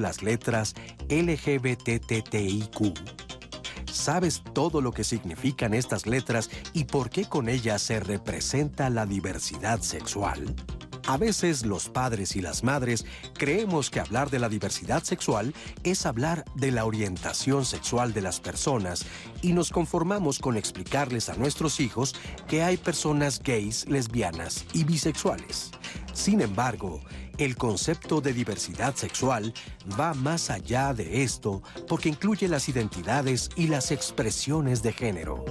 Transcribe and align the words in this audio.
Las 0.00 0.22
letras 0.22 0.74
LGBTTIQ? 1.08 2.98
¿Sabes 3.90 4.42
todo 4.54 4.80
lo 4.80 4.92
que 4.92 5.04
significan 5.04 5.74
estas 5.74 6.06
letras 6.06 6.50
y 6.72 6.84
por 6.84 7.10
qué 7.10 7.26
con 7.26 7.48
ellas 7.48 7.82
se 7.82 8.00
representa 8.00 8.88
la 8.90 9.06
diversidad 9.06 9.80
sexual? 9.80 10.54
A 11.06 11.16
veces 11.16 11.66
los 11.66 11.88
padres 11.88 12.36
y 12.36 12.40
las 12.40 12.62
madres 12.62 13.04
creemos 13.34 13.90
que 13.90 13.98
hablar 13.98 14.30
de 14.30 14.38
la 14.38 14.48
diversidad 14.48 15.02
sexual 15.02 15.54
es 15.82 16.06
hablar 16.06 16.44
de 16.54 16.70
la 16.70 16.84
orientación 16.84 17.64
sexual 17.64 18.12
de 18.12 18.20
las 18.20 18.38
personas 18.38 19.04
y 19.42 19.52
nos 19.52 19.70
conformamos 19.70 20.38
con 20.38 20.56
explicarles 20.56 21.28
a 21.28 21.34
nuestros 21.34 21.80
hijos 21.80 22.14
que 22.46 22.62
hay 22.62 22.76
personas 22.76 23.42
gays, 23.42 23.88
lesbianas 23.88 24.64
y 24.72 24.84
bisexuales. 24.84 25.72
Sin 26.12 26.40
embargo, 26.40 27.00
el 27.40 27.56
concepto 27.56 28.20
de 28.20 28.34
diversidad 28.34 28.94
sexual 28.94 29.54
va 29.98 30.12
más 30.12 30.50
allá 30.50 30.92
de 30.92 31.22
esto 31.22 31.62
porque 31.88 32.10
incluye 32.10 32.46
las 32.48 32.68
identidades 32.68 33.48
y 33.56 33.68
las 33.68 33.90
expresiones 33.92 34.82
de 34.82 34.92
género. 34.92 35.44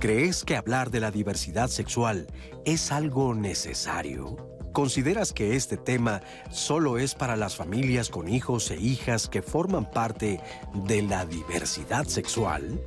¿Crees 0.00 0.44
que 0.44 0.56
hablar 0.56 0.90
de 0.90 0.98
la 0.98 1.12
diversidad 1.12 1.68
sexual 1.68 2.26
es 2.64 2.90
algo 2.90 3.34
necesario? 3.34 4.36
¿Consideras 4.72 5.32
que 5.32 5.54
este 5.54 5.76
tema 5.76 6.20
solo 6.50 6.98
es 6.98 7.14
para 7.14 7.36
las 7.36 7.54
familias 7.54 8.10
con 8.10 8.28
hijos 8.28 8.72
e 8.72 8.76
hijas 8.76 9.28
que 9.28 9.42
forman 9.42 9.88
parte 9.88 10.40
de 10.74 11.02
la 11.02 11.24
diversidad 11.24 12.06
sexual? 12.06 12.80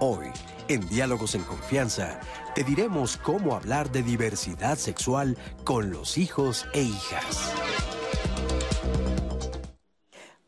Hoy, 0.00 0.26
en 0.68 0.88
Diálogos 0.88 1.34
en 1.34 1.42
Confianza, 1.42 2.20
te 2.54 2.64
diremos 2.64 3.16
cómo 3.16 3.54
hablar 3.54 3.90
de 3.90 4.02
diversidad 4.02 4.78
sexual 4.78 5.36
con 5.64 5.90
los 5.90 6.18
hijos 6.18 6.66
e 6.72 6.82
hijas. 6.82 7.52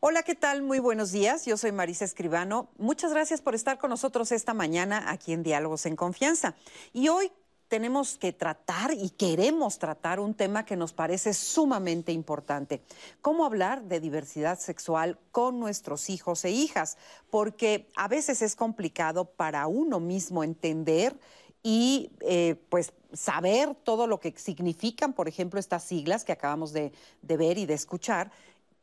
Hola, 0.07 0.21
¿qué 0.21 0.35
tal? 0.35 0.61
Muy 0.61 0.77
buenos 0.77 1.11
días. 1.11 1.45
Yo 1.45 1.57
soy 1.57 1.71
Marisa 1.71 2.05
Escribano. 2.05 2.69
Muchas 2.77 3.11
gracias 3.11 3.41
por 3.41 3.55
estar 3.55 3.79
con 3.79 3.89
nosotros 3.89 4.31
esta 4.31 4.53
mañana 4.53 5.09
aquí 5.09 5.33
en 5.33 5.41
Diálogos 5.41 5.87
en 5.87 5.95
Confianza. 5.95 6.53
Y 6.93 7.07
hoy 7.07 7.31
tenemos 7.67 8.17
que 8.17 8.31
tratar 8.31 8.93
y 8.93 9.09
queremos 9.09 9.79
tratar 9.79 10.19
un 10.19 10.33
tema 10.33 10.65
que 10.65 10.75
nos 10.75 10.93
parece 10.93 11.33
sumamente 11.33 12.11
importante. 12.11 12.81
¿Cómo 13.21 13.45
hablar 13.45 13.83
de 13.83 13.99
diversidad 13.99 14.59
sexual 14.59 15.17
con 15.31 15.59
nuestros 15.59 16.09
hijos 16.09 16.45
e 16.45 16.51
hijas? 16.51 16.97
Porque 17.29 17.87
a 17.95 18.07
veces 18.07 18.41
es 18.41 18.55
complicado 18.55 19.25
para 19.25 19.67
uno 19.67 19.99
mismo 19.99 20.43
entender 20.43 21.17
y 21.63 22.11
eh, 22.21 22.55
pues 22.69 22.93
saber 23.13 23.73
todo 23.83 24.05
lo 24.05 24.19
que 24.19 24.31
significan, 24.37 25.13
por 25.13 25.27
ejemplo, 25.27 25.59
estas 25.59 25.83
siglas 25.83 26.23
que 26.23 26.31
acabamos 26.31 26.73
de, 26.73 26.91
de 27.23 27.37
ver 27.37 27.57
y 27.57 27.65
de 27.65 27.73
escuchar, 27.73 28.31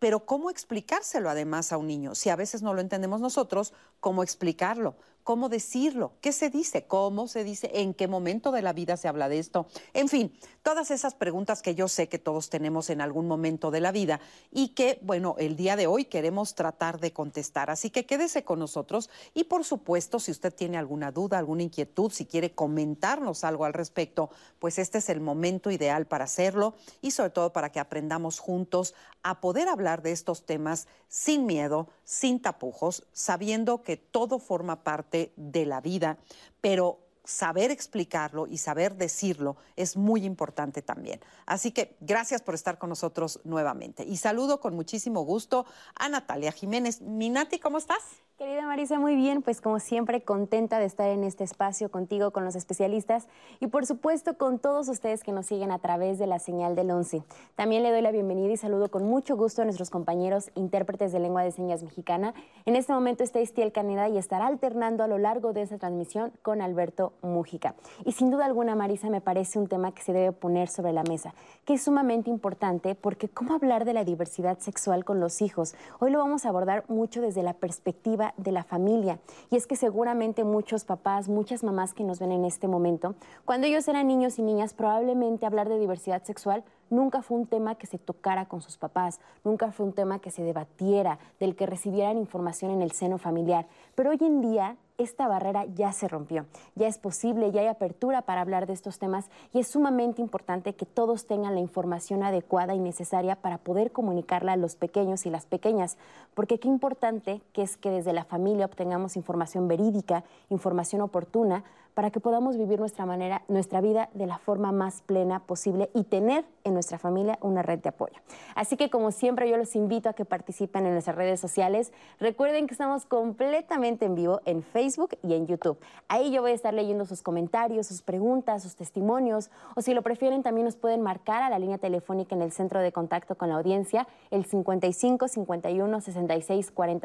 pero 0.01 0.27
cómo 0.27 0.51
explicárselo 0.51 1.31
además 1.31 1.71
a 1.71 1.77
un 1.77 1.87
niño. 1.87 2.17
Si 2.17 2.29
a 2.29 2.35
veces 2.35 2.61
no 2.61 2.75
lo 2.75 2.81
entendemos 2.81 3.21
nosotros, 3.21 3.73
¿cómo 4.01 4.25
explicarlo? 4.25 4.97
Cómo 5.25 5.49
decirlo, 5.49 6.13
qué 6.21 6.33
se 6.33 6.51
dice, 6.51 6.87
cómo 6.87 7.29
se 7.29 7.45
dice, 7.45 7.71
en 7.75 7.95
qué 7.95 8.09
momento 8.09 8.53
de 8.53 8.63
la 8.63 8.73
vida 8.73 8.97
se 8.97 9.09
habla 9.09 9.29
de 9.29 9.39
esto. 9.39 9.67
En 9.95 10.09
fin, 10.09 10.33
todas 10.63 10.91
esas 10.91 11.15
preguntas 11.15 11.63
que 11.63 11.75
yo 11.75 11.89
sé 11.89 12.09
que 12.09 12.19
todos 12.19 12.51
tenemos 12.51 12.91
en 12.91 13.01
algún 13.01 13.29
momento 13.29 13.71
de 13.71 13.81
la 13.81 13.93
vida 13.93 14.21
y 14.51 14.69
que, 14.69 14.99
bueno, 15.03 15.37
el 15.39 15.57
día 15.57 15.77
de 15.77 15.87
hoy 15.87 16.05
queremos 16.05 16.55
tratar 16.55 17.01
de 17.01 17.13
contestar. 17.13 17.71
Así 17.71 17.91
que 17.91 18.07
quédese 18.07 18.45
con 18.45 18.59
nosotros 18.59 19.11
y, 19.35 19.45
por 19.45 19.65
supuesto, 19.65 20.19
si 20.19 20.31
usted 20.31 20.53
tiene 20.53 20.79
alguna 20.79 21.13
duda, 21.13 21.39
alguna 21.39 21.63
inquietud, 21.63 22.11
si 22.11 22.27
quiere 22.27 22.55
comentarnos 22.55 23.45
algo 23.45 23.65
al 23.65 23.73
respecto, 23.73 24.31
pues 24.59 24.79
este 24.79 24.99
es 24.99 25.09
el 25.09 25.21
momento 25.21 25.71
ideal 25.71 26.07
para 26.07 26.25
hacerlo 26.25 26.75
y 27.01 27.13
sobre 27.13 27.31
todo 27.31 27.53
para 27.53 27.71
que 27.71 27.81
aprendamos 27.81 28.39
juntos 28.39 28.95
a 29.23 29.41
poder 29.41 29.69
hablar 29.69 30.03
de 30.03 30.13
estos 30.13 30.45
temas 30.47 30.89
sin 31.09 31.47
miedo, 31.47 31.89
sin 32.05 32.41
tapujos, 32.41 33.07
sabiendo 33.13 33.83
que 33.83 33.97
todo 33.97 34.39
forma 34.39 34.85
parte 34.85 35.33
de 35.37 35.67
la 35.67 35.81
vida, 35.81 36.19
pero 36.61 36.99
saber 37.25 37.71
explicarlo 37.71 38.47
y 38.47 38.59
saber 38.59 38.97
decirlo 38.97 39.57
es 39.77 39.97
muy 39.97 40.25
importante 40.25 40.83
también. 40.83 41.21
Así 41.47 41.71
que 41.71 41.97
gracias 42.01 42.43
por 42.43 42.55
estar 42.55 42.79
con 42.79 42.89
nosotros 42.89 43.41
nuevamente. 43.45 44.05
Y 44.05 44.17
saludo 44.17 44.61
con 44.61 44.75
muchísimo 44.75 45.23
gusto 45.23 45.67
a 45.95 46.09
Natalia 46.09 46.53
Jiménez. 46.53 47.01
Minati, 47.01 47.59
¿cómo 47.59 47.79
estás? 47.79 48.03
Querida 48.43 48.67
Marisa, 48.67 48.99
muy 48.99 49.15
bien, 49.15 49.41
pues 49.41 49.61
como 49.61 49.79
siempre 49.79 50.23
contenta 50.23 50.81
de 50.81 50.85
estar 50.85 51.09
en 51.09 51.23
este 51.23 51.45
espacio 51.45 51.93
contigo, 51.93 52.33
con 52.33 52.45
los 52.45 52.57
especialistas 52.57 53.29
y 53.61 53.69
por 53.69 53.87
supuesto 53.87 54.37
con 54.37 54.59
todos 54.59 54.89
ustedes 54.89 55.23
que 55.23 55.31
nos 55.31 55.47
siguen 55.47 55.71
a 55.71 55.79
través 55.79 56.19
de 56.19 56.27
la 56.27 56.41
señal 56.41 56.75
del 56.75 56.91
11. 56.91 57.23
También 57.55 57.85
le 57.85 57.93
doy 57.93 58.03
la 58.03 58.11
bienvenida 58.11 58.53
y 58.53 58.57
saludo 58.57 58.91
con 58.91 59.05
mucho 59.05 59.37
gusto 59.37 59.63
a 59.63 59.65
nuestros 59.65 59.91
compañeros 59.91 60.51
intérpretes 60.57 61.13
de 61.13 61.21
lengua 61.21 61.45
de 61.45 61.53
señas 61.53 61.85
mexicana. 61.85 62.35
En 62.67 62.75
este 62.75 62.93
momento 62.93 63.23
está 63.23 63.39
Estiel 63.39 63.71
Caneda 63.71 64.09
y 64.09 64.19
estará 64.19 64.49
alternando 64.49 65.05
a 65.05 65.07
lo 65.07 65.19
largo 65.19 65.53
de 65.53 65.63
esta 65.63 65.79
transmisión 65.79 66.33
con 66.43 66.63
Alberto 66.63 67.13
Mújica. 67.23 67.77
Y 68.05 68.11
sin 68.11 68.33
duda 68.33 68.47
alguna, 68.47 68.75
Marisa, 68.75 69.09
me 69.09 69.21
parece 69.21 69.61
un 69.61 69.69
tema 69.69 69.95
que 69.95 70.03
se 70.03 70.13
debe 70.13 70.33
poner 70.33 70.69
sobre 70.69 70.93
la 70.93 71.05
mesa, 71.05 71.33
que 71.65 71.75
es 71.75 71.83
sumamente 71.85 72.29
importante 72.29 72.97
porque 72.97 73.29
cómo 73.29 73.55
hablar 73.55 73.85
de 73.85 73.93
la 73.93 74.03
diversidad 74.03 74.59
sexual 74.59 75.05
con 75.05 75.21
los 75.21 75.43
hijos. 75.43 75.77
Hoy 76.01 76.11
lo 76.11 76.19
vamos 76.19 76.45
a 76.45 76.49
abordar 76.49 76.83
mucho 76.89 77.21
desde 77.21 77.45
la 77.45 77.53
perspectiva 77.53 78.32
de 78.37 78.53
la 78.53 78.65
familia. 78.65 79.19
Y 79.51 79.57
es 79.57 79.67
que 79.67 79.77
seguramente 79.77 80.45
muchos 80.45 80.85
papás, 80.85 81.29
muchas 81.29 81.65
mamás 81.65 81.95
que 81.95 82.05
nos 82.05 82.19
ven 82.19 82.33
en 82.33 82.45
este 82.45 82.69
momento, 82.69 83.15
cuando 83.45 83.67
ellos 83.67 83.87
eran 83.89 84.07
niños 84.07 84.39
y 84.39 84.43
niñas, 84.43 84.75
probablemente 84.75 85.47
hablar 85.47 85.69
de 85.69 85.79
diversidad 85.79 86.23
sexual 86.25 86.65
nunca 86.93 87.23
fue 87.23 87.39
un 87.39 87.47
tema 87.47 87.75
que 87.75 87.87
se 87.87 87.99
tocara 87.99 88.47
con 88.47 88.61
sus 88.61 88.77
papás, 88.77 89.19
nunca 89.45 89.73
fue 89.73 89.87
un 89.87 89.93
tema 89.93 90.21
que 90.21 90.31
se 90.31 90.43
debatiera, 90.43 91.19
del 91.41 91.57
que 91.57 91.67
recibieran 91.67 92.19
información 92.19 92.71
en 92.71 92.83
el 92.83 92.93
seno 92.93 93.19
familiar. 93.19 93.67
Pero 93.95 94.11
hoy 94.11 94.19
en 94.21 94.41
día 94.41 94.77
esta 95.03 95.29
barrera 95.29 95.67
ya 95.75 95.93
se 95.93 96.09
rompió, 96.09 96.47
ya 96.75 96.87
es 96.87 96.99
posible, 96.99 97.51
ya 97.51 97.61
hay 97.61 97.67
apertura 97.67 98.23
para 98.23 98.41
hablar 98.41 98.67
de 98.67 98.73
estos 98.73 98.99
temas 98.99 99.31
y 99.53 99.61
es 99.61 99.69
sumamente 99.69 100.21
importante 100.21 100.75
que 100.75 100.87
todos 100.87 101.27
tengan 101.27 101.55
la 101.55 101.61
información 101.61 102.23
adecuada 102.23 102.75
y 102.75 102.79
necesaria 102.79 103.37
para 103.37 103.59
poder 103.59 103.93
comunicarla 103.93 104.53
a 104.53 104.57
los 104.57 104.77
pequeños 104.77 105.27
y 105.27 105.31
las 105.31 105.47
pequeñas, 105.47 105.97
porque 106.35 106.59
qué 106.59 106.69
importante 106.69 107.43
que 107.53 107.63
es 107.63 107.77
que 107.77 107.91
desde 107.91 108.13
la 108.13 108.25
familia 108.25 108.67
obtengamos 108.67 109.17
información 109.17 109.69
verídica, 109.69 110.25
información 110.51 111.03
oportuna, 111.03 111.65
para 111.95 112.11
que 112.11 112.21
podamos 112.21 112.57
vivir 112.57 112.79
nuestra 112.79 113.07
manera, 113.07 113.43
nuestra 113.49 113.81
vida 113.81 114.09
de 114.15 114.27
la 114.27 114.39
forma 114.39 114.73
más 114.73 115.03
plena 115.03 115.41
posible 115.41 115.91
y 115.95 116.05
tener 116.05 116.45
en 116.65 116.75
nuestra 116.75 116.99
familia 116.99 117.39
una 117.43 117.63
red 117.63 117.81
de 117.81 117.91
apoyo. 117.91 118.15
Así 118.55 118.77
que 118.77 118.91
como 118.91 119.11
siempre 119.11 119.49
yo 119.49 119.57
los 119.57 119.75
invito 119.77 120.09
a 120.09 120.13
que 120.13 120.25
participen 120.25 120.87
en 120.87 120.93
nuestras 120.93 121.17
redes 121.17 121.41
sociales. 121.41 121.93
Recuerden 122.19 122.67
que 122.67 122.75
estamos 122.75 123.05
completamente 123.05 124.07
en 124.07 124.15
vivo 124.15 124.41
en 124.45 124.63
Facebook 124.63 125.19
y 125.23 125.35
en 125.35 125.47
YouTube. 125.47 125.79
Ahí 126.09 126.31
yo 126.31 126.43
voy 126.43 126.53
a 126.53 126.55
estar 126.55 126.73
leyendo 126.75 127.05
sus 127.05 127.23
comentarios, 127.23 127.87
sus 127.87 128.03
preguntas, 128.03 128.63
sus 128.63 128.77
testimonios 128.77 129.51
o 129.77 129.83
si 129.83 129.95
lo 129.95 130.03
prefieren 130.03 130.43
también 130.43 130.65
nos 130.65 130.77
pueden 130.77 131.03
marcar 131.03 131.43
a 131.43 131.51
la 131.51 131.59
línea 131.59 131.79
telefónica 131.79 132.35
en 132.35 132.43
el 132.43 132.53
centro 132.53 132.81
de 132.81 132.93
contacto 132.93 133.35
con 133.35 133.49
la 133.49 133.57
audiencia 133.57 134.07
el 134.31 134.45
55 134.45 135.29
51 135.29 136.01
66 136.01 136.71
40 136.71 137.03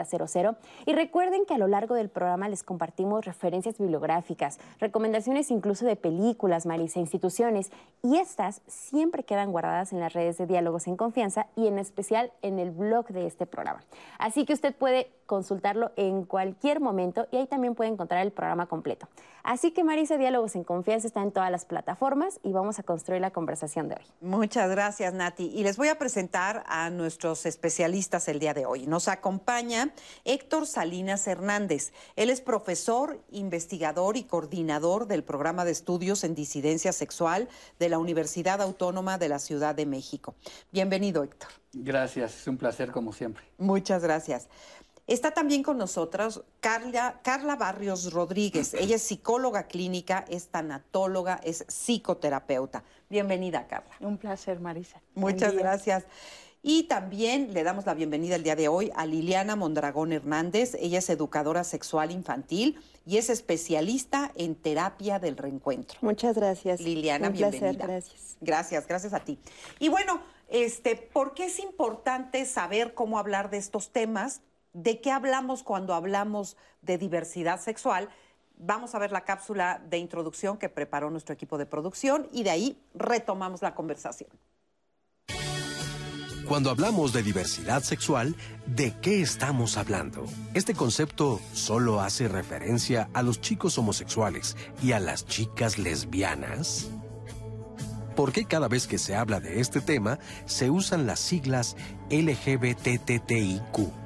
y 0.85 0.93
recuerden 0.93 1.45
que 1.45 1.53
a 1.53 1.57
lo 1.57 1.67
largo 1.67 1.95
del 1.95 2.09
programa 2.09 2.49
les 2.49 2.63
compartimos 2.63 3.25
referencias 3.25 3.77
bibliográficas, 3.77 4.59
recomendaciones 4.79 5.51
incluso 5.51 5.85
de 5.85 5.95
películas, 5.95 6.65
Marisa, 6.65 6.99
instituciones, 6.99 7.71
y 8.03 8.17
estas 8.17 8.61
siempre 8.67 9.23
quedan 9.23 9.51
guardadas 9.51 9.93
en 9.93 9.99
las 9.99 10.13
redes 10.13 10.37
de 10.37 10.45
Diálogos 10.45 10.87
en 10.87 10.97
Confianza 10.97 11.47
y 11.55 11.67
en 11.67 11.79
especial 11.79 12.31
en 12.41 12.59
el 12.59 12.71
blog 12.71 13.07
de 13.07 13.25
este 13.25 13.45
programa. 13.45 13.83
Así 14.19 14.45
que 14.45 14.53
usted 14.53 14.75
puede 14.75 15.11
consultarlo 15.27 15.91
en 15.95 16.23
cualquier 16.23 16.79
momento 16.79 17.27
y 17.31 17.37
ahí 17.37 17.45
también 17.45 17.75
puede 17.75 17.91
encontrar 17.91 18.25
el 18.25 18.31
programa 18.31 18.65
completo. 18.65 19.07
Así 19.43 19.71
que 19.71 19.83
Marisa, 19.83 20.17
Diálogos 20.17 20.55
en 20.55 20.63
Confianza 20.63 21.07
está 21.07 21.21
en 21.21 21.31
todas 21.31 21.51
las 21.51 21.63
plataformas 21.63 22.39
y 22.43 22.51
vamos 22.51 22.79
a 22.79 22.83
construir 22.83 23.21
la 23.21 23.31
conversación 23.31 23.87
de 23.87 23.95
hoy. 23.95 24.05
Muchas 24.19 24.69
gracias, 24.69 25.13
Nati. 25.13 25.45
Y 25.53 25.63
les 25.63 25.77
voy 25.77 25.87
a 25.87 25.97
presentar 25.97 26.63
a 26.67 26.89
nuestros 26.89 27.45
especialistas 27.45 28.27
el 28.27 28.39
día 28.39 28.53
de 28.53 28.65
hoy. 28.65 28.87
Nos 28.87 29.07
acompaña 29.07 29.91
Héctor 30.25 30.65
Salinas 30.65 31.27
Hernández. 31.27 31.93
Él 32.15 32.29
es 32.29 32.41
profesor, 32.41 33.21
investigador 33.31 34.17
y 34.17 34.23
coordinador 34.23 35.07
del 35.07 35.23
programa 35.23 35.63
de 35.63 35.71
estudios 35.71 36.23
en 36.23 36.35
disidencia 36.35 36.91
sexual 36.91 37.47
de 37.79 37.89
la 37.89 37.99
Universidad 37.99 38.61
Autónoma 38.61 39.17
de 39.17 39.29
la 39.29 39.39
Ciudad 39.39 39.75
de 39.75 39.85
México. 39.85 40.35
Bienvenido, 40.71 41.23
Héctor. 41.23 41.49
Gracias, 41.73 42.41
es 42.41 42.47
un 42.47 42.57
placer 42.57 42.91
como 42.91 43.13
siempre. 43.13 43.43
Muchas 43.57 44.01
gracias. 44.01 44.47
Está 45.07 45.31
también 45.31 45.63
con 45.63 45.77
nosotros 45.77 46.43
Carla, 46.59 47.21
Carla 47.23 47.55
Barrios 47.55 48.11
Rodríguez. 48.11 48.73
Ella 48.73 48.97
es 48.97 49.03
psicóloga 49.03 49.67
clínica, 49.67 50.25
es 50.27 50.49
tanatóloga, 50.49 51.39
es 51.45 51.63
psicoterapeuta. 51.69 52.83
Bienvenida, 53.09 53.67
Carla. 53.67 53.95
Un 54.01 54.17
placer, 54.17 54.59
Marisa. 54.59 55.01
Muchas 55.15 55.55
gracias. 55.55 56.03
Y 56.61 56.83
también 56.83 57.53
le 57.53 57.63
damos 57.63 57.85
la 57.85 57.93
bienvenida 57.93 58.35
el 58.35 58.43
día 58.43 58.57
de 58.57 58.67
hoy 58.67 58.91
a 58.97 59.05
Liliana 59.05 59.55
Mondragón 59.55 60.11
Hernández. 60.11 60.75
Ella 60.77 60.99
es 60.99 61.09
educadora 61.09 61.63
sexual 61.63 62.11
infantil 62.11 62.77
y 63.05 63.15
es 63.15 63.29
especialista 63.29 64.33
en 64.35 64.55
terapia 64.55 65.19
del 65.19 65.37
reencuentro. 65.37 65.97
Muchas 66.01 66.35
gracias. 66.35 66.81
Liliana, 66.81 67.27
Un 67.27 67.33
bienvenida. 67.33 67.71
Placer, 67.71 67.87
gracias. 67.87 68.37
Gracias, 68.41 68.87
gracias 68.87 69.13
a 69.13 69.21
ti. 69.21 69.39
Y 69.79 69.87
bueno, 69.87 70.19
este, 70.49 70.97
¿por 70.97 71.33
qué 71.33 71.45
es 71.45 71.59
importante 71.59 72.45
saber 72.45 72.93
cómo 72.93 73.17
hablar 73.19 73.49
de 73.49 73.57
estos 73.57 73.91
temas? 73.93 74.41
¿De 74.77 75.01
qué 75.01 75.11
hablamos 75.11 75.63
cuando 75.63 75.95
hablamos 75.95 76.55
de 76.83 76.99
diversidad 76.99 77.59
sexual? 77.59 78.09
Vamos 78.59 78.93
a 78.93 78.99
ver 78.99 79.11
la 79.11 79.25
cápsula 79.25 79.81
de 79.89 79.97
introducción 79.97 80.59
que 80.59 80.69
preparó 80.69 81.09
nuestro 81.09 81.33
equipo 81.33 81.57
de 81.57 81.65
producción 81.65 82.29
y 82.31 82.43
de 82.43 82.51
ahí 82.51 82.79
retomamos 82.93 83.63
la 83.63 83.73
conversación. 83.73 84.29
Cuando 86.47 86.69
hablamos 86.69 87.11
de 87.11 87.23
diversidad 87.23 87.81
sexual, 87.81 88.35
¿de 88.67 88.93
qué 89.01 89.19
estamos 89.19 89.77
hablando? 89.77 90.25
Este 90.53 90.75
concepto 90.75 91.41
solo 91.53 91.99
hace 91.99 92.27
referencia 92.27 93.09
a 93.15 93.23
los 93.23 93.41
chicos 93.41 93.79
homosexuales 93.79 94.55
y 94.83 94.91
a 94.91 94.99
las 94.99 95.25
chicas 95.25 95.79
lesbianas. 95.79 96.91
¿Por 98.15 98.31
qué 98.31 98.45
cada 98.45 98.67
vez 98.67 98.85
que 98.85 98.99
se 98.99 99.15
habla 99.15 99.39
de 99.39 99.59
este 99.59 99.81
tema 99.81 100.19
se 100.45 100.69
usan 100.69 101.07
las 101.07 101.19
siglas 101.19 101.75
LGBTTIQ? 102.11 104.05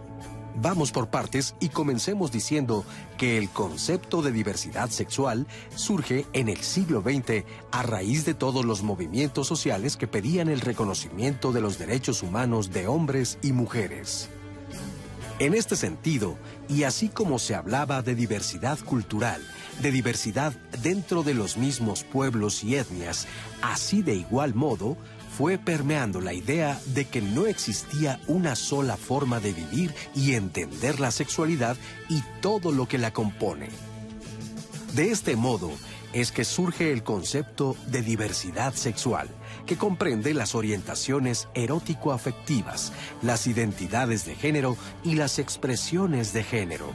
Vamos 0.56 0.92
por 0.92 1.09
partes 1.09 1.56
y 1.59 1.69
comencemos 1.69 2.31
diciendo 2.31 2.83
que 3.18 3.38
el 3.38 3.50
concepto 3.50 4.21
de 4.21 4.31
diversidad 4.31 4.89
sexual 4.89 5.48
surge 5.75 6.25
en 6.33 6.50
el 6.50 6.57
siglo 6.57 7.01
XX 7.01 7.45
a 7.71 7.83
raíz 7.83 8.25
de 8.25 8.33
todos 8.33 8.65
los 8.65 8.83
movimientos 8.83 9.48
sociales 9.48 9.95
que 9.95 10.07
pedían 10.07 10.50
el 10.50 10.62
reconocimiento 10.62 11.51
de 11.51 11.62
los 11.62 11.80
derechos 11.80 12.21
humanos 12.21 12.71
de 12.71 12.88
hombres 12.88 13.39
y 13.42 13.53
mujeres. 13.53 14.30
En 15.39 15.56
este 15.56 15.75
sentido, 15.75 16.38
y 16.69 16.83
así 16.83 17.09
como 17.09 17.39
se 17.39 17.56
hablaba 17.56 18.04
de 18.04 18.13
diversidad 18.13 18.77
cultural, 18.77 19.42
de 19.81 19.89
diversidad 19.89 20.54
dentro 20.83 21.24
de 21.24 21.33
los 21.33 21.57
mismos 21.57 22.04
pueblos 22.04 22.63
y 22.63 22.75
etnias, 22.75 23.25
así 23.62 24.04
de 24.04 24.13
igual 24.13 24.54
modo 24.54 24.97
fue 25.38 25.57
permeando 25.57 26.22
la 26.22 26.33
idea 26.33 26.80
de 26.88 27.06
que 27.06 27.22
no 27.22 27.45
existía 27.45 28.19
una 28.28 28.56
sola 28.56 28.98
forma 28.98 29.39
de 29.39 29.54
vivir 29.54 29.94
y 30.13 30.33
entender 30.33 31.00
la 31.00 31.12
sexualidad 31.12 31.78
y 32.10 32.22
todo 32.42 32.72
lo 32.72 32.88
que 32.88 32.98
la 32.98 33.12
compone. 33.12 33.69
De 34.94 35.10
este 35.10 35.36
modo 35.36 35.72
es 36.13 36.33
que 36.33 36.44
surge 36.44 36.92
el 36.92 37.04
concepto 37.04 37.78
de 37.88 38.01
diversidad 38.01 38.74
sexual, 38.74 39.30
que 39.66 39.78
comprende 39.78 40.33
las 40.33 40.56
orientaciones 40.56 41.48
erótico-afectivas, 41.54 42.92
las 43.22 43.48
identidades 43.48 44.25
de 44.25 44.36
género 44.36 44.75
y 45.04 45.16
las 45.16 45.39
expresiones 45.39 46.33
de 46.33 46.44
género. 46.44 46.92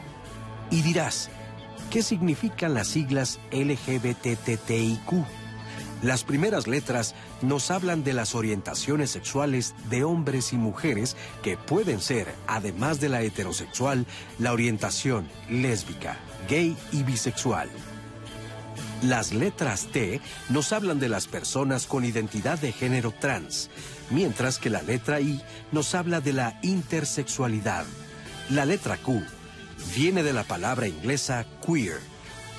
Y 0.71 0.83
dirás, 0.83 1.31
¿qué 1.91 2.03
significan 2.03 2.75
las 2.75 2.89
siglas 2.89 3.41
LGBTTIQ? 3.51 5.46
Las 6.03 6.25
primeras 6.25 6.67
letras 6.67 7.15
nos 7.41 7.71
hablan 7.71 8.05
de 8.05 8.13
las 8.13 8.35
orientaciones 8.35 9.11
sexuales 9.11 9.75
de 9.89 10.05
hombres 10.05 10.53
y 10.53 10.57
mujeres 10.57 11.17
que 11.43 11.57
pueden 11.57 12.01
ser, 12.01 12.35
además 12.47 13.01
de 13.01 13.09
la 13.09 13.23
heterosexual, 13.23 14.07
la 14.39 14.53
orientación 14.53 15.27
lésbica, 15.49 16.19
gay 16.49 16.77
y 16.93 17.03
bisexual. 17.03 17.71
Las 19.03 19.33
letras 19.33 19.89
T 19.93 20.21
nos 20.49 20.73
hablan 20.73 21.01
de 21.01 21.09
las 21.09 21.27
personas 21.27 21.87
con 21.87 22.05
identidad 22.05 22.59
de 22.59 22.73
género 22.73 23.13
trans, 23.13 23.71
mientras 24.11 24.59
que 24.59 24.71
la 24.71 24.83
letra 24.83 25.21
I 25.21 25.41
nos 25.73 25.95
habla 25.95 26.21
de 26.21 26.33
la 26.33 26.59
intersexualidad. 26.63 27.85
La 28.51 28.65
letra 28.65 28.97
Q 28.99 29.23
viene 29.95 30.23
de 30.23 30.33
la 30.33 30.45
palabra 30.45 30.89
inglesa 30.89 31.47
queer, 31.67 32.01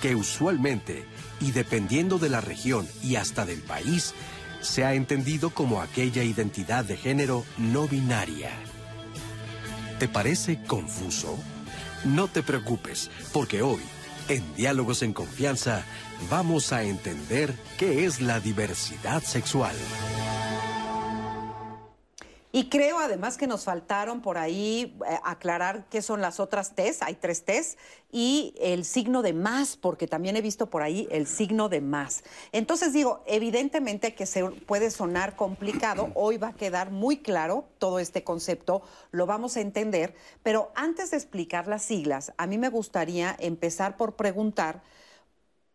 que 0.01 0.16
usualmente 0.16 1.06
y 1.39 1.51
dependiendo 1.51 2.19
de 2.19 2.30
la 2.30 2.42
región 2.42 2.88
y 3.04 3.16
hasta 3.16 3.45
del 3.45 3.62
país, 3.62 4.13
se 4.62 4.84
ha 4.84 4.94
entendido 4.94 5.51
como 5.51 5.81
aquella 5.81 6.24
identidad 6.24 6.84
de 6.86 6.98
género 6.98 7.45
no 7.57 7.88
binaria. 7.88 8.51
¿Te 10.00 10.07
parece 10.07 10.62
confuso? 10.63 11.38
No 12.04 12.28
te 12.28 12.44
preocupes, 12.44 13.10
porque 13.34 13.62
hoy, 13.62 13.81
en 14.30 14.44
Diálogos 14.56 15.01
en 15.01 15.13
Confianza, 15.13 15.84
vamos 16.30 16.72
a 16.74 16.84
entender 16.84 17.54
qué 17.78 18.06
es 18.06 18.22
la 18.22 18.40
diversidad 18.40 19.24
sexual. 19.24 19.75
Y 22.57 22.69
creo 22.69 22.98
además 22.98 23.38
que 23.38 23.45
nos 23.45 23.65
faltaron 23.65 24.19
por 24.19 24.39
ahí 24.39 24.98
eh, 25.07 25.19
aclarar 25.24 25.86
qué 25.92 26.01
son 26.01 26.21
las 26.21 26.39
otras 26.39 26.74
T's, 26.74 27.04
hay 27.04 27.13
tres 27.13 27.45
T's, 27.45 27.77
y 28.12 28.56
el 28.59 28.83
signo 28.83 29.21
de 29.21 29.33
más, 29.33 29.77
porque 29.77 30.07
también 30.07 30.36
he 30.36 30.42
visto 30.42 30.68
por 30.68 30.81
ahí 30.81 31.07
el 31.12 31.27
signo 31.27 31.69
de 31.69 31.81
más. 31.81 32.24
Entonces 32.51 32.94
digo, 32.94 33.21
evidentemente 33.27 34.15
que 34.15 34.25
se 34.25 34.44
puede 34.44 34.89
sonar 34.89 35.36
complicado, 35.36 36.09
hoy 36.15 36.38
va 36.38 36.48
a 36.48 36.54
quedar 36.54 36.89
muy 36.89 37.18
claro 37.18 37.65
todo 37.77 38.00
este 38.00 38.24
concepto, 38.24 38.81
lo 39.12 39.27
vamos 39.27 39.56
a 39.56 39.62
entender, 39.62 40.15
pero 40.42 40.71
antes 40.74 41.12
de 41.12 41.18
explicar 41.18 41.68
las 41.68 41.83
siglas, 41.83 42.33
a 42.38 42.48
mí 42.48 42.57
me 42.57 42.69
gustaría 42.69 43.36
empezar 43.38 43.98
por 43.98 44.15
preguntar, 44.15 44.81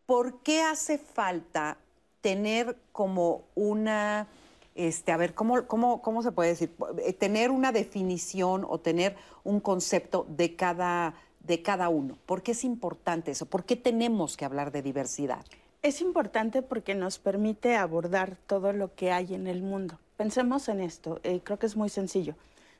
¿por 0.05 0.41
qué 0.41 0.61
hace 0.63 0.97
falta 0.97 1.77
tener 2.19 2.77
como 2.91 3.45
una 3.55 4.27
este, 4.75 5.11
a 5.11 5.17
ver, 5.17 5.33
¿cómo, 5.33 5.67
cómo, 5.67 6.01
¿cómo 6.01 6.23
se 6.23 6.31
puede 6.31 6.49
decir? 6.49 6.75
Eh, 7.03 7.13
tener 7.13 7.51
una 7.51 7.71
definición 7.71 8.65
o 8.67 8.79
tener 8.79 9.15
un 9.43 9.59
concepto 9.59 10.25
de 10.29 10.55
cada, 10.55 11.15
de 11.39 11.61
cada 11.61 11.89
uno. 11.89 12.17
¿Por 12.25 12.41
qué 12.41 12.51
es 12.51 12.63
importante 12.63 13.31
eso? 13.31 13.45
¿Por 13.45 13.65
qué 13.65 13.75
tenemos 13.75 14.37
que 14.37 14.45
hablar 14.45 14.71
de 14.71 14.81
diversidad? 14.81 15.45
Es 15.81 16.01
importante 16.01 16.61
porque 16.61 16.95
nos 16.95 17.19
permite 17.19 17.75
abordar 17.75 18.37
todo 18.47 18.71
lo 18.71 18.95
que 18.95 19.11
hay 19.11 19.35
en 19.35 19.47
el 19.47 19.61
mundo. 19.61 19.99
Pensemos 20.17 20.69
en 20.69 20.79
esto, 20.79 21.19
eh, 21.23 21.41
creo 21.43 21.59
que 21.59 21.65
es 21.65 21.75
muy 21.75 21.89
sencillo. 21.89 22.35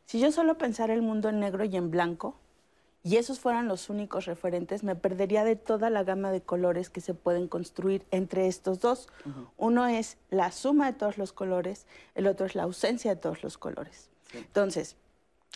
Si 0.05 0.19
yo 0.19 0.31
solo 0.31 0.57
pensara 0.57 0.93
el 0.93 1.01
mundo 1.01 1.29
en 1.29 1.39
negro 1.39 1.63
y 1.65 1.75
en 1.75 1.91
blanco, 1.91 2.35
y 3.03 3.17
esos 3.17 3.39
fueran 3.39 3.67
los 3.67 3.89
únicos 3.89 4.25
referentes, 4.25 4.83
me 4.83 4.95
perdería 4.95 5.43
de 5.43 5.57
toda 5.57 5.89
la 5.89 6.03
gama 6.03 6.31
de 6.31 6.41
colores 6.41 6.89
que 6.89 7.01
se 7.01 7.13
pueden 7.13 7.49
construir 7.49 8.05
entre 8.11 8.47
estos 8.47 8.79
dos. 8.79 9.09
Uno 9.57 9.87
es 9.87 10.17
la 10.29 10.51
suma 10.53 10.91
de 10.91 10.97
todos 10.97 11.17
los 11.17 11.33
colores, 11.33 11.85
el 12.15 12.27
otro 12.27 12.45
es 12.45 12.55
la 12.55 12.63
ausencia 12.63 13.13
de 13.13 13.21
todos 13.21 13.43
los 13.43 13.57
colores. 13.57 14.09
Entonces, 14.33 14.95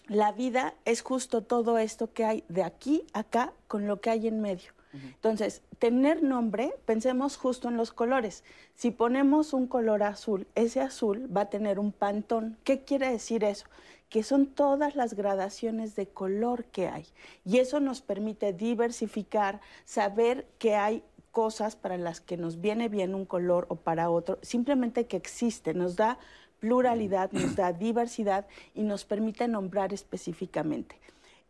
la 0.08 0.34
vida 0.34 0.76
es 0.84 1.02
justo 1.02 1.42
todo 1.42 1.78
esto 1.78 2.12
que 2.12 2.26
hay 2.26 2.44
de 2.50 2.64
aquí 2.64 3.06
a 3.14 3.20
acá 3.20 3.54
con 3.68 3.88
lo 3.88 4.02
que 4.02 4.10
hay 4.10 4.28
en 4.28 4.42
medio. 4.42 4.77
Entonces, 5.04 5.62
tener 5.80 6.24
nombre, 6.24 6.74
pensemos 6.86 7.38
justo 7.38 7.68
en 7.68 7.78
los 7.78 7.92
colores. 7.92 8.44
Si 8.76 8.92
ponemos 8.92 9.54
un 9.54 9.68
color 9.68 10.04
azul, 10.04 10.48
ese 10.56 10.82
azul 10.82 11.30
va 11.36 11.42
a 11.42 11.50
tener 11.50 11.80
un 11.80 11.92
pantón. 11.92 12.58
¿Qué 12.64 12.82
quiere 12.82 13.12
decir 13.12 13.44
eso? 13.44 13.66
que 14.10 14.24
son 14.24 14.46
todas 14.46 14.96
las 14.96 15.16
gradaciones 15.16 15.98
de 15.98 16.08
color 16.08 16.64
que 16.64 16.88
hay. 16.88 17.06
Y 17.44 17.58
eso 17.58 17.82
nos 17.82 18.02
permite 18.02 18.54
diversificar, 18.54 19.60
saber 19.84 20.48
que 20.60 20.76
hay 20.76 21.04
cosas 21.32 21.76
para 21.76 21.98
las 21.98 22.22
que 22.22 22.38
nos 22.38 22.62
viene 22.62 22.90
bien 22.90 23.14
un 23.14 23.26
color 23.26 23.66
o 23.70 23.76
para 23.76 24.10
otro, 24.10 24.40
simplemente 24.42 25.06
que 25.06 25.18
existe, 25.18 25.74
nos 25.74 25.96
da 25.96 26.18
pluralidad, 26.60 27.32
nos 27.32 27.56
da 27.56 27.74
diversidad 27.74 28.48
y 28.74 28.82
nos 28.82 29.06
permite 29.06 29.48
nombrar 29.48 29.94
específicamente. 29.94 30.96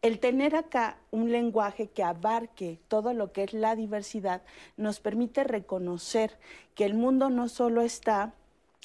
El 0.01 0.19
tener 0.19 0.55
acá 0.55 0.97
un 1.09 1.31
lenguaje 1.31 1.89
que 1.89 2.03
abarque 2.03 2.79
todo 2.87 3.13
lo 3.13 3.31
que 3.31 3.43
es 3.43 3.53
la 3.53 3.75
diversidad 3.75 4.43
nos 4.77 4.99
permite 4.99 5.43
reconocer 5.43 6.37
que 6.75 6.85
el 6.85 6.93
mundo 6.93 7.29
no 7.29 7.49
solo 7.49 7.81
está 7.81 8.33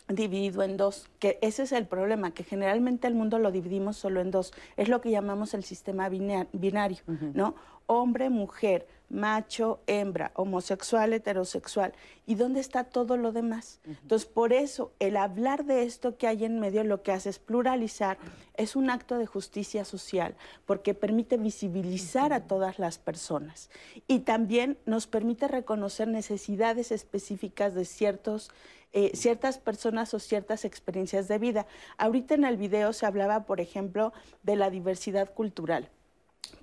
dividido 0.08 0.62
en 0.62 0.76
dos, 0.76 1.08
que 1.18 1.38
ese 1.42 1.62
es 1.62 1.72
el 1.72 1.86
problema, 1.86 2.32
que 2.32 2.44
generalmente 2.44 3.06
el 3.06 3.14
mundo 3.14 3.38
lo 3.38 3.52
dividimos 3.52 3.96
solo 3.96 4.20
en 4.20 4.30
dos, 4.30 4.52
es 4.76 4.88
lo 4.88 5.00
que 5.00 5.10
llamamos 5.10 5.54
el 5.54 5.64
sistema 5.64 6.08
binario, 6.08 6.98
¿no? 7.06 7.54
Hombre, 7.86 8.30
mujer, 8.30 8.86
macho, 9.10 9.80
hembra, 9.86 10.30
homosexual, 10.34 11.12
heterosexual. 11.12 11.92
¿Y 12.26 12.36
dónde 12.36 12.60
está 12.60 12.84
todo 12.84 13.16
lo 13.16 13.32
demás? 13.32 13.80
Entonces, 13.84 14.26
por 14.26 14.52
eso, 14.52 14.92
el 15.00 15.16
hablar 15.16 15.64
de 15.64 15.82
esto 15.82 16.16
que 16.16 16.26
hay 16.26 16.44
en 16.44 16.58
medio 16.60 16.84
lo 16.84 17.02
que 17.02 17.12
hace 17.12 17.28
es 17.28 17.38
pluralizar, 17.38 18.18
es 18.54 18.76
un 18.76 18.88
acto 18.88 19.18
de 19.18 19.26
justicia 19.26 19.84
social, 19.84 20.34
porque 20.64 20.94
permite 20.94 21.36
visibilizar 21.36 22.32
a 22.32 22.46
todas 22.46 22.78
las 22.78 22.98
personas. 22.98 23.68
Y 24.06 24.20
también 24.20 24.78
nos 24.86 25.06
permite 25.06 25.48
reconocer 25.48 26.08
necesidades 26.08 26.92
específicas 26.92 27.74
de 27.74 27.84
ciertos 27.84 28.50
eh, 28.92 29.12
ciertas 29.14 29.58
personas 29.58 30.12
o 30.14 30.18
ciertas 30.18 30.64
experiencias 30.64 31.26
de 31.26 31.38
vida. 31.38 31.66
Ahorita 31.96 32.34
en 32.34 32.44
el 32.44 32.56
video 32.56 32.92
se 32.92 33.06
hablaba, 33.06 33.44
por 33.46 33.60
ejemplo, 33.60 34.12
de 34.42 34.56
la 34.56 34.70
diversidad 34.70 35.32
cultural. 35.32 35.88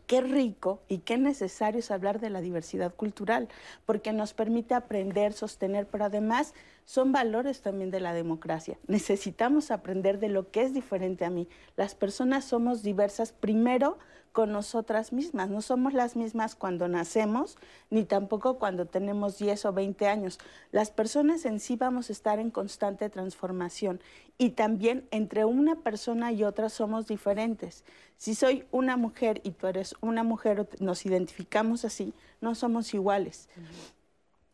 qué 0.06 0.22
rico 0.22 0.82
y 0.88 1.00
qué 1.00 1.18
necesario 1.18 1.80
es 1.80 1.92
hablar 1.92 2.20
de 2.20 2.32
la 2.32 2.42
diversidad 2.42 2.94
cultural, 2.96 3.48
porque 3.86 4.12
nos 4.12 4.34
permite 4.34 4.74
aprender, 4.74 5.34
sostener, 5.34 5.86
pero 5.88 6.06
además 6.06 6.54
son 6.86 7.12
valores 7.12 7.62
también 7.62 7.92
de 7.92 8.00
la 8.00 8.14
democracia. 8.14 8.80
Necesitamos 8.88 9.70
aprender 9.70 10.20
de 10.20 10.30
lo 10.30 10.50
que 10.50 10.64
es 10.64 10.74
diferente 10.74 11.26
a 11.26 11.30
mí. 11.30 11.48
Las 11.76 11.94
personas 11.94 12.46
somos 12.46 12.82
diversas 12.82 13.32
primero 13.32 14.00
con 14.32 14.52
nosotras 14.52 15.14
mismas. 15.14 15.50
No 15.50 15.62
somos 15.62 15.94
las 15.94 16.16
mismas 16.16 16.56
cuando 16.56 16.88
nacemos, 16.88 17.58
ni 17.90 18.04
tampoco 18.04 18.58
cuando 18.58 18.86
tenemos 18.86 19.38
10 19.38 19.66
o 19.66 19.74
20 19.74 20.08
años. 20.08 20.40
Las 20.72 20.92
personas 20.92 21.46
en 21.46 21.60
sí 21.60 21.76
vamos 21.76 22.10
a 22.10 22.14
estar 22.14 22.40
en 22.40 22.52
constante 22.52 23.10
transformación 23.10 24.02
y 24.38 24.52
también 24.52 25.08
entre 25.12 25.46
una 25.46 25.76
persona 25.76 26.32
y 26.32 26.44
otra 26.44 26.70
somos 26.70 27.08
diferentes. 27.08 27.84
Si 28.18 28.36
soy 28.36 28.66
una 28.72 28.98
mujer 28.98 29.42
y 29.44 29.52
tú 29.52 29.68
eres 29.68 29.96
una 30.02 30.24
mujer, 30.24 30.68
nos 30.80 31.06
identificamos 31.06 31.86
así, 31.86 32.14
no 32.42 32.56
somos 32.56 32.94
iguales. 32.94 33.50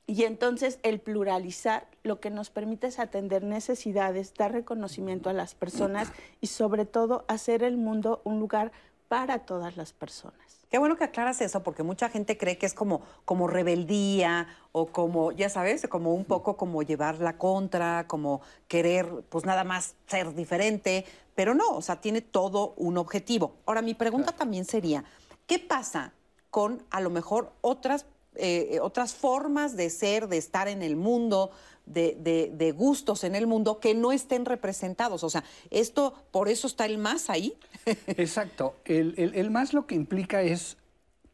Y 0.08 0.24
entonces 0.24 0.79
el 0.84 1.00
pluralizar 1.00 1.88
lo 2.03 2.20
que 2.20 2.29
nos 2.29 2.51
permite 2.51 2.88
es 2.88 3.00
atender 3.00 3.44
necesidades, 3.44 4.36
dar 4.36 4.51
reconocimiento 4.51 5.32
a 5.32 5.34
las 5.34 5.55
personas 5.55 6.12
y 6.41 6.48
sobre 6.48 6.86
todo 6.86 7.25
hacer 7.27 7.63
el 7.63 7.77
mundo 7.77 8.22
un 8.24 8.39
lugar 8.39 8.72
para 9.07 9.39
todas 9.39 9.77
las 9.77 9.93
personas. 9.93 10.39
Qué 10.69 10.79
bueno 10.79 10.97
que 10.97 11.03
aclaras 11.03 11.41
eso, 11.41 11.63
porque 11.63 11.83
mucha 11.83 12.09
gente 12.09 12.38
cree 12.38 12.57
que 12.57 12.65
es 12.65 12.74
como, 12.74 13.01
como 13.24 13.47
rebeldía 13.47 14.47
o 14.71 14.88
como, 14.88 15.31
ya 15.31 15.47
sabes, 15.50 15.88
como 15.88 16.13
un 16.13 16.25
poco 16.25 16.57
como 16.57 16.81
llevar 16.83 17.19
la 17.19 17.38
contra, 17.38 18.07
como 18.07 18.41
querer, 18.67 19.07
pues 19.29 19.45
nada 19.45 19.63
más 19.63 19.95
ser 20.07 20.33
diferente, 20.33 21.05
pero 21.35 21.53
no, 21.53 21.69
o 21.69 21.81
sea, 21.81 22.01
tiene 22.01 22.21
todo 22.21 22.74
un 22.77 22.97
objetivo. 22.97 23.55
Ahora, 23.65 23.81
mi 23.81 23.93
pregunta 23.93 24.31
también 24.31 24.65
sería, 24.65 25.03
¿qué 25.45 25.59
pasa 25.59 26.12
con 26.50 26.83
a 26.89 27.00
lo 27.00 27.09
mejor 27.09 27.51
otras, 27.62 28.05
eh, 28.35 28.79
otras 28.81 29.13
formas 29.13 29.75
de 29.75 29.89
ser, 29.89 30.27
de 30.27 30.38
estar 30.38 30.67
en 30.67 30.81
el 30.81 30.95
mundo, 30.95 31.51
de, 31.85 32.73
gustos 32.75 33.23
en 33.23 33.35
el 33.35 33.47
mundo 33.47 33.79
que 33.79 33.93
no 33.93 34.11
estén 34.11 34.45
representados. 34.45 35.23
O 35.23 35.29
sea, 35.29 35.43
esto, 35.69 36.13
por 36.31 36.49
eso 36.49 36.67
está 36.67 36.85
el 36.85 36.97
más 36.97 37.29
ahí. 37.29 37.55
Exacto. 38.07 38.75
El, 38.85 39.15
el, 39.17 39.51
más 39.51 39.73
lo 39.73 39.85
que 39.85 39.95
implica 39.95 40.41
es 40.41 40.77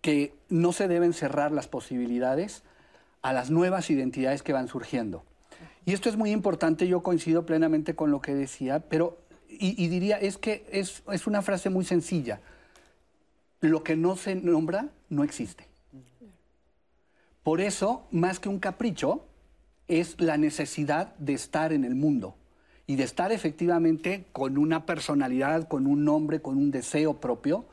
que 0.01 0.33
no 0.49 0.73
se 0.73 0.87
deben 0.87 1.13
cerrar 1.13 1.51
las 1.51 1.67
posibilidades 1.67 2.63
a 3.21 3.33
las 3.33 3.51
nuevas 3.51 3.89
identidades 3.89 4.43
que 4.43 4.53
van 4.53 4.67
surgiendo. 4.67 5.23
Y 5.85 5.93
esto 5.93 6.09
es 6.09 6.17
muy 6.17 6.31
importante, 6.31 6.87
yo 6.87 7.01
coincido 7.01 7.45
plenamente 7.45 7.95
con 7.95 8.11
lo 8.11 8.21
que 8.21 8.33
decía, 8.33 8.79
pero, 8.79 9.17
y, 9.47 9.87
diría, 9.87 10.17
es 10.17 10.37
que 10.37 10.65
es, 10.71 11.03
es 11.11 11.27
una 11.27 11.41
frase 11.41 11.69
muy 11.69 11.85
sencilla. 11.85 12.39
Lo 13.61 13.83
que 13.83 13.95
no 13.95 14.15
se 14.15 14.35
nombra 14.35 14.89
no 15.09 15.23
existe. 15.23 15.67
Por 17.43 17.61
eso, 17.61 18.05
más 18.11 18.39
que 18.39 18.49
un 18.49 18.59
capricho, 18.59 19.25
es 19.91 20.19
la 20.19 20.37
necesidad 20.37 21.13
de 21.17 21.33
estar 21.33 21.73
en 21.73 21.83
el 21.83 21.95
mundo 21.95 22.35
y 22.87 22.95
de 22.95 23.03
estar 23.03 23.31
efectivamente 23.31 24.25
con 24.31 24.57
una 24.57 24.85
personalidad, 24.85 25.67
con 25.67 25.85
un 25.85 26.05
nombre, 26.05 26.41
con 26.41 26.57
un 26.57 26.71
deseo 26.71 27.19
propio, 27.19 27.65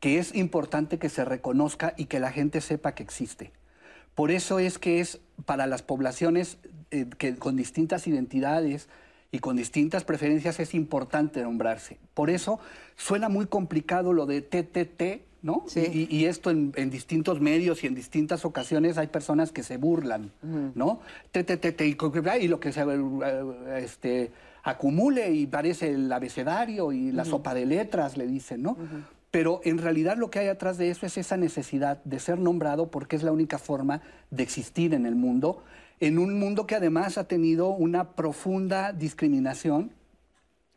que 0.00 0.18
es 0.18 0.34
importante 0.34 0.98
que 0.98 1.08
se 1.08 1.24
reconozca 1.24 1.94
y 1.96 2.06
que 2.06 2.18
la 2.18 2.32
gente 2.32 2.60
sepa 2.60 2.94
que 2.94 3.04
existe. 3.04 3.52
Por 4.16 4.32
eso 4.32 4.58
es 4.58 4.78
que 4.78 5.00
es 5.00 5.20
para 5.44 5.66
las 5.66 5.82
poblaciones 5.82 6.58
eh, 6.90 7.06
que, 7.18 7.36
con 7.36 7.56
distintas 7.56 8.06
identidades 8.06 8.88
y 9.32 9.38
con 9.38 9.56
distintas 9.56 10.04
preferencias 10.04 10.58
es 10.60 10.74
importante 10.74 11.42
nombrarse. 11.42 11.98
Por 12.14 12.30
eso 12.30 12.58
suena 12.96 13.28
muy 13.28 13.46
complicado 13.46 14.12
lo 14.12 14.26
de 14.26 14.42
TTT, 14.42 15.22
¿no? 15.42 15.64
Y, 15.74 16.24
esto 16.26 16.50
en, 16.50 16.90
distintos 16.90 17.40
medios 17.40 17.82
y 17.82 17.86
en 17.86 17.94
distintas 17.94 18.44
ocasiones 18.44 18.98
hay 18.98 19.06
personas 19.06 19.52
que 19.52 19.62
se 19.62 19.76
burlan, 19.76 20.32
¿no? 20.74 21.00
y 21.32 22.48
lo 22.48 22.60
que 22.60 22.72
se 22.72 22.82
eh, 22.82 23.82
este, 23.82 24.32
acumule 24.62 25.32
y 25.32 25.46
parece 25.46 25.90
el 25.90 26.12
abecedario 26.12 26.92
y 26.92 27.12
la 27.12 27.24
sopa 27.24 27.54
de 27.54 27.66
letras, 27.66 28.16
le 28.16 28.26
dicen, 28.26 28.62
¿no? 28.62 28.76
Pero 29.30 29.60
en 29.64 29.78
realidad 29.78 30.16
lo 30.16 30.28
que 30.30 30.40
hay 30.40 30.48
atrás 30.48 30.76
de 30.76 30.90
eso 30.90 31.06
es 31.06 31.16
esa 31.16 31.36
necesidad 31.36 32.02
de 32.04 32.18
ser 32.18 32.38
nombrado 32.38 32.90
porque 32.90 33.14
es 33.14 33.22
la 33.22 33.32
única 33.32 33.58
forma 33.58 34.02
de 34.30 34.42
existir 34.42 34.92
en 34.92 35.06
el 35.06 35.14
mundo, 35.14 35.62
en 36.00 36.18
un 36.18 36.38
mundo 36.38 36.66
que 36.66 36.74
además 36.74 37.18
ha 37.18 37.24
tenido 37.24 37.68
una 37.68 38.12
profunda 38.12 38.92
discriminación 38.92 39.92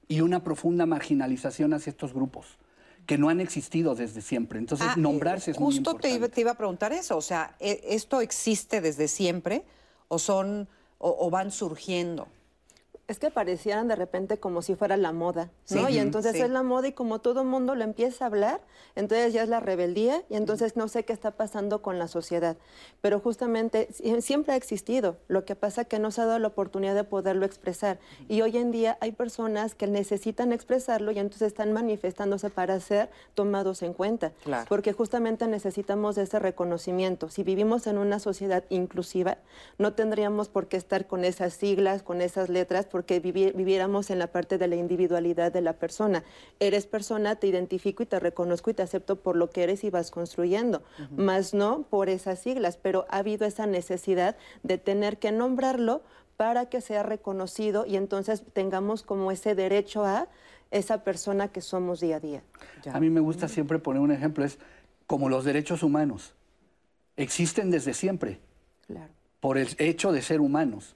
y 0.07 0.21
una 0.21 0.43
profunda 0.43 0.85
marginalización 0.85 1.73
hacia 1.73 1.91
estos 1.91 2.13
grupos 2.13 2.57
que 3.05 3.17
no 3.17 3.29
han 3.29 3.41
existido 3.41 3.95
desde 3.95 4.21
siempre. 4.21 4.59
Entonces, 4.59 4.87
ah, 4.89 4.95
nombrarse 4.97 5.51
es 5.51 5.59
muy 5.59 5.75
importante. 5.75 6.09
Justo 6.09 6.29
te 6.29 6.41
iba, 6.41 6.51
a 6.51 6.55
preguntar 6.55 6.93
eso, 6.93 7.17
o 7.17 7.21
sea, 7.21 7.55
¿e, 7.59 7.81
¿esto 7.89 8.21
existe 8.21 8.79
desde 8.79 9.07
siempre 9.07 9.63
o 10.07 10.19
son 10.19 10.69
o 10.99 11.29
van 11.29 11.51
surgiendo? 11.51 12.27
Es 13.07 13.19
que 13.19 13.29
parecieran 13.29 13.89
de 13.89 13.95
repente 13.95 14.39
como 14.39 14.61
si 14.61 14.75
fuera 14.75 14.95
la 14.95 15.11
moda, 15.11 15.51
¿no? 15.69 15.89
y 15.89 15.97
entonces 15.97 16.35
es 16.35 16.49
la 16.49 16.63
moda 16.63 16.87
y 16.87 16.93
como 16.93 17.19
todo 17.19 17.43
mundo 17.43 17.75
lo 17.75 17.83
empieza 17.83 18.23
a 18.23 18.27
hablar, 18.27 18.61
entonces 18.95 19.33
ya 19.33 19.43
es 19.43 19.49
la 19.49 19.59
rebeldía 19.59 20.23
y 20.29 20.35
entonces 20.35 20.77
no 20.77 20.87
sé 20.87 21.03
qué 21.03 21.11
está 21.11 21.31
pasando 21.31 21.81
con 21.81 21.99
la 21.99 22.07
sociedad. 22.07 22.55
Pero 23.01 23.19
justamente 23.19 23.89
siempre 24.19 24.53
ha 24.53 24.55
existido, 24.55 25.17
lo 25.27 25.43
que 25.43 25.55
pasa 25.55 25.83
que 25.83 25.99
no 25.99 26.11
se 26.11 26.21
ha 26.21 26.25
dado 26.25 26.39
la 26.39 26.47
oportunidad 26.47 26.95
de 26.95 27.03
poderlo 27.03 27.45
expresar. 27.45 27.99
Y 28.29 28.41
hoy 28.41 28.57
en 28.57 28.71
día 28.71 28.97
hay 29.01 29.11
personas 29.11 29.75
que 29.75 29.87
necesitan 29.87 30.53
expresarlo 30.53 31.11
y 31.11 31.19
entonces 31.19 31.47
están 31.47 31.73
manifestándose 31.73 32.49
para 32.49 32.79
ser 32.79 33.09
tomados 33.33 33.81
en 33.81 33.93
cuenta. 33.93 34.31
Porque 34.69 34.93
justamente 34.93 35.47
necesitamos 35.47 36.17
ese 36.17 36.39
reconocimiento. 36.39 37.29
Si 37.29 37.43
vivimos 37.43 37.85
en 37.87 37.97
una 37.97 38.19
sociedad 38.19 38.63
inclusiva, 38.69 39.39
no 39.77 39.93
tendríamos 39.93 40.47
por 40.47 40.67
qué 40.67 40.77
estar 40.77 41.05
con 41.05 41.25
esas 41.25 41.53
siglas, 41.53 42.01
con 42.01 42.21
esas 42.21 42.47
letras, 42.47 42.87
porque 42.93 43.19
viviéramos 43.19 44.11
en 44.11 44.19
la 44.19 44.27
parte 44.27 44.59
de 44.59 44.67
la 44.67 44.75
individualidad 44.75 45.51
de 45.51 45.61
la 45.61 45.73
persona. 45.73 46.23
Eres 46.59 46.85
persona, 46.85 47.37
te 47.37 47.47
identifico 47.47 48.03
y 48.03 48.05
te 48.05 48.19
reconozco 48.19 48.69
y 48.69 48.75
te 48.75 48.83
acepto 48.83 49.15
por 49.15 49.35
lo 49.35 49.49
que 49.49 49.63
eres 49.63 49.83
y 49.83 49.89
vas 49.89 50.11
construyendo, 50.11 50.83
más 51.17 51.55
no 51.55 51.87
por 51.89 52.07
esas 52.07 52.37
siglas, 52.37 52.77
pero 52.77 53.07
ha 53.09 53.17
habido 53.17 53.47
esa 53.47 53.65
necesidad 53.65 54.37
de 54.61 54.77
tener 54.77 55.17
que 55.17 55.31
nombrarlo 55.31 56.03
para 56.37 56.67
que 56.67 56.81
sea 56.81 57.01
reconocido 57.01 57.87
y 57.87 57.95
entonces 57.95 58.43
tengamos 58.53 59.01
como 59.01 59.31
ese 59.31 59.55
derecho 59.55 60.05
a 60.05 60.27
esa 60.69 61.03
persona 61.03 61.47
que 61.47 61.61
somos 61.61 61.99
día 61.99 62.17
a 62.17 62.19
día. 62.19 62.43
A 62.91 62.99
mí 62.99 63.09
me 63.09 63.21
gusta 63.21 63.47
siempre 63.47 63.79
poner 63.79 64.03
un 64.03 64.11
ejemplo, 64.11 64.45
es 64.45 64.59
como 65.07 65.29
los 65.29 65.45
derechos 65.45 65.81
humanos. 65.81 66.35
Existen 67.17 67.71
desde 67.71 67.95
siempre. 67.95 68.39
Por 69.39 69.57
el 69.57 69.69
hecho 69.79 70.11
de 70.11 70.21
ser 70.21 70.41
humanos 70.41 70.95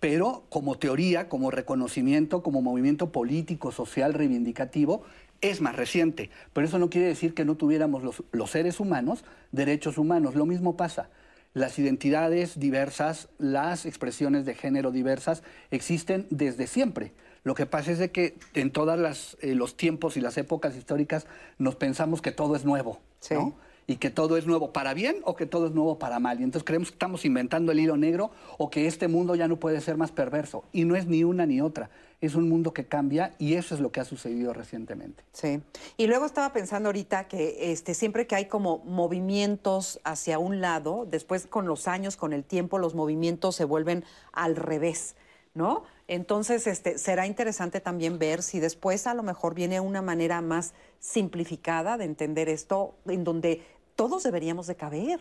pero 0.00 0.44
como 0.48 0.78
teoría, 0.78 1.28
como 1.28 1.50
reconocimiento, 1.50 2.42
como 2.42 2.62
movimiento 2.62 3.10
político, 3.10 3.72
social, 3.72 4.14
reivindicativo, 4.14 5.02
es 5.40 5.60
más 5.60 5.76
reciente. 5.76 6.30
Pero 6.52 6.66
eso 6.66 6.78
no 6.78 6.90
quiere 6.90 7.08
decir 7.08 7.34
que 7.34 7.44
no 7.44 7.56
tuviéramos 7.56 8.02
los, 8.32 8.50
seres 8.50 8.80
humanos 8.80 9.24
derechos 9.52 9.98
humanos. 9.98 10.34
Lo 10.34 10.46
mismo 10.46 10.76
pasa. 10.76 11.08
Las 11.54 11.78
identidades 11.78 12.60
diversas, 12.60 13.28
las 13.38 13.86
expresiones 13.86 14.44
de 14.44 14.54
género 14.54 14.92
diversas 14.92 15.42
existen 15.70 16.26
desde 16.30 16.66
siempre. 16.66 17.12
Lo 17.42 17.54
que 17.54 17.66
pasa 17.66 17.92
es 17.92 17.98
de 17.98 18.10
que 18.10 18.36
en 18.54 18.70
todos 18.70 19.36
eh, 19.40 19.54
los 19.54 19.76
tiempos 19.76 20.16
y 20.16 20.20
las 20.20 20.36
épocas 20.36 20.76
históricas 20.76 21.26
nos 21.56 21.76
pensamos 21.76 22.20
que 22.20 22.32
todo 22.32 22.54
es 22.54 22.64
nuevo. 22.64 23.00
¿no? 23.30 23.54
Y 23.88 23.96
que 23.96 24.10
todo 24.10 24.36
es 24.36 24.46
nuevo 24.46 24.70
para 24.70 24.92
bien 24.92 25.16
o 25.24 25.34
que 25.34 25.46
todo 25.46 25.66
es 25.66 25.72
nuevo 25.72 25.98
para 25.98 26.20
mal. 26.20 26.38
Y 26.38 26.44
entonces 26.44 26.64
creemos 26.64 26.90
que 26.90 26.94
estamos 26.94 27.24
inventando 27.24 27.72
el 27.72 27.80
hilo 27.80 27.96
negro 27.96 28.30
o 28.58 28.68
que 28.68 28.86
este 28.86 29.08
mundo 29.08 29.34
ya 29.34 29.48
no 29.48 29.56
puede 29.56 29.80
ser 29.80 29.96
más 29.96 30.12
perverso. 30.12 30.62
Y 30.72 30.84
no 30.84 30.94
es 30.94 31.06
ni 31.06 31.24
una 31.24 31.46
ni 31.46 31.62
otra. 31.62 31.88
Es 32.20 32.34
un 32.34 32.50
mundo 32.50 32.74
que 32.74 32.84
cambia 32.84 33.34
y 33.38 33.54
eso 33.54 33.74
es 33.74 33.80
lo 33.80 33.90
que 33.90 34.00
ha 34.00 34.04
sucedido 34.04 34.52
recientemente. 34.52 35.24
Sí. 35.32 35.62
Y 35.96 36.06
luego 36.06 36.26
estaba 36.26 36.52
pensando 36.52 36.90
ahorita 36.90 37.28
que 37.28 37.72
este, 37.72 37.94
siempre 37.94 38.26
que 38.26 38.34
hay 38.34 38.44
como 38.44 38.78
movimientos 38.84 40.00
hacia 40.04 40.38
un 40.38 40.60
lado, 40.60 41.06
después 41.10 41.46
con 41.46 41.66
los 41.66 41.88
años, 41.88 42.18
con 42.18 42.34
el 42.34 42.44
tiempo, 42.44 42.78
los 42.78 42.94
movimientos 42.94 43.56
se 43.56 43.64
vuelven 43.64 44.04
al 44.32 44.56
revés, 44.56 45.16
¿no? 45.54 45.84
Entonces, 46.08 46.66
este, 46.66 46.96
será 46.96 47.26
interesante 47.26 47.80
también 47.80 48.18
ver 48.18 48.42
si 48.42 48.60
después 48.60 49.06
a 49.06 49.12
lo 49.12 49.22
mejor 49.22 49.54
viene 49.54 49.78
una 49.78 50.00
manera 50.00 50.40
más 50.40 50.72
simplificada 51.00 51.98
de 51.98 52.06
entender 52.06 52.48
esto, 52.48 52.94
en 53.06 53.24
donde 53.24 53.62
todos 53.98 54.22
deberíamos 54.22 54.68
de 54.68 54.76
caber. 54.76 55.18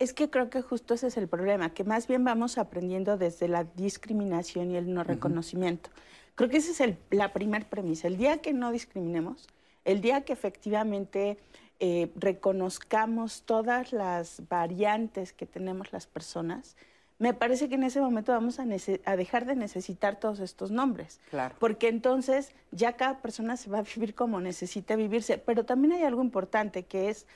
Es 0.00 0.12
que 0.12 0.30
creo 0.30 0.50
que 0.50 0.62
justo 0.62 0.94
ese 0.94 1.06
es 1.06 1.16
el 1.16 1.28
problema, 1.28 1.72
que 1.72 1.84
más 1.84 2.08
bien 2.08 2.24
vamos 2.24 2.58
aprendiendo 2.58 3.16
desde 3.16 3.46
la 3.46 3.62
discriminación 3.62 4.72
y 4.72 4.76
el 4.76 4.92
no 4.92 5.04
reconocimiento. 5.04 5.90
Creo 6.34 6.50
que 6.50 6.56
esa 6.56 6.84
es 6.84 6.96
la 7.10 7.32
primera 7.32 7.70
premisa. 7.70 8.08
El 8.08 8.16
día 8.16 8.38
que 8.38 8.52
no 8.52 8.72
discriminemos, 8.72 9.46
el 9.84 10.00
día 10.00 10.22
que 10.22 10.32
efectivamente 10.32 11.38
eh, 11.78 12.10
reconozcamos 12.16 13.42
todas 13.42 13.92
las 13.92 14.42
variantes 14.48 15.32
que 15.32 15.46
tenemos 15.46 15.92
las 15.92 16.08
personas, 16.08 16.76
me 17.20 17.34
parece 17.34 17.68
que 17.68 17.74
en 17.76 17.84
ese 17.84 18.00
momento 18.00 18.32
vamos 18.32 18.58
a, 18.58 18.64
a, 19.04 19.16
dejar 19.16 19.44
de 19.44 19.54
necesitar 19.54 20.18
todos 20.18 20.40
estos 20.40 20.70
nombres. 20.70 21.20
Claro. 21.28 21.54
Porque 21.60 21.88
entonces 21.88 22.54
ya 22.72 22.94
cada 22.94 23.18
persona 23.18 23.58
se 23.58 23.70
va 23.70 23.80
a 23.80 23.82
vivir 23.82 24.14
como 24.14 24.40
necesita 24.40 24.96
vivirse. 24.96 25.36
Pero 25.36 25.64
también 25.66 25.92
hay 25.92 26.02
algo 26.02 26.22
importante 26.22 26.84
que 26.84 27.10
es 27.10 27.26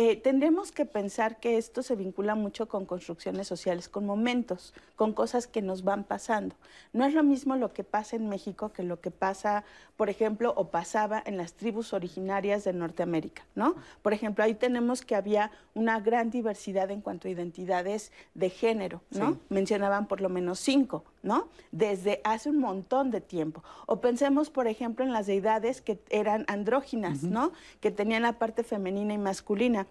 eh, 0.00 0.14
tendremos 0.14 0.70
que 0.70 0.86
pensar 0.86 1.40
que 1.40 1.58
esto 1.58 1.82
se 1.82 1.96
vincula 1.96 2.36
mucho 2.36 2.68
con 2.68 2.86
construcciones 2.86 3.48
sociales, 3.48 3.88
con 3.88 4.06
momentos, 4.06 4.72
con 4.94 5.12
cosas 5.12 5.48
que 5.48 5.60
nos 5.60 5.82
van 5.82 6.04
pasando. 6.04 6.54
No 6.92 7.04
es 7.04 7.14
lo 7.14 7.24
mismo 7.24 7.56
lo 7.56 7.72
que 7.72 7.82
pasa 7.82 8.14
en 8.14 8.28
México 8.28 8.72
que 8.72 8.84
lo 8.84 9.00
que 9.00 9.10
pasa, 9.10 9.64
por 9.96 10.08
ejemplo, 10.08 10.54
o 10.56 10.68
pasaba 10.70 11.20
en 11.26 11.36
las 11.36 11.54
tribus 11.54 11.92
originarias 11.92 12.62
de 12.62 12.74
Norteamérica, 12.74 13.44
¿no? 13.56 13.74
Por 14.00 14.12
ejemplo, 14.12 14.44
ahí 14.44 14.54
tenemos 14.54 15.02
que 15.02 15.16
había 15.16 15.50
una 15.74 15.98
gran 15.98 16.30
diversidad 16.30 16.92
en 16.92 17.00
cuanto 17.00 17.26
a 17.26 17.32
identidades 17.32 18.12
de 18.34 18.50
género, 18.50 19.02
¿no? 19.10 19.40
Mencionaban 19.48 20.06
por 20.06 20.20
lo 20.20 20.28
menos 20.28 20.60
cinco, 20.60 21.06
¿no? 21.22 21.48
Desde 21.72 22.20
hace 22.24 22.50
un 22.50 22.58
montón 22.58 23.10
de 23.10 23.20
tiempo. 23.20 23.62
O 23.86 24.00
pensemos, 24.00 24.50
por 24.50 24.66
ejemplo, 24.66 25.04
en 25.04 25.12
las 25.12 25.26
deidades 25.26 25.80
que 25.80 25.98
eran 26.10 26.44
andróginas, 26.48 27.22
¿no? 27.22 27.52
Que 27.80 27.90
tenían 27.90 28.22
la 28.22 28.38
parte 28.38 28.62
femenina 28.62 29.14
y 29.14 29.18
masculina. 29.18 29.86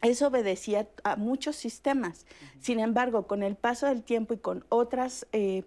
Eso 0.00 0.28
obedecía 0.28 0.86
a 1.02 1.16
muchos 1.16 1.56
sistemas. 1.56 2.24
Sin 2.60 2.78
embargo, 2.78 3.26
con 3.26 3.42
el 3.42 3.56
paso 3.56 3.86
del 3.86 4.02
tiempo 4.02 4.32
y 4.32 4.38
con 4.38 4.64
otras 4.68 5.26
eh, 5.32 5.64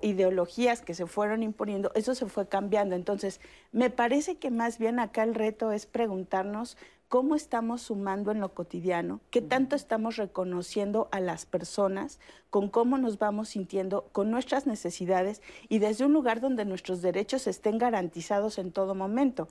ideologías 0.00 0.80
que 0.80 0.94
se 0.94 1.06
fueron 1.06 1.42
imponiendo, 1.42 1.90
eso 1.94 2.14
se 2.14 2.26
fue 2.26 2.48
cambiando. 2.48 2.94
Entonces, 2.94 3.40
me 3.72 3.90
parece 3.90 4.36
que 4.36 4.50
más 4.50 4.78
bien 4.78 5.00
acá 5.00 5.24
el 5.24 5.34
reto 5.34 5.72
es 5.72 5.86
preguntarnos 5.86 6.76
cómo 7.14 7.36
estamos 7.36 7.82
sumando 7.82 8.32
en 8.32 8.40
lo 8.40 8.54
cotidiano, 8.54 9.20
qué 9.30 9.40
tanto 9.40 9.76
estamos 9.76 10.16
reconociendo 10.16 11.06
a 11.12 11.20
las 11.20 11.46
personas, 11.46 12.18
con 12.50 12.68
cómo 12.68 12.98
nos 12.98 13.20
vamos 13.20 13.50
sintiendo, 13.50 14.08
con 14.10 14.32
nuestras 14.32 14.66
necesidades 14.66 15.40
y 15.68 15.78
desde 15.78 16.04
un 16.06 16.12
lugar 16.12 16.40
donde 16.40 16.64
nuestros 16.64 17.02
derechos 17.02 17.46
estén 17.46 17.78
garantizados 17.78 18.58
en 18.58 18.72
todo 18.72 18.96
momento. 18.96 19.46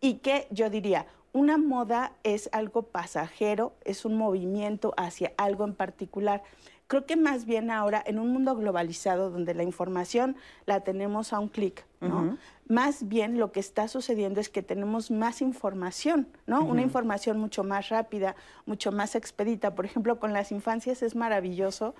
Y 0.00 0.18
que 0.18 0.46
yo 0.52 0.70
diría, 0.70 1.08
una 1.32 1.58
moda 1.58 2.12
es 2.22 2.48
algo 2.52 2.82
pasajero, 2.82 3.72
es 3.84 4.04
un 4.04 4.16
movimiento 4.16 4.94
hacia 4.96 5.32
algo 5.38 5.64
en 5.64 5.74
particular. 5.74 6.44
Creo 6.88 7.04
que 7.04 7.16
más 7.16 7.44
bien 7.44 7.70
ahora, 7.70 8.02
en 8.04 8.18
un 8.18 8.32
mundo 8.32 8.56
globalizado 8.56 9.30
donde 9.30 9.52
la 9.52 9.62
información 9.62 10.36
la 10.64 10.80
tenemos 10.80 11.34
a 11.34 11.38
un 11.38 11.48
clic, 11.48 11.84
¿no? 12.00 12.38
Más 12.66 13.08
bien 13.08 13.38
lo 13.38 13.52
que 13.52 13.60
está 13.60 13.88
sucediendo 13.88 14.40
es 14.40 14.48
que 14.48 14.62
tenemos 14.62 15.10
más 15.10 15.42
información, 15.42 16.28
¿no? 16.46 16.64
Una 16.64 16.80
información 16.80 17.38
mucho 17.38 17.62
más 17.62 17.90
rápida, 17.90 18.36
mucho 18.64 18.90
más 18.90 19.14
expedita. 19.16 19.74
Por 19.74 19.84
ejemplo, 19.84 20.18
con 20.18 20.32
las 20.32 20.50
infancias 20.50 21.02
es 21.02 21.14
maravilloso 21.14 21.94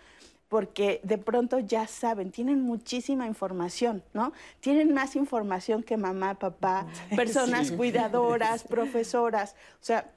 porque 0.49 1.01
de 1.05 1.19
pronto 1.19 1.59
ya 1.59 1.87
saben, 1.87 2.31
tienen 2.31 2.63
muchísima 2.63 3.27
información, 3.27 4.03
¿no? 4.15 4.33
Tienen 4.61 4.95
más 4.95 5.17
información 5.17 5.83
que 5.83 5.99
mamá, 5.99 6.39
papá, 6.39 6.87
personas 7.15 7.71
cuidadoras, 7.73 8.65
profesoras. 8.69 9.55
O 9.75 9.85
sea, 9.85 10.11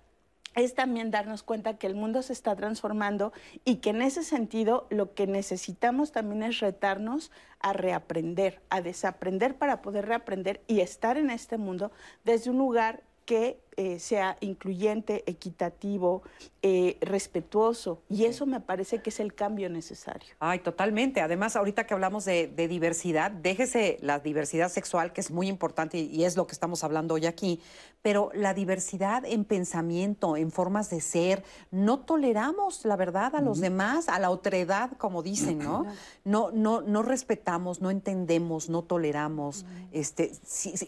es 0.55 0.73
también 0.73 1.11
darnos 1.11 1.43
cuenta 1.43 1.77
que 1.77 1.87
el 1.87 1.95
mundo 1.95 2.21
se 2.21 2.33
está 2.33 2.55
transformando 2.55 3.31
y 3.63 3.77
que 3.77 3.91
en 3.91 4.01
ese 4.01 4.23
sentido 4.23 4.87
lo 4.89 5.13
que 5.13 5.27
necesitamos 5.27 6.11
también 6.11 6.43
es 6.43 6.59
retarnos 6.59 7.31
a 7.59 7.73
reaprender, 7.73 8.61
a 8.69 8.81
desaprender 8.81 9.55
para 9.55 9.81
poder 9.81 10.07
reaprender 10.07 10.61
y 10.67 10.81
estar 10.81 11.17
en 11.17 11.29
este 11.29 11.57
mundo 11.57 11.91
desde 12.23 12.49
un 12.49 12.57
lugar 12.57 13.03
que 13.25 13.61
eh, 13.77 13.99
sea 13.99 14.37
incluyente, 14.41 15.23
equitativo, 15.27 16.23
eh, 16.61 16.97
respetuoso. 16.99 18.01
Y 18.09 18.25
eso 18.25 18.45
me 18.45 18.59
parece 18.59 19.01
que 19.01 19.11
es 19.11 19.19
el 19.21 19.33
cambio 19.33 19.69
necesario. 19.69 20.27
Ay, 20.39 20.59
totalmente. 20.59 21.21
Además, 21.21 21.55
ahorita 21.55 21.87
que 21.87 21.93
hablamos 21.93 22.25
de, 22.25 22.47
diversidad, 22.47 23.31
déjese 23.31 23.97
la 24.01 24.19
diversidad 24.19 24.69
sexual, 24.69 25.13
que 25.13 25.21
es 25.21 25.31
muy 25.31 25.47
importante 25.47 25.97
y 25.99 26.25
es 26.25 26.35
lo 26.35 26.47
que 26.47 26.53
estamos 26.53 26.83
hablando 26.83 27.13
hoy 27.13 27.25
aquí, 27.25 27.61
pero 28.01 28.29
la 28.33 28.53
diversidad 28.53 29.23
en 29.25 29.45
pensamiento, 29.45 30.35
en 30.35 30.51
formas 30.51 30.89
de 30.89 31.01
ser, 31.01 31.43
no 31.69 31.99
toleramos 31.99 32.83
la 32.83 32.95
verdad 32.95 33.35
a 33.35 33.41
los 33.41 33.59
demás, 33.59 34.09
a 34.09 34.19
la 34.19 34.31
otredad, 34.31 34.91
como 34.97 35.23
dicen, 35.23 35.59
¿no? 35.59 35.85
No, 36.25 36.51
no, 36.51 36.81
no 36.81 37.03
respetamos, 37.03 37.79
no 37.79 37.89
entendemos, 37.91 38.69
no 38.69 38.83
toleramos. 38.83 39.65
Este, 39.91 40.31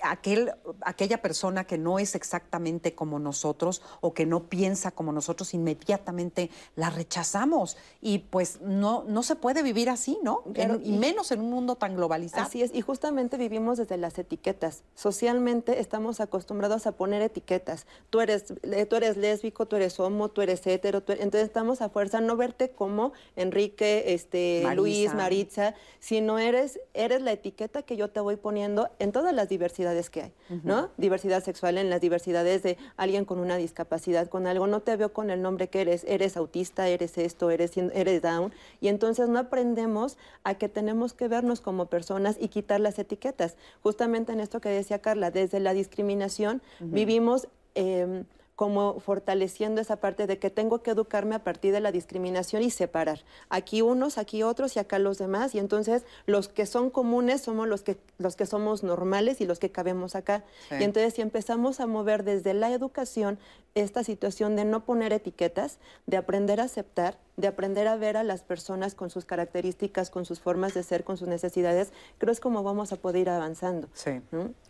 aquel, 0.01 0.51
aquella 0.81 1.21
persona 1.21 1.65
que 1.65 1.77
no 1.77 1.99
es 1.99 2.15
exactamente 2.15 2.82
como 2.91 3.19
nosotros 3.19 3.81
o 4.01 4.13
que 4.13 4.25
no 4.25 4.43
piensa 4.49 4.91
como 4.91 5.13
nosotros, 5.13 5.53
inmediatamente 5.53 6.49
la 6.75 6.89
rechazamos. 6.89 7.77
Y 8.01 8.19
pues 8.19 8.59
no, 8.59 9.05
no 9.07 9.23
se 9.23 9.37
puede 9.37 9.63
vivir 9.63 9.89
así, 9.89 10.19
¿no? 10.21 10.43
y 10.83 10.91
menos 10.91 11.31
en 11.31 11.39
un 11.39 11.49
mundo 11.49 11.75
tan 11.75 11.95
globalizado. 11.95 12.43
Así 12.43 12.61
es, 12.61 12.73
y 12.73 12.81
justamente 12.81 13.37
vivimos 13.37 13.77
desde 13.77 13.95
las 13.95 14.19
etiquetas. 14.19 14.83
Socialmente 14.95 15.79
estamos 15.79 16.19
acostumbrados 16.19 16.85
a 16.87 16.91
poner 16.91 17.21
etiquetas. 17.21 17.87
Tú 18.09 18.19
eres, 18.19 18.45
tú 18.89 18.95
eres 18.95 19.15
lésbico, 19.15 19.65
tú 19.67 19.77
eres 19.77 19.99
homo, 19.99 20.29
tú 20.29 20.41
eres 20.41 20.65
hetero, 20.67 21.03
entonces 21.07 21.43
estamos 21.43 21.81
a 21.81 21.89
fuerza 21.89 22.19
no 22.19 22.35
verte 22.35 22.71
como 22.71 23.13
Enrique, 23.35 24.13
este, 24.13 24.63
Luis, 24.75 25.13
Maritza, 25.13 25.75
sino 25.99 26.39
eres, 26.39 26.79
eres 26.93 27.21
la 27.21 27.31
etiqueta 27.31 27.83
que 27.83 27.95
yo 27.95 28.09
te 28.09 28.19
voy 28.19 28.35
poniendo 28.35 28.89
en 28.99 29.11
todas 29.11 29.33
las 29.33 29.49
diversidades 29.49 30.09
que 30.09 30.23
hay, 30.23 30.33
¿no? 30.63 30.89
Diversidad 30.97 31.43
sexual 31.43 31.77
en 31.77 31.89
las 31.89 32.01
diversidades 32.01 32.62
de 32.63 32.77
alguien 32.97 33.25
con 33.25 33.39
una 33.39 33.57
discapacidad, 33.57 34.27
con 34.27 34.47
algo, 34.47 34.67
no 34.67 34.79
te 34.79 34.95
veo 34.95 35.13
con 35.13 35.29
el 35.29 35.41
nombre 35.41 35.67
que 35.67 35.81
eres, 35.81 36.05
eres 36.07 36.37
autista, 36.37 36.87
eres 36.87 37.17
esto, 37.17 37.51
eres, 37.51 37.77
eres 37.77 38.21
down, 38.21 38.53
y 38.81 38.87
entonces 38.87 39.29
no 39.29 39.39
aprendemos 39.39 40.17
a 40.43 40.55
que 40.55 40.69
tenemos 40.69 41.13
que 41.13 41.27
vernos 41.27 41.61
como 41.61 41.87
personas 41.87 42.37
y 42.39 42.47
quitar 42.47 42.79
las 42.79 42.97
etiquetas. 42.97 43.55
Justamente 43.81 44.31
en 44.31 44.39
esto 44.39 44.61
que 44.61 44.69
decía 44.69 44.99
Carla, 44.99 45.31
desde 45.31 45.59
la 45.59 45.73
discriminación 45.73 46.61
vivimos... 46.79 47.47
Em, 47.75 48.25
como 48.55 48.99
fortaleciendo 48.99 49.81
esa 49.81 49.97
parte 49.97 50.27
de 50.27 50.37
que 50.37 50.49
tengo 50.49 50.83
que 50.83 50.91
educarme 50.91 51.35
a 51.35 51.43
partir 51.43 51.73
de 51.73 51.79
la 51.79 51.91
discriminación 51.91 52.61
y 52.61 52.69
separar. 52.69 53.21
Aquí 53.49 53.81
unos, 53.81 54.17
aquí 54.17 54.43
otros 54.43 54.75
y 54.75 54.79
acá 54.79 54.99
los 54.99 55.17
demás. 55.17 55.55
Y 55.55 55.59
entonces 55.59 56.03
los 56.25 56.49
que 56.49 56.65
son 56.65 56.89
comunes 56.89 57.41
somos 57.41 57.67
los 57.67 57.81
que, 57.81 57.97
los 58.19 58.35
que 58.35 58.45
somos 58.45 58.83
normales 58.83 59.41
y 59.41 59.45
los 59.45 59.59
que 59.59 59.71
cabemos 59.71 60.15
acá. 60.15 60.43
Y 60.71 60.83
entonces 60.83 61.15
si 61.15 61.21
empezamos 61.21 61.79
a 61.79 61.87
mover 61.87 62.23
desde 62.23 62.53
la 62.53 62.71
educación 62.71 63.39
esta 63.75 64.03
situación 64.03 64.55
de 64.55 64.65
no 64.65 64.85
poner 64.85 65.13
etiquetas, 65.13 65.79
de 66.05 66.17
aprender 66.17 66.59
a 66.61 66.65
aceptar, 66.65 67.17
de 67.37 67.47
aprender 67.47 67.87
a 67.87 67.95
ver 67.95 68.17
a 68.17 68.23
las 68.23 68.43
personas 68.43 68.93
con 68.93 69.09
sus 69.09 69.25
características, 69.25 70.11
con 70.11 70.25
sus 70.25 70.39
formas 70.39 70.75
de 70.75 70.83
ser, 70.83 71.03
con 71.03 71.17
sus 71.17 71.27
necesidades, 71.27 71.91
creo 72.19 72.31
es 72.31 72.39
como 72.39 72.61
vamos 72.61 72.93
a 72.93 72.97
poder 72.97 73.21
ir 73.21 73.29
avanzando. 73.29 73.89
Sí, 73.93 74.21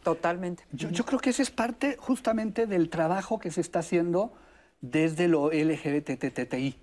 totalmente. 0.03 0.63
Yo, 0.71 1.05
creo 1.05 1.19
que 1.19 1.31
ese 1.31 1.43
es 1.43 1.51
parte 1.51 1.97
justamente 1.99 2.65
del 2.65 2.89
trabajo 2.89 3.39
que 3.39 3.51
se 3.51 3.59
está 3.59 3.72
haciendo 3.79 4.33
desde 4.81 5.27
lo 5.27 5.51
LGBTTI 5.51 6.75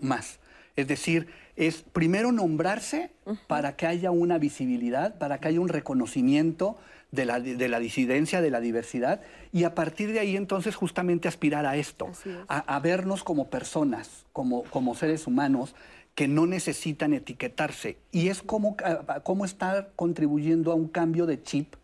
más. 0.00 0.38
Es 0.76 0.88
decir, 0.88 1.28
es 1.56 1.82
primero 1.82 2.32
nombrarse 2.32 3.10
para 3.46 3.76
que 3.76 3.86
haya 3.86 4.10
una 4.10 4.38
visibilidad, 4.38 5.16
para 5.18 5.38
que 5.38 5.48
haya 5.48 5.60
un 5.60 5.68
reconocimiento 5.68 6.76
de 7.12 7.24
la, 7.24 7.40
de 7.40 7.68
la, 7.68 7.78
disidencia, 7.78 8.42
de 8.42 8.50
la 8.50 8.60
diversidad, 8.60 9.22
y 9.52 9.64
a 9.64 9.74
partir 9.74 10.12
de 10.12 10.20
ahí 10.20 10.36
entonces 10.36 10.74
justamente 10.74 11.28
aspirar 11.28 11.64
a 11.64 11.76
esto, 11.76 12.10
a, 12.48 12.78
vernos 12.80 13.24
como 13.24 13.48
personas, 13.48 14.26
como, 14.32 14.64
como 14.64 14.94
seres 14.94 15.26
humanos 15.26 15.74
que 16.14 16.28
no 16.28 16.46
necesitan 16.46 17.14
etiquetarse. 17.14 17.96
Y 18.12 18.28
es 18.28 18.42
como, 18.42 18.76
como 19.22 19.44
estar 19.44 19.92
contribuyendo 19.96 20.72
a 20.72 20.74
un 20.74 20.88
cambio 20.88 21.26
de 21.26 21.42
chip, 21.42 21.74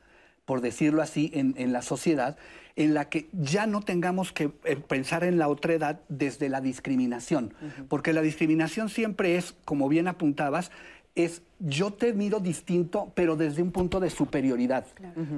por 0.45 0.61
decirlo 0.61 1.03
así, 1.03 1.31
en, 1.35 1.55
en 1.57 1.73
la 1.73 1.83
sociedad, 1.83 2.37
en 2.77 2.95
la 2.95 3.09
que 3.09 3.29
ya 3.33 3.67
no 3.67 3.83
tengamos 3.83 4.33
que 4.33 4.51
eh, 4.65 4.77
pensar 4.77 5.25
en 5.25 5.39
la 5.39 5.49
otra 5.49 5.75
edad 5.75 6.01
desde 6.09 6.49
la 6.49 6.61
discriminación, 6.61 7.55
porque 7.89 8.13
la 8.13 8.23
discriminación 8.23 8.89
siempre 8.89 9.37
es, 9.37 9.55
como 9.65 9.89
bien 9.89 10.09
apuntabas, 10.09 10.71
es 11.15 11.43
yo 11.59 11.93
te 11.93 12.13
miro 12.13 12.41
distinto, 12.41 13.13
pero 13.15 13.37
desde 13.37 13.63
un 13.63 13.71
punto 13.71 14.01
de 14.01 14.11
superioridad. 14.11 14.87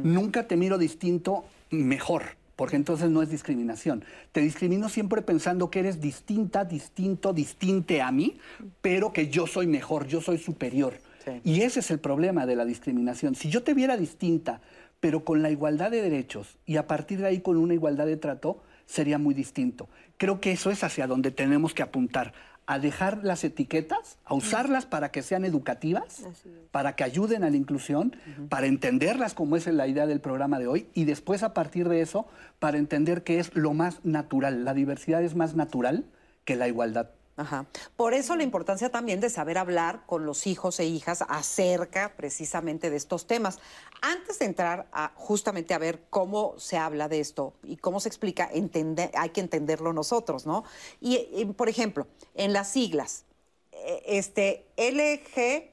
Nunca 0.03 0.47
te 0.47 0.57
miro 0.57 0.79
distinto 0.79 1.45
mejor, 1.71 2.23
porque 2.57 2.77
entonces 2.77 3.11
no 3.11 3.23
es 3.23 3.31
discriminación. 3.31 4.05
Te 4.33 4.41
discrimino 4.41 4.89
siempre 4.89 5.23
pensando 5.23 5.71
que 5.71 5.81
eres 5.81 6.01
distinta, 6.01 6.65
distinto, 6.65 7.33
distinte 7.33 8.01
a 8.01 8.13
mí, 8.13 8.39
pero 8.81 9.13
que 9.13 9.29
yo 9.29 9.47
soy 9.47 9.67
mejor, 9.67 10.07
yo 10.07 10.21
soy 10.21 10.39
superior. 10.39 10.95
Y 11.43 11.63
ese 11.63 11.81
es 11.81 11.91
el 11.91 11.99
problema 11.99 12.47
de 12.47 12.55
la 12.55 12.65
discriminación. 12.65 13.35
Si 13.35 13.49
yo 13.49 13.63
te 13.63 13.75
viera 13.75 13.97
distinta, 13.97 14.61
pero 15.05 15.23
con 15.23 15.43
la 15.43 15.51
igualdad 15.51 15.91
de 15.91 16.01
derechos 16.01 16.57
y 16.65 16.79
a 16.79 16.87
partir 16.87 17.19
de 17.19 17.27
ahí 17.27 17.41
con 17.41 17.59
una 17.59 17.75
igualdad 17.75 18.07
de 18.07 18.17
trato, 18.17 18.63
sería 18.87 19.19
muy 19.19 19.35
distinto. 19.35 19.87
Creo 20.17 20.41
que 20.41 20.51
eso 20.51 20.71
es 20.71 20.83
hacia 20.83 21.07
donde 21.07 21.31
tenemos 21.31 21.75
que 21.75 21.83
apuntar, 21.83 22.33
a 22.65 22.79
dejar 22.79 23.23
las 23.23 23.45
etiquetas, 23.45 24.17
a 24.25 24.33
usarlas 24.33 24.87
para 24.87 25.11
que 25.11 25.21
sean 25.21 25.45
educativas, 25.45 26.27
para 26.71 26.97
que 26.97 27.05
ayuden 27.05 27.45
a 27.45 27.51
la 27.51 27.57
inclusión, 27.59 28.17
para 28.49 28.67
entenderlas 28.67 29.35
como 29.35 29.57
es 29.57 29.67
la 29.67 29.87
idea 29.87 30.07
del 30.07 30.23
programa 30.23 30.59
de 30.59 30.69
hoy 30.69 30.87
y 30.95 31.05
después 31.05 31.43
a 31.43 31.53
partir 31.53 31.87
de 31.91 32.01
eso 32.01 32.27
para 32.59 32.79
entender 32.79 33.25
que 33.25 33.41
es 33.41 33.55
lo 33.55 33.75
más 33.75 34.03
natural, 34.07 34.65
la 34.65 34.73
diversidad 34.73 35.23
es 35.23 35.35
más 35.35 35.55
natural 35.55 36.07
que 36.47 36.57
la 36.57 36.67
igualdad 36.67 37.11
Ajá. 37.37 37.67
Por 37.97 38.15
eso 38.15 38.37
la 38.37 38.45
importancia 38.45 38.91
también 38.91 39.21
de 39.21 39.29
saber 39.29 39.59
hablar 39.59 40.03
con 40.07 40.25
los 40.25 40.47
hijos 40.47 40.79
e 40.79 40.85
hijas 40.85 41.25
acerca 41.29 42.15
precisamente 42.17 42.91
de 42.91 42.97
estos 42.97 43.27
temas. 43.27 43.59
Antes 44.03 44.39
de 44.39 44.45
entrar 44.45 44.87
a 44.93 45.13
justamente 45.17 45.75
a 45.75 45.79
ver 45.79 46.03
cómo 46.11 46.55
se 46.59 46.77
habla 46.77 47.09
de 47.09 47.19
esto 47.19 47.55
y 47.65 47.77
cómo 47.77 47.99
se 47.99 48.09
explica, 48.09 48.49
entender, 48.53 49.11
hay 49.15 49.31
que 49.31 49.41
entenderlo 49.41 49.93
nosotros, 49.93 50.47
¿no? 50.47 50.65
Y, 51.01 51.45
por 51.57 51.69
ejemplo, 51.69 52.07
en 52.35 52.53
las 52.53 52.71
siglas, 52.71 53.25
eh, 53.73 54.03
este 54.07 54.67
LG, 54.77 55.71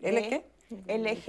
LG, 0.00 0.42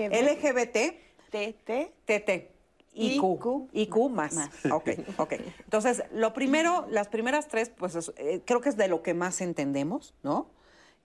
LGBT, 0.09 0.95
TT, 1.29 1.91
TT. 2.05 2.54
IQ. 2.95 3.69
IQ 3.73 4.09
más. 4.09 4.33
más. 4.33 4.49
Ok, 4.71 4.89
ok. 5.17 5.33
Entonces, 5.63 6.03
lo 6.13 6.33
primero, 6.33 6.87
las 6.89 7.07
primeras 7.07 7.47
tres, 7.47 7.69
pues 7.69 8.11
eh, 8.17 8.41
creo 8.45 8.61
que 8.61 8.69
es 8.69 8.77
de 8.77 8.87
lo 8.87 9.03
que 9.03 9.13
más 9.13 9.41
entendemos, 9.41 10.13
¿no? 10.23 10.49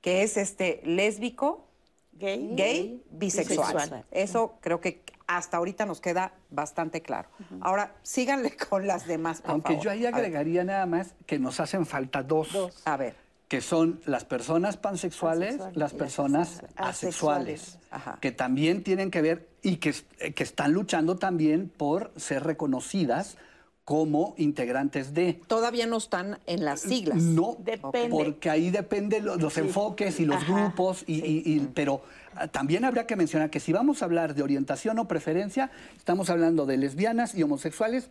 Que 0.01 0.23
es 0.23 0.37
este 0.37 0.81
lésbico, 0.85 1.67
gay, 2.13 2.55
gay 2.55 3.03
bisexual. 3.11 4.05
Eso 4.11 4.55
creo 4.61 4.81
que 4.81 5.03
hasta 5.27 5.59
ahorita 5.59 5.87
nos 5.87 6.01
queda 6.01 6.33
bastante 6.51 7.03
claro. 7.03 7.29
Ahora, 7.61 7.95
síganle 8.03 8.57
con 8.57 8.87
las 8.87 9.07
demás, 9.07 9.43
por 9.43 9.53
Aunque 9.53 9.79
yo 9.79 9.91
ahí 9.91 10.07
agregaría 10.07 10.65
nada 10.65 10.87
más 10.87 11.15
que 11.27 11.39
nos 11.39 11.61
hacen 11.61 11.87
falta 11.87 12.23
dos. 12.23 12.53
dos. 12.53 12.83
A 12.85 12.97
ver 12.97 13.30
que 13.51 13.61
son 13.61 14.01
las 14.07 14.25
personas 14.25 14.77
pansexuales, 14.77 15.57
las 15.75 15.93
personas 15.93 16.63
asexuales, 16.77 17.81
que 18.21 18.31
también 18.31 18.85
tienen 18.85 19.11
que 19.11 19.23
ver 19.23 19.49
y 19.61 19.79
que, 19.79 19.93
que, 20.37 20.45
están 20.45 20.73
luchando 20.73 21.17
también 21.17 21.69
por 21.69 22.13
ser 22.15 22.45
reconocidas 22.45 23.37
como 23.85 24.37
integrantes 24.39 25.15
de. 25.15 25.33
Todavía 25.49 25.89
no 25.89 25.97
están 25.97 26.39
en 26.47 26.65
las 26.65 26.83
siglas. 26.83 27.17
No, 27.25 27.57
depende. 27.59 28.11
porque 28.11 28.51
ahí 28.51 28.71
dependen 28.71 29.25
los, 29.25 29.59
enfoques 29.59 30.21
y 30.21 30.27
los 30.27 30.47
grupos, 30.47 31.03
y, 31.09 31.59
pero 31.75 32.03
ah, 32.37 32.47
también 32.47 32.85
habría 32.85 33.09
que 33.09 33.17
mencionar 33.17 33.51
que 33.51 33.59
si 33.59 33.73
vamos 33.73 34.03
a 34.03 34.05
hablar 34.05 34.37
de 34.37 34.45
orientación 34.45 34.97
o 35.01 35.09
preferencia, 35.09 35.73
estamos 35.97 36.31
hablando 36.31 36.67
de 36.67 36.77
lesbianas 36.77 37.35
y 37.35 37.43
homosexuales 37.43 38.11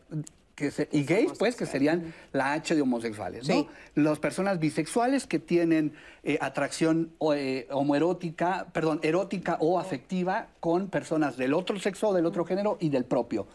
y 0.91 1.03
gays, 1.03 1.31
pues, 1.37 1.55
que 1.55 1.65
serían 1.65 2.13
la 2.31 2.53
H 2.53 2.75
de 2.75 2.81
homosexuales, 2.81 3.47
¿no? 3.47 3.67
Las 3.95 4.19
personas 4.19 4.59
bisexuales 4.59 5.27
que 5.27 5.39
tienen 5.39 5.93
eh, 6.23 6.37
atracción 6.41 7.11
eh, 7.35 7.67
homoerótica, 7.71 8.67
perdón, 8.73 8.99
erótica 9.03 9.57
o 9.59 9.79
afectiva 9.79 10.47
con 10.59 10.87
personas 10.89 11.37
del 11.37 11.53
otro 11.53 11.79
sexo, 11.79 12.13
del 12.13 12.25
otro 12.25 12.45
género 12.45 12.77
y 12.79 12.89
del 12.89 13.05
propio. 13.05 13.47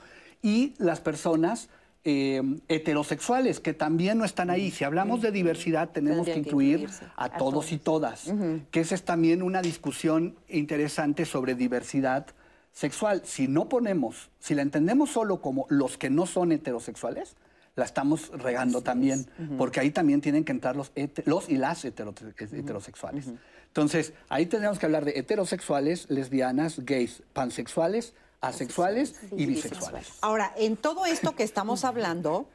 Y 0.42 0.74
las 0.78 1.00
personas 1.00 1.68
eh, 2.04 2.42
heterosexuales, 2.68 3.60
que 3.60 3.72
también 3.72 4.18
no 4.18 4.24
están 4.26 4.50
ahí. 4.50 4.70
Si 4.70 4.84
hablamos 4.84 5.22
de 5.22 5.32
diversidad, 5.32 5.90
tenemos 5.90 6.26
que 6.26 6.36
incluir 6.36 6.88
a, 7.16 7.30
todos, 7.30 7.72
y 7.72 7.78
todas, 7.78 8.30
que 8.70 8.80
esa 8.80 8.94
es 8.94 9.04
también 9.04 9.42
una 9.42 9.62
discusión 9.62 10.36
interesante 10.48 11.24
sobre 11.24 11.54
diversidad 11.54 12.26
sexual, 12.74 13.22
si 13.24 13.48
no 13.48 13.68
ponemos, 13.68 14.30
si 14.40 14.54
la 14.54 14.62
entendemos 14.62 15.10
solo 15.10 15.40
como 15.40 15.66
los 15.70 15.96
que 15.96 16.10
no 16.10 16.26
son 16.26 16.52
heterosexuales, 16.52 17.37
la 17.76 17.84
estamos 17.84 18.28
regando 18.30 18.82
también, 18.82 19.28
porque 19.56 19.80
ahí 19.80 19.90
también 19.90 20.20
tienen 20.20 20.44
que 20.44 20.52
entrar 20.52 20.76
los, 20.76 20.92
los 21.24 21.48
y 21.48 21.56
las 21.56 21.84
heterosexuales. 21.84 23.32
Entonces, 23.68 24.12
ahí 24.28 24.46
tenemos 24.46 24.78
que 24.78 24.87
hablar 24.87 25.04
de 25.04 25.18
heterosexuales, 25.18 26.08
lesbianas, 26.08 26.84
gays, 26.84 27.22
pansexuales, 27.32 28.14
asexuales 28.40 29.14
y 29.32 29.46
bisexuales. 29.46 30.12
Ahora, 30.20 30.52
en 30.56 30.76
todo 30.76 31.06
esto 31.06 31.34
que 31.34 31.42
estamos 31.42 31.84
hablando, 31.84 32.48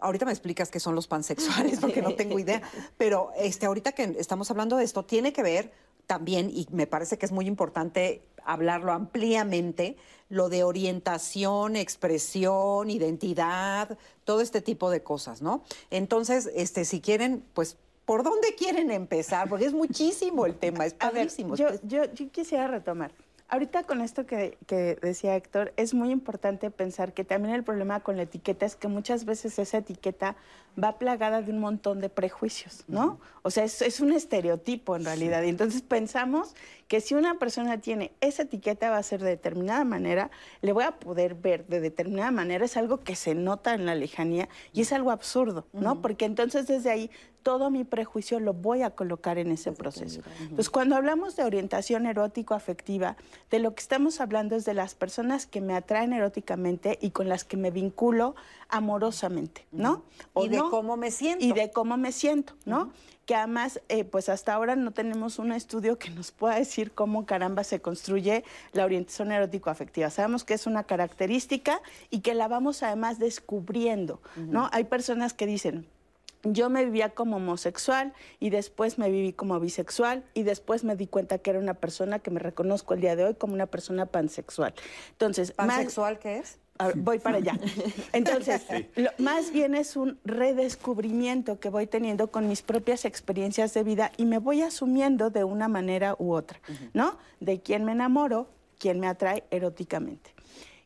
ahorita 0.00 0.24
me 0.24 0.32
explicas 0.32 0.70
qué 0.70 0.80
son 0.80 0.94
los 0.94 1.06
pansexuales, 1.06 1.78
porque 1.78 2.02
no 2.02 2.14
tengo 2.14 2.38
idea, 2.38 2.62
pero 2.96 3.32
este, 3.36 3.66
ahorita 3.66 3.92
que 3.92 4.16
estamos 4.18 4.50
hablando 4.50 4.76
de 4.76 4.84
esto, 4.84 5.04
tiene 5.04 5.32
que 5.32 5.42
ver 5.42 5.72
también, 6.06 6.50
y 6.50 6.66
me 6.70 6.86
parece 6.86 7.18
que 7.18 7.26
es 7.26 7.32
muy 7.32 7.46
importante 7.46 8.22
hablarlo 8.46 8.92
ampliamente, 8.92 9.96
lo 10.28 10.48
de 10.48 10.64
orientación, 10.64 11.76
expresión, 11.76 12.90
identidad, 12.90 13.98
todo 14.24 14.40
este 14.40 14.60
tipo 14.60 14.90
de 14.90 15.02
cosas, 15.02 15.42
¿no? 15.42 15.62
Entonces, 15.90 16.50
este, 16.54 16.84
si 16.84 17.00
quieren, 17.00 17.44
pues, 17.54 17.76
¿por 18.04 18.22
dónde 18.22 18.54
quieren 18.56 18.90
empezar? 18.90 19.48
Porque 19.48 19.66
es 19.66 19.72
muchísimo 19.72 20.46
el 20.46 20.56
tema, 20.56 20.86
es 20.86 20.94
padrísimo. 20.94 21.54
yo, 21.56 21.68
yo, 21.82 22.04
yo 22.12 22.30
quisiera 22.30 22.66
retomar. 22.66 23.12
Ahorita 23.48 23.84
con 23.84 24.00
esto 24.00 24.26
que, 24.26 24.58
decía 25.00 25.36
Héctor, 25.36 25.72
es 25.76 25.94
muy 25.94 26.10
importante 26.10 26.72
pensar 26.72 27.12
que 27.12 27.22
también 27.22 27.54
el 27.54 27.62
problema 27.62 28.00
con 28.00 28.16
la 28.16 28.24
etiqueta 28.24 28.66
es 28.66 28.74
que 28.74 28.88
muchas 28.88 29.24
veces 29.24 29.56
esa 29.60 29.78
etiqueta 29.78 30.34
va 30.82 30.98
plagada 30.98 31.42
de 31.42 31.52
un 31.52 31.60
montón 31.60 32.00
de 32.00 32.08
prejuicios, 32.08 32.82
¿no? 32.88 33.20
O 33.42 33.50
sea, 33.50 33.62
es, 33.62 34.00
un 34.00 34.12
estereotipo 34.12 34.96
en 34.96 35.04
realidad. 35.04 35.44
Y 35.44 35.48
entonces 35.48 35.82
pensamos 35.82 36.56
que 36.88 37.00
si 37.00 37.14
una 37.14 37.38
persona 37.38 37.80
tiene 37.80 38.10
esa 38.20 38.42
etiqueta 38.42 38.90
va 38.90 38.98
a 38.98 39.02
ser 39.04 39.22
de 39.22 39.30
determinada 39.30 39.84
manera, 39.84 40.32
le 40.60 40.72
voy 40.72 40.82
a 40.82 40.98
poder 40.98 41.36
ver 41.36 41.66
de 41.66 41.78
determinada 41.78 42.32
manera, 42.32 42.64
es 42.64 42.76
algo 42.76 43.04
que 43.04 43.14
se 43.14 43.36
nota 43.36 43.74
en 43.74 43.86
la 43.86 43.94
lejanía 43.94 44.48
y 44.72 44.80
es 44.80 44.92
algo 44.92 45.12
absurdo, 45.12 45.66
¿no? 45.72 46.02
Porque 46.02 46.24
entonces 46.24 46.66
desde 46.66 46.90
ahí 46.90 47.10
todo 47.46 47.70
mi 47.70 47.84
prejuicio 47.84 48.40
lo 48.40 48.54
voy 48.54 48.82
a 48.82 48.90
colocar 48.90 49.38
en 49.38 49.52
ese 49.52 49.70
proceso. 49.70 50.20
Entonces, 50.40 50.68
cuando 50.68 50.96
hablamos 50.96 51.36
de 51.36 51.44
orientación 51.44 52.06
erótico-afectiva, 52.06 53.16
de 53.52 53.60
lo 53.60 53.72
que 53.72 53.82
estamos 53.82 54.20
hablando 54.20 54.56
es 54.56 54.64
de 54.64 54.74
las 54.74 54.96
personas 54.96 55.46
que 55.46 55.60
me 55.60 55.76
atraen 55.76 56.12
eróticamente 56.12 56.98
y 57.00 57.12
con 57.12 57.28
las 57.28 57.44
que 57.44 57.56
me 57.56 57.70
vinculo 57.70 58.34
amorosamente, 58.68 59.64
¿no? 59.70 60.02
y 60.34 60.48
de 60.48 60.58
cómo 60.58 60.96
me 60.96 61.12
siento. 61.12 61.44
Y 61.44 61.52
de 61.52 61.70
cómo 61.70 61.96
me 61.96 62.10
siento, 62.10 62.54
¿no? 62.64 62.90
que 63.26 63.36
además, 63.36 63.80
eh, 63.88 64.02
pues 64.02 64.28
hasta 64.28 64.52
ahora 64.52 64.74
no 64.74 64.90
tenemos 64.90 65.38
un 65.38 65.52
estudio 65.52 66.00
que 66.00 66.10
nos 66.10 66.32
pueda 66.32 66.56
decir 66.56 66.90
cómo 66.90 67.26
caramba 67.26 67.62
se 67.62 67.80
construye 67.80 68.42
la 68.72 68.84
orientación 68.84 69.30
erótico-afectiva. 69.30 70.10
Sabemos 70.10 70.42
que 70.42 70.54
es 70.54 70.66
una 70.66 70.82
característica 70.82 71.80
y 72.10 72.22
que 72.22 72.34
la 72.34 72.48
vamos 72.48 72.82
además 72.82 73.20
descubriendo, 73.20 74.20
¿no? 74.36 74.68
Hay 74.72 74.84
personas 74.84 75.32
que 75.32 75.46
dicen, 75.46 75.86
yo 76.42 76.70
me 76.70 76.84
vivía 76.84 77.10
como 77.10 77.36
homosexual 77.36 78.12
y 78.40 78.50
después 78.50 78.98
me 78.98 79.10
viví 79.10 79.32
como 79.32 79.58
bisexual 79.60 80.24
y 80.34 80.42
después 80.42 80.84
me 80.84 80.96
di 80.96 81.06
cuenta 81.06 81.38
que 81.38 81.50
era 81.50 81.58
una 81.58 81.74
persona 81.74 82.18
que 82.18 82.30
me 82.30 82.40
reconozco 82.40 82.94
el 82.94 83.00
día 83.00 83.16
de 83.16 83.24
hoy 83.24 83.34
como 83.34 83.54
una 83.54 83.66
persona 83.66 84.06
pansexual. 84.06 84.74
Entonces, 85.12 85.52
¿pansexual 85.52 86.18
qué 86.18 86.38
es? 86.38 86.58
voy 86.96 87.18
para 87.18 87.38
allá. 87.38 87.58
Entonces, 88.12 88.62
más 89.18 89.52
bien 89.52 89.74
es 89.74 89.96
un 89.96 90.18
redescubrimiento 90.24 91.58
que 91.58 91.68
voy 91.68 91.86
teniendo 91.86 92.30
con 92.30 92.48
mis 92.48 92.62
propias 92.62 93.04
experiencias 93.04 93.74
de 93.74 93.82
vida 93.82 94.12
y 94.16 94.26
me 94.26 94.38
voy 94.38 94.62
asumiendo 94.62 95.30
de 95.30 95.44
una 95.44 95.68
manera 95.68 96.16
u 96.18 96.34
otra, 96.34 96.60
¿no? 96.92 97.16
De 97.40 97.60
quién 97.60 97.84
me 97.84 97.92
enamoro, 97.92 98.48
quién 98.78 99.00
me 99.00 99.06
atrae 99.06 99.44
eróticamente. 99.50 100.34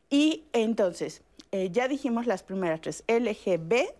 Y 0.08 0.44
entonces, 0.52 1.22
eh, 1.52 1.70
ya 1.70 1.88
dijimos 1.88 2.26
las 2.26 2.42
primeras 2.42 2.80
tres, 2.80 3.04
LGB. 3.08 3.92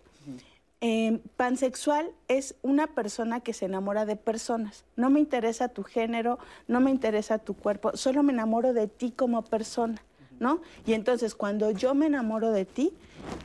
Em, 0.83 1.19
pansexual 1.37 2.09
es 2.27 2.55
una 2.63 2.87
persona 2.87 3.39
que 3.39 3.53
se 3.53 3.65
enamora 3.65 4.05
de 4.07 4.15
personas. 4.15 4.83
No 4.95 5.11
me 5.11 5.19
interesa 5.19 5.67
tu 5.67 5.83
género, 5.83 6.39
no 6.67 6.81
me 6.81 6.89
interesa 6.89 7.37
tu 7.37 7.53
cuerpo, 7.53 7.95
solo 7.95 8.23
me 8.23 8.33
enamoro 8.33 8.73
de 8.73 8.87
ti 8.87 9.11
como 9.11 9.43
persona. 9.43 10.01
¿no? 10.39 10.59
Y 10.87 10.93
entonces 10.93 11.35
cuando 11.35 11.69
yo 11.69 11.93
me 11.93 12.07
enamoro 12.07 12.51
de 12.51 12.65
ti 12.65 12.93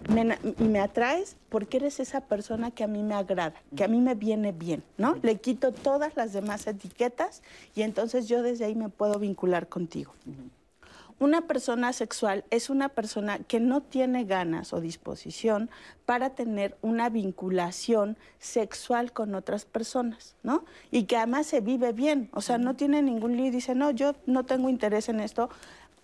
y 0.09 0.65
me 0.65 0.81
atraes, 0.81 1.37
porque 1.51 1.77
eres 1.77 2.01
esa 2.01 2.23
persona 2.23 2.71
que 2.71 2.85
a 2.85 2.87
mí 2.87 3.03
me 3.03 3.15
agrada, 3.15 3.53
que 3.77 3.85
a 3.85 3.89
mí 3.89 4.01
me 4.01 4.15
viene 4.15 4.53
bien, 4.53 4.83
¿no? 4.97 5.17
Le 5.21 5.37
quito 5.37 5.73
todas 5.73 6.17
las 6.17 6.33
demás 6.33 6.67
etiquetas 6.67 7.43
y 7.75 7.83
entonces 7.83 8.29
yo 8.29 8.43
desde 8.43 8.65
ahí 8.65 8.75
me 8.75 8.89
puedo 8.89 9.19
vincular 9.19 9.69
contigo. 9.69 10.15
Una 11.19 11.47
persona 11.47 11.95
sexual 11.95 12.45
es 12.51 12.69
una 12.69 12.91
persona 12.91 13.39
que 13.39 13.59
no 13.59 13.81
tiene 13.81 14.25
ganas 14.25 14.75
o 14.75 14.81
disposición 14.81 15.71
para 16.05 16.31
tener 16.31 16.77
una 16.83 17.09
vinculación 17.09 18.19
sexual 18.39 19.13
con 19.13 19.35
otras 19.35 19.65
personas, 19.65 20.37
¿no? 20.43 20.65
Y 20.91 21.05
que 21.05 21.17
además 21.17 21.47
se 21.47 21.61
vive 21.61 21.93
bien, 21.93 22.29
o 22.33 22.43
sea, 22.43 22.59
no 22.59 22.77
tiene 22.77 23.01
ningún 23.01 23.37
lío 23.37 23.47
y 23.47 23.51
dice, 23.51 23.75
no, 23.75 23.91
yo 23.93 24.15
no 24.27 24.45
tengo 24.45 24.69
interés 24.69 25.09
en 25.09 25.21
esto, 25.21 25.49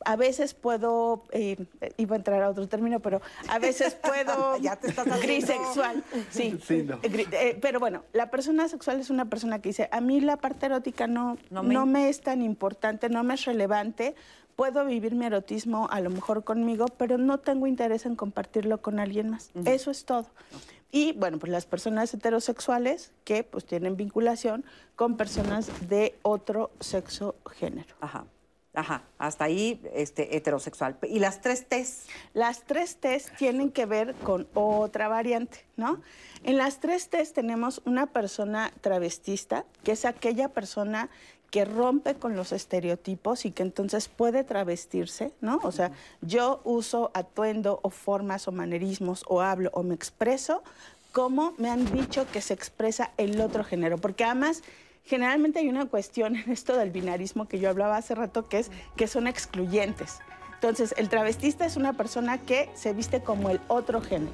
a 0.05 0.16
veces 0.16 0.55
puedo, 0.55 1.25
eh, 1.31 1.57
iba 1.96 2.16
a 2.16 2.18
entrar 2.18 2.42
a 2.42 2.51
otro 2.51 2.68
término, 2.68 3.01
pero 3.01 3.20
a 3.48 3.59
veces 3.59 3.94
puedo 3.94 4.57
ya 4.61 4.77
te 4.77 4.88
estás 4.88 5.20
grisexual. 5.20 6.03
Sí, 6.31 6.59
sí 6.64 6.87
eh, 7.03 7.59
pero 7.61 7.81
bueno, 7.81 8.05
la 8.12 8.31
persona 8.31 8.68
sexual 8.68 9.01
es 9.01 9.11
una 9.11 9.27
persona 9.27 9.61
que 9.61 9.70
dice, 9.70 9.88
a 9.92 10.01
mí 10.01 10.20
la 10.20 10.37
parte 10.37 10.66
erótica 10.66 11.07
no, 11.07 11.38
no, 11.51 11.87
me... 11.87 12.09
es 12.09 12.20
tan 12.20 12.42
importante, 12.42 13.09
no 13.09 13.22
me 13.22 13.35
es 13.35 13.44
relevante, 13.44 14.14
puedo 14.57 14.85
vivir 14.85 15.15
mi 15.15 15.27
erotismo 15.27 15.88
a 15.91 16.01
lo 16.01 16.11
mejor 16.11 16.45
conmigo, 16.45 16.87
pero 16.97 17.19
no 17.19 17.38
tengo 17.38 17.67
interés 17.67 18.07
en 18.07 18.17
compartirlo 18.17 18.81
con 18.81 18.99
alguien 18.99 19.31
más. 19.31 19.51
Eso 19.65 19.91
es 19.91 20.05
todo. 20.05 20.27
Y 20.91 21.12
bueno, 21.12 21.38
pues 21.38 21.51
las 21.51 21.65
personas 21.65 22.12
heterosexuales 22.12 23.12
que 23.25 23.45
pues 23.45 23.65
tienen 23.65 23.97
vinculación 23.97 24.65
con 24.95 25.17
personas 25.17 25.88
de 25.88 26.19
otro 26.23 26.71
sexo 26.81 27.35
género. 27.51 27.95
Ajá. 28.01 28.27
Ajá, 28.75 29.03
hasta 29.19 29.45
ahí 29.45 29.83
este, 29.93 30.35
heterosexual. 30.35 30.97
¿Y 31.03 31.19
las 31.19 31.43
tres 31.43 31.69
T's? 31.69 32.07
Las 32.33 32.62
tres 32.62 32.97
T's 32.97 33.31
tienen 33.37 33.71
que 33.71 33.85
ver 33.85 34.15
con 34.15 34.49
otra 34.55 35.09
variante, 35.09 35.67
¿no? 35.77 36.01
En 36.43 36.57
las 36.57 36.81
tres 36.81 37.11
T's 37.11 37.35
tenemos 37.35 37.83
una 37.85 38.07
persona 38.07 38.73
travestista, 38.81 39.67
que 39.85 39.93
es 39.93 40.07
aquella 40.07 40.49
persona 40.49 41.11
que 41.53 41.67
rompe 41.67 42.15
con 42.15 42.35
los 42.35 42.51
estereotipos 42.51 43.45
y 43.45 43.51
que 43.51 43.62
entonces 43.62 44.09
puede 44.09 44.43
travestirse, 44.43 45.33
¿no? 45.43 45.61
O 45.65 45.71
sea, 45.71 45.93
yo 46.23 46.62
uso 46.65 47.11
atuendo 47.12 47.79
o 47.83 47.91
formas 47.91 48.49
o 48.49 48.53
manerismos 48.53 49.23
o 49.29 49.43
hablo 49.43 49.71
o 49.75 49.83
me 49.83 49.95
expreso 49.95 50.62
como 51.12 51.53
me 51.59 51.69
han 51.69 51.85
dicho 51.93 52.27
que 52.33 52.41
se 52.41 52.55
expresa 52.55 53.11
el 53.19 53.38
otro 53.43 53.65
género, 53.65 53.99
porque 53.99 54.25
además 54.25 54.62
generalmente 55.05 55.59
hay 55.59 55.69
una 55.69 55.85
cuestión 55.85 56.37
en 56.37 56.51
esto 56.51 56.75
del 56.75 56.91
binarismo 56.91 57.47
que 57.47 57.59
yo 57.59 57.69
hablaba 57.69 57.99
hace 57.99 58.15
rato, 58.15 58.49
que 58.49 58.61
es 58.61 58.71
que 58.97 59.07
son 59.07 59.27
excluyentes. 59.27 60.21
Entonces, 60.55 60.95
el 60.97 61.11
travestista 61.11 61.67
es 61.67 61.77
una 61.77 61.93
persona 61.93 62.38
que 62.38 62.71
se 62.75 62.95
viste 62.95 63.21
como 63.21 63.51
el 63.51 63.61
otro 63.69 64.01
género. 64.01 64.33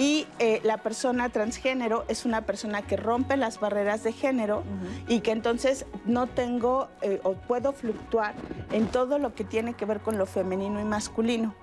Y 0.00 0.26
eh, 0.38 0.62
la 0.64 0.78
persona 0.78 1.28
transgénero 1.28 2.06
es 2.08 2.24
una 2.24 2.46
persona 2.46 2.80
que 2.80 2.96
rompe 2.96 3.36
las 3.36 3.60
barreras 3.60 4.02
de 4.02 4.14
género 4.14 4.62
y 5.08 5.20
que 5.20 5.30
entonces 5.30 5.84
no 6.06 6.26
tengo 6.26 6.88
eh, 7.02 7.20
o 7.22 7.34
puedo 7.34 7.74
fluctuar 7.74 8.34
en 8.72 8.86
todo 8.86 9.18
lo 9.18 9.34
que 9.34 9.44
tiene 9.44 9.74
que 9.74 9.84
ver 9.84 10.00
con 10.00 10.16
lo 10.16 10.24
femenino 10.24 10.80
y 10.80 10.84
masculino 10.84 11.54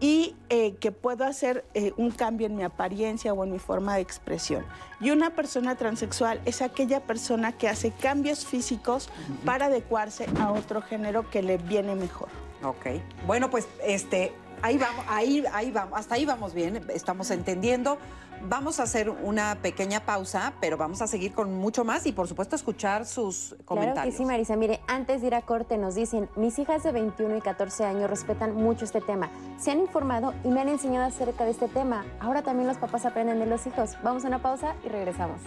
y 0.00 0.34
eh, 0.50 0.74
que 0.76 0.92
puedo 0.92 1.24
hacer 1.24 1.64
eh, 1.74 1.92
un 1.96 2.10
cambio 2.10 2.46
en 2.46 2.56
mi 2.56 2.62
apariencia 2.62 3.32
o 3.32 3.44
en 3.44 3.52
mi 3.52 3.58
forma 3.58 3.96
de 3.96 4.02
expresión. 4.02 4.64
Y 5.00 5.10
una 5.10 5.30
persona 5.30 5.74
transexual 5.76 6.40
es 6.44 6.62
aquella 6.62 7.00
persona 7.00 7.52
que 7.52 7.68
hace 7.68 7.90
cambios 7.90 8.44
físicos 8.44 9.08
para 9.44 9.66
adecuarse 9.66 10.26
a 10.38 10.52
otro 10.52 10.82
género 10.82 11.30
que 11.30 11.42
le 11.42 11.58
viene 11.58 11.94
mejor. 11.94 12.28
Ok. 12.62 12.86
Bueno, 13.26 13.50
pues 13.50 13.68
este, 13.84 14.32
ahí 14.62 14.78
vamos, 14.78 15.04
ahí, 15.08 15.44
ahí 15.52 15.70
vamos, 15.70 15.98
hasta 15.98 16.14
ahí 16.14 16.24
vamos 16.26 16.54
bien, 16.54 16.84
estamos 16.92 17.30
entendiendo. 17.30 17.98
Vamos 18.42 18.80
a 18.80 18.82
hacer 18.82 19.08
una 19.08 19.56
pequeña 19.56 20.00
pausa, 20.00 20.52
pero 20.60 20.76
vamos 20.76 21.00
a 21.00 21.06
seguir 21.06 21.32
con 21.32 21.54
mucho 21.54 21.84
más 21.84 22.06
y 22.06 22.12
por 22.12 22.28
supuesto 22.28 22.54
escuchar 22.54 23.06
sus 23.06 23.56
comentarios. 23.64 23.94
Claro 23.94 24.10
que 24.10 24.16
sí, 24.16 24.24
Marisa. 24.24 24.56
Mire, 24.56 24.80
antes 24.86 25.22
de 25.22 25.28
ir 25.28 25.34
a 25.34 25.42
corte 25.42 25.78
nos 25.78 25.94
dicen, 25.94 26.28
mis 26.36 26.58
hijas 26.58 26.82
de 26.82 26.92
21 26.92 27.38
y 27.38 27.40
14 27.40 27.84
años 27.86 28.10
respetan 28.10 28.54
mucho 28.54 28.84
este 28.84 29.00
tema. 29.00 29.30
Se 29.58 29.70
han 29.70 29.80
informado 29.80 30.34
y 30.44 30.48
me 30.48 30.60
han 30.60 30.68
enseñado 30.68 31.06
acerca 31.06 31.44
de 31.44 31.52
este 31.52 31.68
tema. 31.68 32.04
Ahora 32.20 32.42
también 32.42 32.68
los 32.68 32.76
papás 32.76 33.06
aprenden 33.06 33.38
de 33.38 33.46
los 33.46 33.66
hijos. 33.66 33.96
Vamos 34.02 34.24
a 34.24 34.28
una 34.28 34.42
pausa 34.42 34.74
y 34.84 34.88
regresamos. 34.90 35.40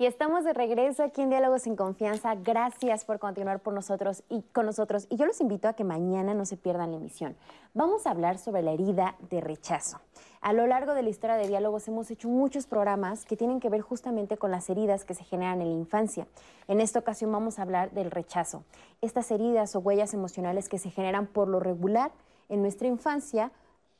Y 0.00 0.06
estamos 0.06 0.44
de 0.44 0.52
regreso 0.52 1.02
aquí 1.02 1.22
en 1.22 1.30
Diálogos 1.30 1.62
sin 1.62 1.74
Confianza. 1.74 2.36
Gracias 2.36 3.04
por 3.04 3.18
continuar 3.18 3.58
por 3.58 3.74
nosotros 3.74 4.22
y 4.28 4.42
con 4.52 4.64
nosotros. 4.64 5.08
Y 5.10 5.16
yo 5.16 5.26
los 5.26 5.40
invito 5.40 5.66
a 5.66 5.72
que 5.72 5.82
mañana 5.82 6.34
no 6.34 6.44
se 6.44 6.56
pierdan 6.56 6.92
la 6.92 6.98
emisión. 6.98 7.36
Vamos 7.74 8.06
a 8.06 8.12
hablar 8.12 8.38
sobre 8.38 8.62
la 8.62 8.70
herida 8.70 9.16
de 9.28 9.40
rechazo. 9.40 9.98
A 10.40 10.52
lo 10.52 10.68
largo 10.68 10.94
de 10.94 11.02
la 11.02 11.08
historia 11.08 11.34
de 11.34 11.48
Diálogos 11.48 11.88
hemos 11.88 12.12
hecho 12.12 12.28
muchos 12.28 12.68
programas 12.68 13.24
que 13.24 13.36
tienen 13.36 13.58
que 13.58 13.70
ver 13.70 13.80
justamente 13.80 14.36
con 14.36 14.52
las 14.52 14.70
heridas 14.70 15.04
que 15.04 15.14
se 15.14 15.24
generan 15.24 15.60
en 15.62 15.70
la 15.70 15.80
infancia. 15.80 16.28
En 16.68 16.80
esta 16.80 17.00
ocasión 17.00 17.32
vamos 17.32 17.58
a 17.58 17.62
hablar 17.62 17.90
del 17.90 18.12
rechazo. 18.12 18.62
Estas 19.00 19.32
heridas 19.32 19.74
o 19.74 19.80
huellas 19.80 20.14
emocionales 20.14 20.68
que 20.68 20.78
se 20.78 20.90
generan 20.90 21.26
por 21.26 21.48
lo 21.48 21.58
regular 21.58 22.12
en 22.48 22.62
nuestra 22.62 22.86
infancia 22.86 23.50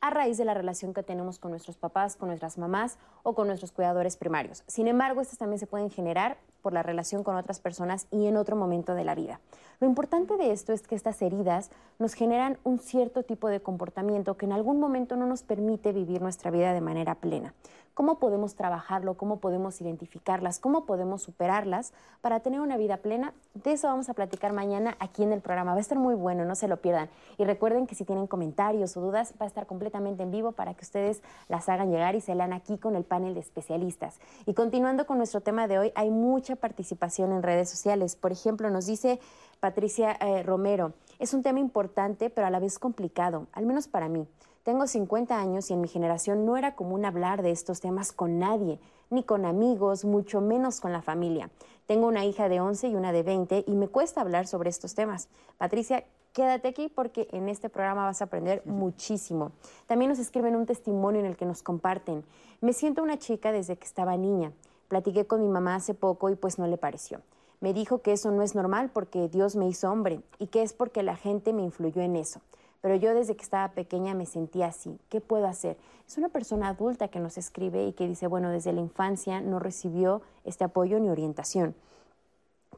a 0.01 0.09
raíz 0.09 0.37
de 0.37 0.45
la 0.45 0.53
relación 0.53 0.93
que 0.93 1.03
tenemos 1.03 1.39
con 1.39 1.51
nuestros 1.51 1.77
papás, 1.77 2.15
con 2.15 2.29
nuestras 2.29 2.57
mamás 2.57 2.97
o 3.23 3.35
con 3.35 3.47
nuestros 3.47 3.71
cuidadores 3.71 4.17
primarios. 4.17 4.63
Sin 4.67 4.87
embargo, 4.87 5.21
estas 5.21 5.37
también 5.37 5.59
se 5.59 5.67
pueden 5.67 5.89
generar 5.89 6.37
por 6.61 6.73
la 6.73 6.83
relación 6.83 7.23
con 7.23 7.35
otras 7.35 7.59
personas 7.59 8.07
y 8.11 8.27
en 8.27 8.37
otro 8.37 8.55
momento 8.55 8.95
de 8.95 9.03
la 9.03 9.15
vida. 9.15 9.39
Lo 9.79 9.87
importante 9.87 10.35
de 10.35 10.51
esto 10.51 10.73
es 10.73 10.85
que 10.87 10.95
estas 10.95 11.21
heridas 11.21 11.71
nos 11.99 12.13
generan 12.13 12.57
un 12.63 12.79
cierto 12.79 13.23
tipo 13.23 13.47
de 13.47 13.61
comportamiento 13.61 14.35
que 14.35 14.45
en 14.45 14.51
algún 14.51 14.79
momento 14.79 15.15
no 15.15 15.25
nos 15.25 15.43
permite 15.43 15.93
vivir 15.93 16.21
nuestra 16.21 16.51
vida 16.51 16.73
de 16.73 16.81
manera 16.81 17.15
plena. 17.15 17.53
¿Cómo 17.99 18.17
podemos 18.17 18.55
trabajarlo? 18.55 19.15
¿Cómo 19.15 19.41
podemos 19.41 19.81
identificarlas? 19.81 20.59
¿Cómo 20.59 20.85
podemos 20.85 21.21
superarlas 21.21 21.91
para 22.21 22.39
tener 22.39 22.61
una 22.61 22.77
vida 22.77 22.95
plena? 22.95 23.33
De 23.53 23.73
eso 23.73 23.87
vamos 23.87 24.07
a 24.07 24.13
platicar 24.13 24.53
mañana 24.53 24.95
aquí 24.99 25.21
en 25.21 25.33
el 25.33 25.41
programa. 25.41 25.73
Va 25.73 25.79
a 25.79 25.81
estar 25.81 25.99
muy 25.99 26.15
bueno, 26.15 26.45
no 26.45 26.55
se 26.55 26.69
lo 26.69 26.77
pierdan. 26.77 27.09
Y 27.37 27.43
recuerden 27.43 27.87
que 27.87 27.95
si 27.95 28.05
tienen 28.05 28.25
comentarios 28.25 28.95
o 28.95 29.01
dudas, 29.01 29.33
va 29.33 29.43
a 29.43 29.47
estar 29.47 29.65
completamente 29.67 30.23
en 30.23 30.31
vivo 30.31 30.53
para 30.53 30.75
que 30.75 30.85
ustedes 30.85 31.21
las 31.49 31.67
hagan 31.67 31.91
llegar 31.91 32.15
y 32.15 32.21
se 32.21 32.35
lean 32.35 32.53
aquí 32.53 32.77
con 32.77 32.95
el 32.95 33.03
panel 33.03 33.33
de 33.33 33.41
especialistas. 33.41 34.21
Y 34.45 34.53
continuando 34.53 35.05
con 35.05 35.17
nuestro 35.17 35.41
tema 35.41 35.67
de 35.67 35.79
hoy, 35.79 35.91
hay 35.93 36.09
mucha 36.09 36.48
participación 36.55 37.31
en 37.31 37.43
redes 37.43 37.69
sociales. 37.69 38.15
Por 38.15 38.31
ejemplo, 38.31 38.69
nos 38.69 38.85
dice 38.85 39.19
Patricia 39.59 40.17
eh, 40.21 40.43
Romero, 40.43 40.93
es 41.19 41.33
un 41.33 41.43
tema 41.43 41.59
importante, 41.59 42.29
pero 42.29 42.47
a 42.47 42.49
la 42.49 42.59
vez 42.59 42.79
complicado, 42.79 43.47
al 43.51 43.65
menos 43.65 43.87
para 43.87 44.07
mí. 44.07 44.27
Tengo 44.63 44.87
50 44.87 45.37
años 45.37 45.69
y 45.69 45.73
en 45.73 45.81
mi 45.81 45.87
generación 45.87 46.45
no 46.45 46.55
era 46.55 46.75
común 46.75 47.03
hablar 47.03 47.41
de 47.41 47.51
estos 47.51 47.79
temas 47.79 48.11
con 48.11 48.39
nadie, 48.39 48.79
ni 49.09 49.23
con 49.23 49.45
amigos, 49.45 50.05
mucho 50.05 50.41
menos 50.41 50.79
con 50.79 50.91
la 50.91 51.01
familia. 51.01 51.49
Tengo 51.87 52.07
una 52.07 52.23
hija 52.25 52.49
de 52.49 52.59
11 52.59 52.89
y 52.89 52.95
una 52.95 53.11
de 53.11 53.23
20 53.23 53.63
y 53.65 53.71
me 53.71 53.87
cuesta 53.87 54.21
hablar 54.21 54.47
sobre 54.47 54.69
estos 54.69 54.93
temas. 54.93 55.27
Patricia, 55.57 56.03
quédate 56.33 56.67
aquí 56.67 56.87
porque 56.87 57.27
en 57.31 57.49
este 57.49 57.69
programa 57.69 58.05
vas 58.05 58.21
a 58.21 58.25
aprender 58.25 58.61
muchísimo. 58.65 59.51
También 59.87 60.09
nos 60.09 60.19
escriben 60.19 60.55
un 60.55 60.65
testimonio 60.65 61.19
en 61.19 61.25
el 61.25 61.35
que 61.35 61.45
nos 61.45 61.63
comparten. 61.63 62.23
Me 62.61 62.73
siento 62.73 63.01
una 63.01 63.17
chica 63.17 63.51
desde 63.51 63.77
que 63.77 63.85
estaba 63.85 64.17
niña. 64.17 64.51
Platiqué 64.89 65.25
con 65.25 65.41
mi 65.41 65.47
mamá 65.47 65.75
hace 65.75 65.93
poco 65.93 66.29
y 66.29 66.35
pues 66.35 66.59
no 66.59 66.67
le 66.67 66.77
pareció. 66.77 67.21
Me 67.61 67.73
dijo 67.73 68.01
que 68.01 68.11
eso 68.11 68.31
no 68.31 68.41
es 68.41 68.53
normal 68.53 68.91
porque 68.93 69.29
Dios 69.29 69.55
me 69.55 69.67
hizo 69.67 69.89
hombre 69.89 70.21
y 70.37 70.47
que 70.47 70.61
es 70.61 70.73
porque 70.73 71.01
la 71.03 71.15
gente 71.15 71.53
me 71.53 71.63
influyó 71.63 72.01
en 72.01 72.17
eso 72.17 72.41
pero 72.81 72.95
yo 72.95 73.13
desde 73.13 73.35
que 73.35 73.43
estaba 73.43 73.73
pequeña 73.73 74.13
me 74.13 74.25
sentía 74.25 74.67
así. 74.67 74.97
¿Qué 75.09 75.21
puedo 75.21 75.47
hacer? 75.47 75.77
Es 76.07 76.17
una 76.17 76.29
persona 76.29 76.69
adulta 76.69 77.09
que 77.09 77.19
nos 77.19 77.37
escribe 77.37 77.85
y 77.85 77.93
que 77.93 78.07
dice, 78.07 78.27
bueno, 78.27 78.49
desde 78.49 78.73
la 78.73 78.81
infancia 78.81 79.41
no 79.41 79.59
recibió 79.59 80.21
este 80.45 80.63
apoyo 80.63 80.99
ni 80.99 81.09
orientación. 81.09 81.75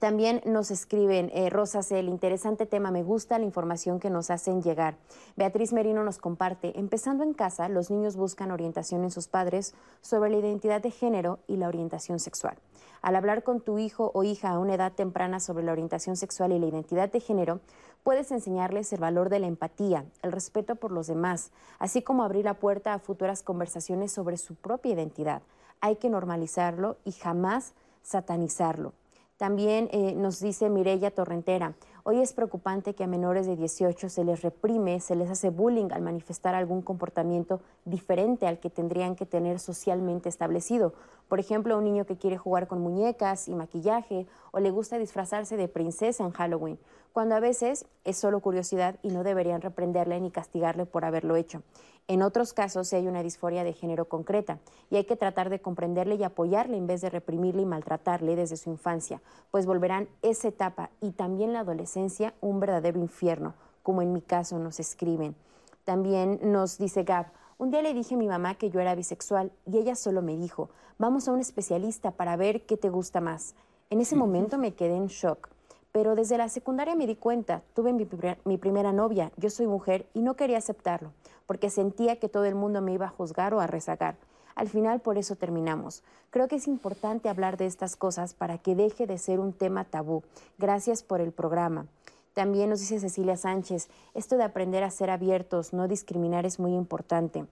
También 0.02 0.42
nos 0.48 0.72
escriben, 0.72 1.30
eh, 1.32 1.52
Rosas, 1.52 1.92
el 1.92 2.10
interesante 2.10 2.66
tema, 2.66 2.90
me 2.90 3.04
gusta 3.04 3.38
la 3.38 3.46
información 3.46 4.00
que 4.00 4.10
nos 4.10 4.32
hacen 4.32 4.64
llegar. 4.64 4.98
Beatriz 5.36 5.74
Merino 5.74 6.04
nos 6.04 6.18
comparte, 6.18 6.80
empezando 6.80 7.24
en 7.24 7.36
casa, 7.36 7.70
los 7.70 7.92
niños 7.92 8.16
buscan 8.16 8.50
orientación 8.50 9.04
en 9.04 9.12
sus 9.12 9.28
padres 9.28 9.76
sobre 10.02 10.32
la 10.32 10.38
identidad 10.38 10.82
de 10.82 10.90
género 10.90 11.38
y 11.46 11.58
la 11.58 11.68
orientación 11.68 12.18
sexual. 12.18 12.58
Al 13.04 13.16
hablar 13.16 13.44
con 13.44 13.62
tu 13.62 13.78
hijo 13.78 14.10
o 14.16 14.24
hija 14.24 14.50
a 14.50 14.58
una 14.58 14.74
edad 14.74 14.92
temprana 14.92 15.40
sobre 15.40 15.64
la 15.64 15.72
orientación 15.72 16.16
sexual 16.16 16.52
y 16.52 16.58
la 16.58 16.66
identidad 16.66 17.12
de 17.12 17.20
género, 17.20 17.60
puedes 18.02 18.32
enseñarles 18.32 18.92
el 18.94 19.02
valor 19.02 19.30
de 19.30 19.38
la 19.38 19.46
empatía, 19.46 20.06
el 20.24 20.32
respeto 20.32 20.78
por 20.78 20.92
los 20.92 21.06
demás, 21.06 21.52
así 21.78 22.02
como 22.02 22.24
abrir 22.24 22.46
la 22.46 22.56
puerta 22.56 22.96
a 22.96 23.00
futuras 23.00 23.44
conversaciones 23.44 24.12
sobre 24.12 24.38
su 24.38 24.56
propia 24.56 24.94
identidad. 24.94 25.44
Hay 25.80 25.98
que 25.98 26.10
normalizarlo 26.10 26.98
y 27.06 27.12
jamás 27.12 27.76
satanizarlo. 28.02 28.94
También 29.42 29.90
eh, 29.92 30.14
nos 30.16 30.40
dice 30.40 30.70
Mirella 30.70 31.10
Torrentera, 31.10 31.74
hoy 32.04 32.20
es 32.20 32.32
preocupante 32.32 32.94
que 32.94 33.04
a 33.04 33.08
menores 33.08 33.48
de 33.48 33.56
18 33.56 34.08
se 34.08 34.24
les 34.24 34.44
reprime, 34.44 35.00
se 35.00 35.16
les 35.16 35.32
hace 35.32 35.50
bullying 35.50 35.88
al 35.94 36.04
manifestar 36.04 36.54
algún 36.54 36.84
comportamiento 36.84 37.60
diferente 37.84 38.46
al 38.46 38.60
que 38.60 38.70
tendrían 38.70 39.16
que 39.16 39.26
tener 39.26 39.58
socialmente 39.58 40.30
establecido. 40.30 40.94
Por 41.32 41.39
ejemplo, 41.39 41.78
un 41.78 41.86
niño 41.86 42.06
que 42.06 42.17
quiere 42.17 42.38
jugar 42.38 42.67
con 42.67 42.82
muñecas 42.82 43.48
y 43.48 43.56
maquillaje 43.56 44.28
o 44.52 44.60
le 44.60 44.70
gusta 44.70 44.98
disfrazarse 44.98 45.56
de 45.56 45.70
princesa 45.70 46.26
en 46.26 46.32
Halloween 46.32 46.78
cuando 47.13 47.36
a 47.36 47.39
veces 47.39 47.86
es 48.04 48.17
solo 48.17 48.41
curiosidad 48.41 48.98
y 49.02 49.12
no 49.12 49.24
deberían 49.24 49.62
reprenderle 49.62 50.20
ni 50.20 50.30
castigarle 50.30 50.86
por 50.86 51.06
haberlo 51.06 51.38
hecho. 51.38 51.63
En 52.10 52.22
otros 52.22 52.52
casos 52.52 52.89
sí 52.89 52.98
hay 52.98 53.08
una 53.08 53.24
disforia 53.24 53.63
de 53.63 53.72
género 53.72 54.10
concreta 54.10 54.60
y 54.89 54.98
hay 54.98 55.06
que 55.06 55.15
tratar 55.15 55.50
de 55.50 55.62
comprenderle 55.62 56.15
y 56.15 56.24
apoyarle 56.26 56.76
en 56.76 56.86
vez 56.86 57.00
de 57.00 57.10
reprimirle 57.10 57.62
y 57.62 57.65
maltratarle 57.65 58.36
desde 58.36 58.58
su 58.58 58.70
infancia, 58.70 59.22
pues 59.52 59.65
volverán 59.65 60.10
esa 60.24 60.50
etapa 60.50 60.89
y 61.00 61.12
también 61.12 61.54
la 61.54 61.62
adolescencia 61.62 62.34
un 62.41 62.60
verdadero 62.60 63.00
infierno, 63.00 63.54
como 63.84 64.02
en 64.02 64.12
mi 64.12 64.22
caso 64.22 64.60
nos 64.60 64.82
escriben. 64.82 65.38
También 65.86 66.41
nos 66.44 66.78
dice 66.78 67.04
Gab, 67.04 67.28
un 67.62 67.69
día 67.69 67.82
le 67.82 67.93
dije 67.93 68.15
a 68.15 68.17
mi 68.17 68.28
mamá 68.28 68.56
que 68.56 68.71
yo 68.71 68.80
era 68.80 68.95
bisexual 68.95 69.52
y 69.65 69.78
ella 69.78 69.95
solo 69.95 70.21
me 70.21 70.36
dijo, 70.36 70.69
vamos 70.97 71.28
a 71.28 71.32
un 71.32 71.39
especialista 71.39 72.12
para 72.12 72.36
ver 72.36 72.65
qué 72.65 72.76
te 72.76 72.89
gusta 72.89 73.21
más. 73.21 73.54
En 73.89 74.02
ese 74.02 74.15
momento 74.15 74.58
me 74.58 74.74
quedé 74.74 74.95
en 74.95 75.08
shock 75.08 75.47
pero 75.91 76.15
desde 76.15 76.38
la 76.38 76.50
secundaria 76.50 76.95
me 76.95 77.08
di 77.08 77.15
cuenta, 77.15 77.63
tuve 77.74 77.93
mi, 77.93 78.58
primera 78.58 78.93
novia, 78.93 79.32
yo 79.38 79.50
soy 79.50 79.67
mujer 79.67 80.06
y 80.13 80.21
no 80.21 80.36
quería 80.36 80.58
aceptarlo, 80.58 81.12
porque 81.45 81.69
sentía 81.69 82.17
que 82.17 82.30
todo 82.30 82.45
el 82.45 82.56
mundo 82.56 82.82
me 82.82 82.93
iba 82.93 83.08
a 83.08 83.10
juzgar 83.10 83.54
o 83.54 83.60
a 83.60 83.67
rezagar. 83.67 84.15
Al 84.56 84.69
final 84.69 85.02
por 85.02 85.17
eso 85.17 85.36
terminamos. 85.36 86.04
Creo 86.30 86.47
que 86.47 86.56
es 86.56 86.67
importante 86.67 87.30
hablar 87.30 87.58
de 87.58 87.65
estas 87.65 87.95
cosas 87.95 88.34
para 88.34 88.58
que 88.58 88.76
deje 88.76 89.06
de 89.06 89.17
ser 89.17 89.39
un 89.39 89.54
tema 89.54 89.84
tabú. 89.84 90.24
Gracias 90.58 91.04
por 91.04 91.19
el 91.19 91.32
programa. 91.32 91.88
También 92.34 92.70
nos 92.70 92.80
dice 92.80 93.00
Cecilia 93.00 93.36
Sánchez, 93.36 93.89
esto 94.13 94.38
de 94.38 94.44
aprender 94.44 94.84
a 94.84 94.91
ser 94.91 95.10
abiertos, 95.10 95.74
no 95.74 95.88
discriminar 95.88 96.46
es 96.46 96.60
muy 96.60 96.74
importante. 96.74 97.46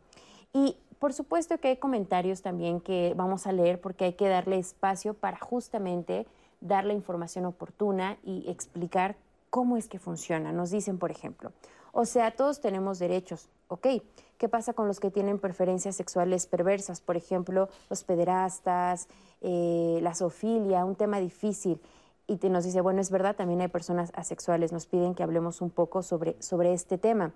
Y 0.54 0.78
por 1.00 1.14
supuesto 1.14 1.58
que 1.60 1.70
hay 1.70 1.78
comentarios 1.78 2.42
también 2.42 2.82
que 2.82 3.14
vamos 3.16 3.48
a 3.48 3.52
leer 3.52 3.80
porque 3.80 4.06
hay 4.06 4.14
que 4.14 4.28
darle 4.28 4.58
espacio 4.58 5.14
para 5.14 5.38
justamente 5.38 6.26
dar 6.62 6.86
la 6.86 6.94
información 6.94 7.46
oportuna 7.46 8.18
y 8.24 8.50
explicar 8.50 9.16
cómo 9.50 9.78
es 9.78 9.88
que 9.88 10.00
funciona. 10.00 10.52
Nos 10.52 10.72
dicen, 10.72 10.98
por 10.98 11.12
ejemplo, 11.12 11.52
o 11.92 12.06
sea, 12.06 12.32
todos 12.32 12.62
tenemos 12.62 13.00
derechos, 13.00 13.50
¿ok? 13.68 13.88
¿Qué 14.38 14.50
pasa 14.50 14.74
con 14.74 14.88
los 14.88 15.00
que 15.00 15.12
tienen 15.12 15.40
preferencias 15.40 15.96
sexuales 15.96 16.46
perversas? 16.46 17.02
Por 17.02 17.18
ejemplo, 17.18 17.70
los 17.90 18.04
pederastas, 18.04 19.08
eh, 19.42 20.00
la 20.02 20.14
zoofilia, 20.14 20.86
un 20.86 20.96
tema 20.96 21.20
difícil 21.20 21.80
y 22.30 22.38
te 22.38 22.50
nos 22.50 22.64
dice, 22.64 22.80
bueno, 22.80 23.02
es 23.02 23.10
verdad, 23.10 23.36
también 23.36 23.60
hay 23.62 23.68
personas 23.68 24.12
asexuales, 24.16 24.72
nos 24.72 24.86
piden 24.86 25.16
que 25.16 25.24
hablemos 25.24 25.62
un 25.62 25.72
poco 25.72 26.04
sobre, 26.04 26.42
sobre 26.42 26.74
este 26.74 26.98
tema. 26.98 27.34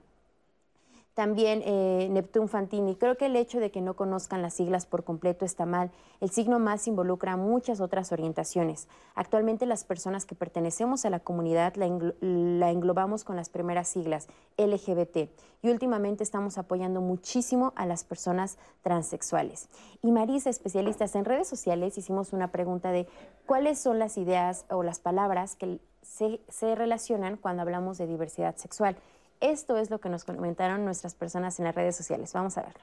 También 1.13 1.62
eh, 1.63 2.08
Neptune 2.10 2.47
Fantini, 2.47 2.95
creo 2.95 3.17
que 3.17 3.28
el 3.28 3.36
hecho 3.36 3.60
de 3.60 3.69
que 3.69 3.82
no 3.82 3.95
conozcan 3.95 4.41
las 4.41 4.56
siglas 4.56 4.88
por 4.88 5.04
completo 5.04 5.45
está 5.45 5.67
mal. 5.67 5.91
El 6.21 6.32
signo 6.32 6.58
más 6.58 6.88
involucra 6.88 7.38
muchas 7.38 7.82
otras 7.82 8.12
orientaciones. 8.12 8.88
Actualmente 9.13 9.67
las 9.67 9.84
personas 9.84 10.26
que 10.26 10.34
pertenecemos 10.34 11.06
a 11.06 11.12
la 11.12 11.19
comunidad 11.19 11.76
la, 11.76 12.71
englobamos 12.71 13.23
con 13.23 13.36
las 13.36 13.49
primeras 13.49 13.89
siglas, 13.89 14.28
LGBT. 14.58 15.30
Y 15.62 15.69
últimamente 15.69 16.23
estamos 16.23 16.58
apoyando 16.58 16.99
muchísimo 16.99 17.73
a 17.76 17.86
las 17.86 18.04
personas 18.04 18.58
transexuales. 18.82 19.69
Y 20.02 20.12
Marisa, 20.12 20.49
especialistas 20.49 21.13
en 21.15 21.26
redes 21.26 21.47
sociales, 21.47 21.95
hicimos 21.97 22.34
una 22.34 22.52
pregunta 22.52 22.91
de 22.91 23.08
cuáles 23.45 23.78
son 23.78 23.99
las 23.99 24.17
ideas 24.17 24.65
o 24.69 24.82
las 24.82 24.99
palabras 24.99 25.56
que 25.56 25.80
se 26.02 26.76
relacionan 26.76 27.38
cuando 27.38 27.62
hablamos 27.62 27.97
de 27.99 28.08
diversidad 28.08 28.56
sexual. 28.56 28.97
Esto 29.41 29.78
es 29.78 29.89
lo 29.89 30.00
que 30.00 30.10
nos 30.10 30.24
comentaron 30.24 30.86
nuestras 30.86 31.15
personas 31.15 31.60
en 31.60 31.65
las 31.65 31.76
redes 31.76 31.96
sociales. 31.96 32.32
Vamos 32.34 32.58
a 32.58 32.63
verlo. 32.63 32.80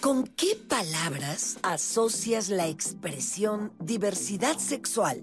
¿Con 0.00 0.26
qué 0.26 0.56
palabras 0.68 1.58
asocias 1.62 2.48
la 2.48 2.68
expresión 2.68 3.72
diversidad 3.78 4.56
sexual? 4.56 5.22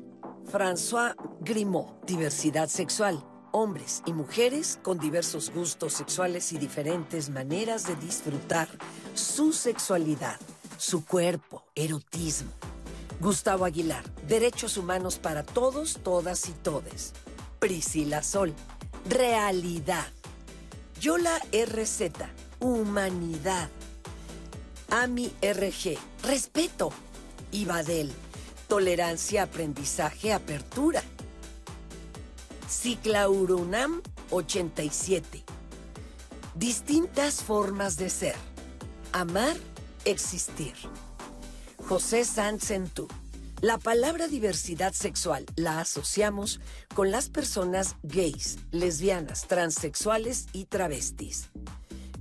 François 0.52 1.16
Grimaud, 1.42 1.88
diversidad 2.06 2.70
sexual. 2.70 3.24
Hombres 3.52 4.04
y 4.06 4.14
mujeres 4.14 4.80
con 4.84 5.00
diversos 5.00 5.52
gustos 5.52 5.94
sexuales 5.94 6.54
y 6.54 6.60
diferentes 6.60 7.30
maneras 7.30 7.88
de 7.88 7.96
disfrutar 7.96 8.68
su 9.16 9.52
sexualidad, 9.52 10.40
su 10.78 11.04
cuerpo, 11.04 11.64
erotismo. 11.74 12.52
Gustavo 13.20 13.66
Aguilar, 13.66 14.04
derechos 14.28 14.78
humanos 14.78 15.18
para 15.18 15.44
todos, 15.44 16.00
todas 16.04 16.48
y 16.50 16.52
todes. 16.52 17.14
Priscila 17.60 18.22
Sol, 18.22 18.54
realidad. 19.06 20.08
Yola 21.02 21.40
RZ, 21.52 22.12
humanidad. 22.60 23.70
AMI 24.90 25.32
RG, 25.42 25.98
respeto. 26.24 26.92
Ibadel, 27.52 28.12
tolerancia, 28.68 29.44
aprendizaje, 29.44 30.34
apertura. 30.34 31.04
Ciclaurunam 32.68 34.02
87. 34.32 35.44
Distintas 36.56 37.42
formas 37.44 37.98
de 37.98 38.10
ser. 38.10 38.36
Amar, 39.12 39.56
existir. 40.06 40.74
José 41.88 42.26
Sanzentú. 42.26 43.08
La 43.62 43.80
palabra 43.80 44.28
diversidad 44.28 44.94
sexual 44.94 45.44
la 45.56 45.80
asociamos 45.80 46.60
con 46.94 47.10
las 47.10 47.30
personas 47.30 47.96
gays, 48.04 48.60
lesbianas, 48.70 49.48
transexuales 49.48 50.46
y 50.54 50.66
travestis. 50.66 51.50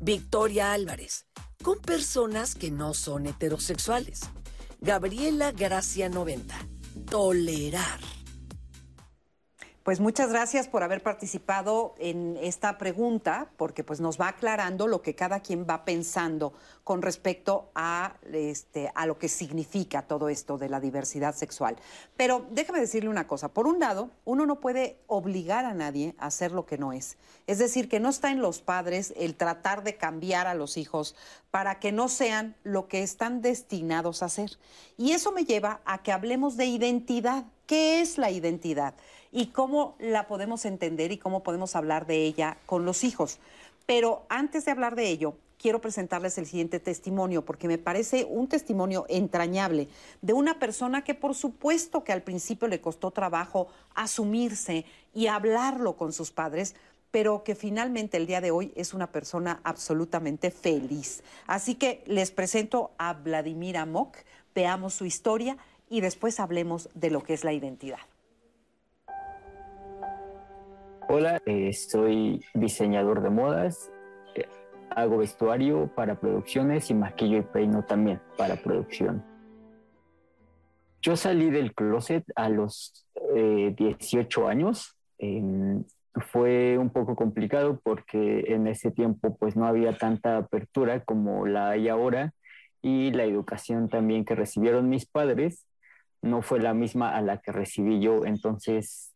Victoria 0.01 0.72
Álvarez, 0.72 1.27
con 1.62 1.79
personas 1.79 2.55
que 2.55 2.70
no 2.70 2.94
son 2.94 3.27
heterosexuales. 3.27 4.20
Gabriela 4.81 5.53
Gracia 5.53 6.09
90, 6.09 6.57
tolerar. 7.11 8.15
Pues 9.87 10.01
muchas 10.01 10.31
gracias 10.31 10.66
por 10.66 10.83
haber 10.83 11.01
participado 11.01 11.94
en 11.99 12.37
esta 12.42 12.77
pregunta, 12.77 13.53
porque 13.57 13.85
pues 13.85 14.01
nos 14.01 14.20
va 14.20 14.27
aclarando 14.27 14.88
lo 14.88 15.01
que 15.01 15.14
cada 15.14 15.38
quien 15.38 15.64
va 15.64 15.85
pensando 15.85 16.53
con 16.83 17.03
respecto 17.03 17.70
a, 17.77 18.16
este, 18.33 18.90
a 18.96 19.07
lo 19.07 19.16
que 19.16 19.29
significa 19.29 20.03
todo 20.03 20.29
esto 20.29 20.59
de 20.59 20.68
la 20.68 20.81
diversidad 20.81 21.37
sexual. 21.37 21.77
Pero 22.16 22.46
déjame 22.51 22.81
decirle 22.81 23.11
una 23.11 23.29
cosa, 23.29 23.46
por 23.46 23.68
un 23.68 23.79
lado, 23.79 24.11
uno 24.25 24.44
no 24.44 24.59
puede 24.59 24.99
obligar 25.07 25.64
a 25.64 25.72
nadie 25.72 26.16
a 26.18 26.27
hacer 26.27 26.51
lo 26.51 26.66
que 26.66 26.79
no 26.79 26.92
es. 26.92 27.16
Es 27.46 27.59
decir, 27.59 27.88
que 27.88 28.01
no 28.01 28.09
está 28.09 28.33
en 28.33 28.40
los 28.40 28.62
padres 28.62 29.14
el 29.16 29.37
tratar 29.37 29.85
de 29.85 29.96
cambiar 29.96 30.49
a 30.49 30.55
los 30.55 30.79
hijos 30.79 31.14
para 31.53 31.79
que 31.79 31.92
no 31.92 32.09
sean 32.09 32.57
lo 32.64 32.88
que 32.88 33.05
están 33.05 33.40
destinados 33.40 34.25
a 34.25 34.31
ser. 34.31 34.51
Y 34.96 35.12
eso 35.12 35.31
me 35.31 35.44
lleva 35.44 35.81
a 35.85 36.03
que 36.03 36.11
hablemos 36.11 36.57
de 36.57 36.66
identidad. 36.66 37.44
¿Qué 37.66 38.01
es 38.01 38.18
la 38.18 38.33
identidad? 38.33 38.94
Y 39.37 39.49
cómo 39.49 39.96
la 39.99 40.27
podemos 40.27 40.64
entender 40.64 41.12
y 41.12 41.18
cómo 41.18 41.42
podemos 41.42 41.77
hablar 41.77 42.07
de 42.07 42.25
ella 42.25 42.57
con 42.64 42.87
los 42.87 43.05
hijos. 43.05 43.38
Pero 43.85 44.25
antes 44.31 44.64
de 44.64 44.70
hablar 44.70 44.96
de 44.96 45.11
ello, 45.11 45.37
quiero 45.59 45.83
presentarles 45.83 46.38
el 46.38 46.46
siguiente 46.46 46.81
testimonio 46.81 47.44
porque 47.44 47.68
me 47.68 47.77
parece 47.77 48.25
un 48.25 48.49
testimonio 48.49 49.05
entrañable 49.11 49.88
de 50.22 50.33
una 50.33 50.59
persona 50.59 51.05
que 51.05 51.14
por 51.14 51.35
supuesto 51.35 52.03
que 52.03 52.14
al 52.14 52.22
principio 52.22 52.66
le 52.66 52.81
costó 52.81 53.11
trabajo 53.11 53.68
asumirse 53.94 54.87
y 55.12 55.27
hablarlo 55.27 55.99
con 55.99 56.14
sus 56.14 56.31
padres, 56.31 56.75
pero 57.11 57.44
que 57.44 57.55
finalmente 57.55 58.16
el 58.16 58.27
día 58.27 58.40
de 58.40 58.53
hoy 58.53 58.72
es 58.75 58.94
una 58.94 59.12
persona 59.12 59.61
absolutamente 59.64 60.51
feliz. 60.51 61.22
Así 61.46 61.75
que 61.75 62.03
les 62.07 62.31
presento 62.31 62.92
a 62.96 63.12
Vladimir 63.12 63.77
Amok, 63.77 64.16
veamos 64.55 64.94
su 64.94 65.05
historia 65.05 65.59
y 65.90 66.01
después 66.01 66.40
hablemos 66.40 66.88
de 66.94 67.11
lo 67.11 67.22
que 67.22 67.35
es 67.35 67.44
la 67.44 67.53
identidad. 67.53 68.01
Hola, 71.08 71.40
eh, 71.46 71.72
soy 71.72 72.44
diseñador 72.52 73.22
de 73.22 73.30
modas, 73.30 73.92
eh, 74.34 74.48
hago 74.90 75.18
vestuario 75.18 75.88
para 75.94 76.18
producciones 76.18 76.90
y 76.90 76.94
maquillo 76.94 77.38
y 77.38 77.42
peino 77.42 77.84
también 77.84 78.20
para 78.36 78.56
producción. 78.56 79.24
Yo 81.00 81.14
salí 81.14 81.50
del 81.50 81.74
closet 81.74 82.24
a 82.34 82.48
los 82.48 83.06
18 83.32 84.40
eh, 84.42 84.50
años. 84.50 84.98
Em, 85.18 85.84
fue 86.32 86.76
un 86.76 86.90
poco 86.90 87.14
complicado 87.14 87.80
porque 87.84 88.46
en 88.48 88.66
ese 88.66 88.90
tiempo 88.90 89.36
pues 89.36 89.54
no 89.54 89.64
había 89.64 89.96
tanta 89.96 90.38
apertura 90.38 91.04
como 91.04 91.46
la 91.46 91.70
hay 91.70 91.88
ahora 91.88 92.32
y 92.82 93.12
la 93.12 93.22
educación 93.22 93.88
también 93.88 94.24
que 94.24 94.34
recibieron 94.34 94.88
mis 94.88 95.06
padres 95.06 95.68
no 96.20 96.42
fue 96.42 96.58
la 96.58 96.74
misma 96.74 97.14
a 97.14 97.22
la 97.22 97.38
que 97.38 97.52
recibí 97.52 98.00
yo. 98.00 98.24
Entonces, 98.24 99.12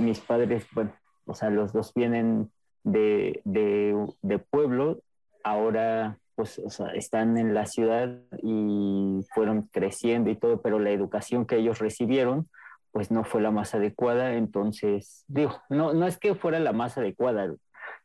mis 0.00 0.18
padres, 0.18 0.66
bueno, 0.72 0.92
o 1.32 1.34
sea, 1.34 1.48
los 1.48 1.72
dos 1.72 1.94
vienen 1.94 2.52
de, 2.84 3.40
de, 3.44 4.38
pueblo, 4.38 5.00
ahora 5.42 6.18
pues 6.34 6.60
están 6.94 7.38
en 7.38 7.54
la 7.54 7.64
ciudad 7.64 8.18
y 8.42 9.20
fueron 9.34 9.62
creciendo 9.72 10.28
y 10.28 10.36
todo, 10.36 10.60
pero 10.60 10.78
la 10.78 10.90
educación 10.90 11.46
que 11.46 11.56
ellos 11.56 11.78
recibieron 11.78 12.48
pues 12.90 13.10
no 13.10 13.24
fue 13.24 13.40
la 13.40 13.50
más 13.50 13.74
adecuada, 13.74 14.34
entonces 14.34 15.24
digo, 15.26 15.62
no, 15.70 15.94
no 15.94 16.06
es 16.06 16.18
que 16.18 16.34
fuera 16.34 16.60
la 16.60 16.74
más 16.74 16.98
adecuada, 16.98 17.50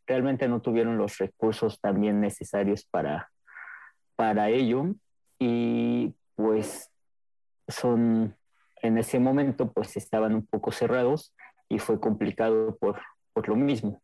realmente 0.05 0.47
no 0.47 0.61
tuvieron 0.61 0.97
los 0.97 1.17
recursos 1.17 1.81
también 1.81 2.21
necesarios 2.21 2.85
para, 2.85 3.29
para 4.15 4.49
ello 4.49 4.95
y 5.37 6.15
pues 6.35 6.89
son, 7.67 8.37
en 8.81 8.97
ese 8.97 9.19
momento 9.19 9.73
pues 9.73 9.97
estaban 9.97 10.33
un 10.33 10.45
poco 10.45 10.71
cerrados 10.71 11.33
y 11.67 11.79
fue 11.79 11.99
complicado 11.99 12.77
por, 12.77 13.01
por 13.37 13.49
lo 13.49 13.55
mismo. 13.55 14.01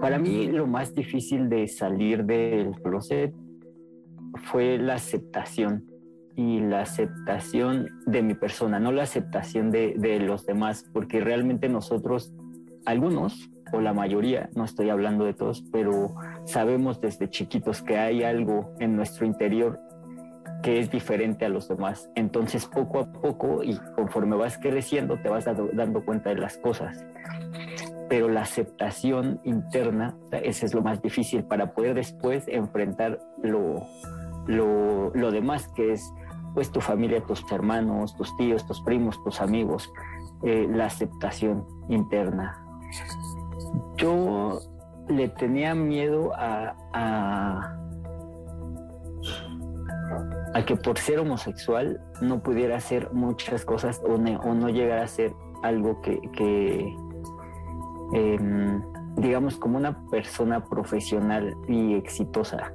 Para 0.00 0.18
mí 0.18 0.48
lo 0.48 0.66
más 0.66 0.92
difícil 0.92 1.48
de 1.48 1.68
salir 1.68 2.24
del 2.24 2.72
closet 2.82 3.32
fue 4.50 4.76
la 4.76 4.94
aceptación 4.94 5.84
y 6.34 6.58
la 6.58 6.80
aceptación 6.80 7.88
de 8.06 8.22
mi 8.24 8.34
persona, 8.34 8.80
no 8.80 8.90
la 8.90 9.04
aceptación 9.04 9.70
de, 9.70 9.94
de, 9.96 10.18
los 10.18 10.46
demás, 10.46 10.90
porque 10.92 11.20
realmente 11.20 11.68
nosotros, 11.68 12.34
algunos 12.86 13.52
o 13.72 13.80
la 13.80 13.94
mayoría, 13.94 14.50
no 14.56 14.64
estoy 14.64 14.90
hablando 14.90 15.24
de 15.24 15.32
todos, 15.32 15.62
pero 15.70 16.12
sabemos 16.44 17.00
desde 17.00 17.30
chiquitos 17.30 17.82
que 17.82 17.98
hay 17.98 18.24
algo 18.24 18.74
en 18.80 18.96
nuestro 18.96 19.26
interior 19.26 19.78
que 20.62 20.80
es 20.80 20.90
diferente 20.90 21.44
a 21.44 21.48
los 21.48 21.68
demás. 21.68 22.10
Entonces, 22.14 22.66
poco 22.66 23.00
a 23.00 23.12
poco 23.12 23.62
y 23.62 23.78
conforme 23.94 24.36
vas 24.36 24.58
creciendo, 24.58 25.18
te 25.20 25.28
vas 25.28 25.44
dando, 25.44 26.04
cuenta 26.04 26.30
de 26.30 26.36
las 26.36 26.58
cosas. 26.58 27.04
Pero 28.08 28.28
la 28.28 28.42
aceptación 28.42 29.40
interna, 29.44 30.16
ese 30.30 30.66
es 30.66 30.74
lo 30.74 30.82
más 30.82 31.02
difícil 31.02 31.44
para 31.44 31.72
poder 31.72 31.94
después 31.94 32.46
enfrentar 32.48 33.18
lo, 33.42 33.86
lo, 34.46 35.10
lo 35.14 35.30
demás, 35.30 35.68
que 35.74 35.92
es 35.92 36.12
pues 36.54 36.70
tu 36.70 36.80
familia, 36.80 37.20
tus 37.20 37.44
hermanos, 37.52 38.16
tus 38.16 38.34
tíos, 38.36 38.66
tus 38.66 38.80
primos, 38.82 39.22
tus 39.24 39.40
amigos. 39.40 39.92
eh, 40.42 40.66
la 40.70 40.86
aceptación 40.86 41.64
interna. 41.88 42.62
Yo 43.96 44.60
le 45.08 45.28
tenía 45.28 45.74
miedo 45.74 46.32
a, 46.34 46.74
a, 46.92 47.76
que 50.64 50.76
por 50.76 50.98
ser 50.98 51.18
homosexual 51.18 52.00
no 52.20 52.42
pudiera 52.42 52.76
hacer 52.76 53.12
muchas 53.12 53.64
cosas 53.64 54.00
o, 54.04 54.16
no 54.16 54.68
llegara 54.68 55.02
a 55.02 55.06
ser 55.06 55.32
algo 55.62 56.00
que, 56.00 56.96
em, 58.12 58.82
digamos, 59.16 59.56
como 59.56 59.76
una 59.76 60.06
persona 60.08 60.64
profesional 60.64 61.54
y 61.68 61.94
exitosa. 61.94 62.72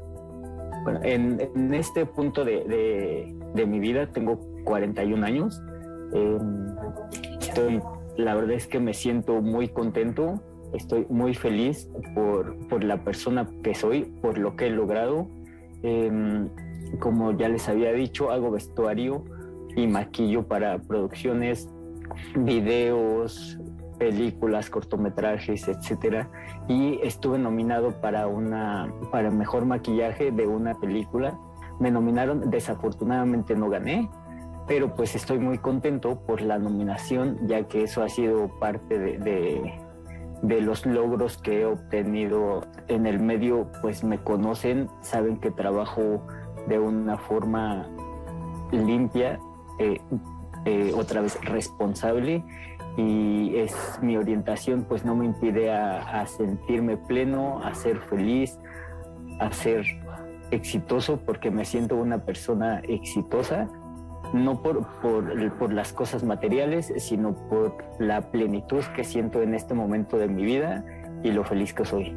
Bueno, 0.83 0.99
en, 1.03 1.73
este 1.73 2.05
punto 2.05 2.43
de, 2.43 3.33
mi 3.55 3.79
vida 3.79 4.07
tengo 4.11 4.39
41 4.63 5.25
años. 5.25 5.61
Em, 6.13 6.67
estoy, 7.39 7.81
la 8.17 8.35
verdad 8.35 8.51
es 8.51 8.67
que 8.67 8.79
me 8.79 8.93
siento 8.93 9.41
muy 9.41 9.69
contento 9.69 10.41
estoy 10.73 11.05
muy 11.09 11.33
feliz 11.33 11.89
por, 12.15 12.83
la 12.83 13.03
persona 13.03 13.47
que 13.63 13.75
soy, 13.75 14.05
por 14.21 14.37
lo 14.37 14.55
que 14.55 14.67
he 14.67 14.69
logrado. 14.69 15.27
Em, 15.83 16.49
como 16.99 17.31
ya 17.37 17.49
les 17.49 17.67
había 17.69 17.93
dicho, 17.93 18.31
hago 18.31 18.51
vestuario 18.51 19.23
y 19.75 19.87
maquillo 19.87 20.47
para 20.47 20.79
producciones, 20.79 21.69
videos, 22.35 23.59
películas, 23.97 24.69
cortometrajes, 24.69 25.67
etcétera. 25.67 26.29
Y 26.67 26.99
estuve 27.03 27.39
nominado 27.39 28.01
para 28.01 28.27
una 28.27 28.93
para 29.11 29.31
mejor 29.31 29.65
maquillaje 29.65 30.31
de 30.31 30.47
una 30.47 30.73
película. 30.75 31.37
Me 31.79 31.91
nominaron, 31.91 32.49
desafortunadamente 32.49 33.55
no 33.55 33.69
gané, 33.69 34.09
pero 34.67 34.93
pues 34.93 35.15
estoy 35.15 35.39
muy 35.39 35.57
contento 35.57 36.21
por 36.25 36.41
la 36.41 36.59
nominación, 36.59 37.47
ya 37.47 37.67
que 37.67 37.83
eso 37.83 38.03
ha 38.03 38.09
sido 38.09 38.59
parte 38.59 38.99
de 38.99 39.81
de 40.41 40.61
los 40.61 40.85
logros 40.85 41.37
que 41.37 41.61
he 41.61 41.65
obtenido 41.65 42.61
en 42.87 43.05
el 43.05 43.19
medio, 43.19 43.71
pues 43.81 44.03
me 44.03 44.17
conocen, 44.23 44.89
saben 45.01 45.39
que 45.39 45.51
trabajo 45.51 46.25
de 46.67 46.79
una 46.79 47.17
forma 47.17 47.87
limpia, 48.71 49.39
eh, 49.79 49.99
eh, 50.65 50.91
otra 50.95 51.21
vez 51.21 51.43
responsable 51.43 52.43
y 52.97 53.55
es 53.55 53.73
mi 54.01 54.17
orientación 54.17 54.85
pues 54.87 55.05
no 55.05 55.15
me 55.15 55.25
impide 55.25 55.71
a, 55.71 56.25
sentirme 56.27 56.97
pleno, 56.97 57.63
a 57.63 57.73
ser 57.73 57.97
feliz, 58.01 58.59
a 59.39 59.51
ser 59.51 59.85
exitoso 60.51 61.19
porque 61.25 61.49
me 61.49 61.65
siento 61.65 61.95
una 61.95 62.25
persona 62.25 62.79
exitosa 62.87 63.67
no 64.33 64.61
por, 64.61 64.87
por, 65.01 65.73
las 65.73 65.91
cosas 65.91 66.23
materiales, 66.23 66.93
sino 66.97 67.33
por 67.49 67.75
la 67.99 68.31
plenitud 68.31 68.83
que 68.95 69.03
siento 69.03 69.41
en 69.41 69.53
este 69.53 69.73
momento 69.73 70.17
de 70.17 70.27
mi 70.27 70.45
vida 70.45 70.85
y 71.23 71.31
lo 71.31 71.43
feliz 71.43 71.73
que 71.73 71.83
soy. 71.83 72.15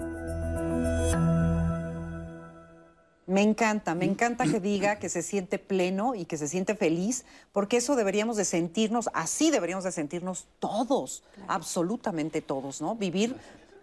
Me 3.27 3.41
encanta, 3.41 3.95
me 3.95 4.05
encanta 4.05 4.45
que 4.45 4.61
diga 4.61 4.99
que 4.99 5.09
se 5.09 5.23
siente 5.23 5.59
pleno 5.59 6.15
y 6.15 6.27
que 6.27 6.37
se 6.37 6.47
siente 6.47 6.75
feliz, 6.75 7.25
porque 7.53 7.79
eso 7.79 7.97
deberíamos 7.97 8.37
de 8.37 8.45
sentirnos, 8.45 9.09
así 9.15 9.51
deberíamos 9.51 9.85
de 9.85 9.93
sentirnos 9.93 10.47
todos, 10.59 11.23
absolutamente 11.49 12.43
todos, 12.43 12.83
¿no? 12.83 12.97
Vivir 12.97 13.37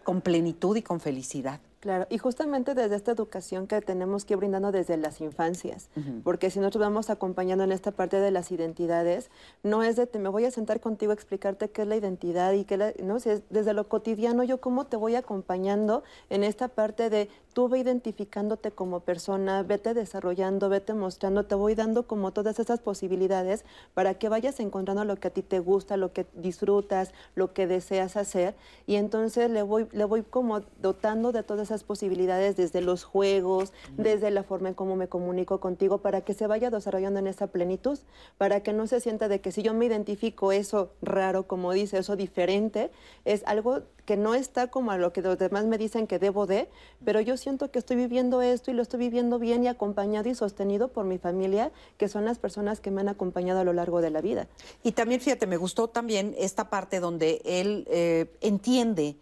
con 0.04 0.22
plenitud 0.22 0.78
y 0.78 0.84
con 0.84 1.00
felicidad. 1.00 1.60
Claro, 1.82 2.06
y 2.12 2.20
justamente 2.20 2.76
desde 2.76 2.96
esta 2.96 3.12
educación 3.12 3.66
que 3.66 3.82
tenemos 3.82 4.24
que 4.24 4.36
ir 4.36 4.38
brindando 4.38 4.72
desde 4.72 4.98
las 4.98 5.20
infancias, 5.20 5.90
porque 6.24 6.52
si 6.52 6.60
nosotros 6.60 6.80
vamos 6.80 7.10
acompañando 7.10 7.64
en 7.64 7.72
esta 7.72 7.90
parte 7.90 8.20
de 8.20 8.30
las 8.30 8.52
identidades, 8.52 9.32
no 9.64 9.82
es 9.82 9.96
de 9.96 10.06
te 10.06 10.20
me 10.20 10.30
voy 10.30 10.46
a 10.46 10.52
sentar 10.52 10.80
contigo 10.80 11.12
a 11.12 11.16
explicarte 11.16 11.72
qué 11.72 11.82
es 11.82 11.88
la 11.88 11.96
identidad 11.96 12.54
y 12.54 12.66
qué 12.66 12.78
la, 12.78 12.94
no 13.02 13.20
sé, 13.20 13.42
desde 13.50 13.74
lo 13.74 13.90
cotidiano 13.90 14.44
yo 14.44 14.62
cómo 14.62 14.86
te 14.86 14.96
voy 14.96 15.16
acompañando 15.16 16.04
en 16.30 16.44
esta 16.44 16.68
parte 16.68 17.10
de 17.10 17.30
tú 17.54 17.68
ve 17.68 17.80
identificándote 17.80 18.72
como 18.72 19.00
persona, 19.00 19.64
vete 19.64 19.96
desarrollando, 19.96 20.70
vete 20.70 20.94
mostrando, 20.94 21.48
te 21.48 21.56
voy 21.56 21.74
dando 21.74 22.06
como 22.06 22.32
todas 22.32 22.60
esas 22.60 22.80
posibilidades 22.80 23.66
para 23.96 24.14
que 24.14 24.30
vayas 24.30 24.60
encontrando 24.60 25.04
lo 25.04 25.16
que 25.16 25.30
a 25.30 25.32
ti 25.32 25.42
te 25.42 25.58
gusta, 25.58 25.98
lo 25.98 26.14
que 26.14 26.28
disfrutas, 26.36 27.12
lo 27.34 27.54
que 27.54 27.66
deseas 27.66 28.18
hacer 28.18 28.54
y 28.86 28.98
entonces 28.98 29.50
le 29.50 29.64
voy 29.64 29.88
le 29.92 30.06
voy 30.06 30.22
como 30.22 30.62
dotando 30.80 31.32
de 31.32 31.42
todas 31.42 31.71
esas 31.72 31.84
posibilidades 31.86 32.58
desde 32.58 32.82
los 32.82 33.06
juegos, 33.06 33.72
desde 33.96 34.30
la 34.30 34.44
forma 34.44 34.70
en 34.70 34.76
cómo 34.76 34.98
me 34.98 35.08
comunico 35.08 35.62
contigo, 35.62 36.00
para 36.00 36.20
que 36.20 36.34
se 36.34 36.46
vaya 36.46 36.70
desarrollando 36.70 37.20
en 37.20 37.28
esa 37.28 37.48
plenitud, 37.48 37.98
para 38.38 38.62
que 38.62 38.74
no 38.74 38.88
se 38.88 39.00
sienta 39.00 39.30
de 39.30 39.40
que 39.40 39.54
si 39.54 39.64
yo 39.64 39.74
me 39.74 39.86
identifico 39.86 40.52
eso 40.52 40.92
raro, 41.02 41.48
como 41.48 41.72
dice, 41.72 41.98
eso 41.98 42.18
diferente, 42.18 42.92
es 43.24 43.44
algo 43.46 43.84
que 44.06 44.18
no 44.18 44.36
está 44.36 44.68
como 44.68 44.92
a 44.92 44.98
lo 44.98 45.14
que 45.14 45.22
los 45.22 45.38
demás 45.38 45.66
me 45.66 45.78
dicen 45.78 46.08
que 46.08 46.20
debo 46.20 46.46
de, 46.46 46.68
pero 47.06 47.22
yo 47.22 47.38
siento 47.38 47.72
que 47.72 47.80
estoy 47.80 47.96
viviendo 47.96 48.42
esto 48.42 48.70
y 48.70 48.74
lo 48.74 48.82
estoy 48.82 49.00
viviendo 49.00 49.40
bien 49.40 49.64
y 49.64 49.70
acompañado 49.70 50.28
y 50.28 50.36
sostenido 50.36 50.90
por 50.90 51.06
mi 51.06 51.18
familia, 51.18 51.72
que 51.98 52.10
son 52.10 52.26
las 52.26 52.38
personas 52.38 52.82
que 52.82 52.92
me 52.92 53.00
han 53.00 53.08
acompañado 53.08 53.62
a 53.62 53.64
lo 53.64 53.72
largo 53.72 54.02
de 54.02 54.10
la 54.10 54.20
vida. 54.20 54.50
Y 54.84 54.92
también, 54.92 55.22
fíjate, 55.22 55.48
me 55.48 55.56
gustó 55.56 55.88
también 55.88 56.36
esta 56.38 56.70
parte 56.70 57.00
donde 57.00 57.42
él 57.46 57.88
eh, 57.90 58.26
entiende 58.42 59.16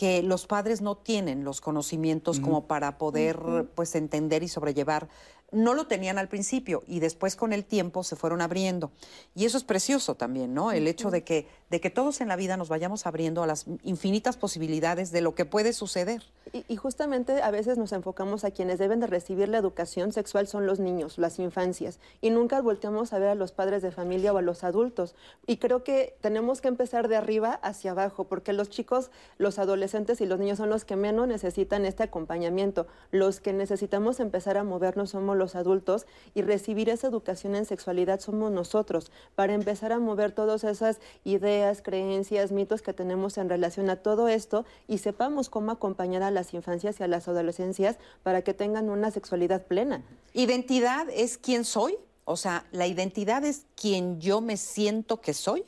que 0.00 0.22
los 0.22 0.46
padres 0.46 0.80
no 0.80 0.96
tienen 0.96 1.44
los 1.44 1.60
conocimientos 1.60 2.40
como 2.40 2.66
para 2.66 2.96
poder 2.96 3.66
pues 3.74 3.94
entender 3.94 4.42
y 4.42 4.48
sobrellevar 4.48 5.10
no 5.52 5.74
lo 5.74 5.86
tenían 5.86 6.18
al 6.18 6.28
principio 6.28 6.82
y 6.86 7.00
después 7.00 7.36
con 7.36 7.52
el 7.52 7.64
tiempo 7.64 8.04
se 8.04 8.16
fueron 8.16 8.40
abriendo. 8.40 8.90
Y 9.34 9.44
eso 9.44 9.56
es 9.56 9.64
precioso 9.64 10.14
también, 10.14 10.54
¿no? 10.54 10.72
El 10.72 10.86
hecho 10.86 11.10
de 11.10 11.24
que, 11.24 11.48
de 11.70 11.80
que 11.80 11.90
todos 11.90 12.20
en 12.20 12.28
la 12.28 12.36
vida 12.36 12.56
nos 12.56 12.68
vayamos 12.68 13.06
abriendo 13.06 13.42
a 13.42 13.46
las 13.46 13.66
infinitas 13.82 14.36
posibilidades 14.36 15.10
de 15.12 15.20
lo 15.20 15.34
que 15.34 15.44
puede 15.44 15.72
suceder. 15.72 16.22
Y, 16.52 16.74
justamente 16.74 17.42
a 17.42 17.50
veces 17.52 17.78
nos 17.78 17.92
enfocamos 17.92 18.44
a 18.44 18.50
quienes 18.50 18.78
deben 18.78 18.98
de 18.98 19.06
recibir 19.06 19.48
la 19.48 19.58
educación 19.58 20.12
sexual 20.12 20.48
son 20.48 20.66
los 20.66 20.80
niños, 20.80 21.16
las 21.16 21.38
infancias, 21.38 22.00
y 22.20 22.30
nunca 22.30 22.60
volteamos 22.60 23.12
a 23.12 23.20
ver 23.20 23.28
a 23.28 23.34
los 23.36 23.52
padres 23.52 23.82
de 23.82 23.92
familia 23.92 24.32
o 24.32 24.38
a 24.38 24.42
los 24.42 24.64
adultos. 24.64 25.14
Y 25.46 25.58
creo 25.58 25.84
que 25.84 26.16
tenemos 26.20 26.60
que 26.60 26.66
empezar 26.66 27.06
de 27.06 27.16
arriba 27.16 27.52
hacia 27.62 27.92
abajo, 27.92 28.24
porque 28.24 28.52
los 28.52 28.68
chicos, 28.68 29.12
los 29.38 29.60
adolescentes 29.60 30.20
y 30.20 30.26
los 30.26 30.40
niños 30.40 30.58
son 30.58 30.70
los 30.70 30.84
que 30.84 30.96
menos 30.96 31.28
necesitan 31.28 31.84
este 31.86 32.02
acompañamiento. 32.02 32.88
Los 33.12 33.40
que 33.40 33.52
necesitamos 33.52 34.18
empezar 34.18 34.58
a 34.58 34.64
movernos 34.64 35.10
somos 35.10 35.36
los 35.40 35.56
adultos 35.56 36.06
y 36.34 36.42
recibir 36.42 36.88
esa 36.88 37.08
educación 37.08 37.56
en 37.56 37.64
sexualidad 37.64 38.20
somos 38.20 38.52
nosotros, 38.52 39.10
para 39.34 39.54
empezar 39.54 39.90
a 39.90 39.98
mover 39.98 40.30
todas 40.30 40.62
esas 40.62 41.00
ideas, 41.24 41.82
creencias, 41.82 42.52
mitos 42.52 42.82
que 42.82 42.92
tenemos 42.92 43.36
en 43.38 43.48
relación 43.48 43.90
a 43.90 43.96
todo 43.96 44.28
esto 44.28 44.64
y 44.86 44.98
sepamos 44.98 45.50
cómo 45.50 45.72
acompañar 45.72 46.22
a 46.22 46.30
las 46.30 46.54
infancias 46.54 47.00
y 47.00 47.02
a 47.02 47.08
las 47.08 47.26
adolescencias 47.26 47.98
para 48.22 48.42
que 48.42 48.54
tengan 48.54 48.88
una 48.88 49.10
sexualidad 49.10 49.66
plena. 49.66 50.04
¿Identidad 50.32 51.08
es 51.12 51.38
quién 51.38 51.64
soy? 51.64 51.96
O 52.24 52.36
sea, 52.36 52.66
¿la 52.70 52.86
identidad 52.86 53.44
es 53.44 53.66
quien 53.74 54.20
yo 54.20 54.40
me 54.40 54.56
siento 54.56 55.20
que 55.20 55.34
soy? 55.34 55.64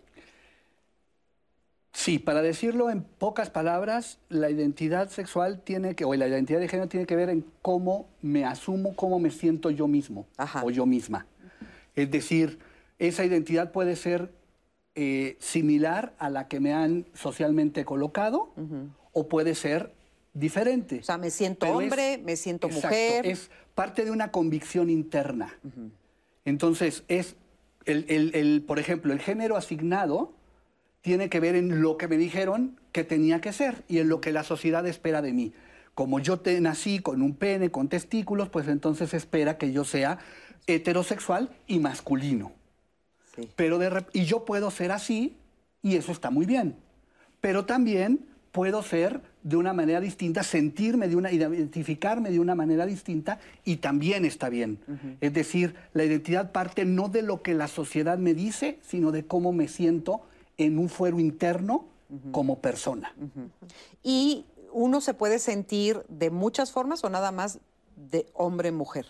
Sí, 1.93 2.19
para 2.19 2.41
decirlo 2.41 2.91
en 2.91 3.03
pocas 3.03 3.51
palabras, 3.51 4.19
la 4.31 4.51
identidad 4.51 5.11
sexual 5.11 5.61
tiene 5.61 5.95
que, 5.95 6.05
o 6.07 6.15
la 6.15 6.27
identidad 6.27 6.59
de 6.59 6.69
género 6.69 6.89
tiene 6.89 7.07
que 7.07 7.17
ver 7.17 7.29
en 7.29 7.45
cómo 7.61 8.09
me 8.23 8.47
asumo, 8.47 8.97
cómo 8.97 9.19
me 9.19 9.31
siento 9.31 9.71
yo 9.71 9.87
mismo 9.87 10.27
o 10.63 10.71
yo 10.71 10.87
misma. 10.87 11.27
Es 11.95 12.11
decir, 12.11 12.59
esa 12.99 13.25
identidad 13.25 13.73
puede 13.73 13.97
ser 13.97 14.33
eh, 14.95 15.37
similar 15.39 16.15
a 16.19 16.31
la 16.31 16.49
que 16.49 16.61
me 16.61 16.73
han 16.73 17.05
socialmente 17.15 17.85
colocado 17.85 18.53
o 19.13 19.29
puede 19.29 19.55
ser 19.55 19.93
diferente. 20.33 21.01
O 21.01 21.03
sea, 21.03 21.19
me 21.19 21.31
siento 21.31 21.67
hombre, 21.67 22.19
me 22.25 22.37
siento 22.37 22.71
mujer. 22.71 23.27
Es 23.27 23.51
parte 23.75 24.05
de 24.05 24.11
una 24.11 24.31
convicción 24.31 24.89
interna. 24.89 25.59
Entonces, 26.47 27.05
es, 27.09 27.37
el, 27.85 28.65
por 28.67 28.79
ejemplo, 28.79 29.13
el 29.13 29.21
género 29.21 29.57
asignado 29.57 30.33
tiene 31.03 31.29
que 31.29 31.41
ver 31.41 31.57
en 31.57 31.83
lo 31.83 31.99
que 31.99 32.09
me 32.09 32.17
dijeron 32.17 32.81
que 32.93 33.05
tenía 33.05 33.41
que 33.41 33.53
ser 33.53 33.85
y 33.89 33.99
en 33.99 34.09
lo 34.09 34.21
que 34.21 34.33
la 34.33 34.45
sociedad 34.45 34.87
espera 34.87 35.21
de 35.21 35.33
mí. 35.33 35.53
Como 35.95 36.21
yo 36.21 36.39
te 36.39 36.59
nací 36.61 37.01
con 37.01 37.21
un 37.21 37.35
pene, 37.35 37.71
con 37.71 37.89
testículos, 37.89 38.49
pues 38.49 38.69
entonces 38.69 39.13
espera 39.13 39.59
que 39.59 39.73
yo 39.73 39.85
sea 39.85 40.19
heterosexual 40.67 41.51
y 41.67 41.81
masculino. 41.81 42.53
Pero 43.57 43.79
de, 43.79 44.05
y 44.13 44.25
yo 44.25 44.45
puedo 44.45 44.71
ser 44.71 44.93
así 44.93 45.37
y 45.83 45.97
eso 45.97 46.13
está 46.13 46.31
muy 46.31 46.47
bien. 46.47 46.77
Pero 47.41 47.65
también 47.67 48.27
puedo 48.53 48.83
ser 48.83 49.21
de 49.43 49.57
una 49.57 49.73
manera 49.73 50.01
distinta, 50.01 50.45
sentirme 50.45 51.09
de 51.09 51.17
una, 51.17 51.33
identificarme 51.33 52.31
de 52.31 52.39
una 52.39 52.55
manera 52.55 52.87
distinta 52.87 53.41
y 53.65 53.77
también 53.77 54.25
está 54.25 54.49
bien. 54.49 54.79
Es 55.21 55.33
decir, 55.33 55.75
la 55.95 56.05
identidad 56.05 56.53
parte 56.53 56.85
no 56.85 57.09
de 57.09 57.23
lo 57.23 57.43
que 57.43 57.55
la 57.55 57.67
sociedad 57.67 58.19
me 58.19 58.35
dice, 58.35 58.79
sino 58.83 59.11
de 59.11 59.27
cómo 59.27 59.53
me 59.53 59.67
siento 59.67 60.23
en 60.57 60.79
un 60.79 60.89
fuero 60.89 61.19
interno 61.19 61.87
como 62.31 62.59
persona. 62.59 63.15
¿Y 64.03 64.45
uno 64.73 65.01
se 65.01 65.15
puede 65.15 65.39
sentir 65.39 66.03
de 66.09 66.31
muchas 66.31 66.71
formas 66.71 67.03
o 67.05 67.11
nada 67.11 67.33
más 67.33 67.61
de 67.97 68.27
hombre-mujer? 68.35 69.07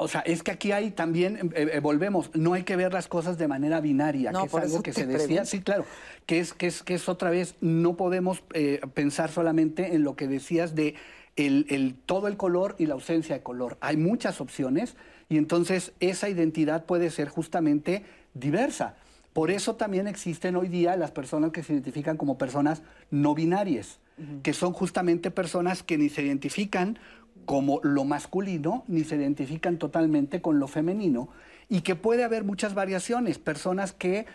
O 0.00 0.06
sea, 0.06 0.20
es 0.20 0.44
que 0.44 0.52
aquí 0.52 0.70
hay 0.70 0.92
también, 0.92 1.50
eh, 1.56 1.70
eh, 1.72 1.80
volvemos, 1.80 2.30
no 2.34 2.52
hay 2.52 2.62
que 2.62 2.76
ver 2.76 2.92
las 2.92 3.08
cosas 3.08 3.36
de 3.36 3.48
manera 3.48 3.80
binaria, 3.80 4.30
que 4.30 4.46
es 4.46 4.54
algo 4.54 4.80
que 4.80 4.92
se 4.92 5.06
decía. 5.06 5.44
Sí, 5.44 5.60
claro, 5.60 5.84
que 6.24 6.38
es, 6.38 6.52
que 6.52 6.68
es, 6.68 6.84
que 6.84 6.94
es 6.94 7.08
otra 7.08 7.30
vez, 7.30 7.56
no 7.60 7.96
podemos 7.96 8.44
eh, 8.54 8.80
pensar 8.94 9.32
solamente 9.32 9.96
en 9.96 10.04
lo 10.04 10.14
que 10.14 10.28
decías 10.28 10.76
de 10.76 10.94
el, 11.34 11.96
todo 12.06 12.28
el 12.28 12.36
color 12.36 12.76
y 12.78 12.86
la 12.86 12.94
ausencia 12.94 13.34
de 13.34 13.42
color. 13.42 13.76
Hay 13.80 13.96
muchas 13.96 14.40
opciones 14.40 14.96
y 15.28 15.36
entonces 15.36 15.92
esa 15.98 16.28
identidad 16.28 16.84
puede 16.84 17.10
ser 17.10 17.28
justamente 17.28 18.04
diversa. 18.34 18.94
Por 19.38 19.52
eso 19.52 19.76
también 19.76 20.08
existen 20.08 20.56
hoy 20.56 20.66
día 20.66 20.96
las 20.96 21.12
personas 21.12 21.52
que 21.52 21.62
se 21.62 21.72
identifican 21.72 22.16
como 22.16 22.38
personas 22.38 22.82
no 23.12 23.36
binarias, 23.36 24.00
que 24.42 24.52
son 24.52 24.72
justamente 24.72 25.30
personas 25.30 25.84
que 25.84 25.96
ni 25.96 26.08
se 26.08 26.24
identifican 26.24 26.98
como 27.44 27.78
lo 27.84 28.04
masculino 28.04 28.82
ni 28.88 29.04
se 29.04 29.14
identifican 29.14 29.78
totalmente 29.78 30.42
con 30.42 30.58
lo 30.58 30.66
femenino 30.66 31.28
y 31.68 31.82
que 31.82 31.94
puede 31.94 32.24
haber 32.24 32.42
muchas 32.42 32.74
variaciones, 32.74 33.38
personas 33.38 33.92
que 33.92 34.26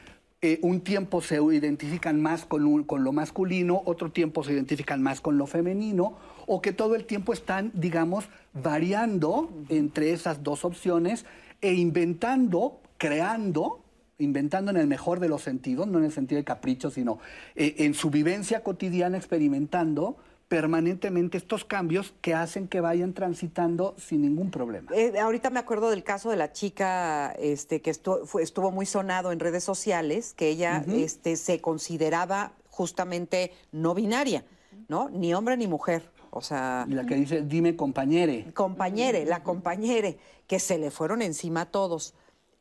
eh, 0.41 0.59
un 0.61 0.79
tiempo 0.79 1.19
se 1.19 1.35
identifican 1.35 2.21
más 2.21 2.45
con, 2.45 2.85
con, 2.85 3.03
lo 3.03 3.11
masculino, 3.11 3.81
otro 3.83 4.09
tiempo 4.09 4.41
se 4.45 4.53
identifican 4.53 5.03
más 5.03 5.19
con 5.19 5.37
lo 5.37 5.47
femenino, 5.47 6.15
o 6.47 6.61
que 6.61 6.71
todo 6.71 6.95
el 6.95 7.03
tiempo 7.03 7.33
están, 7.33 7.71
digamos, 7.73 8.29
variando 8.53 9.49
entre 9.67 10.13
esas 10.13 10.43
dos 10.43 10.63
opciones 10.63 11.25
e 11.59 11.73
inventando, 11.73 12.79
creando, 12.97 13.82
inventando 14.17 14.71
en 14.71 14.77
el 14.77 14.87
mejor 14.87 15.19
de 15.19 15.29
los 15.29 15.41
sentidos, 15.41 15.87
no 15.87 15.99
en 15.99 16.05
el 16.05 16.11
sentido 16.11 16.37
de 16.37 16.43
capricho, 16.43 16.91
sino 16.91 17.19
eh, 17.55 17.75
en 17.79 17.93
su 17.93 18.09
vivencia 18.09 18.61
cotidiana 18.61 19.17
experimentando 19.17 20.17
permanentemente 20.47 21.37
estos 21.37 21.65
cambios 21.65 22.13
que 22.21 22.35
hacen 22.35 22.67
que 22.67 22.79
vayan 22.79 23.13
transitando 23.13 23.95
sin 23.97 24.21
ningún 24.21 24.51
problema. 24.51 24.91
Eh, 24.93 25.17
ahorita 25.19 25.49
me 25.49 25.59
acuerdo 25.59 25.89
del 25.89 26.03
caso 26.03 26.29
de 26.29 26.35
la 26.35 26.51
chica 26.51 27.31
este, 27.39 27.81
que 27.81 27.89
estuvo, 27.89 28.39
estuvo 28.39 28.71
muy 28.71 28.85
sonado 28.85 29.31
en 29.31 29.39
redes 29.39 29.63
sociales, 29.63 30.33
que 30.35 30.49
ella 30.49 30.85
este, 30.87 31.37
se 31.37 31.59
consideraba 31.59 32.53
justamente 32.69 33.51
no 33.71 33.95
binaria, 33.95 34.45
¿no? 34.87 35.09
Ni 35.09 35.33
hombre 35.33 35.57
ni 35.57 35.67
mujer. 35.67 36.11
O 36.29 36.41
sea. 36.41 36.85
La 36.87 37.05
que 37.05 37.15
dice, 37.15 37.41
dime 37.41 37.75
compañere. 37.75 38.51
Compañere, 38.53 39.25
la 39.25 39.43
compañere, 39.43 40.17
que 40.45 40.59
se 40.59 40.77
le 40.77 40.91
fueron 40.91 41.21
encima 41.21 41.61
a 41.61 41.65
todos. 41.65 42.13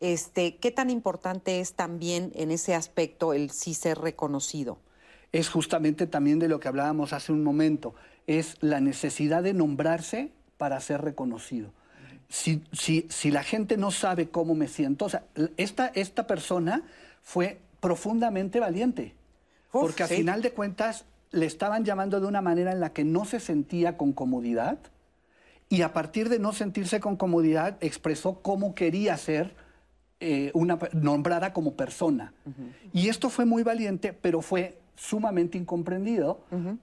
Este, 0.02 0.56
¿Qué 0.56 0.70
tan 0.70 0.90
importante 0.90 1.60
es 1.60 1.72
también 1.74 2.32
en 2.34 2.50
ese 2.50 2.74
aspecto 2.74 3.32
el 3.32 3.50
sí 3.50 3.72
ser 3.72 3.98
reconocido? 3.98 4.78
es 5.32 5.48
justamente 5.48 6.06
también 6.06 6.38
de 6.38 6.48
lo 6.48 6.60
que 6.60 6.68
hablábamos 6.68 7.12
hace 7.12 7.32
un 7.32 7.42
momento, 7.42 7.94
es 8.26 8.56
la 8.60 8.80
necesidad 8.80 9.42
de 9.42 9.54
nombrarse 9.54 10.30
para 10.58 10.78
ser 10.80 11.00
reconocido. 11.00 11.72
Si, 12.28 12.62
si, 12.72 13.30
la 13.30 13.42
gente 13.42 13.76
no 13.76 13.90
sabe 13.90 14.30
cómo 14.30 14.54
me 14.54 14.68
siento, 14.68 15.06
o 15.06 15.08
sea, 15.08 15.24
esta, 15.58 15.88
esta 15.88 16.26
persona 16.26 16.82
fue 17.22 17.60
profundamente 17.80 18.60
valiente, 18.60 19.14
porque 19.70 20.04
al 20.04 20.08
final 20.08 20.40
de 20.40 20.52
cuentas 20.52 21.04
le 21.30 21.46
estaban 21.46 21.84
llamando 21.84 22.20
de 22.20 22.26
una 22.26 22.40
manera 22.40 22.72
en 22.72 22.80
la 22.80 22.92
que 22.92 23.04
no 23.04 23.24
se 23.24 23.40
sentía 23.40 23.96
con 23.98 24.12
comodidad 24.12 24.78
y 25.68 25.82
a 25.82 25.92
partir 25.92 26.28
de 26.28 26.38
no 26.38 26.52
sentirse 26.52 27.00
con 27.00 27.16
comodidad 27.16 27.76
expresó 27.80 28.40
cómo 28.40 28.74
quería 28.74 29.16
ser 29.16 29.54
eh, 30.22 30.50
una, 30.54 30.78
nombrada 30.92 31.52
como 31.52 31.74
persona. 31.74 32.32
Y 32.92 33.08
esto 33.08 33.28
fue 33.28 33.44
muy 33.44 33.64
valiente, 33.64 34.12
pero 34.12 34.40
fue 34.40 34.78
sumamente 34.94 35.58
incomprendido 35.58 36.40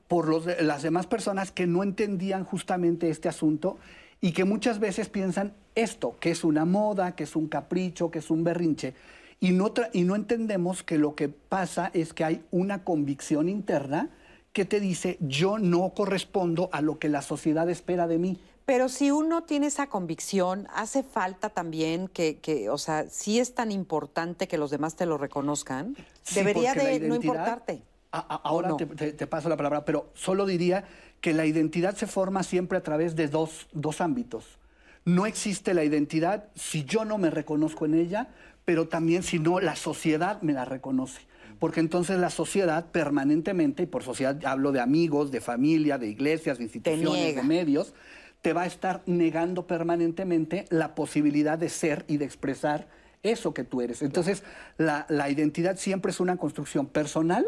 por 0.10 0.28
los, 0.28 0.46
las 0.62 0.84
demás 0.84 1.08
personas 1.08 1.52
que 1.52 1.66
no 1.66 1.84
entendían 1.84 2.44
justamente 2.44 3.10
este 3.10 3.30
asunto 3.30 3.78
y 4.20 4.34
que 4.34 4.44
muchas 4.44 4.80
veces 4.80 5.08
piensan 5.08 5.54
esto, 5.76 6.18
que 6.20 6.32
es 6.32 6.44
una 6.44 6.66
moda, 6.66 7.16
que 7.16 7.24
es 7.24 7.38
un 7.38 7.48
capricho, 7.48 8.12
que 8.12 8.20
es 8.20 8.30
un 8.30 8.44
berrinche, 8.44 8.94
y 9.40 9.52
no, 9.52 9.74
y 9.94 10.04
no 10.04 10.16
entendemos 10.16 10.84
que 10.84 10.98
lo 10.98 11.16
que 11.16 11.30
pasa 11.30 11.92
es 11.94 12.14
que 12.14 12.26
hay 12.26 12.44
una 12.52 12.84
convicción 12.84 13.48
interna 13.48 14.10
que 14.52 14.66
te 14.66 14.82
dice 14.82 15.18
yo 15.22 15.60
no 15.60 15.94
correspondo 15.96 16.70
a 16.74 16.82
lo 16.82 17.00
que 17.00 17.08
la 17.08 17.22
sociedad 17.22 17.70
espera 17.70 18.08
de 18.08 18.18
mí. 18.18 18.38
Pero 18.70 18.88
si 18.88 19.10
uno 19.10 19.42
tiene 19.44 19.66
esa 19.66 19.88
convicción, 19.88 20.68
hace 20.72 21.02
falta 21.02 21.50
también 21.50 22.08
que, 22.08 22.38
que 22.38 22.70
o 22.70 22.78
sea, 22.78 23.10
si 23.10 23.40
es 23.40 23.56
tan 23.56 23.72
importante 23.72 24.48
que 24.48 24.60
los 24.60 24.70
demás 24.70 24.96
te 24.96 25.08
lo 25.08 25.18
reconozcan, 25.18 25.98
debería 26.36 26.76
de 26.76 27.00
no 27.00 27.16
importarte 27.16 27.82
ahora 28.12 28.76
te, 28.78 29.28
paso 29.28 29.50
la 29.50 29.58
palabra, 29.58 29.86
pero 29.86 30.10
solo 30.14 30.46
diría 30.46 30.86
que 31.22 31.34
la 31.34 31.46
identidad 31.46 31.96
se 31.96 32.08
forma 32.08 32.44
siempre 32.44 32.78
a 32.78 32.82
través 32.82 33.16
de 33.16 33.28
dos, 33.28 33.68
dos 33.72 34.02
ámbitos. 34.02 34.58
No 35.06 35.26
existe 35.26 35.74
la 35.74 35.84
identidad 35.84 36.46
si 36.56 36.84
yo 36.86 37.06
no 37.06 37.18
me 37.18 37.30
reconozco 37.30 37.86
en 37.86 37.96
ella, 37.96 38.30
pero 38.66 38.88
también 38.88 39.24
si 39.24 39.40
no 39.40 39.60
la 39.60 39.76
sociedad 39.76 40.42
me 40.42 40.54
la 40.54 40.66
reconoce. 40.66 41.22
Porque 41.60 41.82
entonces 41.82 42.18
la 42.20 42.30
sociedad 42.30 42.86
permanentemente, 42.86 43.84
y 43.84 43.86
por 43.86 44.04
sociedad 44.04 44.40
hablo 44.46 44.72
de 44.72 44.80
amigos, 44.80 45.30
de 45.32 45.42
familia, 45.42 45.98
de 45.98 46.08
iglesias, 46.08 46.58
de 46.58 46.64
instituciones, 46.66 47.36
de 47.36 47.44
medios, 47.44 47.94
te 48.42 48.54
va 48.54 48.64
a 48.64 48.68
estar 48.68 49.02
negando 49.06 49.68
permanentemente 49.68 50.66
la 50.70 50.96
posibilidad 50.96 51.58
de 51.58 51.70
ser 51.70 52.06
y 52.08 52.18
de 52.18 52.26
expresar 52.26 52.88
eso 53.24 53.54
que 53.54 53.64
tú 53.64 53.82
eres. 53.82 54.02
Entonces, 54.02 54.44
la, 54.78 55.06
la 55.10 55.30
identidad 55.30 55.78
siempre 55.78 56.12
es 56.12 56.20
una 56.20 56.38
construcción 56.38 56.86
personal, 56.88 57.46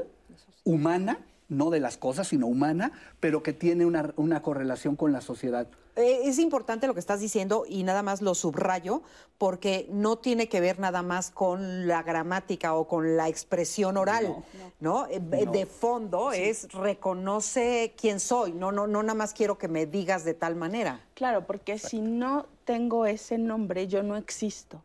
humana, 0.63 1.19
no 1.47 1.69
de 1.69 1.79
las 1.79 1.97
cosas, 1.97 2.29
sino 2.29 2.47
humana, 2.47 2.91
pero 3.19 3.43
que 3.43 3.53
tiene 3.53 3.85
una, 3.85 4.13
una 4.15 4.41
correlación 4.41 4.95
con 4.95 5.11
la 5.11 5.21
sociedad. 5.21 5.67
Eh, 5.95 6.21
es 6.23 6.39
importante 6.39 6.87
lo 6.87 6.93
que 6.93 6.99
estás 6.99 7.19
diciendo 7.19 7.65
y 7.67 7.83
nada 7.83 8.01
más 8.01 8.21
lo 8.21 8.33
subrayo 8.33 9.01
porque 9.37 9.87
no 9.89 10.17
tiene 10.17 10.47
que 10.47 10.61
ver 10.61 10.79
nada 10.79 11.01
más 11.01 11.31
con 11.31 11.87
la 11.87 12.03
gramática 12.03 12.75
o 12.75 12.87
con 12.87 13.17
la 13.17 13.27
expresión 13.27 13.97
oral, 13.97 14.43
¿no? 14.79 15.07
Eh, 15.07 15.19
de 15.19 15.65
fondo 15.65 16.31
es 16.31 16.71
reconoce 16.71 17.93
quién 17.97 18.19
soy, 18.19 18.53
no, 18.53 18.71
no, 18.71 18.87
no 18.87 19.03
nada 19.03 19.15
más 19.15 19.33
quiero 19.33 19.57
que 19.57 19.67
me 19.67 19.85
digas 19.85 20.23
de 20.23 20.33
tal 20.33 20.55
manera. 20.55 21.01
Claro, 21.13 21.45
porque 21.45 21.77
si 21.77 22.01
no 22.01 22.45
tengo 22.65 23.05
ese 23.05 23.37
nombre, 23.37 23.87
yo 23.87 24.01
no 24.01 24.15
existo. 24.15 24.81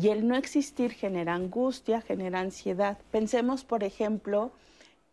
Y 0.00 0.08
el 0.08 0.28
no 0.28 0.36
existir 0.36 0.92
genera 0.92 1.34
angustia, 1.34 2.00
genera 2.00 2.40
ansiedad. 2.40 2.98
Pensemos, 3.10 3.64
por 3.64 3.82
ejemplo, 3.82 4.52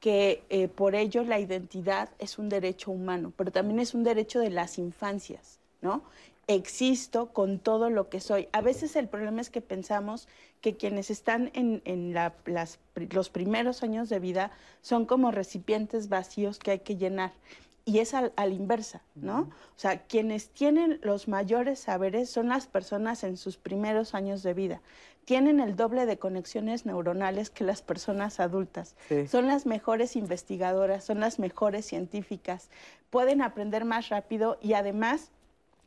que 0.02 0.44
eh, 0.50 0.68
por 0.68 0.96
ello 0.96 1.24
la 1.24 1.40
identidad 1.40 2.10
es 2.18 2.40
un 2.40 2.50
derecho 2.50 2.92
humano, 2.92 3.32
pero 3.38 3.52
también 3.52 3.80
es 3.80 3.94
un 3.94 4.04
derecho 4.04 4.40
de 4.40 4.50
las 4.50 4.80
infancias, 4.80 5.60
¿no? 5.82 6.04
Existo 6.48 7.32
con 7.32 7.60
todo 7.60 7.92
lo 7.92 8.10
que 8.10 8.20
soy. 8.20 8.50
A 8.52 8.62
veces 8.62 8.96
el 8.96 9.08
problema 9.08 9.42
es 9.42 9.52
que 9.52 9.62
pensamos 9.62 10.28
que 10.60 10.76
quienes 10.76 11.12
están 11.12 11.52
en, 11.54 12.16
los 13.12 13.30
primeros 13.30 13.84
años 13.84 14.10
de 14.10 14.20
vida 14.20 14.52
son 14.82 15.06
como 15.06 15.30
recipientes 15.30 16.10
vacíos 16.10 16.58
que 16.58 16.72
hay 16.72 16.80
que 16.80 16.98
llenar 16.98 17.32
y 17.86 18.00
es 18.00 18.16
al, 18.16 18.34
a 18.36 18.48
la 18.48 18.54
inversa, 18.56 19.04
¿no? 19.14 19.42
O 19.42 19.80
sea, 19.80 20.04
quienes 20.08 20.50
tienen 20.50 21.00
los 21.04 21.28
mayores 21.28 21.80
saberes 21.80 22.30
son 22.32 22.50
las 22.50 22.66
personas 22.66 23.24
en 23.24 23.38
sus 23.38 23.58
primeros 23.58 24.16
años 24.16 24.42
de 24.42 24.56
vida. 24.56 24.82
Tienen 25.26 25.60
el 25.60 25.76
doble 25.76 26.06
de 26.06 26.18
conexiones 26.18 26.86
neuronales 26.86 27.50
que 27.50 27.64
las 27.64 27.82
personas 27.82 28.40
adultas. 28.40 28.96
Son 29.30 29.48
las 29.48 29.66
mejores 29.66 30.16
investigadoras, 30.16 31.04
son 31.04 31.20
las 31.20 31.40
mejores 31.40 31.86
científicas, 31.86 32.70
pueden 33.10 33.42
aprender 33.42 33.86
más 33.86 34.10
rápido 34.10 34.58
y 34.62 34.74
además 34.74 35.32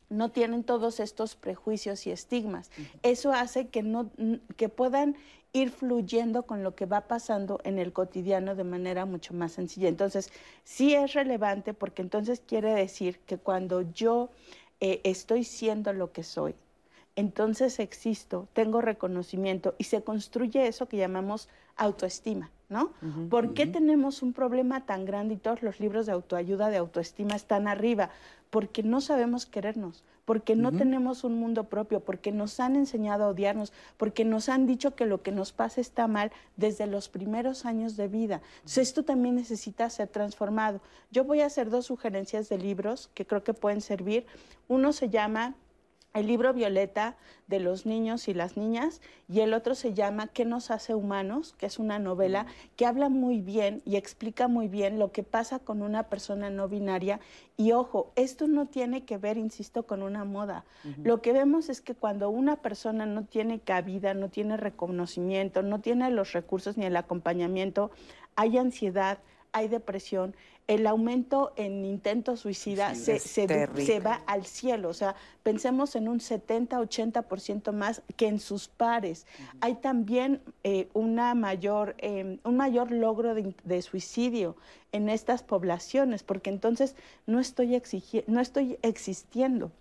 no 0.09 0.29
tienen 0.29 0.63
todos 0.63 0.99
estos 0.99 1.35
prejuicios 1.35 2.05
y 2.07 2.11
estigmas. 2.11 2.71
Eso 3.03 3.33
hace 3.33 3.67
que, 3.67 3.83
no, 3.83 4.09
que 4.55 4.69
puedan 4.69 5.15
ir 5.55 5.71
fluyendo 5.71 6.43
con 6.43 6.63
lo 6.63 6.75
que 6.75 6.85
va 6.85 7.01
pasando 7.01 7.61
en 7.63 7.79
el 7.79 7.93
cotidiano 7.93 8.55
de 8.55 8.65
manera 8.65 9.05
mucho 9.05 9.33
más 9.33 9.53
sencilla. 9.53 9.87
Entonces, 9.87 10.29
sí 10.63 10.93
es 10.93 11.13
relevante 11.13 11.73
porque 11.73 12.01
entonces 12.01 12.41
quiere 12.45 12.73
decir 12.73 13.19
que 13.19 13.37
cuando 13.37 13.81
yo 13.93 14.29
eh, 14.81 14.99
estoy 15.05 15.45
siendo 15.45 15.93
lo 15.93 16.11
que 16.11 16.23
soy, 16.23 16.55
entonces 17.15 17.79
existo, 17.79 18.47
tengo 18.53 18.81
reconocimiento 18.81 19.75
y 19.77 19.85
se 19.85 20.03
construye 20.03 20.67
eso 20.67 20.87
que 20.87 20.97
llamamos 20.97 21.47
autoestima, 21.77 22.51
¿no? 22.69 22.91
¿Por 23.29 23.53
qué 23.53 23.67
tenemos 23.67 24.21
un 24.21 24.33
problema 24.33 24.85
tan 24.85 25.05
grande 25.05 25.35
y 25.35 25.37
todos 25.37 25.61
los 25.61 25.79
libros 25.79 26.05
de 26.05 26.11
autoayuda, 26.11 26.69
de 26.69 26.77
autoestima 26.77 27.35
están 27.35 27.67
arriba? 27.67 28.09
Porque 28.49 28.83
no 28.83 29.01
sabemos 29.01 29.45
querernos, 29.45 30.03
porque 30.25 30.55
no 30.55 30.71
tenemos 30.71 31.23
un 31.23 31.39
mundo 31.39 31.65
propio, 31.65 31.99
porque 31.99 32.31
nos 32.31 32.59
han 32.59 32.75
enseñado 32.75 33.25
a 33.25 33.27
odiarnos, 33.29 33.71
porque 33.97 34.25
nos 34.25 34.49
han 34.49 34.65
dicho 34.65 34.95
que 34.95 35.05
lo 35.05 35.21
que 35.21 35.31
nos 35.31 35.51
pasa 35.51 35.79
está 35.79 36.07
mal 36.07 36.31
desde 36.57 36.87
los 36.87 37.09
primeros 37.09 37.65
años 37.65 37.95
de 37.95 38.07
vida. 38.07 38.41
Entonces, 38.57 38.89
esto 38.89 39.03
también 39.03 39.35
necesita 39.35 39.89
ser 39.89 40.07
transformado. 40.07 40.81
Yo 41.11 41.23
voy 41.23 41.41
a 41.41 41.45
hacer 41.45 41.69
dos 41.69 41.85
sugerencias 41.85 42.49
de 42.49 42.57
libros 42.57 43.09
que 43.13 43.25
creo 43.25 43.43
que 43.43 43.53
pueden 43.53 43.81
servir. 43.81 44.25
Uno 44.67 44.93
se 44.93 45.09
llama 45.09 45.55
el 46.15 46.27
libro 46.27 46.53
Violeta 46.53 47.17
de 47.47 47.59
los 47.59 47.85
niños 47.85 48.29
y 48.29 48.33
las 48.33 48.55
niñas 48.57 49.01
y 49.27 49.41
el 49.41 49.53
otro 49.53 49.75
se 49.75 49.93
llama 49.93 50.27
¿Qué 50.27 50.45
nos 50.45 50.71
hace 50.71 50.95
humanos? 50.95 51.53
que 51.57 51.65
es 51.65 51.77
una 51.77 51.99
novela 51.99 52.47
que 52.77 52.85
habla 52.85 53.09
muy 53.09 53.41
bien 53.41 53.81
y 53.85 53.97
explica 53.97 54.47
muy 54.47 54.69
bien 54.69 54.97
lo 54.97 55.11
que 55.11 55.23
pasa 55.23 55.59
con 55.59 55.81
una 55.81 56.03
persona 56.03 56.49
no 56.49 56.69
binaria 56.69 57.19
y 57.57 57.73
ojo, 57.73 58.11
esto 58.15 58.47
no 58.47 58.65
tiene 58.65 59.03
que 59.03 59.17
ver, 59.17 59.37
insisto, 59.37 59.83
con 59.83 60.01
una 60.01 60.25
moda. 60.25 60.65
Lo 61.03 61.21
que 61.21 61.31
vemos 61.31 61.69
es 61.69 61.81
que 61.81 61.95
cuando 61.95 62.29
una 62.29 62.57
persona 62.57 63.05
no 63.05 63.23
tiene 63.25 63.59
cabida, 63.59 64.13
no 64.13 64.29
tiene 64.29 64.57
reconocimiento, 64.57 65.63
no 65.63 65.79
tiene 65.79 66.09
los 66.11 66.33
recursos 66.33 66.77
ni 66.77 66.85
el 66.85 66.97
acompañamiento, 66.97 67.91
hay 68.35 68.57
ansiedad, 68.57 69.19
hay 69.53 69.69
depresión 69.69 70.35
el 70.67 70.87
aumento 70.87 71.53
en 71.57 71.85
intentos 71.85 72.39
suicida 72.39 72.95
se, 72.95 73.19
se, 73.19 73.99
va 73.99 74.21
al 74.25 74.45
cielo. 74.45 74.89
O 74.89 74.93
sea, 74.93 75.15
pensemos 75.43 75.95
en 75.95 76.07
un 76.07 76.19
70-80% 76.19 77.71
más 77.71 78.01
que 78.17 78.27
en 78.27 78.39
sus 78.39 78.67
pares. 78.67 79.27
Hay 79.61 79.75
también 79.75 80.41
eh, 80.63 80.89
una 80.93 81.35
mayor, 81.35 81.95
em, 81.99 82.39
un 82.43 82.57
mayor 82.57 82.91
logro 82.91 83.35
de, 83.35 83.81
suicidio 83.83 84.55
en 84.91 85.09
estas 85.09 85.43
poblaciones, 85.43 86.23
porque 86.23 86.49
entonces 86.49 86.95
no 87.27 87.39
estoy, 87.39 87.81
no 88.25 88.41
estoy 88.41 88.79
existiendo. 88.81 89.71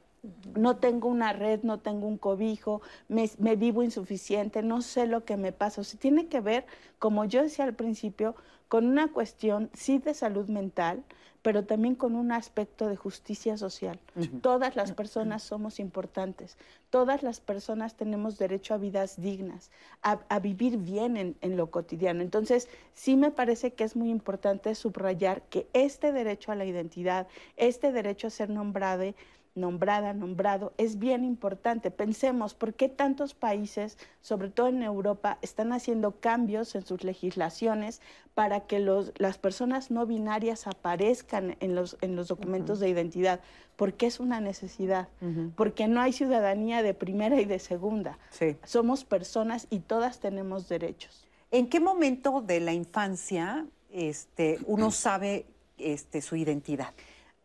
No 0.54 0.76
tengo 0.76 1.08
una 1.08 1.34
red, 1.34 1.60
no 1.62 1.80
tengo 1.80 2.06
un 2.06 2.16
cobijo, 2.16 2.80
me, 3.08 3.30
me, 3.38 3.56
vivo 3.56 3.82
insuficiente, 3.82 4.62
no 4.62 4.80
sé 4.80 5.06
lo 5.06 5.24
que 5.24 5.36
me 5.36 5.52
pasa. 5.52 5.82
O 5.82 5.84
sea, 5.84 6.00
tiene 6.00 6.28
que 6.28 6.40
ver, 6.40 6.64
como 6.98 7.26
yo 7.26 7.42
decía 7.42 7.66
al 7.66 7.74
principio, 7.74 8.34
con 8.74 8.88
una 8.88 9.06
cuestión, 9.06 9.70
sí, 9.72 9.98
de 9.98 10.14
salud 10.14 10.48
mental, 10.48 11.04
pero 11.42 11.64
también 11.64 11.94
con 11.94 12.16
un 12.16 12.32
aspecto 12.32 12.88
de 12.88 12.96
justicia 12.96 13.56
social. 13.56 14.00
Todas 14.42 14.74
las 14.74 14.90
personas 14.90 15.44
somos 15.44 15.78
importantes, 15.78 16.58
todas 16.90 17.22
las 17.22 17.38
personas 17.38 17.94
tenemos 17.94 18.36
derecho 18.36 18.74
a 18.74 18.78
vidas 18.78 19.20
dignas, 19.22 19.70
a, 20.02 20.40
vivir 20.40 20.78
bien 20.78 21.16
en, 21.16 21.36
en, 21.40 21.56
lo 21.56 21.70
cotidiano. 21.70 22.20
Entonces, 22.20 22.68
sí 22.94 23.14
me 23.14 23.30
parece 23.30 23.74
que 23.74 23.84
es 23.84 23.94
muy 23.94 24.10
importante 24.10 24.74
subrayar 24.74 25.42
que 25.42 25.68
este 25.72 26.10
derecho 26.10 26.50
a 26.50 26.56
la 26.56 26.64
identidad, 26.64 27.28
este 27.56 27.92
derecho 27.92 28.26
a 28.26 28.30
ser 28.30 28.50
nombrado, 28.50 29.14
nombrada, 29.54 30.12
nombrado, 30.12 30.72
es 30.78 30.98
bien 30.98 31.24
importante. 31.24 31.90
Pensemos 31.90 32.54
por 32.54 32.74
qué 32.74 32.88
tantos 32.88 33.34
países, 33.34 33.98
sobre 34.20 34.50
todo 34.50 34.68
en 34.68 34.82
Europa, 34.82 35.38
están 35.42 35.72
haciendo 35.72 36.12
cambios 36.20 36.74
en 36.74 36.84
sus 36.84 37.04
legislaciones 37.04 38.00
para 38.34 38.60
que 38.60 38.80
los, 38.80 39.12
las 39.16 39.38
personas 39.38 39.90
no 39.90 40.06
binarias 40.06 40.66
aparezcan 40.66 41.56
en 41.60 41.74
los, 41.74 41.96
en 42.00 42.16
los 42.16 42.28
documentos 42.28 42.80
de 42.80 42.88
identidad, 42.88 43.40
porque 43.76 44.06
es 44.06 44.18
una 44.18 44.40
necesidad, 44.40 45.08
porque 45.56 45.86
no 45.86 46.00
hay 46.00 46.12
ciudadanía 46.12 46.82
de 46.82 46.94
primera 46.94 47.40
y 47.40 47.44
de 47.44 47.58
segunda. 47.58 48.18
Somos 48.64 49.04
personas 49.04 49.66
y 49.70 49.80
todas 49.80 50.18
tenemos 50.20 50.68
derechos. 50.68 51.26
¿En 51.50 51.68
qué 51.68 51.78
momento 51.78 52.40
de 52.40 52.58
la 52.58 52.72
infancia 52.72 53.66
este, 53.92 54.58
uno 54.66 54.90
sabe 54.90 55.46
este, 55.78 56.20
su 56.20 56.34
identidad? 56.34 56.92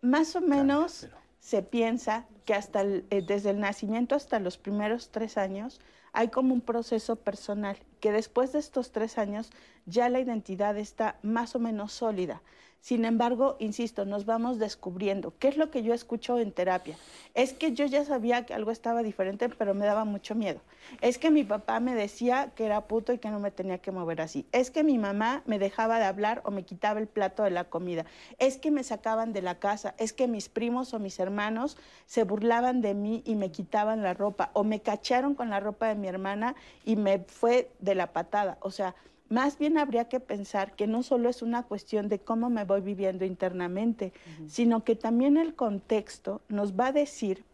Más 0.02 0.36
o 0.36 0.42
menos 0.42 1.10
se 1.40 1.62
piensa 1.64 2.28
que 2.46 2.54
hasta 2.54 2.84
eh, 2.84 3.24
desde 3.26 3.52
el 3.52 3.60
nacimiento 3.60 4.16
hasta 4.16 4.40
los 4.40 4.58
primeros 4.58 5.10
tres 5.10 5.38
años 5.38 5.80
hay 6.12 6.30
como 6.30 6.54
un 6.54 6.62
proceso 6.62 7.18
personal, 7.18 7.78
que 8.00 8.12
después 8.12 8.52
de 8.52 8.60
estos 8.60 8.92
tres 8.92 9.18
años 9.18 9.52
ya 9.86 10.10
la 10.10 10.20
identidad 10.20 10.78
está 10.78 11.20
más 11.22 11.56
o 11.56 11.60
menos 11.60 11.94
sólida. 11.94 12.42
Sin 12.82 13.04
embargo, 13.04 13.58
insisto, 13.60 14.06
nos 14.06 14.26
vamos 14.26 14.58
descubriendo. 14.58 15.34
¿Qué 15.38 15.50
es 15.50 15.58
lo 15.58 15.70
que 15.70 15.84
yo 15.84 15.94
escucho 15.94 16.40
en 16.40 16.52
terapia? 16.52 16.96
Es 17.34 17.54
que 17.54 17.74
yo 17.74 17.86
ya 17.86 18.06
sabía 18.06 18.46
que 18.46 18.54
algo 18.54 18.72
estaba 18.72 19.04
diferente, 19.04 19.50
pero 19.50 19.74
me 19.74 19.86
daba 19.86 20.06
mucho 20.06 20.34
miedo. 20.34 20.62
Es 21.02 21.18
que 21.18 21.30
mi 21.30 21.44
papá 21.44 21.80
me 21.82 21.94
decía 21.94 22.52
que 22.56 22.66
era 22.66 22.88
puto 22.88 23.12
y 23.12 23.18
que 23.18 23.30
no 23.30 23.40
me 23.40 23.52
tenía 23.52 23.80
que 23.80 23.92
mover 23.92 24.22
así. 24.22 24.48
Es 24.52 24.72
que 24.72 24.84
mi 24.84 24.98
mamá 24.98 25.44
me 25.46 25.60
dejaba 25.60 26.00
de 26.00 26.06
hablar 26.06 26.42
o 26.46 26.52
me 26.52 26.64
quitaba 26.64 27.00
el 27.00 27.08
plato 27.08 27.44
de 27.44 27.52
la 27.52 27.66
comida. 27.66 28.06
Es 28.38 28.58
que 28.58 28.72
me 28.72 28.84
sacaban 28.84 29.34
de 29.34 29.42
la 29.42 29.60
casa. 29.60 29.94
Es 29.98 30.14
que 30.14 30.28
mis 30.28 30.48
primos 30.48 30.94
o 30.94 31.00
mis 31.00 31.20
hermanos 31.20 31.78
se 32.06 32.24
burlaban 32.24 32.82
de 32.82 32.94
mí 32.94 33.24
y 33.26 33.36
me 33.36 33.52
quitaban 33.52 34.04
la 34.04 34.14
ropa. 34.14 34.52
O 34.54 34.64
me 34.64 34.82
cacharon 34.82 35.36
con 35.36 35.50
la 35.50 35.60
ropa 35.60 35.88
de 35.88 35.96
mi 35.96 36.08
hermana 36.08 36.56
y 36.86 36.96
me 36.96 37.20
fue 37.20 37.72
de 37.80 37.96
la 37.96 38.14
patada. 38.14 38.58
O 38.62 38.72
sea, 38.72 38.96
más 39.30 39.58
bien 39.58 39.78
habría 39.78 40.06
que 40.06 40.20
pensar 40.20 40.76
que 40.76 40.88
no 40.88 41.04
solo 41.04 41.30
es 41.30 41.42
una 41.42 41.64
cuestión 41.64 42.10
de 42.10 42.20
cómo 42.20 42.50
me 42.50 42.66
voy 42.66 42.82
viviendo 42.82 43.26
internamente, 43.26 44.12
sino 44.48 44.84
que 44.84 44.96
también 44.96 45.38
el 45.38 45.56
contexto 45.56 46.42
nos 46.50 46.78
va 46.78 46.88
a 46.88 46.92
decir 46.92 47.46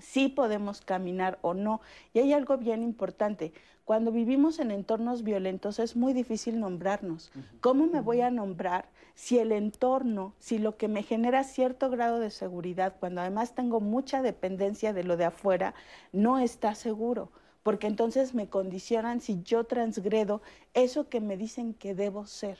si 0.00 0.28
podemos 0.28 0.80
caminar 0.80 1.38
o 1.42 1.54
no. 1.54 1.80
Y 2.14 2.20
hay 2.20 2.32
algo 2.32 2.56
bien 2.56 2.82
importante. 2.82 3.52
Cuando 3.84 4.12
vivimos 4.12 4.58
en 4.60 4.70
entornos 4.70 5.22
violentos 5.22 5.78
es 5.78 5.96
muy 5.96 6.12
difícil 6.12 6.58
nombrarnos. 6.60 7.30
¿Cómo 7.60 7.86
me 7.86 8.00
voy 8.00 8.20
a 8.20 8.30
nombrar 8.30 8.86
si 9.14 9.38
el 9.38 9.52
entorno, 9.52 10.32
si 10.38 10.58
lo 10.58 10.76
que 10.76 10.88
me 10.88 11.02
genera 11.02 11.44
cierto 11.44 11.90
grado 11.90 12.20
de 12.20 12.30
seguridad, 12.30 12.94
cuando 12.98 13.20
además 13.20 13.54
tengo 13.54 13.80
mucha 13.80 14.22
dependencia 14.22 14.92
de 14.92 15.04
lo 15.04 15.16
de 15.16 15.24
afuera, 15.24 15.74
no 16.12 16.38
está 16.38 16.74
seguro? 16.74 17.30
Porque 17.70 17.86
entonces 17.86 18.34
me 18.34 18.48
condicionan 18.48 19.20
si 19.20 19.44
yo 19.44 19.62
transgredo 19.62 20.42
eso 20.74 21.08
que 21.08 21.20
me 21.20 21.36
dicen 21.36 21.72
que 21.72 21.94
debo 21.94 22.26
ser. 22.26 22.58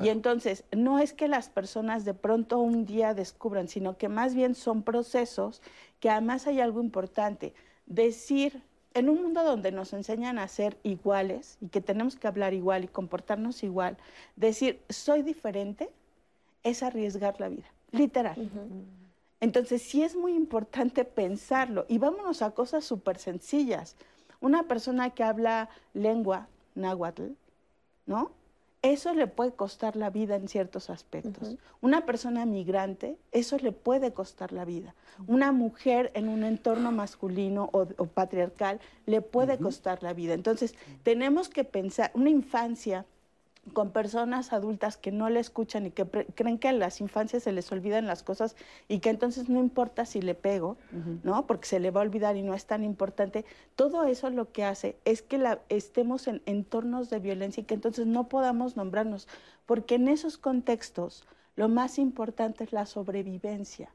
Y 0.00 0.08
entonces 0.08 0.62
no 0.70 1.00
es 1.00 1.12
que 1.12 1.26
las 1.26 1.48
personas 1.48 2.04
de 2.04 2.14
pronto 2.14 2.60
un 2.60 2.86
día 2.86 3.12
descubran, 3.12 3.66
sino 3.66 3.98
que 3.98 4.08
más 4.08 4.36
bien 4.36 4.54
son 4.54 4.84
procesos 4.84 5.62
que 5.98 6.10
además 6.10 6.46
hay 6.46 6.60
algo 6.60 6.80
importante, 6.80 7.54
decir 7.86 8.62
en 8.94 9.08
un 9.08 9.20
mundo 9.20 9.42
donde 9.42 9.72
nos 9.72 9.92
enseñan 9.92 10.38
a 10.38 10.46
ser 10.46 10.78
iguales 10.84 11.58
y 11.60 11.66
que 11.66 11.80
tenemos 11.80 12.14
que 12.14 12.28
hablar 12.28 12.54
igual 12.54 12.84
y 12.84 12.86
comportarnos 12.86 13.64
igual, 13.64 13.96
decir 14.36 14.80
soy 14.88 15.22
diferente 15.22 15.90
es 16.62 16.84
arriesgar 16.84 17.40
la 17.40 17.48
vida, 17.48 17.66
literal. 17.90 18.48
Entonces 19.40 19.82
sí 19.82 20.04
es 20.04 20.14
muy 20.14 20.34
importante 20.34 21.04
pensarlo 21.04 21.84
y 21.88 21.98
vámonos 21.98 22.42
a 22.42 22.52
cosas 22.52 22.84
súper 22.84 23.18
sencillas. 23.18 23.96
Una 24.40 24.64
persona 24.64 25.10
que 25.10 25.24
habla 25.24 25.68
lengua 25.94 26.48
náhuatl, 26.74 27.32
¿no? 28.06 28.30
Eso 28.82 29.14
le 29.14 29.26
puede 29.26 29.52
costar 29.52 29.96
la 29.96 30.10
vida 30.10 30.36
en 30.36 30.46
ciertos 30.46 30.90
aspectos. 30.90 31.56
Una 31.80 32.06
persona 32.06 32.46
migrante, 32.46 33.18
eso 33.32 33.56
le 33.58 33.72
puede 33.72 34.12
costar 34.12 34.52
la 34.52 34.64
vida. 34.64 34.94
Una 35.26 35.50
mujer 35.50 36.12
en 36.14 36.28
un 36.28 36.44
entorno 36.44 36.92
masculino 36.92 37.68
o, 37.72 37.86
patriarcal 38.06 38.78
le 39.06 39.22
puede 39.22 39.58
costar 39.58 40.04
la 40.04 40.12
vida. 40.12 40.34
Entonces, 40.34 40.74
tenemos 41.02 41.48
que 41.48 41.64
pensar, 41.64 42.12
una 42.14 42.30
infancia 42.30 43.06
con 43.72 43.90
personas 43.90 44.52
adultas 44.52 44.96
que 44.96 45.12
no 45.12 45.28
le 45.28 45.40
escuchan 45.40 45.86
y 45.86 45.90
que 45.90 46.06
creen 46.06 46.58
que 46.58 46.68
a 46.68 46.72
las 46.72 47.00
infancias 47.00 47.42
se 47.42 47.52
les 47.52 47.70
olvidan 47.72 48.06
las 48.06 48.22
cosas 48.22 48.56
y 48.88 49.00
que 49.00 49.10
entonces 49.10 49.48
no 49.48 49.60
importa 49.60 50.06
si 50.06 50.22
le 50.22 50.34
pego, 50.34 50.76
¿no? 51.22 51.46
Porque 51.46 51.66
se 51.66 51.80
le 51.80 51.90
va 51.90 52.00
a 52.00 52.04
olvidar 52.04 52.36
y 52.36 52.42
no 52.42 52.54
es 52.54 52.66
tan 52.66 52.84
importante. 52.84 53.44
Todo 53.74 54.04
eso 54.04 54.30
lo 54.30 54.52
que 54.52 54.64
hace 54.64 54.96
es 55.04 55.22
que 55.22 55.38
la, 55.38 55.60
estemos 55.68 56.28
en 56.28 56.42
entornos 56.46 57.10
de 57.10 57.18
violencia 57.18 57.62
y 57.62 57.64
que 57.64 57.74
entonces 57.74 58.06
no 58.06 58.28
podamos 58.28 58.76
nombrarnos, 58.76 59.28
porque 59.66 59.96
en 59.96 60.08
esos 60.08 60.38
contextos 60.38 61.24
lo 61.56 61.68
más 61.68 61.98
importante 61.98 62.64
es 62.64 62.72
la 62.72 62.86
sobrevivencia, 62.86 63.90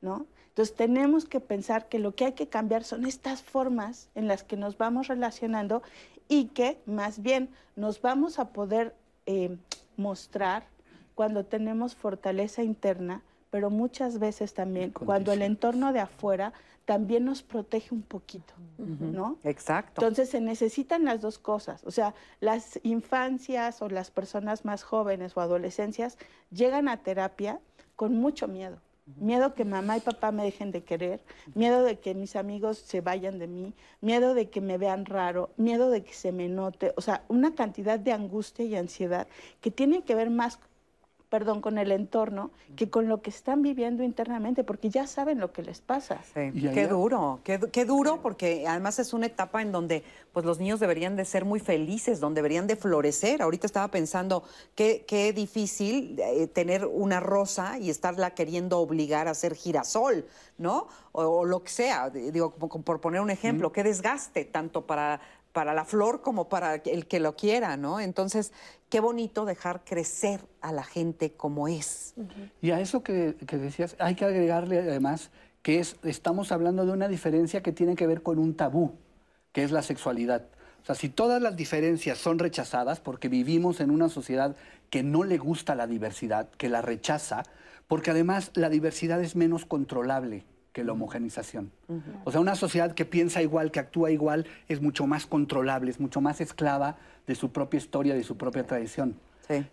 ¿no? 0.00 0.26
Entonces 0.48 0.74
tenemos 0.74 1.26
que 1.26 1.40
pensar 1.40 1.88
que 1.88 1.98
lo 1.98 2.14
que 2.14 2.24
hay 2.26 2.32
que 2.32 2.48
cambiar 2.48 2.82
son 2.82 3.06
estas 3.06 3.42
formas 3.42 4.08
en 4.14 4.26
las 4.26 4.42
que 4.42 4.56
nos 4.56 4.76
vamos 4.78 5.08
relacionando 5.08 5.82
y 6.28 6.46
que 6.46 6.80
más 6.86 7.22
bien 7.22 7.50
nos 7.76 8.00
vamos 8.00 8.38
a 8.38 8.48
poder 8.48 8.94
eh, 9.26 9.56
mostrar 9.96 10.66
cuando 11.14 11.44
tenemos 11.44 11.94
fortaleza 11.94 12.62
interna, 12.62 13.22
pero 13.50 13.70
muchas 13.70 14.18
veces 14.18 14.54
también 14.54 14.90
cuando 14.90 15.32
el 15.32 15.42
entorno 15.42 15.92
de 15.92 16.00
afuera 16.00 16.52
también 16.84 17.24
nos 17.24 17.42
protege 17.42 17.92
un 17.92 18.02
poquito, 18.02 18.54
¿no? 18.78 19.38
Exacto. 19.42 20.00
Entonces 20.00 20.30
se 20.30 20.40
necesitan 20.40 21.04
las 21.04 21.20
dos 21.20 21.38
cosas, 21.38 21.82
o 21.84 21.90
sea, 21.90 22.14
las 22.40 22.78
infancias 22.84 23.82
o 23.82 23.88
las 23.88 24.10
personas 24.10 24.64
más 24.64 24.84
jóvenes 24.84 25.36
o 25.36 25.40
adolescencias 25.40 26.16
llegan 26.50 26.88
a 26.88 26.98
terapia 26.98 27.60
con 27.96 28.14
mucho 28.14 28.46
miedo, 28.46 28.78
Miedo 29.06 29.54
que 29.54 29.64
mamá 29.64 29.96
y 29.96 30.00
papá 30.00 30.32
me 30.32 30.42
dejen 30.42 30.72
de 30.72 30.82
querer, 30.82 31.20
miedo 31.54 31.84
de 31.84 32.00
que 32.00 32.12
mis 32.14 32.34
amigos 32.34 32.78
se 32.78 33.00
vayan 33.00 33.38
de 33.38 33.46
mí, 33.46 33.72
miedo 34.00 34.34
de 34.34 34.50
que 34.50 34.60
me 34.60 34.78
vean 34.78 35.06
raro, 35.06 35.50
miedo 35.56 35.90
de 35.90 36.02
que 36.02 36.12
se 36.12 36.32
me 36.32 36.48
note, 36.48 36.92
o 36.96 37.00
sea, 37.00 37.24
una 37.28 37.54
cantidad 37.54 38.00
de 38.00 38.10
angustia 38.10 38.64
y 38.64 38.74
ansiedad 38.74 39.28
que 39.60 39.70
tienen 39.70 40.02
que 40.02 40.16
ver 40.16 40.30
más 40.30 40.58
perdón, 41.28 41.60
con 41.60 41.78
el 41.78 41.90
entorno 41.90 42.50
que 42.76 42.88
con 42.88 43.08
lo 43.08 43.20
que 43.20 43.30
están 43.30 43.62
viviendo 43.62 44.02
internamente, 44.02 44.62
porque 44.62 44.90
ya 44.90 45.06
saben 45.06 45.40
lo 45.40 45.52
que 45.52 45.62
les 45.62 45.80
pasa. 45.80 46.20
Qué 46.34 46.86
duro, 46.88 47.40
qué, 47.42 47.58
qué, 47.72 47.84
duro, 47.84 48.20
porque 48.22 48.66
además 48.68 48.98
es 48.98 49.12
una 49.12 49.26
etapa 49.26 49.60
en 49.62 49.72
donde 49.72 50.04
pues 50.32 50.46
los 50.46 50.58
niños 50.58 50.78
deberían 50.78 51.16
de 51.16 51.24
ser 51.24 51.44
muy 51.44 51.58
felices, 51.58 52.20
donde 52.20 52.38
deberían 52.38 52.66
de 52.66 52.76
florecer. 52.76 53.42
Ahorita 53.42 53.66
estaba 53.66 53.90
pensando 53.90 54.44
qué, 54.74 55.04
qué 55.08 55.32
difícil 55.32 56.20
eh, 56.20 56.46
tener 56.46 56.86
una 56.86 57.20
rosa 57.20 57.78
y 57.78 57.90
estarla 57.90 58.30
queriendo 58.34 58.78
obligar 58.78 59.28
a 59.28 59.34
ser 59.34 59.54
girasol, 59.54 60.26
¿no? 60.58 60.88
O, 61.12 61.44
lo 61.44 61.62
que 61.62 61.70
sea, 61.70 62.10
digo, 62.10 62.52
por 62.52 63.00
poner 63.00 63.20
un 63.22 63.30
ejemplo, 63.30 63.72
qué 63.72 63.82
desgaste 63.82 64.44
tanto 64.44 64.86
para 64.86 65.20
para 65.56 65.72
la 65.72 65.86
flor 65.86 66.20
como 66.20 66.50
para 66.50 66.74
el 66.74 67.06
que 67.06 67.18
lo 67.18 67.34
quiera, 67.34 67.78
¿no? 67.78 67.98
Entonces, 67.98 68.52
qué 68.90 69.00
bonito 69.00 69.46
dejar 69.46 69.84
crecer 69.86 70.42
a 70.60 70.70
la 70.70 70.84
gente 70.84 71.32
como 71.32 71.66
es. 71.66 72.12
Y 72.60 72.72
a 72.72 72.80
eso 72.80 73.02
que, 73.02 73.32
decías, 73.50 73.96
hay 73.98 74.16
que 74.16 74.26
agregarle 74.26 74.80
además 74.80 75.30
que 75.62 75.78
es, 75.78 75.96
estamos 76.02 76.52
hablando 76.52 76.84
de 76.84 76.92
una 76.92 77.08
diferencia 77.08 77.62
que 77.62 77.72
tiene 77.72 77.96
que 77.96 78.06
ver 78.06 78.22
con 78.22 78.38
un 78.38 78.54
tabú, 78.54 78.96
que 79.52 79.64
es 79.64 79.70
la 79.70 79.80
sexualidad. 79.80 80.42
O 80.82 80.84
sea, 80.84 80.94
si 80.94 81.08
todas 81.08 81.40
las 81.40 81.56
diferencias 81.56 82.18
son 82.18 82.38
rechazadas, 82.38 83.00
porque 83.00 83.30
vivimos 83.30 83.80
en 83.80 83.90
una 83.90 84.10
sociedad 84.10 84.56
que 84.90 85.02
no 85.02 85.24
le 85.24 85.38
gusta 85.38 85.74
la 85.74 85.86
diversidad, 85.86 86.50
que 86.58 86.68
la 86.68 86.82
rechaza, 86.82 87.44
porque 87.88 88.10
además 88.10 88.50
la 88.52 88.68
diversidad 88.68 89.22
es 89.22 89.36
menos 89.36 89.64
controlable 89.64 90.44
que 90.76 90.84
la 90.84 90.92
homogenización. 90.92 91.72
O 92.24 92.30
sea, 92.30 92.38
una 92.38 92.54
sociedad 92.54 92.92
que 92.92 93.06
piensa 93.06 93.40
igual, 93.40 93.70
que 93.70 93.80
actúa 93.80 94.10
igual, 94.10 94.44
es 94.68 94.82
mucho 94.82 95.06
más 95.06 95.24
controlable, 95.24 95.90
es 95.90 96.00
mucho 96.00 96.20
más 96.20 96.42
esclava 96.42 96.98
de 97.26 97.34
su 97.34 97.50
propia 97.50 97.78
historia, 97.78 98.14
de 98.14 98.22
su 98.22 98.36
propia 98.36 98.66
tradición. 98.66 99.16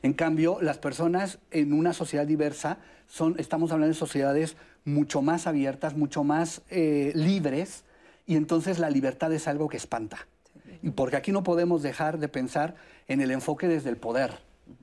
En 0.01 0.14
cambio, 0.14 0.60
las 0.62 0.78
personas 0.78 1.39
en 1.51 1.74
una 1.74 1.91
sociedad 1.91 2.26
diversa 2.26 2.78
son, 3.08 3.36
estamos 3.38 3.74
hablando 3.74 3.93
de 3.93 3.99
sociedades 3.99 4.56
mucho 4.86 5.22
más 5.22 5.45
abiertas, 5.45 5.97
mucho 5.97 6.24
más 6.24 6.62
eh, 6.70 7.12
libres, 7.16 7.84
y 8.26 8.38
entonces 8.38 8.80
la 8.80 8.89
libertad 8.89 9.34
es 9.34 9.49
algo 9.49 9.68
que 9.68 9.76
espanta. 9.76 10.26
Y 10.82 10.91
porque 10.91 11.18
aquí 11.18 11.34
no 11.34 11.43
podemos 11.43 11.84
dejar 11.84 12.18
de 12.18 12.30
pensar 12.30 12.76
en 13.10 13.20
el 13.20 13.32
enfoque 13.32 13.68
desde 13.68 13.89
el 13.89 13.97
poder 13.97 14.32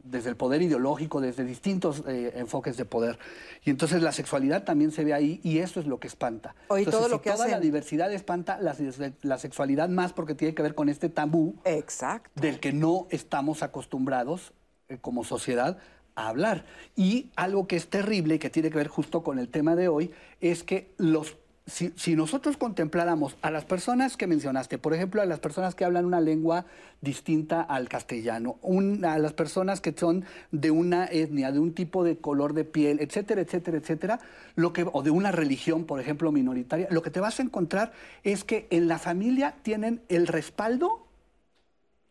desde 0.03 0.31
el 0.31 0.37
poder 0.37 0.63
ideológico, 0.63 1.21
desde 1.21 1.45
distintos 1.45 2.03
eh, 2.07 2.33
enfoques 2.37 2.77
de 2.77 2.85
poder. 2.85 3.19
Y 3.65 3.71
entonces 3.71 4.03
la 4.03 4.13
sexualidad 4.13 4.65
también 4.65 4.91
se 4.91 5.05
ve 5.05 5.15
ahí 5.15 5.41
y 5.43 5.59
eso 5.59 5.81
es 5.81 5.87
lo 5.87 5.99
que 5.99 6.07
espanta. 6.07 6.55
entonces, 6.69 6.93
todo 6.93 7.09
lo 7.09 7.23
que 7.23 7.31
toda 7.31 7.49
la 7.49 7.61
diversidad 7.61 8.13
espanta, 8.13 8.59
la, 8.61 9.39
sexualidad 9.39 9.89
más 9.89 10.13
porque 10.13 10.35
tiene 10.35 10.55
que 10.55 10.63
ver 10.63 10.75
con 10.75 10.89
este 10.89 11.09
tabú 11.09 11.57
Exacto. 11.65 12.31
del 12.41 12.61
que 12.61 12.73
no 12.73 13.07
estamos 13.11 13.63
acostumbrados 13.63 14.53
eh, 14.89 14.99
como 15.01 15.25
sociedad 15.25 15.79
a 16.15 16.29
hablar. 16.29 16.65
Y 16.97 17.31
algo 17.37 17.67
que 17.67 17.77
es 17.77 17.89
terrible 17.89 18.37
y 18.37 18.39
que 18.39 18.51
tiene 18.51 18.71
que 18.71 18.77
ver 18.77 18.89
justo 18.89 19.23
con 19.23 19.39
el 19.39 19.49
tema 19.49 19.77
de 19.77 19.89
hoy 19.89 20.11
es 20.41 20.63
que 20.63 20.93
los 20.99 21.37
si, 21.71 22.17
nosotros 22.17 22.57
contempláramos 22.57 23.37
a 23.43 23.51
las 23.51 23.65
personas 23.65 24.17
que 24.17 24.27
mencionaste, 24.27 24.79
por 24.79 24.93
ejemplo, 24.93 25.23
a 25.23 25.27
las 25.27 25.39
personas 25.39 25.75
que 25.75 25.85
hablan 25.85 26.05
una 26.05 26.21
lengua 26.21 26.67
distinta 27.01 27.63
al 27.63 27.89
castellano, 27.89 28.59
a 29.05 29.19
las 29.19 29.33
personas 29.33 29.81
que 29.81 29.95
son 29.97 30.25
de 30.51 30.71
una 30.71 31.07
etnia, 31.07 31.53
de 31.53 31.61
un 31.61 31.73
tipo 31.73 32.05
de 32.05 32.19
color 32.19 32.53
de 32.55 32.65
piel, 32.65 33.01
etcétera, 33.01 33.41
etcétera, 33.41 33.79
etcétera, 33.79 34.21
lo 34.57 34.73
que, 34.73 34.87
o 34.93 35.03
de 35.03 35.11
una 35.11 35.33
religión, 35.33 35.85
por 35.85 36.01
ejemplo, 36.01 36.33
minoritaria, 36.33 36.89
lo 36.91 37.03
que 37.03 37.11
te 37.11 37.21
vas 37.21 37.39
a 37.39 37.43
encontrar 37.43 37.93
es 38.25 38.45
que 38.45 38.67
en 38.71 38.89
la 38.89 38.99
familia 38.99 39.55
tienen 39.63 40.03
el 40.09 40.27
respaldo 40.27 41.07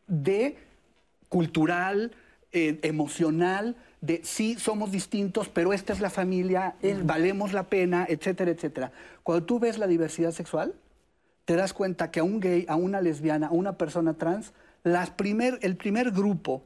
de 0.07 0.57
cultural, 1.27 2.13
eh, 2.51 2.79
emocional, 2.81 3.75
de 4.01 4.21
sí 4.23 4.55
somos 4.57 4.91
distintos, 4.91 5.49
pero 5.49 5.73
esta 5.73 5.93
es 5.93 5.99
la 5.99 6.09
familia, 6.09 6.75
valemos 7.03 7.53
la 7.53 7.63
pena, 7.63 8.05
etcétera, 8.07 8.51
etcétera. 8.51 8.91
Cuando 9.23 9.45
tú 9.45 9.59
ves 9.59 9.77
la 9.77 9.87
diversidad 9.87 10.31
sexual, 10.31 10.73
te 11.45 11.55
das 11.55 11.73
cuenta 11.73 12.11
que 12.11 12.19
a 12.19 12.23
un 12.23 12.39
gay, 12.39 12.65
a 12.69 12.75
una 12.75 13.01
lesbiana, 13.01 13.47
a 13.47 13.51
una 13.51 13.77
persona 13.77 14.13
trans, 14.13 14.53
las 14.83 15.09
primer, 15.09 15.59
el 15.61 15.75
primer 15.75 16.11
grupo 16.11 16.63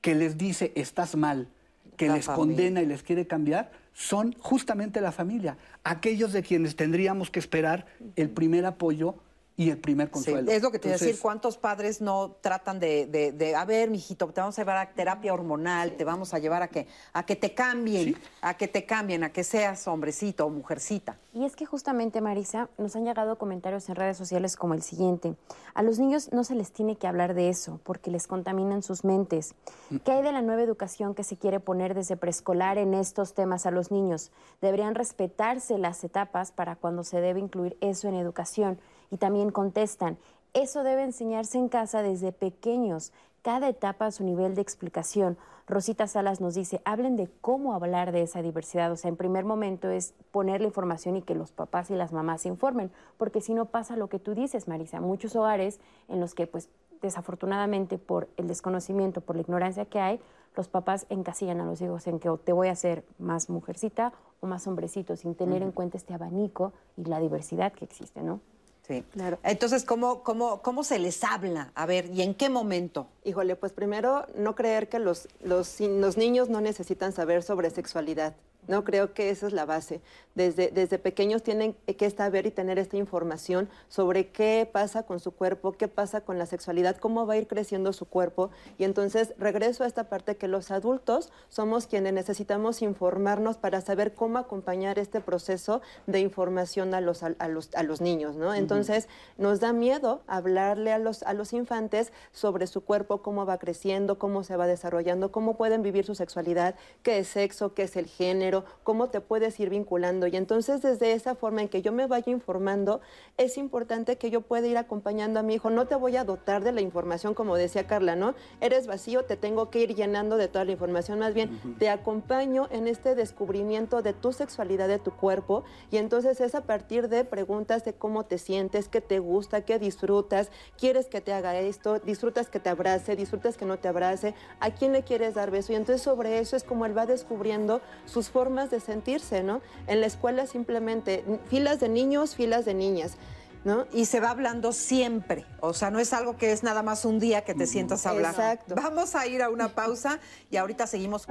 que 0.00 0.14
les 0.14 0.38
dice 0.38 0.72
estás 0.74 1.16
mal, 1.16 1.48
que 1.96 2.08
les 2.08 2.26
condena 2.26 2.80
y 2.80 2.86
les 2.86 3.02
quiere 3.02 3.26
cambiar, 3.26 3.72
son 3.92 4.34
justamente 4.38 5.00
la 5.00 5.12
familia, 5.12 5.58
aquellos 5.84 6.32
de 6.32 6.42
quienes 6.42 6.76
tendríamos 6.76 7.30
que 7.30 7.38
esperar 7.38 7.86
el 8.16 8.30
primer 8.30 8.64
apoyo 8.64 9.16
y 9.60 9.68
el 9.68 9.76
primer 9.76 10.10
consuelo. 10.10 10.50
es 10.50 10.62
lo 10.62 10.70
que 10.70 10.78
te 10.78 10.88
a 10.88 10.92
decir, 10.92 11.18
¿cuántos 11.20 11.58
padres 11.58 12.00
no 12.00 12.30
tratan 12.40 12.80
de, 12.80 13.06
de, 13.06 13.54
a 13.54 13.66
ver, 13.66 13.90
mijito, 13.90 14.26
te 14.28 14.40
vamos 14.40 14.58
a 14.58 14.62
llevar 14.62 14.78
a 14.78 14.90
terapia 14.94 15.34
hormonal, 15.34 15.98
te 15.98 16.04
vamos 16.04 16.32
a 16.32 16.38
llevar 16.38 16.62
a 16.62 16.68
que, 16.68 16.86
a 17.12 17.26
que 17.26 17.36
te 17.36 17.52
cambien, 17.52 18.16
a 18.40 18.56
que 18.56 18.68
te 18.68 18.86
cambien, 18.86 19.22
a 19.22 19.32
que 19.34 19.44
seas 19.44 19.86
hombrecito 19.86 20.46
o 20.46 20.48
mujercita? 20.48 21.18
Y 21.34 21.44
es 21.44 21.56
que 21.56 21.66
justamente, 21.66 22.22
Marisa, 22.22 22.70
nos 22.78 22.96
han 22.96 23.04
llegado 23.04 23.36
comentarios 23.36 23.86
en 23.90 23.96
redes 23.96 24.16
sociales 24.16 24.56
como 24.56 24.72
el 24.72 24.80
siguiente. 24.80 25.36
A 25.74 25.82
los 25.82 25.98
niños 25.98 26.32
no 26.32 26.42
se 26.42 26.54
les 26.54 26.72
tiene 26.72 26.96
que 26.96 27.06
hablar 27.06 27.34
de 27.34 27.50
eso 27.50 27.80
porque 27.84 28.10
les 28.10 28.26
contaminan 28.26 28.82
sus 28.82 29.04
mentes. 29.04 29.54
Mm. 29.90 29.96
¿Qué 29.96 30.12
hay 30.12 30.22
de 30.22 30.32
la 30.32 30.40
nueva 30.40 30.62
educación 30.62 31.14
que 31.14 31.22
se 31.22 31.36
quiere 31.36 31.60
poner 31.60 31.92
desde 31.92 32.16
preescolar 32.16 32.78
en 32.78 32.94
estos 32.94 33.34
temas 33.34 33.66
a 33.66 33.70
los 33.70 33.90
niños? 33.90 34.32
Deberían 34.62 34.94
respetarse 34.94 35.76
las 35.76 36.02
etapas 36.02 36.50
para 36.50 36.76
cuando 36.76 37.04
se 37.04 37.20
debe 37.20 37.40
incluir 37.40 37.76
eso 37.82 38.08
en 38.08 38.14
educación 38.14 38.80
y 39.10 39.16
también 39.16 39.50
contestan, 39.50 40.18
eso 40.52 40.82
debe 40.82 41.04
enseñarse 41.04 41.58
en 41.58 41.68
casa 41.68 42.02
desde 42.02 42.32
pequeños, 42.32 43.12
cada 43.42 43.68
etapa 43.68 44.06
a 44.06 44.10
su 44.10 44.24
nivel 44.24 44.54
de 44.54 44.62
explicación. 44.62 45.38
Rosita 45.66 46.08
Salas 46.08 46.40
nos 46.40 46.54
dice, 46.54 46.82
hablen 46.84 47.16
de 47.16 47.30
cómo 47.40 47.74
hablar 47.74 48.10
de 48.10 48.22
esa 48.22 48.42
diversidad. 48.42 48.90
O 48.90 48.96
sea, 48.96 49.08
en 49.08 49.16
primer 49.16 49.44
momento 49.44 49.88
es 49.88 50.14
poner 50.32 50.60
la 50.60 50.66
información 50.66 51.16
y 51.16 51.22
que 51.22 51.36
los 51.36 51.52
papás 51.52 51.90
y 51.90 51.94
las 51.94 52.12
mamás 52.12 52.42
se 52.42 52.48
informen, 52.48 52.90
porque 53.16 53.40
si 53.40 53.54
no 53.54 53.66
pasa 53.66 53.96
lo 53.96 54.08
que 54.08 54.18
tú 54.18 54.34
dices, 54.34 54.66
Marisa, 54.66 55.00
muchos 55.00 55.36
hogares 55.36 55.78
en 56.08 56.20
los 56.20 56.34
que, 56.34 56.48
pues, 56.48 56.68
desafortunadamente 57.00 57.96
por 57.96 58.28
el 58.36 58.48
desconocimiento, 58.48 59.20
por 59.20 59.36
la 59.36 59.42
ignorancia 59.42 59.84
que 59.84 60.00
hay, 60.00 60.20
los 60.56 60.68
papás 60.68 61.06
encasillan 61.08 61.60
a 61.60 61.64
los 61.64 61.80
hijos 61.80 62.06
en 62.08 62.18
que 62.18 62.28
te 62.44 62.52
voy 62.52 62.68
a 62.68 62.72
hacer 62.72 63.04
más 63.18 63.48
mujercita 63.48 64.12
o 64.40 64.46
más 64.46 64.66
hombrecito, 64.66 65.16
sin 65.16 65.34
tener 65.34 65.62
en 65.62 65.70
cuenta 65.70 65.96
este 65.96 66.12
abanico 66.12 66.72
y 66.96 67.04
la 67.04 67.20
diversidad 67.20 67.72
que 67.72 67.84
existe, 67.84 68.22
¿no? 68.22 68.40
Sí, 68.86 69.04
claro. 69.12 69.38
Entonces, 69.42 69.84
¿cómo, 69.84 70.22
cómo, 70.22 70.62
¿cómo 70.62 70.82
se 70.82 70.98
les 70.98 71.22
habla? 71.22 71.70
A 71.74 71.86
ver, 71.86 72.06
¿y 72.06 72.22
en 72.22 72.34
qué 72.34 72.48
momento? 72.48 73.06
Híjole, 73.24 73.54
pues 73.56 73.72
primero, 73.72 74.26
no 74.36 74.54
creer 74.54 74.88
que 74.88 74.98
los, 74.98 75.28
los, 75.44 75.80
los 75.80 76.16
niños 76.16 76.48
no 76.48 76.60
necesitan 76.60 77.12
saber 77.12 77.42
sobre 77.42 77.70
sexualidad. 77.70 78.34
No 78.68 78.84
creo 78.84 79.14
que 79.14 79.30
esa 79.30 79.46
es 79.46 79.52
la 79.52 79.64
base. 79.64 80.00
Desde, 80.34 80.68
desde 80.68 80.98
pequeños 80.98 81.42
tienen 81.42 81.74
que 81.74 82.08
saber 82.10 82.46
y 82.46 82.50
tener 82.50 82.78
esta 82.78 82.96
información 82.96 83.68
sobre 83.88 84.28
qué 84.28 84.68
pasa 84.70 85.02
con 85.02 85.18
su 85.18 85.32
cuerpo, 85.32 85.72
qué 85.72 85.88
pasa 85.88 86.20
con 86.20 86.38
la 86.38 86.46
sexualidad, 86.46 86.96
cómo 86.96 87.26
va 87.26 87.34
a 87.34 87.36
ir 87.36 87.48
creciendo 87.48 87.92
su 87.92 88.06
cuerpo. 88.06 88.50
Y 88.78 88.84
entonces 88.84 89.34
regreso 89.38 89.82
a 89.82 89.86
esta 89.86 90.08
parte 90.08 90.36
que 90.36 90.46
los 90.46 90.70
adultos 90.70 91.32
somos 91.48 91.86
quienes 91.86 92.12
necesitamos 92.12 92.80
informarnos 92.82 93.56
para 93.56 93.80
saber 93.80 94.14
cómo 94.14 94.38
acompañar 94.38 94.98
este 94.98 95.20
proceso 95.20 95.80
de 96.06 96.20
información 96.20 96.94
a 96.94 97.00
los, 97.00 97.22
a, 97.22 97.48
los, 97.48 97.74
a 97.74 97.82
los 97.82 98.00
niños. 98.00 98.36
¿no? 98.36 98.54
Entonces 98.54 99.08
nos 99.36 99.58
da 99.58 99.72
miedo 99.72 100.22
hablarle 100.26 100.92
a 100.92 100.98
los, 100.98 101.22
a 101.24 101.34
los 101.34 101.52
infantes 101.52 102.12
sobre 102.32 102.66
su 102.66 102.82
cuerpo, 102.82 103.22
cómo 103.22 103.46
va 103.46 103.58
creciendo, 103.58 104.18
cómo 104.18 104.44
se 104.44 104.56
va 104.56 104.66
desarrollando, 104.66 105.32
cómo 105.32 105.56
pueden 105.56 105.82
vivir 105.82 106.04
su 106.04 106.14
sexualidad, 106.14 106.76
qué 107.02 107.18
es 107.18 107.28
sexo, 107.28 107.74
qué 107.74 107.82
es 107.84 107.96
el 107.96 108.06
género 108.06 108.49
cómo 108.84 109.08
te 109.08 109.20
puedes 109.20 109.58
ir 109.60 109.70
vinculando. 109.70 110.26
Y 110.26 110.36
entonces 110.36 110.82
desde 110.82 111.12
esa 111.12 111.34
forma 111.34 111.62
en 111.62 111.68
que 111.68 111.82
yo 111.82 111.92
me 111.92 112.06
vaya 112.06 112.32
informando, 112.32 113.00
es 113.36 113.56
importante 113.56 114.16
que 114.16 114.30
yo 114.30 114.40
pueda 114.42 114.66
ir 114.66 114.76
acompañando 114.76 115.40
a 115.40 115.42
mi 115.42 115.54
hijo. 115.54 115.70
No 115.70 115.86
te 115.86 115.94
voy 115.94 116.16
a 116.16 116.24
dotar 116.24 116.62
de 116.64 116.72
la 116.72 116.80
información, 116.80 117.34
como 117.34 117.56
decía 117.56 117.86
Carla, 117.86 118.16
¿no? 118.16 118.34
Eres 118.60 118.86
vacío, 118.86 119.24
te 119.24 119.36
tengo 119.36 119.70
que 119.70 119.80
ir 119.80 119.94
llenando 119.94 120.36
de 120.36 120.48
toda 120.48 120.64
la 120.64 120.72
información. 120.72 121.18
Más 121.18 121.34
bien, 121.34 121.58
te 121.78 121.88
acompaño 121.88 122.68
en 122.70 122.88
este 122.88 123.14
descubrimiento 123.14 124.02
de 124.02 124.12
tu 124.12 124.32
sexualidad, 124.32 124.88
de 124.88 124.98
tu 124.98 125.12
cuerpo. 125.12 125.64
Y 125.90 125.96
entonces 125.96 126.40
es 126.40 126.54
a 126.54 126.62
partir 126.62 127.08
de 127.08 127.24
preguntas 127.24 127.84
de 127.84 127.92
cómo 127.92 128.24
te 128.24 128.38
sientes, 128.38 128.88
qué 128.88 129.00
te 129.00 129.18
gusta, 129.18 129.62
qué 129.62 129.78
disfrutas, 129.78 130.50
quieres 130.78 131.06
que 131.06 131.20
te 131.20 131.32
haga 131.32 131.58
esto, 131.58 131.98
disfrutas 131.98 132.48
que 132.48 132.60
te 132.60 132.68
abrace, 132.70 133.16
disfrutas 133.16 133.56
que 133.56 133.64
no 133.64 133.78
te 133.78 133.88
abrace, 133.88 134.34
a 134.58 134.70
quién 134.70 134.92
le 134.92 135.02
quieres 135.02 135.34
dar 135.34 135.50
beso. 135.50 135.72
Y 135.72 135.76
entonces 135.76 136.02
sobre 136.02 136.38
eso 136.38 136.56
es 136.56 136.64
como 136.64 136.86
él 136.86 136.96
va 136.96 137.06
descubriendo 137.06 137.80
sus 138.06 138.28
formas 138.28 138.39
de 138.48 138.80
sentirse, 138.80 139.42
¿no? 139.42 139.60
En 139.86 140.00
la 140.00 140.06
escuela 140.06 140.46
simplemente 140.46 141.24
filas 141.48 141.80
de 141.80 141.88
niños, 141.88 142.34
filas 142.34 142.64
de 142.64 142.74
niñas. 142.74 143.16
¿No? 143.62 143.86
Y 143.92 144.06
se 144.06 144.20
va 144.20 144.30
hablando 144.30 144.72
siempre, 144.72 145.44
o 145.60 145.74
sea, 145.74 145.90
no 145.90 145.98
es 145.98 146.14
algo 146.14 146.38
que 146.38 146.50
es 146.50 146.62
nada 146.62 146.82
más 146.82 147.04
un 147.04 147.18
día 147.18 147.44
que 147.44 147.52
te 147.52 147.66
sientas 147.66 148.06
a 148.06 148.10
hablar. 148.12 148.30
Exacto. 148.30 148.74
Vamos 148.74 149.14
a 149.14 149.26
ir 149.26 149.42
a 149.42 149.50
una 149.50 149.68
pausa 149.68 150.18
y 150.50 150.56
ahorita 150.56 150.86
seguimos. 150.86 151.26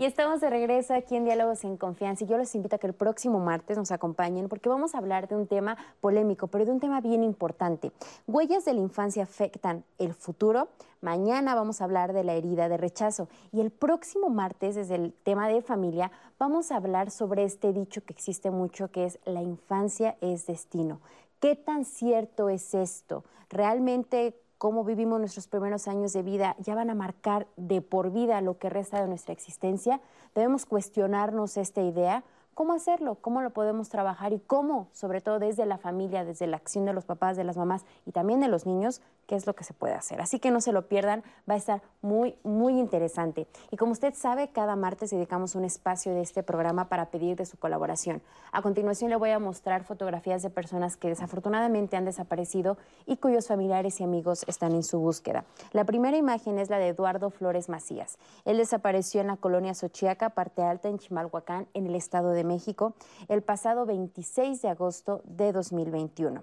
Y 0.00 0.06
estamos 0.06 0.40
de 0.40 0.48
regreso 0.48 0.94
aquí 0.94 1.14
en 1.14 1.26
Diálogos 1.26 1.62
en 1.62 1.76
Confianza 1.76 2.24
y 2.24 2.26
yo 2.26 2.38
les 2.38 2.54
invito 2.54 2.76
a 2.76 2.78
que 2.78 2.86
el 2.86 2.94
próximo 2.94 3.38
martes 3.38 3.76
nos 3.76 3.90
acompañen 3.90 4.48
porque 4.48 4.70
vamos 4.70 4.94
a 4.94 4.98
hablar 4.98 5.28
de 5.28 5.36
un 5.36 5.46
tema 5.46 5.76
polémico, 6.00 6.46
pero 6.46 6.64
de 6.64 6.70
un 6.70 6.80
tema 6.80 7.02
bien 7.02 7.22
importante. 7.22 7.92
Huellas 8.26 8.64
de 8.64 8.72
la 8.72 8.80
infancia 8.80 9.24
afectan 9.24 9.84
el 9.98 10.14
futuro. 10.14 10.68
Mañana 11.02 11.54
vamos 11.54 11.82
a 11.82 11.84
hablar 11.84 12.14
de 12.14 12.24
la 12.24 12.32
herida 12.32 12.70
de 12.70 12.78
rechazo 12.78 13.28
y 13.52 13.60
el 13.60 13.70
próximo 13.70 14.30
martes, 14.30 14.74
desde 14.74 14.94
el 14.94 15.12
tema 15.12 15.48
de 15.48 15.60
familia, 15.60 16.10
vamos 16.38 16.72
a 16.72 16.76
hablar 16.76 17.10
sobre 17.10 17.44
este 17.44 17.74
dicho 17.74 18.02
que 18.02 18.14
existe 18.14 18.50
mucho 18.50 18.90
que 18.90 19.04
es 19.04 19.18
la 19.26 19.42
infancia 19.42 20.16
es 20.22 20.46
destino. 20.46 21.02
¿Qué 21.40 21.56
tan 21.56 21.84
cierto 21.84 22.48
es 22.48 22.72
esto? 22.72 23.22
¿Realmente 23.50 24.40
cómo 24.60 24.84
vivimos 24.84 25.18
nuestros 25.18 25.48
primeros 25.48 25.88
años 25.88 26.12
de 26.12 26.20
vida 26.22 26.54
ya 26.58 26.74
van 26.74 26.90
a 26.90 26.94
marcar 26.94 27.46
de 27.56 27.80
por 27.80 28.12
vida 28.12 28.42
lo 28.42 28.58
que 28.58 28.68
resta 28.68 29.00
de 29.00 29.08
nuestra 29.08 29.32
existencia, 29.32 30.02
debemos 30.34 30.66
cuestionarnos 30.66 31.56
esta 31.56 31.80
idea 31.80 32.24
cómo 32.52 32.74
hacerlo, 32.74 33.14
cómo 33.14 33.40
lo 33.40 33.54
podemos 33.54 33.88
trabajar 33.88 34.34
y 34.34 34.38
cómo, 34.38 34.88
sobre 34.92 35.22
todo 35.22 35.38
desde 35.38 35.64
la 35.64 35.78
familia, 35.78 36.26
desde 36.26 36.46
la 36.46 36.58
acción 36.58 36.84
de 36.84 36.92
los 36.92 37.06
papás, 37.06 37.38
de 37.38 37.44
las 37.44 37.56
mamás 37.56 37.86
y 38.04 38.12
también 38.12 38.40
de 38.40 38.48
los 38.48 38.66
niños, 38.66 39.00
qué 39.30 39.36
es 39.36 39.46
lo 39.46 39.54
que 39.54 39.62
se 39.62 39.74
puede 39.74 39.94
hacer. 39.94 40.20
Así 40.20 40.40
que 40.40 40.50
no 40.50 40.60
se 40.60 40.72
lo 40.72 40.88
pierdan, 40.88 41.22
va 41.48 41.54
a 41.54 41.56
estar 41.56 41.82
muy, 42.02 42.34
muy 42.42 42.80
interesante. 42.80 43.46
Y 43.70 43.76
como 43.76 43.92
usted 43.92 44.12
sabe, 44.12 44.48
cada 44.48 44.74
martes 44.74 45.10
dedicamos 45.10 45.54
un 45.54 45.64
espacio 45.64 46.12
de 46.12 46.20
este 46.20 46.42
programa 46.42 46.88
para 46.88 47.12
pedir 47.12 47.36
de 47.36 47.46
su 47.46 47.56
colaboración. 47.56 48.22
A 48.50 48.60
continuación 48.60 49.08
le 49.08 49.14
voy 49.14 49.30
a 49.30 49.38
mostrar 49.38 49.84
fotografías 49.84 50.42
de 50.42 50.50
personas 50.50 50.96
que 50.96 51.06
desafortunadamente 51.06 51.96
han 51.96 52.06
desaparecido 52.06 52.76
y 53.06 53.18
cuyos 53.18 53.46
familiares 53.46 54.00
y 54.00 54.02
amigos 54.02 54.44
están 54.48 54.72
en 54.72 54.82
su 54.82 54.98
búsqueda. 54.98 55.44
La 55.70 55.84
primera 55.84 56.16
imagen 56.16 56.58
es 56.58 56.68
la 56.68 56.78
de 56.78 56.88
Eduardo 56.88 57.30
Flores 57.30 57.68
Macías. 57.68 58.18
Él 58.44 58.56
desapareció 58.56 59.20
en 59.20 59.28
la 59.28 59.36
colonia 59.36 59.74
Xochiaca, 59.74 60.30
parte 60.30 60.64
alta 60.64 60.88
en 60.88 60.98
Chimalhuacán, 60.98 61.68
en 61.74 61.86
el 61.86 61.94
Estado 61.94 62.30
de 62.30 62.42
México, 62.42 62.94
el 63.28 63.42
pasado 63.42 63.86
26 63.86 64.60
de 64.60 64.70
agosto 64.70 65.20
de 65.22 65.52
2021. 65.52 66.42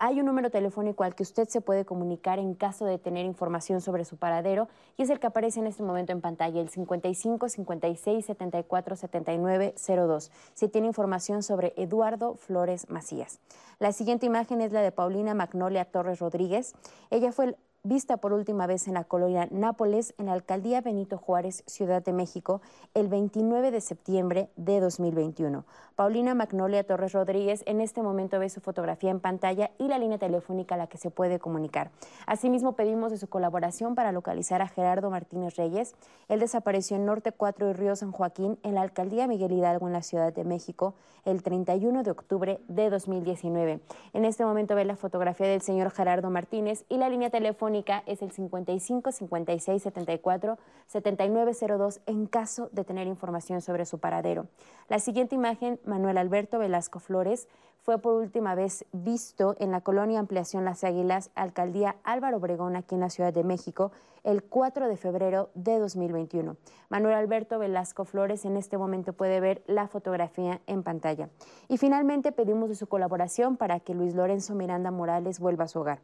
Hay 0.00 0.18
un 0.18 0.26
número 0.26 0.50
telefónico 0.50 1.04
al 1.04 1.14
que 1.14 1.22
usted 1.22 1.48
se 1.48 1.60
puede 1.60 1.84
comunicar 1.84 2.40
en 2.40 2.54
caso 2.54 2.84
de 2.84 2.98
tener 2.98 3.24
información 3.24 3.80
sobre 3.80 4.04
su 4.04 4.16
paradero 4.16 4.68
y 4.96 5.02
es 5.02 5.10
el 5.10 5.20
que 5.20 5.28
aparece 5.28 5.60
en 5.60 5.68
este 5.68 5.84
momento 5.84 6.10
en 6.10 6.20
pantalla, 6.20 6.60
el 6.60 6.68
55 6.68 7.48
56 7.48 8.26
74 8.26 8.96
79 8.96 9.74
02, 9.86 10.32
si 10.54 10.68
tiene 10.68 10.88
información 10.88 11.44
sobre 11.44 11.74
Eduardo 11.76 12.34
Flores 12.34 12.90
Macías. 12.90 13.38
La 13.78 13.92
siguiente 13.92 14.26
imagen 14.26 14.60
es 14.60 14.72
la 14.72 14.82
de 14.82 14.90
Paulina 14.90 15.32
Magnolia 15.32 15.84
Torres 15.84 16.18
Rodríguez. 16.18 16.74
Ella 17.10 17.30
fue 17.30 17.46
el 17.46 17.56
vista 17.86 18.16
por 18.16 18.32
última 18.32 18.66
vez 18.66 18.88
en 18.88 18.94
la 18.94 19.04
colonia 19.04 19.46
Nápoles, 19.50 20.14
en 20.16 20.26
la 20.26 20.32
alcaldía 20.32 20.80
Benito 20.80 21.18
Juárez, 21.18 21.62
Ciudad 21.66 22.02
de 22.02 22.14
México, 22.14 22.62
el 22.94 23.08
29 23.08 23.70
de 23.70 23.82
septiembre 23.82 24.48
de 24.56 24.80
2021. 24.80 25.66
Paulina 25.94 26.34
Magnolia 26.34 26.82
Torres 26.84 27.12
Rodríguez 27.12 27.62
en 27.66 27.82
este 27.82 28.00
momento 28.00 28.38
ve 28.38 28.48
su 28.48 28.62
fotografía 28.62 29.10
en 29.10 29.20
pantalla 29.20 29.70
y 29.78 29.88
la 29.88 29.98
línea 29.98 30.16
telefónica 30.16 30.76
a 30.76 30.78
la 30.78 30.86
que 30.86 30.96
se 30.96 31.10
puede 31.10 31.38
comunicar. 31.38 31.90
Asimismo, 32.26 32.72
pedimos 32.72 33.12
de 33.12 33.18
su 33.18 33.28
colaboración 33.28 33.94
para 33.94 34.12
localizar 34.12 34.62
a 34.62 34.68
Gerardo 34.68 35.10
Martínez 35.10 35.56
Reyes. 35.56 35.94
Él 36.28 36.40
desapareció 36.40 36.96
en 36.96 37.04
Norte 37.04 37.32
4 37.32 37.68
y 37.68 37.72
Río 37.74 37.96
San 37.96 38.12
Joaquín, 38.12 38.58
en 38.62 38.76
la 38.76 38.80
alcaldía 38.80 39.26
Miguel 39.26 39.52
Hidalgo, 39.52 39.86
en 39.86 39.92
la 39.92 40.02
Ciudad 40.02 40.32
de 40.32 40.44
México, 40.44 40.94
el 41.26 41.42
31 41.42 42.02
de 42.02 42.10
octubre 42.10 42.60
de 42.66 42.88
2019. 42.88 43.80
En 44.14 44.24
este 44.24 44.46
momento 44.46 44.74
ve 44.74 44.86
la 44.86 44.96
fotografía 44.96 45.46
del 45.46 45.60
señor 45.60 45.90
Gerardo 45.90 46.30
Martínez 46.30 46.86
y 46.88 46.96
la 46.96 47.10
línea 47.10 47.28
telefónica 47.28 47.73
es 48.06 48.22
el 48.22 48.30
55 48.30 49.10
56 49.10 49.82
74 49.82 50.58
7902 50.86 52.00
en 52.06 52.26
caso 52.26 52.68
de 52.70 52.84
tener 52.84 53.08
información 53.08 53.60
sobre 53.60 53.84
su 53.84 53.98
paradero. 53.98 54.46
La 54.88 55.00
siguiente 55.00 55.34
imagen, 55.34 55.80
Manuel 55.84 56.18
Alberto 56.18 56.58
Velasco 56.60 57.00
Flores, 57.00 57.48
fue 57.82 57.98
por 57.98 58.14
última 58.14 58.54
vez 58.54 58.86
visto 58.92 59.56
en 59.58 59.70
la 59.70 59.80
colonia 59.80 60.20
Ampliación 60.20 60.64
Las 60.64 60.84
Águilas, 60.84 61.30
alcaldía 61.34 61.96
Álvaro 62.04 62.38
Obregón, 62.38 62.76
aquí 62.76 62.94
en 62.94 63.02
la 63.02 63.10
Ciudad 63.10 63.32
de 63.32 63.44
México, 63.44 63.90
el 64.22 64.42
4 64.42 64.88
de 64.88 64.96
febrero 64.96 65.50
de 65.54 65.78
2021. 65.78 66.56
Manuel 66.88 67.14
Alberto 67.14 67.58
Velasco 67.58 68.04
Flores 68.04 68.44
en 68.44 68.56
este 68.56 68.78
momento 68.78 69.12
puede 69.12 69.40
ver 69.40 69.62
la 69.66 69.88
fotografía 69.88 70.62
en 70.66 70.82
pantalla. 70.82 71.28
Y 71.68 71.76
finalmente 71.76 72.32
pedimos 72.32 72.78
su 72.78 72.86
colaboración 72.86 73.56
para 73.58 73.80
que 73.80 73.94
Luis 73.94 74.14
Lorenzo 74.14 74.54
Miranda 74.54 74.90
Morales 74.90 75.38
vuelva 75.40 75.64
a 75.64 75.68
su 75.68 75.80
hogar. 75.80 76.00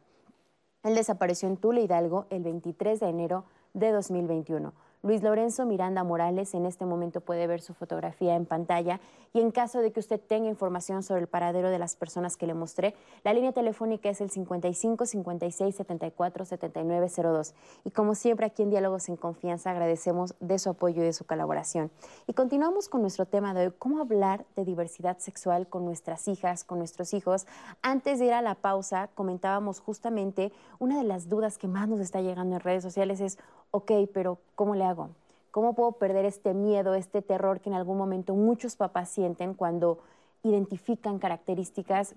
Él 0.83 0.95
desapareció 0.95 1.47
en 1.47 1.57
Tula 1.57 1.81
Hidalgo 1.81 2.25
el 2.29 2.43
23 2.43 2.99
de 2.99 3.07
enero 3.07 3.45
de 3.73 3.91
2021. 3.91 4.73
Luis 5.03 5.23
Lorenzo 5.23 5.65
Miranda 5.65 6.03
Morales 6.03 6.53
en 6.53 6.67
este 6.67 6.85
momento 6.85 7.21
puede 7.21 7.47
ver 7.47 7.61
su 7.61 7.73
fotografía 7.73 8.35
en 8.35 8.45
pantalla 8.45 8.99
y 9.33 9.39
en 9.39 9.49
caso 9.49 9.79
de 9.79 9.91
que 9.91 9.99
usted 9.99 10.19
tenga 10.19 10.47
información 10.47 11.01
sobre 11.01 11.21
el 11.21 11.27
paradero 11.27 11.71
de 11.71 11.79
las 11.79 11.95
personas 11.95 12.37
que 12.37 12.45
le 12.45 12.53
mostré, 12.53 12.93
la 13.23 13.33
línea 13.33 13.51
telefónica 13.51 14.09
es 14.09 14.21
el 14.21 14.29
55 14.29 15.07
56 15.07 15.75
74 15.75 16.45
79 16.45 17.07
02. 17.15 17.55
Y 17.83 17.91
como 17.91 18.13
siempre 18.13 18.45
aquí 18.45 18.61
en 18.61 18.69
Diálogos 18.69 19.09
en 19.09 19.15
Confianza 19.15 19.71
agradecemos 19.71 20.35
de 20.39 20.59
su 20.59 20.69
apoyo 20.69 21.01
y 21.01 21.05
de 21.05 21.13
su 21.13 21.25
colaboración. 21.25 21.89
Y 22.27 22.33
continuamos 22.33 22.87
con 22.87 23.01
nuestro 23.01 23.25
tema 23.25 23.55
de 23.55 23.67
hoy, 23.67 23.73
cómo 23.79 24.01
hablar 24.01 24.45
de 24.55 24.65
diversidad 24.65 25.17
sexual 25.17 25.67
con 25.67 25.83
nuestras 25.83 26.27
hijas, 26.27 26.63
con 26.63 26.77
nuestros 26.77 27.15
hijos. 27.15 27.47
Antes 27.81 28.19
de 28.19 28.25
ir 28.25 28.33
a 28.33 28.43
la 28.43 28.53
pausa, 28.53 29.09
comentábamos 29.15 29.79
justamente 29.79 30.51
una 30.77 30.97
de 30.97 31.05
las 31.05 31.27
dudas 31.27 31.57
que 31.57 31.67
más 31.67 31.87
nos 31.87 32.01
está 32.01 32.21
llegando 32.21 32.57
en 32.57 32.61
redes 32.61 32.83
sociales 32.83 33.19
es, 33.21 33.39
ok, 33.71 33.91
pero 34.13 34.39
¿cómo 34.55 34.75
le 34.75 34.83
¿Cómo 35.51 35.73
puedo 35.73 35.93
perder 35.93 36.25
este 36.25 36.53
miedo, 36.53 36.95
este 36.95 37.21
terror 37.21 37.59
que 37.59 37.69
en 37.69 37.75
algún 37.75 37.97
momento 37.97 38.35
muchos 38.35 38.75
papás 38.75 39.09
sienten 39.09 39.53
cuando 39.53 39.99
identifican 40.43 41.19
características 41.19 42.15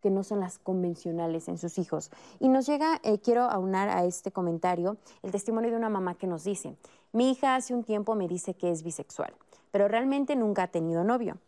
que 0.00 0.10
no 0.10 0.22
son 0.22 0.40
las 0.40 0.58
convencionales 0.58 1.48
en 1.48 1.58
sus 1.58 1.78
hijos? 1.78 2.10
Y 2.38 2.48
nos 2.48 2.66
llega, 2.66 3.00
eh, 3.02 3.18
quiero 3.18 3.42
aunar 3.42 3.88
a 3.88 4.04
este 4.04 4.30
comentario, 4.30 4.98
el 5.22 5.32
testimonio 5.32 5.70
de 5.70 5.76
una 5.76 5.88
mamá 5.88 6.14
que 6.14 6.26
nos 6.28 6.44
dice, 6.44 6.76
mi 7.12 7.32
hija 7.32 7.56
hace 7.56 7.74
un 7.74 7.82
tiempo 7.82 8.14
me 8.14 8.28
dice 8.28 8.54
que 8.54 8.70
es 8.70 8.84
bisexual, 8.84 9.34
pero 9.72 9.88
realmente 9.88 10.36
nunca 10.36 10.64
ha 10.64 10.68
tenido 10.68 11.02
novio. 11.02 11.38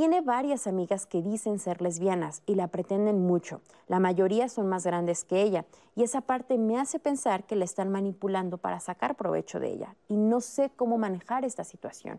Tiene 0.00 0.22
varias 0.22 0.66
amigas 0.66 1.04
que 1.04 1.20
dicen 1.20 1.58
ser 1.58 1.82
lesbianas 1.82 2.40
y 2.46 2.54
la 2.54 2.68
pretenden 2.68 3.20
mucho. 3.26 3.60
La 3.86 4.00
mayoría 4.00 4.48
son 4.48 4.66
más 4.66 4.86
grandes 4.86 5.24
que 5.24 5.42
ella 5.42 5.66
y 5.94 6.02
esa 6.02 6.22
parte 6.22 6.56
me 6.56 6.80
hace 6.80 6.98
pensar 6.98 7.44
que 7.44 7.54
la 7.54 7.66
están 7.66 7.90
manipulando 7.90 8.56
para 8.56 8.80
sacar 8.80 9.14
provecho 9.14 9.60
de 9.60 9.68
ella. 9.68 9.94
Y 10.08 10.16
no 10.16 10.40
sé 10.40 10.70
cómo 10.74 10.96
manejar 10.96 11.44
esta 11.44 11.64
situación. 11.64 12.18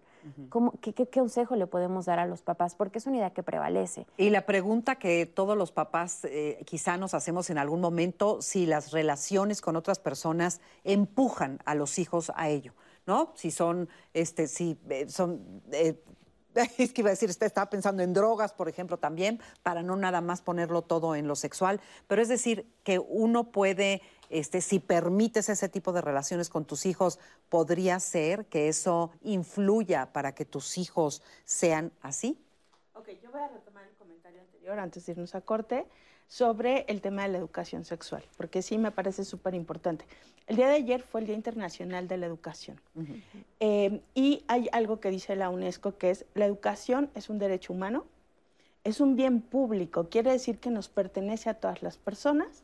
qué, 0.80 1.08
consejo 1.08 1.56
le 1.56 1.66
podemos 1.66 2.06
dar 2.06 2.20
a 2.20 2.28
los 2.28 2.44
papás? 2.44 2.76
Porque 2.76 3.00
es 3.00 3.08
una 3.08 3.18
idea 3.18 3.32
que 3.32 3.42
prevalece. 3.42 4.06
Y 4.16 4.30
la 4.30 4.46
pregunta 4.46 4.98
que 4.98 5.26
todos 5.26 5.58
los 5.58 5.72
papás 5.72 6.24
eh, 6.26 6.62
quizá 6.68 6.98
nos 6.98 7.16
hacemos 7.16 7.50
en 7.50 7.58
algún 7.58 7.82
momento, 7.82 8.44
si 8.44 8.68
las 8.68 8.92
relaciones 8.92 9.60
con 9.60 9.76
otras 9.76 9.98
personas 9.98 10.62
empujan 10.84 11.58
a 11.66 11.74
los 11.74 11.98
hijos 11.98 12.32
a 12.36 12.48
ello. 12.48 12.74
¿no? 13.08 13.32
Si 13.34 13.50
son, 13.50 13.90
este, 14.14 14.46
si 14.48 14.78
eh, 14.88 15.10
son 15.10 15.64
eh, 15.72 16.00
es 16.78 16.94
que 16.94 17.02
iba 17.02 17.10
a 17.10 17.12
decir, 17.12 17.30
estaba 17.30 17.70
pensando 17.70 18.04
en 18.04 18.14
drogas, 18.14 18.54
por 18.54 18.70
ejemplo, 18.70 18.98
también, 18.98 19.40
para 19.64 19.84
no 19.84 19.96
nada 19.96 20.22
más 20.22 20.42
ponerlo 20.42 20.82
todo 20.82 21.16
en 21.16 21.28
lo 21.28 21.36
sexual, 21.36 21.80
pero 22.08 22.22
es 22.22 22.28
decir, 22.28 22.66
que 22.84 23.00
uno 23.00 23.52
puede, 23.52 24.02
este, 24.30 24.62
si 24.62 24.80
permites 24.80 25.50
ese 25.50 25.70
tipo 25.70 25.94
de 25.94 26.02
relaciones 26.02 26.50
con 26.50 26.66
tus 26.66 26.86
hijos, 26.86 27.20
podría 27.50 28.00
ser 28.00 28.46
que 28.46 28.68
eso 28.68 29.12
influya 29.22 30.12
para 30.14 30.34
que 30.34 30.46
tus 30.46 30.78
hijos 30.78 31.22
sean 31.46 31.92
así. 32.02 32.38
Ok, 32.94 33.10
yo 33.22 33.32
voy 33.32 33.42
a 33.42 33.48
retomar 33.48 33.86
el 33.86 33.96
comentario 33.96 34.42
anterior 34.42 34.80
antes 34.80 35.06
de 35.06 35.14
irnos 35.14 35.36
a 35.36 35.42
corte 35.42 35.86
sobre 36.32 36.86
el 36.88 37.02
tema 37.02 37.24
de 37.24 37.28
la 37.28 37.40
educación 37.40 37.84
sexual, 37.84 38.24
porque 38.38 38.62
sí 38.62 38.78
me 38.78 38.92
parece 38.92 39.26
súper 39.26 39.54
importante. 39.54 40.06
El 40.48 40.56
día 40.56 40.70
de 40.70 40.76
ayer 40.76 41.02
fue 41.02 41.20
el 41.20 41.28
Día 41.28 41.36
Internacional 41.36 42.08
de 42.08 42.16
la 42.16 42.26
Educación 42.26 42.80
eh, 43.60 44.00
y 44.16 44.42
hay 44.48 44.70
algo 44.72 45.02
que 45.02 45.12
dice 45.12 45.36
la 45.36 45.50
UNESCO 45.50 45.98
que 45.98 46.10
es 46.10 46.26
la 46.34 46.46
educación 46.46 47.10
es 47.16 47.30
un 47.30 47.38
derecho 47.38 47.74
humano, 47.74 48.06
es 48.86 49.02
un 49.02 49.18
bien 49.18 49.42
público, 49.42 50.08
quiere 50.08 50.32
decir 50.32 50.60
que 50.60 50.70
nos 50.70 50.88
pertenece 50.88 51.50
a 51.50 51.56
todas 51.56 51.84
las 51.84 51.98
personas 51.98 52.64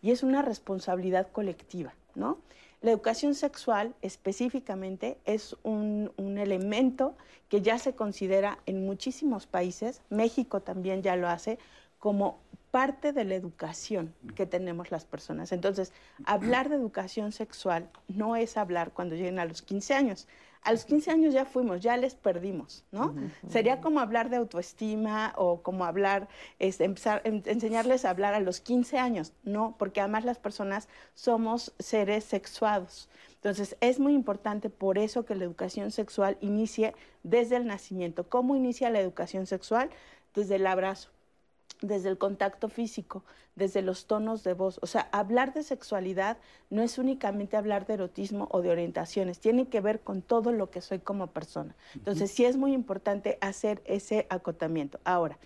y 0.00 0.12
es 0.12 0.22
una 0.22 0.42
responsabilidad 0.42 1.26
colectiva, 1.32 1.94
¿no? 2.14 2.38
La 2.82 2.92
educación 2.92 3.34
sexual 3.34 3.96
específicamente 4.00 5.18
es 5.24 5.56
un, 5.64 6.12
un, 6.16 6.38
elemento 6.38 7.16
que 7.48 7.62
ya 7.62 7.80
se 7.80 7.96
considera 7.96 8.60
en 8.66 8.86
muchísimos 8.86 9.48
países, 9.48 10.02
México 10.08 10.60
también 10.60 11.02
ya 11.02 11.16
lo 11.16 11.26
hace, 11.26 11.58
como 11.98 12.38
parte 12.70 13.12
de 13.12 13.24
la 13.24 13.34
educación 13.34 14.14
que 14.34 14.46
tenemos 14.46 14.90
las 14.90 15.04
personas. 15.04 15.52
Entonces, 15.52 15.92
hablar 16.24 16.68
de 16.68 16.76
educación 16.76 17.32
sexual 17.32 17.88
no 18.08 18.36
es 18.36 18.56
hablar 18.56 18.92
cuando 18.92 19.14
lleguen 19.14 19.38
a 19.38 19.46
los 19.46 19.62
15 19.62 19.94
años. 19.94 20.28
A 20.62 20.72
los 20.72 20.84
15 20.84 21.12
años 21.12 21.32
ya 21.32 21.44
fuimos, 21.44 21.80
ya 21.80 21.96
les 21.96 22.14
perdimos, 22.14 22.84
¿no? 22.90 23.14
Sería 23.48 23.80
como 23.80 24.00
hablar 24.00 24.28
de 24.28 24.36
autoestima 24.36 25.32
o 25.36 25.62
como 25.62 25.84
hablar, 25.84 26.28
es, 26.58 26.80
empezar, 26.80 27.22
enseñarles 27.24 28.04
a 28.04 28.10
hablar 28.10 28.34
a 28.34 28.40
los 28.40 28.60
15 28.60 28.98
años, 28.98 29.32
no, 29.44 29.76
porque 29.78 30.00
además 30.00 30.24
las 30.24 30.38
personas 30.38 30.88
somos 31.14 31.72
seres 31.78 32.24
sexuados. 32.24 33.08
Entonces, 33.36 33.76
es 33.80 34.00
muy 34.00 34.14
importante 34.14 34.68
por 34.68 34.98
eso 34.98 35.24
que 35.24 35.36
la 35.36 35.44
educación 35.44 35.92
sexual 35.92 36.36
inicie 36.40 36.92
desde 37.22 37.56
el 37.56 37.66
nacimiento. 37.66 38.28
¿Cómo 38.28 38.56
inicia 38.56 38.90
la 38.90 39.00
educación 39.00 39.46
sexual? 39.46 39.90
Desde 40.34 40.56
el 40.56 40.66
abrazo, 40.66 41.10
desde 41.80 42.08
el 42.08 42.18
contacto 42.18 42.68
físico, 42.68 43.24
desde 43.54 43.82
los 43.82 44.06
tonos 44.06 44.44
de 44.44 44.54
voz. 44.54 44.78
O 44.82 44.86
sea, 44.86 45.08
hablar 45.12 45.54
de 45.54 45.62
sexualidad 45.62 46.38
no 46.70 46.82
es 46.82 46.98
únicamente 46.98 47.56
hablar 47.56 47.86
de 47.86 47.94
erotismo 47.94 48.48
o 48.50 48.62
de 48.62 48.70
orientaciones, 48.70 49.38
tiene 49.38 49.68
que 49.68 49.80
ver 49.80 50.00
con 50.00 50.22
todo 50.22 50.52
lo 50.52 50.70
que 50.70 50.80
soy 50.80 50.98
como 50.98 51.28
persona. 51.28 51.76
Entonces, 51.94 52.30
sí 52.30 52.44
es 52.44 52.56
muy 52.56 52.72
importante 52.72 53.38
hacer 53.40 53.82
ese 53.84 54.26
acotamiento. 54.30 55.00
Ahora, 55.04 55.38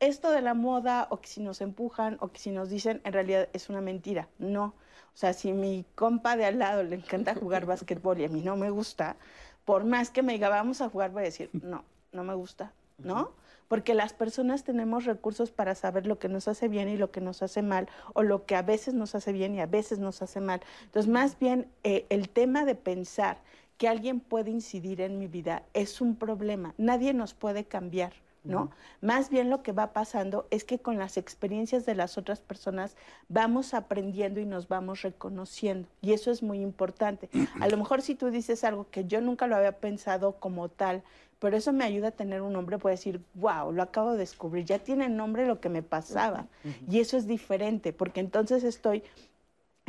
esto 0.00 0.30
de 0.30 0.40
la 0.40 0.54
moda 0.54 1.06
o 1.10 1.20
que 1.20 1.28
si 1.28 1.40
nos 1.40 1.60
empujan 1.60 2.16
o 2.20 2.28
que 2.28 2.38
si 2.38 2.50
nos 2.50 2.70
dicen, 2.70 3.00
en 3.04 3.12
realidad 3.12 3.48
es 3.52 3.68
una 3.68 3.80
mentira. 3.80 4.28
No. 4.38 4.74
O 5.12 5.18
sea, 5.20 5.32
si 5.32 5.52
mi 5.52 5.84
compa 5.94 6.36
de 6.36 6.46
al 6.46 6.58
lado 6.58 6.82
le 6.82 6.96
encanta 6.96 7.34
jugar 7.34 7.66
básquetbol 7.66 8.20
y 8.20 8.24
a 8.24 8.28
mí 8.28 8.40
no 8.40 8.56
me 8.56 8.70
gusta, 8.70 9.16
por 9.64 9.84
más 9.84 10.10
que 10.10 10.22
me 10.22 10.32
diga, 10.32 10.48
vamos 10.48 10.80
a 10.80 10.88
jugar, 10.88 11.10
voy 11.10 11.22
a 11.22 11.24
decir, 11.26 11.50
no, 11.52 11.84
no 12.12 12.24
me 12.24 12.34
gusta, 12.34 12.72
¿no? 12.98 13.32
Porque 13.70 13.94
las 13.94 14.12
personas 14.12 14.64
tenemos 14.64 15.04
recursos 15.04 15.52
para 15.52 15.76
saber 15.76 16.04
lo 16.04 16.18
que 16.18 16.28
nos 16.28 16.48
hace 16.48 16.66
bien 16.66 16.88
y 16.88 16.96
lo 16.96 17.12
que 17.12 17.20
nos 17.20 17.40
hace 17.40 17.62
mal, 17.62 17.88
o 18.14 18.24
lo 18.24 18.44
que 18.44 18.56
a 18.56 18.62
veces 18.62 18.94
nos 18.94 19.14
hace 19.14 19.30
bien 19.30 19.54
y 19.54 19.60
a 19.60 19.66
veces 19.66 20.00
nos 20.00 20.22
hace 20.22 20.40
mal. 20.40 20.60
Entonces, 20.86 21.08
más 21.08 21.38
bien, 21.38 21.68
eh, 21.84 22.04
el 22.08 22.28
tema 22.28 22.64
de 22.64 22.74
pensar 22.74 23.38
que 23.78 23.86
alguien 23.86 24.18
puede 24.18 24.50
incidir 24.50 25.00
en 25.00 25.20
mi 25.20 25.28
vida 25.28 25.62
es 25.72 26.00
un 26.00 26.16
problema. 26.16 26.74
Nadie 26.78 27.14
nos 27.14 27.32
puede 27.32 27.64
cambiar. 27.64 28.12
¿No? 28.44 28.70
Más 29.00 29.30
bien 29.30 29.50
lo 29.50 29.62
que 29.62 29.72
va 29.72 29.92
pasando 29.92 30.46
es 30.50 30.64
que 30.64 30.78
con 30.78 30.98
las 30.98 31.16
experiencias 31.16 31.86
de 31.86 31.94
las 31.94 32.18
otras 32.18 32.40
personas 32.40 32.96
vamos 33.28 33.74
aprendiendo 33.74 34.40
y 34.40 34.46
nos 34.46 34.68
vamos 34.68 35.02
reconociendo. 35.02 35.88
Y 36.00 36.12
eso 36.12 36.30
es 36.30 36.42
muy 36.42 36.60
importante. 36.60 37.28
A 37.60 37.68
lo 37.68 37.76
mejor 37.76 38.02
si 38.02 38.14
tú 38.14 38.30
dices 38.30 38.64
algo 38.64 38.86
que 38.90 39.04
yo 39.04 39.20
nunca 39.20 39.46
lo 39.46 39.56
había 39.56 39.78
pensado 39.78 40.32
como 40.32 40.68
tal, 40.68 41.02
pero 41.38 41.56
eso 41.56 41.72
me 41.72 41.84
ayuda 41.84 42.08
a 42.08 42.12
tener 42.12 42.42
un 42.42 42.52
nombre, 42.52 42.78
puedo 42.78 42.94
decir, 42.94 43.22
wow, 43.34 43.72
lo 43.72 43.82
acabo 43.82 44.12
de 44.12 44.18
descubrir, 44.18 44.66
ya 44.66 44.78
tiene 44.78 45.08
nombre 45.08 45.46
lo 45.46 45.58
que 45.58 45.70
me 45.70 45.82
pasaba. 45.82 46.46
Y 46.88 47.00
eso 47.00 47.16
es 47.16 47.26
diferente, 47.26 47.94
porque 47.94 48.20
entonces 48.20 48.62
estoy 48.62 49.02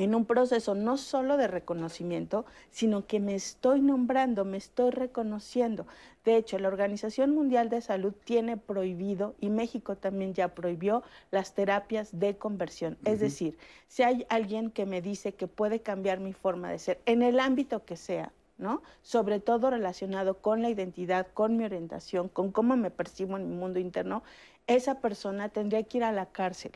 en 0.03 0.15
un 0.15 0.25
proceso 0.25 0.73
no 0.73 0.97
solo 0.97 1.37
de 1.37 1.47
reconocimiento, 1.47 2.45
sino 2.69 3.05
que 3.05 3.19
me 3.19 3.35
estoy 3.35 3.81
nombrando, 3.81 4.45
me 4.45 4.57
estoy 4.57 4.89
reconociendo. 4.91 5.85
De 6.25 6.37
hecho, 6.37 6.57
la 6.59 6.67
Organización 6.67 7.35
Mundial 7.35 7.69
de 7.69 7.81
Salud 7.81 8.13
tiene 8.23 8.57
prohibido, 8.57 9.35
y 9.39 9.49
México 9.49 9.95
también 9.95 10.33
ya 10.33 10.49
prohibió, 10.49 11.03
las 11.29 11.53
terapias 11.53 12.19
de 12.19 12.37
conversión. 12.37 12.97
Es 13.05 13.19
decir, 13.19 13.57
si 13.87 14.03
hay 14.03 14.25
alguien 14.29 14.71
que 14.71 14.85
me 14.85 15.01
dice 15.01 15.33
que 15.33 15.47
puede 15.47 15.81
cambiar 15.81 16.19
mi 16.19 16.33
forma 16.33 16.69
de 16.69 16.79
ser, 16.79 17.01
en 17.05 17.21
el 17.21 17.39
ámbito 17.39 17.85
que 17.85 17.95
sea, 17.95 18.31
¿no? 18.57 18.81
Sobre 19.01 19.39
todo 19.39 19.71
relacionado 19.71 20.37
con 20.37 20.61
la 20.61 20.69
identidad, 20.69 21.27
con 21.33 21.57
mi 21.57 21.65
orientación, 21.65 22.29
con 22.29 22.51
cómo 22.51 22.77
me 22.77 22.91
percibo 22.91 23.37
en 23.37 23.49
mi 23.49 23.55
mundo 23.55 23.79
interno, 23.79 24.23
esa 24.67 25.01
persona 25.01 25.49
tendría 25.49 25.83
que 25.83 25.97
ir 25.97 26.03
a 26.03 26.11
la 26.11 26.27
cárcel 26.27 26.71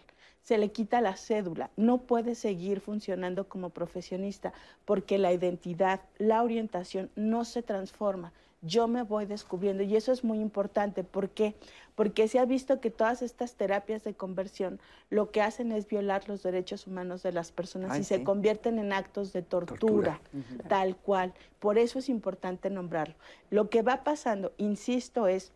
se 0.46 0.60
le 0.60 0.72
quita 0.72 1.02
la 1.02 1.18
cédula, 1.18 1.72
no 1.76 1.98
puede 2.04 2.36
seguir 2.36 2.80
funcionando 2.80 3.50
como 3.50 3.72
profesionista 3.72 4.54
porque 4.86 5.18
la 5.18 5.34
identidad, 5.34 6.02
la 6.20 6.43
orientación 6.43 7.10
no 7.16 7.46
se 7.46 7.64
transforma. 7.64 8.32
Yo 8.62 8.88
me 8.88 9.02
voy 9.02 9.26
descubriendo 9.26 9.82
y 9.82 9.96
eso 9.96 10.12
es 10.12 10.24
muy 10.24 10.39
importante. 10.39 11.04
¿Por 11.04 11.30
qué? 11.30 11.56
Porque 11.96 12.28
se 12.28 12.38
ha 12.38 12.46
visto 12.46 12.80
que 12.80 12.91
todas 12.91 13.24
estas 13.24 13.56
terapias 13.56 14.04
de 14.04 14.14
conversión 14.14 14.80
lo 15.10 15.32
que 15.32 15.41
hacen 15.41 15.72
es 15.72 15.88
violar 15.88 16.30
los 16.30 16.43
derechos 16.43 16.86
humanos 16.86 17.24
de 17.24 17.32
las 17.32 17.52
personas 17.52 17.98
y 17.98 18.04
se 18.04 18.24
convierten 18.24 18.78
en 18.78 18.93
actos 18.93 19.34
de 19.34 19.41
tortura, 19.41 20.22
tal 20.70 20.96
cual. 20.96 21.34
Por 21.58 21.80
eso 21.80 21.98
es 21.98 22.08
importante 22.08 22.70
nombrarlo. 22.70 23.16
Lo 23.50 23.72
que 23.72 23.82
va 23.82 24.04
pasando, 24.04 24.52
insisto, 24.58 25.28
es 25.28 25.52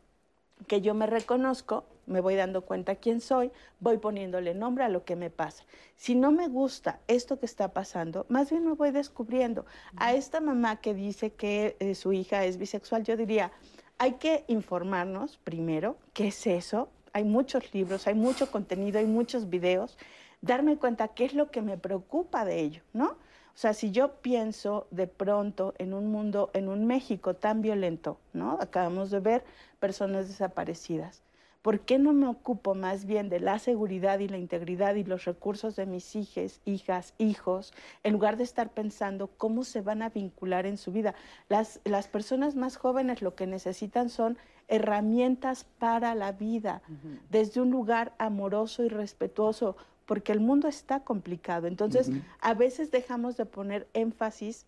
que 0.68 0.82
yo 0.82 0.94
me 0.94 1.06
reconozco, 1.06 1.86
me 2.10 2.22
voy 2.22 2.36
dando 2.36 2.62
cuenta 2.62 2.96
quién 2.96 3.22
soy, 3.22 3.52
voy 3.80 3.98
poniéndole 3.98 4.54
nombre 4.54 4.84
a 4.84 4.90
lo 4.90 5.06
que 5.06 5.16
me 5.16 5.30
pasa. 5.30 5.64
Si 5.96 6.16
no 6.16 6.32
me 6.32 6.48
gusta 6.48 7.00
esto 7.08 7.40
que 7.40 7.46
está 7.46 7.72
pasando, 7.72 8.26
más 8.30 8.50
bien 8.50 8.66
me 8.66 8.74
voy 8.74 8.92
descubriendo. 8.92 9.66
A 9.96 10.14
esta 10.14 10.42
mamá 10.42 10.82
que 10.82 10.94
dice 10.94 11.32
que 11.32 11.78
eh, 11.80 11.96
su 11.96 12.12
hija 12.12 12.44
es 12.46 12.58
bisexual, 12.58 13.04
yo 13.04 13.16
diría, 13.16 13.52
hay 13.98 14.14
que 14.14 14.46
informarnos 14.48 15.38
primero 15.38 15.98
qué 16.14 16.28
es 16.28 16.48
eso. 16.48 16.90
Hay 17.12 17.24
muchos 17.24 17.74
libros, 17.74 18.08
hay 18.08 18.14
mucho 18.14 18.52
contenido, 18.52 19.00
hay 19.00 19.06
muchos 19.06 19.50
videos. 19.50 19.98
Darme 20.42 20.78
cuenta 20.78 21.10
qué 21.10 21.26
es 21.26 21.34
lo 21.34 21.52
que 21.52 21.62
me 21.62 21.78
preocupa 21.78 22.46
de 22.46 22.60
ello, 22.60 22.82
¿no? 22.94 23.08
O 23.08 23.62
sea, 23.62 23.74
si 23.74 23.92
yo 23.92 24.22
pienso 24.22 24.88
de 24.90 25.06
pronto 25.08 25.74
en 25.80 25.94
un 25.94 26.08
mundo, 26.08 26.50
en 26.54 26.70
un 26.70 26.86
México 26.86 27.36
tan 27.36 27.62
violento, 27.62 28.18
¿no? 28.32 28.58
Acabamos 28.62 29.12
de 29.12 29.20
ver 29.20 29.44
personas 29.80 30.30
desaparecidas. 30.30 31.24
¿Por 31.62 31.82
qué 31.82 32.00
no 32.00 32.14
me 32.14 32.28
ocupo 32.28 32.74
más 32.74 33.06
bien 33.06 33.28
de 33.28 33.42
la 33.42 33.60
seguridad 33.60 34.20
y 34.20 34.30
la 34.30 34.38
integridad 34.38 34.96
y 34.96 35.04
los 35.04 35.26
recursos 35.26 35.76
de 35.76 35.86
mis 35.86 36.16
hijas, 36.16 36.62
hijas, 36.64 37.14
hijos, 37.18 37.74
en 38.04 38.14
lugar 38.14 38.38
de 38.38 38.44
estar 38.44 38.72
pensando 38.72 39.28
cómo 39.28 39.66
se 39.66 39.82
van 39.82 40.02
a 40.02 40.10
vincular 40.10 40.66
en 40.66 40.78
su 40.78 40.94
vida? 40.94 41.16
Las, 41.50 41.82
las 41.84 42.08
personas 42.08 42.56
más 42.56 42.78
jóvenes 42.78 43.22
lo 43.22 43.36
que 43.36 43.46
necesitan 43.46 44.10
son 44.10 44.38
herramientas 44.70 45.66
para 45.80 46.16
la 46.16 46.32
vida, 46.32 46.82
desde 47.30 47.60
un 47.60 47.72
lugar 47.72 48.14
amoroso 48.20 48.84
y 48.84 48.88
respetuoso, 48.88 49.76
porque 50.06 50.32
el 50.32 50.40
mundo 50.40 50.68
está 50.68 51.02
complicado. 51.02 51.68
Entonces, 51.68 52.10
a 52.40 52.54
veces 52.54 52.92
dejamos 52.92 53.36
de 53.36 53.46
poner 53.46 53.88
énfasis 53.94 54.66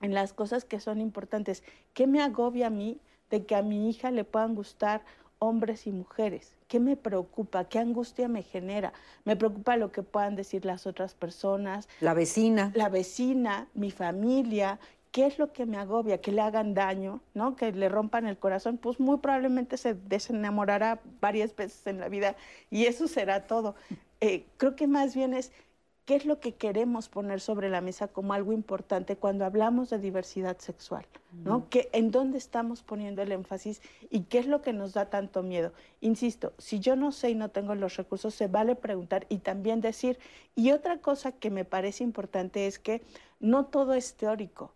en 0.00 0.14
las 0.14 0.32
cosas 0.32 0.64
que 0.64 0.78
son 0.78 1.00
importantes. 1.00 1.64
¿Qué 1.94 2.06
me 2.06 2.22
agobia 2.22 2.68
a 2.68 2.70
mí 2.70 3.00
de 3.30 3.46
que 3.46 3.56
a 3.56 3.62
mi 3.62 3.88
hija 3.88 4.10
le 4.10 4.24
puedan 4.24 4.54
gustar 4.54 5.02
hombres 5.40 5.86
y 5.88 5.90
mujeres? 5.90 6.54
¿Qué 6.68 6.78
me 6.78 6.96
preocupa? 6.96 7.64
¿Qué 7.64 7.80
angustia 7.80 8.28
me 8.28 8.44
genera? 8.44 8.92
Me 9.24 9.34
preocupa 9.34 9.76
lo 9.76 9.90
que 9.90 10.04
puedan 10.04 10.36
decir 10.36 10.64
las 10.64 10.86
otras 10.86 11.14
personas. 11.14 11.88
La 12.00 12.14
vecina. 12.14 12.70
La 12.74 12.88
vecina, 12.88 13.66
mi 13.74 13.90
familia. 13.90 14.78
¿Qué 15.10 15.26
es 15.26 15.38
lo 15.40 15.52
que 15.52 15.66
me 15.66 15.76
agobia? 15.76 16.20
Que 16.20 16.30
le 16.30 16.40
hagan 16.40 16.74
daño, 16.74 17.20
¿no? 17.34 17.56
Que 17.56 17.72
le 17.72 17.88
rompan 17.88 18.26
el 18.26 18.38
corazón. 18.38 18.78
Pues 18.78 19.00
muy 19.00 19.18
probablemente 19.18 19.76
se 19.76 19.94
desenamorará 19.94 21.00
varias 21.20 21.56
veces 21.56 21.84
en 21.88 21.98
la 21.98 22.08
vida 22.08 22.36
y 22.70 22.84
eso 22.84 23.08
será 23.08 23.46
todo. 23.46 23.74
Eh, 24.20 24.46
creo 24.58 24.76
que 24.76 24.86
más 24.86 25.16
bien 25.16 25.34
es 25.34 25.50
qué 26.04 26.16
es 26.16 26.24
lo 26.24 26.40
que 26.40 26.54
queremos 26.54 27.08
poner 27.08 27.40
sobre 27.40 27.68
la 27.68 27.80
mesa 27.80 28.08
como 28.08 28.32
algo 28.32 28.52
importante 28.52 29.16
cuando 29.16 29.44
hablamos 29.44 29.90
de 29.90 29.98
diversidad 29.98 30.58
sexual, 30.58 31.06
¿no? 31.44 31.66
¿En 31.92 32.10
dónde 32.10 32.38
estamos 32.38 32.82
poniendo 32.82 33.22
el 33.22 33.32
énfasis 33.32 33.80
y 34.10 34.22
qué 34.22 34.38
es 34.38 34.46
lo 34.46 34.62
que 34.62 34.72
nos 34.72 34.92
da 34.92 35.06
tanto 35.06 35.42
miedo? 35.42 35.72
Insisto, 36.00 36.52
si 36.58 36.80
yo 36.80 36.96
no 36.96 37.12
sé 37.12 37.30
y 37.30 37.34
no 37.34 37.50
tengo 37.50 37.74
los 37.74 37.96
recursos, 37.96 38.34
se 38.34 38.48
vale 38.48 38.74
preguntar 38.74 39.26
y 39.28 39.38
también 39.38 39.80
decir. 39.80 40.18
Y 40.56 40.72
otra 40.72 40.98
cosa 40.98 41.32
que 41.32 41.50
me 41.50 41.64
parece 41.64 42.02
importante 42.02 42.66
es 42.66 42.78
que 42.78 43.02
no 43.38 43.66
todo 43.66 43.94
es 43.94 44.14
teórico 44.14 44.72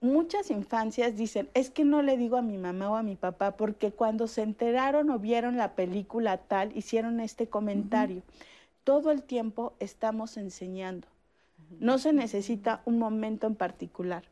muchas 0.00 0.50
infancias 0.50 1.16
dicen, 1.16 1.48
es 1.54 1.70
que 1.70 1.84
no 1.84 2.02
le 2.02 2.16
digo 2.16 2.36
a 2.36 2.42
mi 2.42 2.58
mamá 2.58 2.90
o 2.90 2.96
a 2.96 3.02
mi 3.02 3.16
papá 3.16 3.56
porque 3.56 3.92
cuando 3.92 4.26
se 4.26 4.42
enteraron 4.42 5.10
o 5.10 5.18
vieron 5.18 5.56
la 5.56 5.74
película 5.74 6.36
tal, 6.36 6.76
hicieron 6.76 7.20
este 7.20 7.48
comentario 7.48 8.22
todo 8.86 9.10
el 9.10 9.24
tiempo 9.24 9.74
estamos 9.80 10.36
enseñando. 10.36 11.08
No 11.80 11.98
se 11.98 12.12
necesita 12.12 12.82
un 12.84 13.00
momento 13.00 13.48
en 13.48 13.56
particular. 13.56 14.22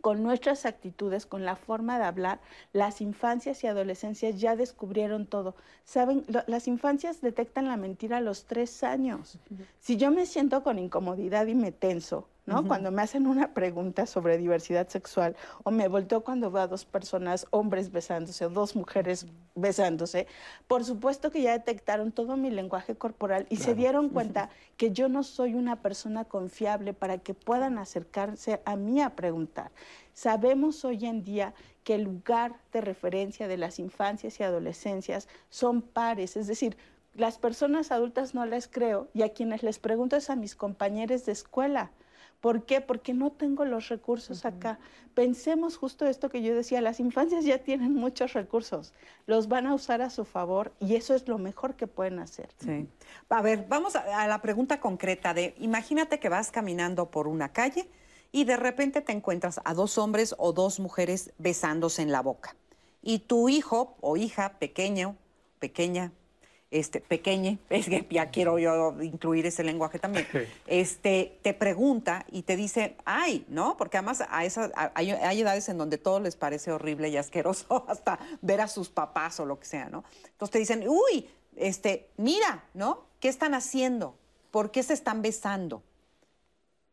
Con 0.00 0.22
nuestras 0.22 0.64
actitudes, 0.64 1.26
con 1.26 1.44
la 1.44 1.54
forma 1.54 1.98
de 1.98 2.04
hablar, 2.04 2.40
las 2.72 3.02
infancias 3.02 3.62
y 3.62 3.66
adolescencias 3.66 4.40
ya 4.40 4.56
descubrieron 4.56 5.26
todo. 5.26 5.54
Saben, 5.84 6.24
las 6.46 6.66
infancias 6.66 7.20
detectan 7.20 7.68
la 7.68 7.76
mentira 7.76 8.16
a 8.16 8.22
los 8.22 8.46
tres 8.46 8.82
años. 8.82 9.38
Si 9.80 9.98
yo 9.98 10.10
me 10.10 10.24
siento 10.24 10.62
con 10.62 10.78
incomodidad 10.78 11.46
y 11.46 11.54
me 11.54 11.70
tenso, 11.70 12.26
¿no? 12.46 12.66
Cuando 12.66 12.90
me 12.90 13.02
hacen 13.02 13.26
una 13.26 13.54
pregunta 13.54 14.06
sobre 14.06 14.36
diversidad 14.36 14.88
sexual 14.88 15.34
o 15.62 15.70
me 15.70 15.88
volteo 15.88 16.22
cuando 16.22 16.50
veo 16.50 16.62
a 16.62 16.66
dos 16.66 16.84
personas, 16.84 17.46
hombres 17.50 17.90
besándose 17.90 18.44
o 18.44 18.50
dos 18.50 18.76
mujeres 18.76 19.26
besándose, 19.54 20.26
por 20.66 20.84
supuesto 20.84 21.30
que 21.30 21.42
ya 21.42 21.52
detectaron 21.52 22.12
todo 22.12 22.36
mi 22.36 22.50
lenguaje 22.50 22.96
corporal 22.96 23.46
y 23.48 23.56
se 23.56 23.74
dieron 23.74 24.10
cuenta 24.10 24.50
que 24.76 24.92
yo 24.92 25.08
no 25.08 25.22
soy 25.22 25.54
una 25.54 25.76
persona 25.76 26.24
confiable 26.24 26.92
para 26.92 27.18
que 27.18 27.34
puedan 27.34 27.78
acercarse 27.78 28.60
a 28.64 28.76
mí 28.76 29.00
a 29.00 29.16
preguntar. 29.16 29.70
Sabemos 30.12 30.84
hoy 30.84 31.06
en 31.06 31.24
día 31.24 31.54
que 31.82 31.94
el 31.94 32.02
lugar 32.02 32.56
de 32.72 32.80
referencia 32.80 33.48
de 33.48 33.56
las 33.56 33.78
infancias 33.78 34.38
y 34.38 34.42
adolescencias 34.42 35.28
son 35.48 35.82
pares, 35.82 36.36
es 36.36 36.46
decir, 36.46 36.76
las 37.14 37.38
personas 37.38 37.92
adultas 37.92 38.34
no 38.34 38.44
les 38.44 38.66
creo 38.66 39.08
y 39.14 39.22
a 39.22 39.32
quienes 39.32 39.62
les 39.62 39.78
pregunto 39.78 40.16
es 40.16 40.30
a 40.30 40.36
mis 40.36 40.56
compañeros 40.56 41.24
de 41.26 41.32
escuela 41.32 41.92
¿Por 42.44 42.66
qué? 42.66 42.82
Porque 42.82 43.14
no 43.14 43.32
tengo 43.32 43.64
los 43.64 43.88
recursos 43.88 44.44
acá. 44.44 44.78
Pensemos 45.14 45.78
justo 45.78 46.04
esto 46.04 46.28
que 46.28 46.42
yo 46.42 46.54
decía, 46.54 46.82
las 46.82 47.00
infancias 47.00 47.46
ya 47.46 47.56
tienen 47.56 47.94
muchos 47.94 48.34
recursos, 48.34 48.92
los 49.26 49.48
van 49.48 49.66
a 49.66 49.72
usar 49.72 50.02
a 50.02 50.10
su 50.10 50.26
favor 50.26 50.70
y 50.78 50.94
eso 50.94 51.14
es 51.14 51.26
lo 51.26 51.38
mejor 51.38 51.74
que 51.74 51.86
pueden 51.86 52.18
hacer. 52.18 52.50
Sí. 52.62 52.86
A 53.30 53.40
ver, 53.40 53.64
vamos 53.66 53.96
a, 53.96 54.28
la 54.28 54.42
pregunta 54.42 54.78
concreta 54.78 55.32
de, 55.32 55.54
imagínate 55.58 56.20
que 56.20 56.28
vas 56.28 56.50
caminando 56.50 57.10
por 57.10 57.28
una 57.28 57.54
calle 57.54 57.88
y 58.30 58.44
de 58.44 58.58
repente 58.58 59.00
te 59.00 59.12
encuentras 59.12 59.62
a 59.64 59.72
dos 59.72 59.96
hombres 59.96 60.34
o 60.36 60.52
dos 60.52 60.80
mujeres 60.80 61.32
besándose 61.38 62.02
en 62.02 62.12
la 62.12 62.20
boca. 62.20 62.56
Y 63.00 63.20
tu 63.20 63.48
hijo 63.48 63.96
o 64.02 64.18
hija 64.18 64.58
pequeño, 64.58 65.16
pequeña, 65.60 66.12
este, 66.74 67.00
pequeñe, 67.00 67.58
es 67.70 67.86
que 67.86 68.04
ya 68.10 68.30
quiero 68.30 68.58
yo 68.58 69.00
incluir 69.00 69.46
ese 69.46 69.62
lenguaje 69.62 70.00
también, 70.00 70.26
este, 70.66 71.38
te 71.42 71.54
pregunta 71.54 72.26
y 72.32 72.42
te 72.42 72.56
dice, 72.56 72.96
ay, 73.04 73.46
¿no? 73.48 73.76
Porque 73.76 73.96
además 73.96 74.24
a 74.28 74.44
esa, 74.44 74.72
hay, 74.94 75.12
hay, 75.12 75.40
edades 75.40 75.68
en 75.68 75.78
donde 75.78 75.98
todo 75.98 76.18
les 76.18 76.34
parece 76.34 76.72
horrible 76.72 77.08
y 77.10 77.16
asqueroso, 77.16 77.84
hasta 77.88 78.18
ver 78.42 78.60
a 78.60 78.66
sus 78.66 78.88
papás 78.88 79.38
o 79.38 79.46
lo 79.46 79.60
que 79.60 79.66
sea, 79.66 79.88
¿no? 79.88 80.02
Entonces 80.32 80.50
te 80.50 80.58
dicen, 80.58 80.88
uy, 80.88 81.30
este, 81.54 82.10
mira, 82.16 82.64
¿no? 82.74 83.04
¿Qué 83.20 83.28
están 83.28 83.54
haciendo? 83.54 84.16
¿Por 84.50 84.72
qué 84.72 84.82
se 84.82 84.94
están 84.94 85.22
besando? 85.22 85.84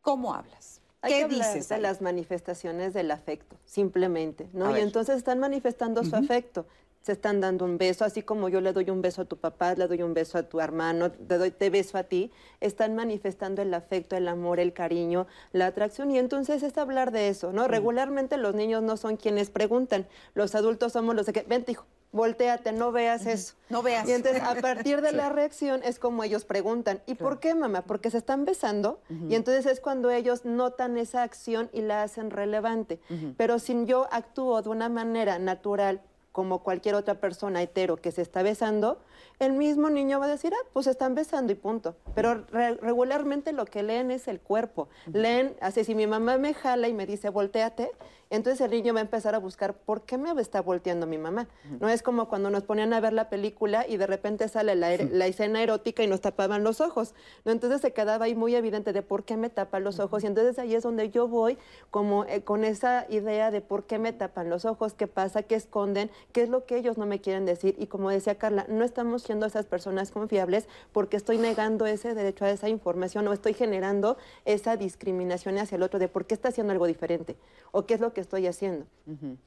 ¿Cómo 0.00 0.32
hablas? 0.32 0.80
Hay 1.00 1.12
que 1.14 1.28
dices? 1.28 1.68
De 1.68 1.78
las 1.78 2.00
manifestaciones 2.00 2.94
del 2.94 3.10
afecto, 3.10 3.56
simplemente, 3.64 4.48
¿no? 4.52 4.76
y 4.76 4.80
entonces 4.80 5.16
están 5.16 5.40
manifestando 5.40 6.04
su 6.04 6.14
afecto 6.14 6.64
se 7.02 7.12
están 7.12 7.40
dando 7.40 7.64
un 7.64 7.78
beso, 7.78 8.04
así 8.04 8.22
como 8.22 8.48
yo 8.48 8.60
le 8.60 8.72
doy 8.72 8.88
un 8.90 9.02
beso 9.02 9.22
a 9.22 9.24
tu 9.24 9.36
papá, 9.36 9.74
le 9.74 9.86
doy 9.88 10.02
un 10.02 10.14
beso 10.14 10.38
a 10.38 10.44
tu 10.44 10.60
hermano, 10.60 11.10
te 11.10 11.36
doy 11.36 11.50
te 11.50 11.68
beso 11.68 11.98
a 11.98 12.04
ti, 12.04 12.30
están 12.60 12.94
manifestando 12.94 13.60
el 13.60 13.74
afecto, 13.74 14.16
el 14.16 14.28
amor, 14.28 14.60
el 14.60 14.72
cariño, 14.72 15.26
la 15.52 15.66
atracción 15.66 16.10
y 16.12 16.18
entonces 16.18 16.62
es 16.62 16.78
hablar 16.78 17.10
de 17.10 17.28
eso, 17.28 17.52
¿no? 17.52 17.66
Regularmente 17.66 18.36
los 18.36 18.54
niños 18.54 18.82
no 18.82 18.96
son 18.96 19.16
quienes 19.16 19.50
preguntan, 19.50 20.06
los 20.34 20.54
adultos 20.54 20.92
somos 20.92 21.14
los 21.16 21.26
de 21.26 21.32
que, 21.32 21.42
vente 21.42 21.72
hijo, 21.72 21.86
volteate, 22.12 22.72
no 22.72 22.92
veas 22.92 23.26
eso. 23.26 23.54
No 23.68 23.82
veas. 23.82 24.08
Y 24.08 24.12
entonces 24.12 24.42
a 24.42 24.54
partir 24.56 25.00
de 25.00 25.12
la 25.12 25.30
reacción 25.30 25.80
es 25.82 25.98
como 25.98 26.22
ellos 26.22 26.44
preguntan, 26.44 27.00
¿y 27.06 27.14
por 27.14 27.40
qué 27.40 27.54
mamá? 27.54 27.82
Porque 27.82 28.10
se 28.10 28.18
están 28.18 28.44
besando 28.44 29.00
y 29.28 29.34
entonces 29.34 29.66
es 29.66 29.80
cuando 29.80 30.10
ellos 30.10 30.44
notan 30.44 30.98
esa 30.98 31.22
acción 31.22 31.68
y 31.72 31.80
la 31.80 32.02
hacen 32.02 32.30
relevante. 32.30 33.00
Pero 33.36 33.58
si 33.58 33.84
yo 33.86 34.06
actúo 34.12 34.60
de 34.62 34.68
una 34.68 34.88
manera 34.88 35.38
natural, 35.38 36.02
como 36.32 36.62
cualquier 36.62 36.94
otra 36.94 37.14
persona 37.14 37.62
hetero 37.62 37.96
que 37.96 38.10
se 38.10 38.22
está 38.22 38.42
besando, 38.42 38.98
el 39.38 39.52
mismo 39.52 39.90
niño 39.90 40.18
va 40.18 40.26
a 40.26 40.28
decir, 40.28 40.52
ah, 40.54 40.66
pues 40.72 40.86
están 40.86 41.14
besando 41.14 41.52
y 41.52 41.56
punto. 41.56 41.94
Pero 42.14 42.44
regularmente 42.50 43.52
lo 43.52 43.66
que 43.66 43.82
leen 43.82 44.10
es 44.10 44.28
el 44.28 44.40
cuerpo. 44.40 44.88
Leen, 45.12 45.56
así 45.60 45.84
si 45.84 45.94
mi 45.94 46.06
mamá 46.06 46.38
me 46.38 46.54
jala 46.54 46.88
y 46.88 46.92
me 46.92 47.06
dice, 47.06 47.28
volteate, 47.28 47.92
entonces 48.32 48.62
el 48.62 48.70
niño 48.70 48.94
va 48.94 49.00
a 49.00 49.02
empezar 49.02 49.34
a 49.34 49.38
buscar 49.38 49.74
por 49.74 50.06
qué 50.06 50.16
me 50.16 50.32
está 50.40 50.62
volteando 50.62 51.06
mi 51.06 51.18
mamá. 51.18 51.48
No 51.80 51.90
es 51.90 52.02
como 52.02 52.30
cuando 52.30 52.48
nos 52.48 52.62
ponían 52.62 52.94
a 52.94 53.00
ver 53.00 53.12
la 53.12 53.28
película 53.28 53.86
y 53.86 53.98
de 53.98 54.06
repente 54.06 54.48
sale 54.48 54.74
la, 54.74 55.26
escena 55.26 55.62
erótica 55.62 56.02
y 56.02 56.06
nos 56.06 56.22
tapaban 56.22 56.64
los 56.64 56.80
ojos. 56.80 57.14
¿no? 57.44 57.52
Entonces 57.52 57.82
se 57.82 57.92
quedaba 57.92 58.24
ahí 58.24 58.34
muy 58.34 58.54
evidente 58.54 58.94
de 58.94 59.02
por 59.02 59.24
qué 59.24 59.36
me 59.36 59.50
tapan 59.50 59.84
los 59.84 60.00
ojos. 60.00 60.24
Y 60.24 60.28
entonces 60.28 60.58
ahí 60.58 60.74
es 60.74 60.82
donde 60.82 61.10
yo 61.10 61.28
voy 61.28 61.58
como 61.90 62.24
eh, 62.24 62.42
con 62.42 62.64
esa 62.64 63.04
idea 63.10 63.50
de 63.50 63.60
por 63.60 63.84
qué 63.84 63.98
me 63.98 64.14
tapan 64.14 64.48
los 64.48 64.64
ojos, 64.64 64.94
qué 64.94 65.06
pasa, 65.06 65.42
qué 65.42 65.54
esconden, 65.54 66.10
qué 66.32 66.42
es 66.42 66.48
lo 66.48 66.64
que 66.64 66.76
ellos 66.76 66.98
no 66.98 67.06
me 67.06 67.20
quieren 67.20 67.44
decir. 67.44 67.74
Y 67.78 67.86
como 67.86 68.10
decía 68.10 68.36
Carla, 68.36 68.66
no 68.68 68.84
estamos 68.84 69.22
siendo 69.22 69.46
esas 69.46 69.66
personas 69.66 70.10
confiables 70.10 70.68
porque 70.92 71.16
estoy 71.16 71.38
negando 71.38 71.86
ese 71.86 72.14
derecho 72.14 72.44
a 72.44 72.50
esa 72.50 72.68
información 72.68 73.26
o 73.28 73.32
estoy 73.32 73.54
generando 73.54 74.16
esa 74.44 74.76
discriminación 74.76 75.58
hacia 75.58 75.76
el 75.76 75.82
otro 75.82 75.98
de 75.98 76.08
por 76.08 76.26
qué 76.26 76.34
está 76.34 76.48
haciendo 76.48 76.72
algo 76.72 76.86
diferente 76.86 77.36
o 77.70 77.86
qué 77.86 77.94
es 77.94 78.00
lo 78.00 78.12
que 78.12 78.20
estoy 78.20 78.46
haciendo. 78.46 78.86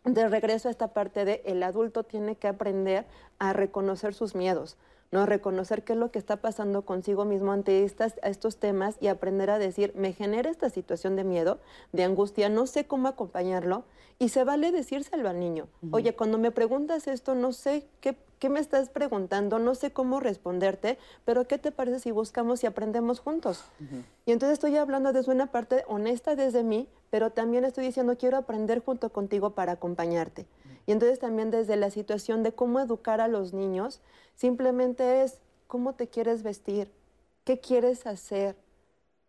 De 0.04 0.28
regreso 0.28 0.68
a 0.68 0.72
esta 0.72 0.90
parte 0.90 1.26
de 1.26 1.42
el 1.46 1.64
adulto 1.64 2.04
tiene 2.04 2.36
que 2.36 2.48
aprender 2.48 3.06
a 3.40 3.54
reconocer 3.54 4.14
sus 4.14 4.36
miedos, 4.36 4.78
¿no? 5.12 5.26
Reconocer 5.26 5.84
qué 5.84 5.94
es 5.94 6.00
lo 6.00 6.12
que 6.12 6.20
está 6.20 6.38
pasando 6.38 6.84
consigo 6.84 7.26
mismo 7.26 7.52
ante 7.52 7.84
estas, 7.84 8.16
estos 8.24 8.58
temas 8.58 8.98
y 9.00 9.08
aprender 9.08 9.50
a 9.50 9.60
decir, 9.60 9.94
me 9.96 10.14
genera 10.14 10.50
esta 10.50 10.70
situación 10.70 11.16
de 11.16 11.24
miedo, 11.24 11.60
de 11.94 12.04
angustia, 12.04 12.50
no 12.50 12.68
sé 12.68 12.86
cómo 12.86 13.08
acompañarlo 13.08 13.84
y 14.20 14.30
se 14.30 14.44
vale 14.44 14.72
decírselo 14.72 15.30
al 15.30 15.40
niño. 15.40 15.68
Oye, 15.92 16.16
cuando 16.16 16.38
me 16.38 16.52
preguntas 16.52 17.08
esto, 17.08 17.36
no 17.36 17.52
sé 17.52 17.88
qué, 18.00 18.18
qué, 18.46 18.50
me 18.50 18.60
estás 18.60 18.90
preguntando, 18.90 19.58
no 19.58 19.74
sé 19.74 19.92
cómo 19.92 20.20
responderte, 20.20 21.00
pero 21.26 21.48
¿qué 21.48 21.58
te 21.58 21.72
parece 21.72 22.00
si 22.00 22.12
buscamos 22.12 22.64
y 22.64 22.68
aprendemos 22.68 23.20
juntos? 23.20 23.64
Y 24.28 24.32
entonces 24.32 24.54
estoy 24.54 24.78
hablando 24.78 25.14
desde 25.14 25.32
una 25.32 25.52
parte 25.52 25.84
honesta 25.88 26.36
desde 26.36 26.64
mí, 26.64 26.88
pero 27.10 27.32
también 27.32 27.66
estoy 27.66 27.86
diciendo, 27.86 28.18
quiero 28.18 28.38
aprender 28.38 28.84
junto 28.84 29.10
contigo 29.12 29.56
para 29.56 29.72
acompañarte. 29.74 30.46
Y 30.86 30.92
entonces 30.92 31.18
también 31.18 31.50
desde 31.50 31.76
la 31.76 31.90
situación 31.90 32.44
de 32.44 32.54
cómo 32.54 32.80
educar 32.80 33.20
a 33.20 33.28
los 33.28 33.52
niños, 33.52 34.02
simplemente 34.36 35.24
es 35.24 35.40
cómo 35.66 35.96
te 35.96 36.08
quieres 36.08 36.44
vestir, 36.44 36.92
qué 37.46 37.60
quieres 37.60 38.06
hacer, 38.06 38.56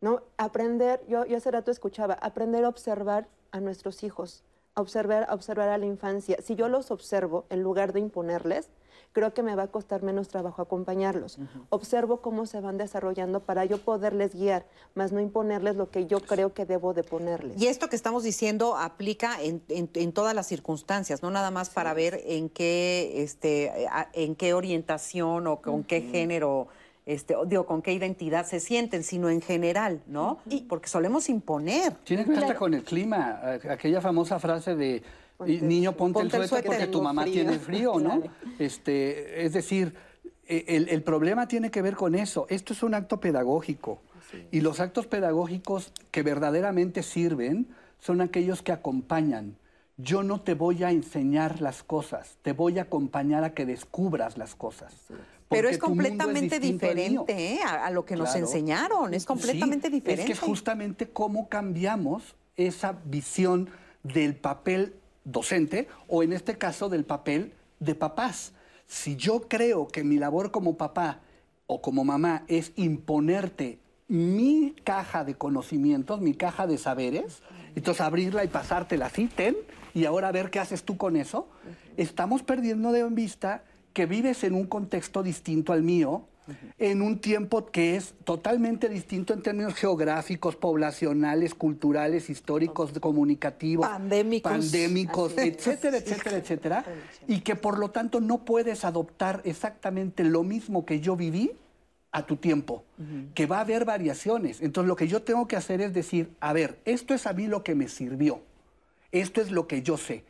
¿no? 0.03 0.21
Aprender, 0.37 1.03
yo, 1.09 1.25
yo 1.25 1.39
hace 1.39 1.51
rato 1.51 1.71
escuchaba, 1.71 2.15
aprender 2.21 2.67
a 2.67 2.69
observar 2.69 3.29
a 3.51 3.61
nuestros 3.61 4.03
hijos 4.03 4.45
observar, 4.77 5.27
observar 5.31 5.71
a 5.71 5.79
la 5.79 5.87
infancia. 5.87 6.37
Si 6.43 6.55
yo 6.55 6.69
los 6.69 6.91
observo 6.91 7.47
en 7.49 7.63
lugar 7.63 7.95
de 7.95 8.01
imponerles, 8.01 8.69
creo 9.17 9.33
que 9.33 9.43
me 9.43 9.57
va 9.57 9.63
a 9.63 9.69
costar 9.69 10.03
menos 10.03 10.29
trabajo 10.29 10.61
acompañarlos. 10.61 11.39
Observo 11.71 12.21
cómo 12.21 12.45
se 12.45 12.61
van 12.61 12.77
desarrollando 12.77 13.41
para 13.41 13.65
yo 13.65 13.79
poderles 13.79 14.35
guiar, 14.35 14.67
más 14.95 15.11
no 15.11 15.21
imponerles 15.21 15.75
lo 15.77 15.89
que 15.91 16.05
yo 16.05 16.21
creo 16.21 16.53
que 16.53 16.67
debo 16.67 16.93
de 16.93 17.03
ponerles. 17.03 17.59
Y 17.59 17.69
esto 17.69 17.89
que 17.89 17.97
estamos 17.97 18.25
diciendo 18.25 18.77
aplica 18.77 19.39
en, 19.41 20.13
todas 20.13 20.35
las 20.35 20.47
circunstancias, 20.47 21.23
no 21.23 21.31
nada 21.31 21.51
más 21.51 21.71
para 21.71 21.95
ver 21.95 22.21
en 22.27 22.51
qué, 22.51 23.23
este, 23.23 23.89
en 24.13 24.35
qué 24.35 24.53
orientación 24.53 25.47
o 25.47 25.63
con 25.63 25.83
qué 25.83 26.03
género 26.03 26.69
este, 27.07 27.37
digo, 27.47 27.65
con 27.65 27.81
qué 27.81 27.95
identidad 27.95 28.45
se 28.45 28.61
sienten, 28.61 29.03
sino 29.03 29.31
en 29.31 29.41
general, 29.41 30.03
¿no? 30.09 30.41
Porque 30.69 30.89
solemos 30.89 31.31
imponer. 31.31 31.95
Tiene 32.05 32.27
que 32.27 32.33
ver 32.33 32.57
con 32.57 32.75
el 32.75 32.83
clima, 32.83 33.41
aquella 33.71 34.03
famosa 34.03 34.39
frase 34.39 34.75
de 34.75 35.03
niño 35.45 35.97
ponte, 35.97 36.21
el, 36.21 36.31
suéter 36.31 36.65
porque 36.65 36.87
tu 36.87 37.03
mamá 37.03 37.25
tiene 37.25 37.59
frío, 37.59 37.99
¿no? 37.99 38.23
Este, 38.59 39.45
es 39.45 39.53
decir, 39.53 39.95
e, 40.47 40.87
el, 40.91 41.03
problema 41.03 41.49
tiene 41.49 41.71
que 41.71 41.83
ver 41.83 41.97
con 41.97 42.15
eso. 42.15 42.47
Esto 42.49 42.73
es 42.73 42.83
un 42.83 42.95
acto 42.95 43.21
pedagógico. 43.21 44.01
Y 44.51 44.61
los 44.61 44.81
actos 44.81 45.07
pedagógicos 45.07 45.93
que 46.11 46.23
verdaderamente 46.23 47.03
sirven 47.03 47.69
son 47.99 48.21
aquellos 48.21 48.63
que 48.63 48.73
acompañan. 48.73 49.57
Yo 49.97 50.23
no 50.23 50.41
te 50.41 50.55
voy 50.55 50.85
a 50.85 50.91
enseñar 50.91 51.63
las 51.63 51.83
cosas, 51.83 52.37
te 52.43 52.53
voy 52.53 52.79
a 52.79 52.83
acompañar 52.83 53.45
a 53.45 53.55
que 53.55 53.65
descubras 53.65 54.37
las 54.37 54.55
cosas. 54.55 54.95
Pero 55.49 55.69
es 55.69 55.79
completamente 55.79 56.59
diferente 56.59 57.55
¿eh? 57.55 57.61
a, 57.63 57.91
lo 57.91 58.05
que 58.05 58.17
nos 58.17 58.35
enseñaron, 58.35 59.15
es 59.15 59.25
completamente 59.25 59.89
diferente. 59.89 60.33
Es 60.33 60.41
que 60.41 60.47
justamente 60.47 61.09
cómo 61.09 61.49
cambiamos 61.49 62.35
esa 62.57 62.99
visión 63.05 63.71
del 64.03 64.35
papel 64.35 64.97
docente 65.27 65.89
o 66.09 66.23
en 66.23 66.33
este 66.33 66.57
caso 66.57 66.89
del 66.89 67.05
papel 67.05 67.53
de 67.81 67.95
papás. 67.95 68.53
Si 68.87 69.17
yo 69.17 69.49
creo 69.49 69.89
que 69.89 70.05
mi 70.05 70.17
labor 70.17 70.51
como 70.51 70.77
papá 70.77 71.21
o 71.67 71.83
como 71.83 72.05
mamá 72.05 72.45
es 72.49 72.73
imponerte 72.77 73.79
mi 74.09 74.75
caja 74.85 75.25
de 75.25 75.35
conocimientos, 75.35 76.21
mi 76.21 76.33
caja 76.33 76.69
de 76.69 76.79
saberes, 76.79 77.43
entonces 77.75 78.01
abrirla 78.01 78.45
y 78.45 78.49
pasártela 78.49 79.07
así, 79.07 79.27
ten, 79.27 79.57
y 79.95 80.05
ahora 80.05 80.31
ver 80.31 80.51
qué 80.51 80.61
haces 80.61 80.85
tú 80.85 80.97
con 80.97 81.17
eso, 81.17 81.49
estamos 81.97 82.43
perdiendo 82.43 82.93
de 82.93 83.05
vista 83.11 83.65
que 83.93 84.07
vives 84.07 84.45
en 84.45 84.55
un 84.55 84.67
contexto 84.67 85.25
distinto 85.25 85.73
al 85.73 85.83
mío, 85.83 86.29
en 86.79 87.03
un 87.03 87.19
tiempo 87.21 87.67
que 87.67 87.97
es 87.97 88.15
totalmente 88.25 88.89
distinto 88.89 89.33
en 89.33 89.43
términos 89.43 89.75
geográficos, 89.75 90.57
poblacionales, 90.57 91.55
culturales, 91.55 92.31
históricos, 92.31 92.93
comunicativos, 93.01 93.87
pandémicos, 93.87 94.53
pandémicos 94.53 95.33
etcétera, 95.37 95.99
etcétera, 95.99 96.37
etcétera, 96.37 96.85
y 97.27 97.41
que 97.41 97.57
por 97.57 97.79
lo 97.79 97.91
tanto 97.91 98.21
no 98.21 98.45
puedes 98.45 98.85
adoptar 98.85 99.41
exactamente 99.45 100.25
lo 100.25 100.43
mismo 100.43 100.85
que 100.85 101.01
yo 101.01 101.17
viví 101.17 101.53
a 102.13 102.25
tu 102.25 102.37
tiempo, 102.37 102.85
que 103.35 103.47
va 103.47 103.59
a 103.59 103.61
haber 103.61 103.85
variaciones. 103.85 104.63
Entonces 104.63 104.89
lo 104.89 104.97
que 104.97 105.09
yo 105.09 105.23
tengo 105.23 105.47
que 105.47 105.57
hacer 105.57 105.81
es 105.81 105.93
decir, 105.93 106.35
a 106.41 106.53
ver, 106.53 106.81
esto 106.85 107.13
es 107.13 107.27
a 107.27 107.33
mí 107.33 107.47
lo 107.47 107.63
que 107.63 107.75
me 107.75 107.89
sirvió, 107.89 108.41
esto 109.13 109.41
es 109.41 109.51
lo 109.51 109.67
que 109.67 109.83
yo 109.83 109.97
sé. 109.97 110.25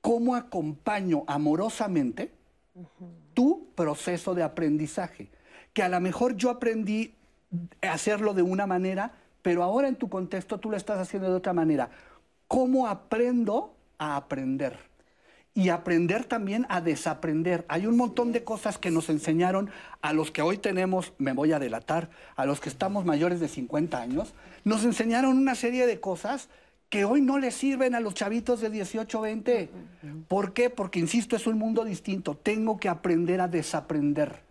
¿Cómo 0.00 0.34
acompaño 0.36 1.24
amorosamente? 1.26 2.30
tu 3.34 3.68
proceso 3.74 4.34
de 4.34 4.42
aprendizaje. 4.42 5.28
Que 5.76 5.82
a 5.82 5.90
lo 5.90 6.00
mejor 6.00 6.36
yo 6.36 6.48
aprendí 6.48 7.12
a 7.82 7.92
hacerlo 7.92 8.32
de 8.32 8.40
una 8.40 8.66
manera, 8.66 9.12
pero 9.42 9.62
ahora 9.62 9.88
en 9.88 9.96
tu 9.96 10.08
contexto 10.08 10.58
tú 10.58 10.70
lo 10.70 10.76
estás 10.78 10.98
haciendo 10.98 11.28
de 11.28 11.36
otra 11.36 11.52
manera. 11.52 11.90
¿Cómo 12.48 12.88
aprendo 12.88 13.74
a 13.98 14.16
aprender? 14.16 14.78
Y 15.52 15.68
aprender 15.68 16.24
también 16.24 16.64
a 16.70 16.80
desaprender. 16.80 17.66
Hay 17.68 17.86
un 17.86 17.98
montón 17.98 18.32
de 18.32 18.42
cosas 18.42 18.78
que 18.78 18.90
nos 18.90 19.10
enseñaron 19.10 19.68
a 20.00 20.14
los 20.14 20.30
que 20.30 20.40
hoy 20.40 20.56
tenemos, 20.56 21.12
me 21.18 21.34
voy 21.34 21.52
a 21.52 21.58
delatar, 21.58 22.08
a 22.36 22.46
los 22.46 22.58
que 22.58 22.70
estamos 22.70 23.04
mayores 23.04 23.38
de 23.38 23.48
50 23.48 24.00
años, 24.00 24.32
nos 24.64 24.82
enseñaron 24.82 25.36
una 25.36 25.54
serie 25.54 25.86
de 25.86 26.00
cosas 26.00 26.48
que 26.88 27.04
hoy 27.04 27.20
no 27.20 27.38
le 27.38 27.50
sirven 27.50 27.94
a 27.94 28.00
los 28.00 28.14
chavitos 28.14 28.62
de 28.62 28.70
18, 28.70 29.20
20. 29.20 29.70
¿Por 30.26 30.54
qué? 30.54 30.70
Porque, 30.70 31.00
insisto, 31.00 31.36
es 31.36 31.46
un 31.46 31.58
mundo 31.58 31.84
distinto. 31.84 32.34
Tengo 32.34 32.78
que 32.78 32.88
aprender 32.88 33.42
a 33.42 33.48
desaprender 33.48 34.45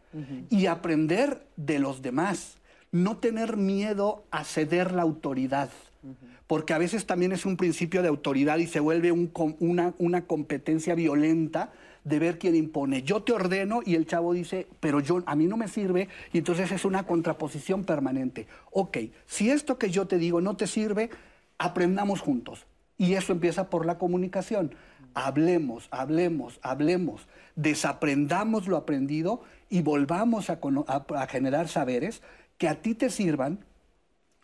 y 0.49 0.65
aprender 0.67 1.45
de 1.57 1.79
los 1.79 2.01
demás. 2.01 2.57
No 2.91 3.17
tener 3.17 3.57
miedo 3.57 4.23
a 4.31 4.43
ceder 4.43 4.91
la 4.91 5.01
autoridad. 5.01 5.69
porque 6.47 6.73
a 6.73 6.77
veces 6.77 7.07
también 7.07 7.31
es 7.31 7.45
un 7.45 7.57
principio 7.57 8.03
de 8.03 8.07
autoridad 8.07 8.59
y 8.59 8.67
se 8.67 8.79
vuelve 8.79 9.11
una, 9.11 9.93
una 9.97 10.21
competencia 10.25 10.93
violenta 10.93 11.71
de 12.05 12.19
ver 12.19 12.37
quién 12.37 12.55
impone. 12.55 13.01
Yo 13.01 13.23
te 13.23 13.33
ordeno 13.33 13.81
y 13.83 13.95
el 13.95 14.05
chavo 14.05 14.33
dice, 14.33 14.67
pero 14.79 14.99
yo 14.99 15.23
a 15.25 15.35
mí 15.35 15.47
no 15.47 15.57
me 15.57 15.67
sirve 15.67 16.07
y 16.31 16.37
entonces 16.37 16.71
es 16.71 16.85
una 16.85 17.03
contraposición 17.03 17.83
permanente. 17.83 18.47
Ok, 18.71 18.97
si 19.25 19.49
esto 19.49 19.77
que 19.77 19.89
yo 19.89 20.05
te 20.05 20.19
digo 20.19 20.39
no 20.39 20.55
te 20.55 20.67
sirve, 20.67 21.09
aprendamos 21.57 22.21
juntos. 22.21 22.65
Y 22.97 23.15
eso 23.15 23.33
empieza 23.33 23.69
por 23.69 23.85
la 23.85 23.97
comunicación. 23.97 24.75
Hablemos, 25.15 25.87
hablemos, 25.91 26.59
hablemos, 26.61 27.27
desaprendamos 27.55 28.67
lo 28.67 28.77
aprendido 28.77 29.41
y 29.69 29.81
volvamos 29.81 30.49
a, 30.49 30.59
a 30.87 31.27
generar 31.27 31.67
saberes 31.67 32.21
que 32.57 32.67
a 32.67 32.81
ti 32.81 32.95
te 32.95 33.09
sirvan 33.09 33.59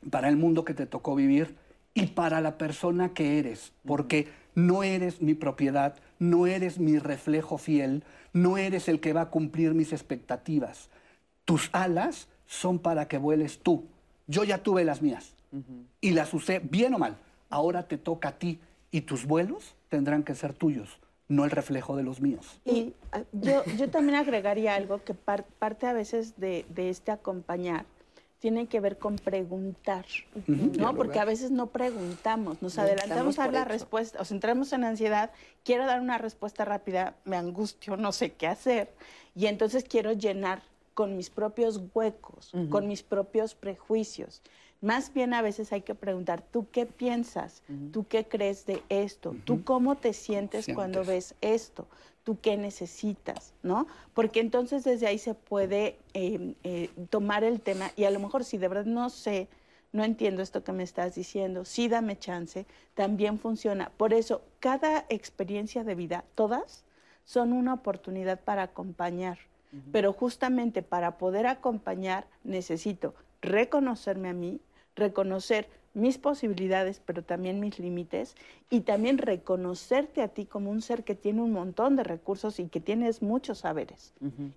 para 0.10 0.30
el 0.30 0.38
mundo 0.38 0.66
que 0.66 0.74
te 0.74 0.86
tocó 0.86 1.16
vivir 1.16 1.56
y 1.94 2.08
para 2.08 2.42
la 2.42 2.58
persona 2.58 3.14
que 3.14 3.38
eres, 3.40 3.74
porque 3.86 4.28
no 4.56 4.84
eres 4.84 5.22
mi 5.22 5.34
propiedad, 5.34 5.96
no 6.20 6.48
eres 6.48 6.80
mi 6.80 7.00
reflejo 7.00 7.58
fiel, 7.58 8.04
no 8.34 8.58
eres 8.58 8.88
el 8.88 9.00
que 9.00 9.14
va 9.14 9.22
a 9.22 9.30
cumplir 9.30 9.74
mis 9.74 9.92
expectativas. 9.92 10.90
Tus 11.46 11.70
alas 11.74 12.28
son 12.46 12.80
para 12.80 13.08
que 13.08 13.18
vueles 13.18 13.60
tú. 13.60 13.86
Yo 14.28 14.44
ya 14.44 14.60
tuve 14.60 14.86
las 14.86 15.02
mías 15.02 15.34
y 16.00 16.12
las 16.12 16.34
usé 16.34 16.60
bien 16.60 16.94
o 16.94 17.00
mal. 17.00 17.18
Ahora 17.50 17.88
te 17.88 17.98
toca 17.98 18.30
a 18.30 18.40
ti 18.40 18.60
y 18.92 19.02
tus 19.02 19.26
vuelos 19.26 19.76
tendrán 19.90 20.24
que 20.24 20.36
ser 20.36 20.54
tuyos, 20.54 21.00
no 21.32 21.46
el 21.46 21.52
reflejo 21.52 21.96
de 21.96 22.04
los 22.04 22.22
míos. 22.22 22.60
Y 22.66 22.94
ah, 23.12 23.24
yo, 23.32 23.64
también 23.90 24.18
agregaría 24.18 24.76
algo 24.76 25.04
que 25.04 25.14
parte 25.14 25.88
a 25.88 25.94
veces 25.94 26.38
de, 26.38 26.66
de 26.70 26.90
este 26.90 27.12
acompañar 27.12 27.86
tiene 28.40 28.66
que 28.66 28.80
ver 28.80 28.98
con 28.98 29.18
preguntar, 29.18 30.06
¿no? 30.48 30.96
Porque 30.96 31.20
a 31.20 31.26
veces 31.26 31.52
no 31.52 31.68
preguntamos, 31.68 32.60
nos 32.60 32.80
adelantamos 32.80 33.38
a 33.38 33.48
la 33.52 33.66
respuesta, 33.66 34.20
o 34.20 34.34
entramos 34.34 34.74
en 34.74 34.84
ansiedad, 34.84 35.30
quiero 35.64 35.86
dar 35.86 36.02
una 36.02 36.18
respuesta 36.18 36.66
rápida, 36.66 37.14
me 37.24 37.38
angustio, 37.38 37.98
no 37.98 38.12
sé 38.12 38.34
qué 38.34 38.48
hacer, 38.48 38.92
y 39.36 39.46
entonces 39.46 39.84
quiero 39.84 40.14
llenar 40.14 40.64
con 40.96 41.16
mis 41.16 41.30
propios 41.30 41.80
huecos, 41.94 42.52
con 42.72 42.88
mis 42.88 43.04
propios 43.04 43.54
prejuicios. 43.54 44.42
Más 44.82 45.14
bien 45.14 45.36
a 45.36 45.44
veces 45.44 45.72
hay 45.72 45.82
que 45.82 45.94
preguntar, 45.94 46.42
¿tú 46.42 46.68
qué 46.72 46.88
piensas? 46.88 47.62
¿Tú 47.94 48.08
qué 48.08 48.26
crees 48.26 48.66
de 48.66 48.82
esto? 48.90 49.36
¿Tú 49.46 49.64
cómo 49.64 49.96
te 49.96 50.12
sientes, 50.12 50.68
cuando 50.74 51.06
ves 51.06 51.36
esto? 51.42 51.88
¿Tú 52.24 52.40
qué 52.42 52.58
necesitas? 52.58 53.54
¿No? 53.62 53.86
Porque 54.16 54.40
entonces 54.40 54.84
desde 54.84 55.06
ahí 55.06 55.20
se 55.20 55.36
puede 55.36 56.00
em, 56.14 56.56
eh, 56.64 56.90
tomar 57.12 57.44
el 57.44 57.62
tema 57.62 57.92
y 57.96 58.06
a 58.06 58.12
lo 58.12 58.20
mejor 58.20 58.44
si 58.44 58.58
de 58.58 58.68
verdad 58.68 58.86
no 58.86 59.12
sé, 59.12 59.48
no 59.92 60.04
entiendo 60.04 60.42
esto 60.42 60.64
que 60.64 60.72
me 60.72 60.84
estás 60.84 61.14
diciendo, 61.14 61.64
sí 61.64 61.88
dame 61.88 62.18
chance, 62.18 62.66
también 62.96 63.38
funciona. 63.38 63.92
Por 63.98 64.14
eso, 64.14 64.42
cada 64.60 65.06
experiencia 65.10 65.84
de 65.84 65.94
vida, 65.94 66.24
todas, 66.34 66.86
son 67.24 67.54
una 67.54 67.76
oportunidad 67.76 68.40
para 68.40 68.64
acompañar. 68.64 69.38
Pero 69.94 70.12
justamente 70.12 70.82
para 70.82 71.18
poder 71.18 71.48
acompañar 71.48 72.28
necesito 72.44 73.16
reconocerme 73.42 74.28
a 74.28 74.34
mí, 74.34 74.60
reconocer 74.96 75.68
mis 75.94 76.18
posibilidades, 76.18 77.02
pero 77.06 77.24
también 77.24 77.60
mis 77.60 77.78
límites, 77.80 78.36
y 78.70 78.82
también 78.82 79.18
reconocerte 79.18 80.22
a 80.22 80.30
ti 80.30 80.46
como 80.46 80.72
un 80.72 80.82
ser 80.82 81.04
que 81.04 81.16
tiene 81.16 81.42
un 81.42 81.52
montón 81.52 81.96
de 81.96 82.04
recursos 82.04 82.60
y 82.60 82.68
que 82.68 82.80
tienes 82.80 83.22
muchos 83.22 83.60
saberes, 83.60 84.14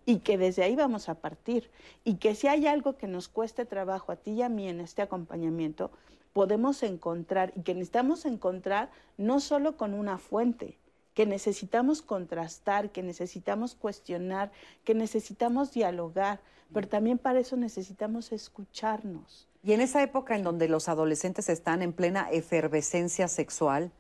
y 0.07 0.19
que 0.19 0.39
desde 0.39 0.63
ahí 0.63 0.77
vamos 0.77 1.09
a 1.09 1.17
partir, 1.17 1.71
y 2.05 2.17
que 2.17 2.35
si 2.35 2.47
hay 2.47 2.67
algo 2.67 2.97
que 2.97 3.09
nos 3.09 3.29
cueste 3.29 3.65
trabajo 3.65 4.13
a 4.13 4.17
ti 4.17 4.33
y 4.33 4.43
a 4.43 4.49
mí 4.49 4.69
en 4.69 4.81
este 4.81 5.03
acompañamiento, 5.03 5.91
podemos 6.33 6.83
encontrar, 6.83 7.53
y 7.57 7.63
que 7.63 7.75
necesitamos 7.75 8.27
encontrar 8.27 8.91
no 9.17 9.41
solo 9.41 9.77
con 9.77 9.95
una 9.95 10.19
fuente, 10.19 10.79
que 11.15 11.27
necesitamos 11.27 12.03
contrastar, 12.03 12.91
que 12.91 13.03
necesitamos 13.03 13.75
cuestionar, 13.75 14.51
que 14.85 14.95
necesitamos 14.95 15.73
dialogar, 15.73 16.41
pero 16.73 16.89
también 16.89 17.19
para 17.19 17.39
eso 17.39 17.57
necesitamos 17.57 18.33
escucharnos 18.33 19.49
y 19.65 19.73
en 19.73 19.81
esa 19.81 20.03
época 20.03 20.37
en 20.37 20.45
donde 20.45 20.69
los 20.69 20.91
adolescentes 20.91 21.49
están 21.49 21.81
en 21.81 21.95
plena 21.95 22.29
efervescencia 22.31 23.29
sexual, 23.29 23.91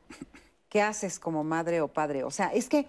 ¿qué 0.68 0.82
haces 0.82 1.18
como 1.18 1.42
madre 1.42 1.80
o 1.80 1.88
padre? 1.88 2.22
O 2.22 2.30
sea, 2.30 2.48
es 2.48 2.68
que 2.68 2.80
eh, 2.80 2.86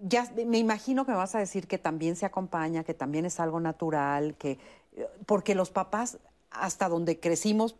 ya 0.00 0.30
me 0.46 0.58
imagino 0.58 1.04
que 1.04 1.10
me 1.10 1.16
vas 1.16 1.34
a 1.34 1.40
decir 1.40 1.66
que 1.66 1.78
también 1.78 2.14
se 2.14 2.26
acompaña, 2.26 2.84
que 2.84 2.94
también 2.94 3.26
es 3.26 3.40
algo 3.40 3.58
natural, 3.58 4.36
que 4.36 4.58
eh, 4.92 5.08
porque 5.26 5.56
los 5.56 5.70
papás 5.70 6.18
hasta 6.52 6.88
donde 6.88 7.18
crecimos 7.18 7.76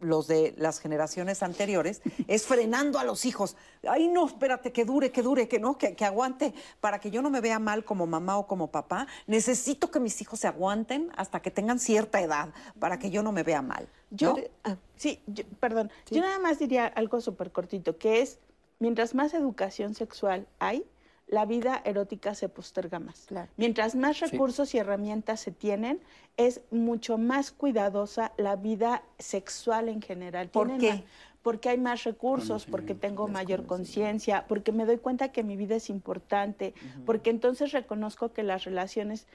los 0.00 0.26
de 0.26 0.54
las 0.56 0.80
generaciones 0.80 1.42
anteriores, 1.42 2.02
es 2.26 2.46
frenando 2.46 2.98
a 2.98 3.04
los 3.04 3.24
hijos. 3.24 3.56
Ay, 3.88 4.08
no, 4.08 4.26
espérate, 4.26 4.72
que 4.72 4.84
dure, 4.84 5.10
que 5.12 5.22
dure, 5.22 5.48
que 5.48 5.58
no, 5.58 5.78
que, 5.78 5.94
aguante, 6.04 6.54
para 6.80 6.98
que 6.98 7.10
yo 7.10 7.22
no 7.22 7.30
me 7.30 7.40
vea 7.40 7.58
mal 7.58 7.84
como 7.84 8.06
mamá 8.06 8.38
o 8.38 8.46
como 8.46 8.70
papá. 8.70 9.06
Necesito 9.26 9.90
que 9.90 10.00
mis 10.00 10.20
hijos 10.20 10.40
se 10.40 10.48
aguanten 10.48 11.10
hasta 11.16 11.40
que 11.40 11.50
tengan 11.50 11.78
cierta 11.78 12.20
edad, 12.20 12.50
para 12.78 12.98
que 12.98 13.10
yo 13.10 13.22
no 13.22 13.32
me 13.32 13.42
vea 13.42 13.62
mal. 13.62 13.88
Yo, 14.10 14.36
ah, 14.64 14.76
sí, 14.96 15.22
perdón, 15.60 15.90
yo 16.10 16.20
nada 16.20 16.38
más 16.40 16.58
diría 16.58 16.86
algo 16.86 17.20
súper 17.20 17.52
cortito, 17.52 17.96
que 17.96 18.22
es, 18.22 18.38
mientras 18.80 19.14
más 19.14 19.34
educación 19.34 19.94
sexual 19.94 20.48
hay, 20.58 20.84
la 21.30 21.46
vida 21.46 21.80
erótica 21.84 22.34
se 22.34 22.48
posterga 22.48 22.98
más. 22.98 23.28
Mientras 23.56 23.94
más 23.94 24.18
recursos 24.18 24.74
y 24.74 24.78
herramientas 24.78 25.38
se 25.38 25.52
tienen, 25.52 26.00
es 26.36 26.62
mucho 26.72 27.18
más 27.18 27.52
cuidadosa 27.52 28.32
la 28.36 28.56
vida 28.56 29.04
sexual 29.18 29.88
en 29.88 30.02
general. 30.02 30.48
¿Por 30.48 30.76
qué? 30.78 31.04
porque 31.42 31.70
hay 31.70 31.78
más 31.78 32.04
recursos, 32.04 32.66
porque 32.66 32.94
tengo 32.94 33.26
mayor 33.26 33.64
conciencia, 33.64 34.44
porque 34.46 34.72
me 34.72 34.84
doy 34.84 34.98
cuenta 34.98 35.32
que 35.32 35.42
mi 35.42 35.56
vida 35.56 35.76
es 35.76 35.88
importante, 35.88 36.74
porque 37.06 37.30
entonces 37.30 37.72
reconozco 37.72 38.34
que 38.34 38.42
las 38.42 38.64
relaciones 38.64 39.26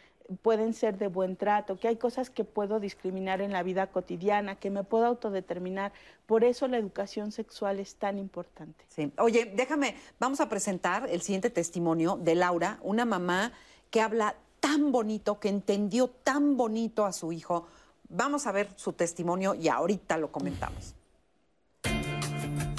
pueden 0.41 0.73
ser 0.73 0.97
de 0.97 1.07
buen 1.07 1.35
trato, 1.35 1.77
que 1.77 1.88
hay 1.88 1.97
cosas 1.97 2.30
que 2.30 2.43
puedo 2.43 2.80
discriminar 2.80 3.41
en 3.41 3.52
la 3.52 3.64
vida 3.64 3.88
cotidiana, 3.88 4.56
que 4.56 4.69
me 4.69 4.84
puedo 4.84 5.06
autodeterminar. 5.06 5.93
Por 6.26 6.43
eso 6.43 6.68
la 6.68 6.77
educación 6.77 7.31
sexual 7.31 7.80
es 7.80 7.95
tan 7.95 8.18
importante. 8.18 8.85
Sí. 8.89 9.11
Oye, 9.18 9.52
déjame, 9.56 9.95
vamos 10.19 10.41
a 10.41 10.49
presentar 10.49 11.07
el 11.10 11.22
siguiente 11.22 11.49
testimonio 11.49 12.18
de 12.18 12.35
Laura, 12.35 12.80
una 12.81 13.06
mamá 13.06 13.52
que 13.89 14.02
habla 14.02 14.35
tan 14.60 14.91
bonito, 14.91 15.39
que 15.39 15.49
entendió 15.49 16.07
tan 16.07 16.57
bonito 16.57 17.06
a 17.06 17.14
su 17.14 17.31
hijo. 17.31 17.68
Vamos 18.10 18.47
a 18.47 18.52
ver 18.52 18.69
su 18.76 18.93
testimonio 18.93 19.53
y 19.56 19.68
ahorita 19.68 20.18
lo 20.18 20.31
comentamos. 20.31 20.95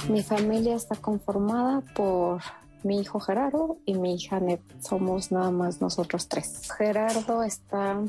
Mi 0.09 0.23
familia 0.23 0.75
está 0.75 0.95
conformada 0.95 1.81
por 1.93 2.41
mi 2.87 2.99
hijo 2.99 3.19
Gerardo 3.19 3.77
y 3.85 3.95
mi 3.95 4.15
hija 4.15 4.39
Net. 4.39 4.61
Somos 4.79 5.31
nada 5.31 5.51
más 5.51 5.81
nosotros 5.81 6.27
tres. 6.27 6.71
Gerardo 6.77 7.43
está, 7.43 8.01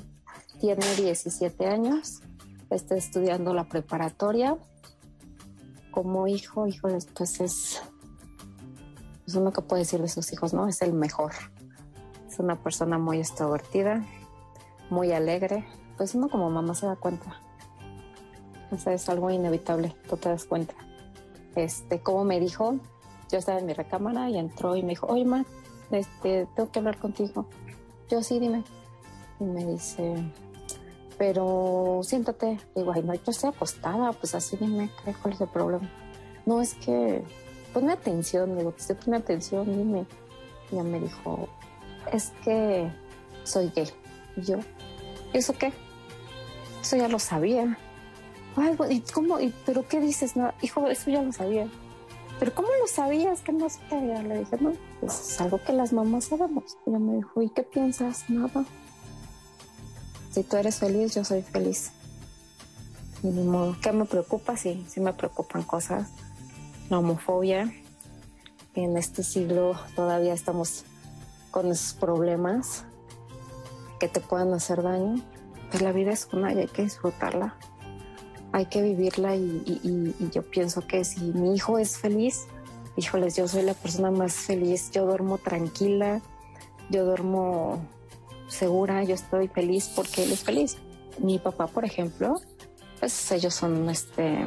tiene 0.60 0.86
17 0.96 1.66
años, 1.66 2.20
está 2.70 2.96
estudiando 2.96 3.52
la 3.52 3.64
preparatoria. 3.64 4.56
Como 5.90 6.28
hijo, 6.28 6.68
hijo, 6.68 6.88
pues 7.14 7.40
es, 7.40 7.82
es 9.26 9.34
uno 9.34 9.52
que 9.52 9.62
puede 9.62 9.82
decir 9.82 10.00
de 10.00 10.08
sus 10.08 10.32
hijos, 10.32 10.54
¿no? 10.54 10.68
Es 10.68 10.80
el 10.80 10.92
mejor. 10.92 11.32
Es 12.28 12.38
una 12.38 12.62
persona 12.62 12.98
muy 12.98 13.18
extrovertida, 13.18 14.06
muy 14.90 15.10
alegre. 15.10 15.66
Pues 15.96 16.14
uno 16.14 16.28
como 16.28 16.50
mamá 16.50 16.76
se 16.76 16.86
da 16.86 16.94
cuenta. 16.94 17.42
O 18.70 18.78
sea, 18.78 18.92
es 18.92 19.08
algo 19.08 19.30
inevitable, 19.30 19.96
tú 20.08 20.16
te 20.16 20.28
das 20.28 20.44
cuenta 20.44 20.74
este, 21.58 22.00
como 22.00 22.24
me 22.24 22.40
dijo, 22.40 22.76
yo 23.30 23.38
estaba 23.38 23.58
en 23.58 23.66
mi 23.66 23.72
recámara 23.72 24.30
y 24.30 24.38
entró 24.38 24.76
y 24.76 24.82
me 24.82 24.90
dijo, 24.90 25.06
oye, 25.06 25.24
ma, 25.24 25.44
este, 25.90 26.46
tengo 26.54 26.70
que 26.70 26.78
hablar 26.78 26.98
contigo. 26.98 27.46
Yo 28.10 28.22
sí, 28.22 28.38
dime. 28.38 28.64
Y 29.40 29.44
me 29.44 29.64
dice, 29.64 30.32
pero 31.18 32.00
siéntate. 32.02 32.58
Digo, 32.74 32.92
ay, 32.92 33.02
no, 33.02 33.14
yo 33.14 33.22
estoy 33.26 33.50
acostada, 33.50 34.12
pues 34.12 34.34
así 34.34 34.56
dime, 34.56 34.90
¿cuál 35.20 35.34
es 35.34 35.40
el 35.40 35.48
problema? 35.48 35.90
No, 36.46 36.60
es 36.62 36.74
que, 36.74 37.22
ponme 37.74 37.92
atención, 37.92 38.56
digo, 38.56 38.72
te 38.72 38.94
ponme 38.94 39.18
atención, 39.18 39.66
dime. 39.66 40.06
Y 40.70 40.74
ella 40.74 40.84
me 40.84 41.00
dijo, 41.00 41.48
es 42.12 42.32
que 42.44 42.90
soy 43.44 43.70
gay. 43.74 43.88
Y 44.36 44.42
yo, 44.42 44.58
¿eso 45.32 45.52
qué? 45.52 45.72
Eso 46.80 46.96
ya 46.96 47.08
lo 47.08 47.18
sabía. 47.18 47.76
Ay, 48.56 48.76
¿y 48.90 49.00
cómo? 49.00 49.38
Y, 49.40 49.52
¿Pero 49.66 49.86
qué 49.86 50.00
dices? 50.00 50.36
No, 50.36 50.52
hijo, 50.62 50.86
eso 50.86 51.10
ya 51.10 51.22
lo 51.22 51.32
sabía. 51.32 51.68
¿Pero 52.38 52.54
cómo 52.54 52.68
lo 52.80 52.86
sabías? 52.86 53.40
que 53.40 53.52
no 53.52 53.68
sabía? 53.68 54.22
Le 54.22 54.40
dije, 54.40 54.56
no, 54.60 54.72
pues 55.00 55.32
es 55.32 55.40
algo 55.40 55.60
que 55.62 55.72
las 55.72 55.92
mamás 55.92 56.26
sabemos. 56.26 56.76
Y 56.86 56.90
ella 56.90 56.98
me 56.98 57.16
dijo, 57.16 57.42
¿y 57.42 57.50
qué 57.50 57.62
piensas? 57.62 58.30
Nada. 58.30 58.64
Si 60.30 60.44
tú 60.44 60.56
eres 60.56 60.76
feliz, 60.76 61.14
yo 61.14 61.24
soy 61.24 61.42
feliz. 61.42 61.90
Y 63.22 63.28
ni 63.28 63.42
modo, 63.42 63.76
¿qué 63.82 63.92
me 63.92 64.04
preocupa? 64.04 64.56
Sí, 64.56 64.86
sí 64.88 65.00
me 65.00 65.12
preocupan 65.12 65.62
cosas. 65.62 66.10
La 66.90 66.98
homofobia. 66.98 67.72
En 68.74 68.96
este 68.96 69.24
siglo 69.24 69.74
todavía 69.96 70.32
estamos 70.32 70.84
con 71.50 71.72
esos 71.72 71.94
problemas 71.94 72.84
que 73.98 74.06
te 74.06 74.20
puedan 74.20 74.54
hacer 74.54 74.82
daño. 74.82 75.20
Pues 75.70 75.82
la 75.82 75.90
vida 75.90 76.12
es 76.12 76.28
una 76.32 76.52
y 76.52 76.58
hay 76.58 76.68
que 76.68 76.82
disfrutarla 76.82 77.56
hay 78.52 78.66
que 78.66 78.82
vivirla 78.82 79.36
y, 79.36 80.14
yo 80.32 80.42
pienso 80.42 80.86
que 80.86 81.04
si 81.04 81.20
mi 81.20 81.54
hijo 81.54 81.78
es 81.78 81.98
feliz, 81.98 82.46
híjoles, 82.96 83.36
yo 83.36 83.46
soy 83.46 83.62
la 83.62 83.74
persona 83.74 84.10
más 84.10 84.34
feliz, 84.34 84.90
yo 84.90 85.06
duermo 85.06 85.38
tranquila, 85.38 86.20
yo 86.90 87.04
duermo 87.04 87.80
segura, 88.48 89.04
yo 89.04 89.14
estoy 89.14 89.48
feliz 89.48 89.90
porque 89.94 90.24
él 90.24 90.32
es 90.32 90.40
feliz. 90.40 90.76
Mi 91.18 91.38
papá, 91.38 91.66
por 91.66 91.84
ejemplo, 91.84 92.40
pues 92.98 93.30
ellos 93.32 93.54
son, 93.54 93.88
este, 93.90 94.46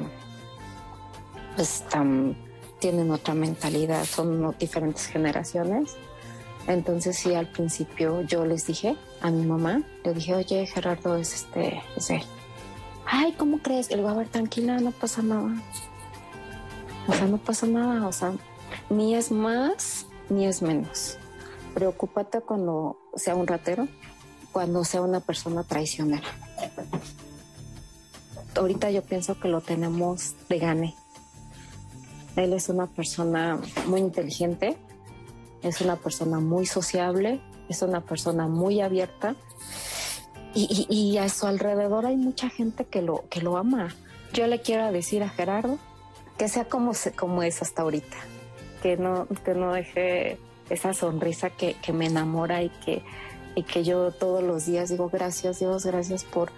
pues 1.56 1.84
tienen 2.80 3.11
otra 3.11 3.34
mentalidad, 3.34 4.03
son 4.06 4.56
diferentes 4.57 5.06
generaciones. 5.06 5.95
Entonces 6.68 7.18
sí, 7.18 7.34
al 7.34 7.48
principio 7.48 8.22
yo 8.22 8.45
les 8.45 8.68
dije 8.68 8.95
a 9.22 9.32
mi 9.32 9.45
mamá, 9.45 9.84
le 10.03 10.14
dije, 10.14 10.36
oye, 10.36 10.65
Gerardo 10.65 11.15
es 11.15 11.34
este, 11.34 11.82
es 11.95 12.10
él. 12.10 12.23
Ay, 13.13 13.33
¿cómo 13.33 13.57
crees? 13.57 13.91
Él 13.91 14.05
va 14.05 14.11
a 14.11 14.15
ver 14.15 14.29
tranquila, 14.29 14.79
no 14.79 14.91
pasa 14.91 15.21
nada. 15.21 15.61
O 17.09 17.13
sea, 17.13 17.25
no 17.25 17.38
pasa 17.38 17.67
nada, 17.67 18.07
o 18.07 18.13
sea, 18.13 18.33
ni 18.89 19.15
es 19.15 19.31
más 19.31 20.05
ni 20.29 20.45
es 20.45 20.61
menos. 20.61 21.17
Preocúpate 21.73 22.39
cuando 22.39 22.97
sea 23.17 23.35
un 23.35 23.47
ratero, 23.47 23.89
cuando 24.53 24.85
sea 24.85 25.01
una 25.01 25.19
persona 25.19 25.65
traicionera. 25.65 26.25
Ahorita 28.55 28.89
yo 28.91 29.03
pienso 29.03 29.38
que 29.38 29.49
lo 29.49 29.59
tenemos 29.59 30.35
de 30.47 30.59
gane. 30.59 30.95
Él 32.38 32.53
es 32.53 32.69
una 32.69 32.88
persona 32.88 33.59
muy 33.88 33.99
inteligente, 33.99 34.77
es 35.63 35.81
una 35.81 35.97
persona 35.97 36.39
muy 36.39 36.65
sociable, 36.65 37.41
es 37.67 37.81
una 37.81 37.99
persona 37.99 38.47
muy 38.47 38.79
abierta 38.79 39.35
y, 40.53 41.18
a 41.18 41.30
su 41.30 41.48
alrededor 41.48 42.06
hay 42.06 42.18
mucha 42.18 42.49
gente 42.49 42.86
que 42.86 43.02
lo, 43.02 43.23
que 43.30 43.41
lo 43.41 43.57
ama. 43.57 43.95
Yo 44.34 44.48
le 44.48 44.61
quiero 44.61 44.91
decir 44.91 45.23
a 45.23 45.30
Gerardo 45.30 45.78
que 46.38 46.48
sea 46.48 46.65
como, 46.65 46.91
como 47.18 47.44
es 47.44 47.61
hasta 47.61 47.84
ahorita, 47.84 48.18
que 48.82 48.98
no, 48.98 49.28
que 49.45 49.53
no 49.53 49.73
deje 49.73 50.38
esa 50.69 50.94
sonrisa 50.94 51.49
que, 51.49 51.76
me 51.94 52.07
enamora 52.07 52.64
y 52.64 52.69
que, 52.69 53.03
y 53.56 53.64
que 53.64 53.84
yo 53.84 54.11
todos 54.11 54.44
los 54.44 54.65
días 54.65 54.90
digo 54.90 55.10
gracias 55.10 55.60
Dios, 55.60 55.86
gracias 55.86 56.23
por, 56.23 56.52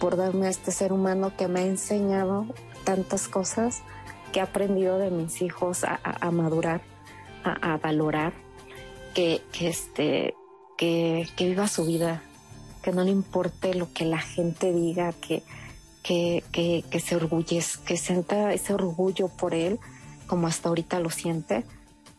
por 0.00 0.16
darme 0.16 0.46
a 0.46 0.50
este 0.50 0.72
ser 0.72 0.92
humano 0.92 1.32
que 1.36 1.48
me 1.48 1.60
ha 1.60 1.64
enseñado 1.64 2.46
tantas 2.84 3.28
cosas, 3.28 3.82
que 4.32 4.40
ha 4.40 4.44
aprendido 4.44 4.98
de 4.98 5.10
mis 5.10 5.40
hijos 5.42 5.84
a, 5.84 6.30
madurar, 6.30 6.82
a, 7.44 7.76
valorar, 7.78 8.32
que, 9.14 9.42
este, 9.60 10.34
que, 10.76 11.28
que 11.36 11.48
viva 11.48 11.68
su 11.68 11.84
vida 11.84 12.22
que 12.82 12.92
no 12.92 13.04
le 13.04 13.10
importe 13.10 13.74
lo 13.74 13.92
que 13.92 14.04
la 14.04 14.20
gente 14.20 14.72
diga, 14.72 15.12
que, 15.12 15.42
que, 16.02 16.42
que, 16.90 17.00
se 17.00 17.16
orgullez, 17.16 17.78
que 17.78 17.96
sienta 17.96 18.52
ese 18.52 18.74
orgullo 18.74 19.28
por 19.28 19.54
él, 19.54 19.78
como 20.26 20.46
hasta 20.46 20.68
ahorita 20.68 20.98
lo 21.00 21.10
siente, 21.10 21.64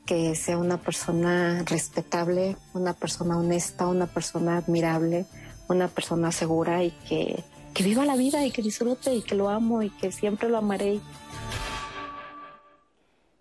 que 0.06 0.36
sea 0.36 0.58
una 0.58 0.78
persona 0.78 1.64
respetable, 1.66 2.56
una 2.74 2.94
persona 2.94 3.38
honesta, 3.38 3.88
una 3.88 4.08
persona 4.08 4.58
admirable, 4.58 5.26
una 5.68 5.88
persona 5.88 6.32
segura 6.32 6.84
y 6.84 6.92
que, 7.08 7.44
que 7.74 7.84
viva 7.84 8.06
la 8.06 8.16
vida 8.16 8.46
y 8.46 8.52
que 8.52 8.62
disfrute 8.62 9.14
y 9.14 9.22
que 9.22 9.36
lo 9.36 9.50
amo 9.50 9.82
y 9.82 9.90
que 9.90 10.12
siempre 10.12 10.50
lo 10.50 10.58
amaré. 10.58 11.00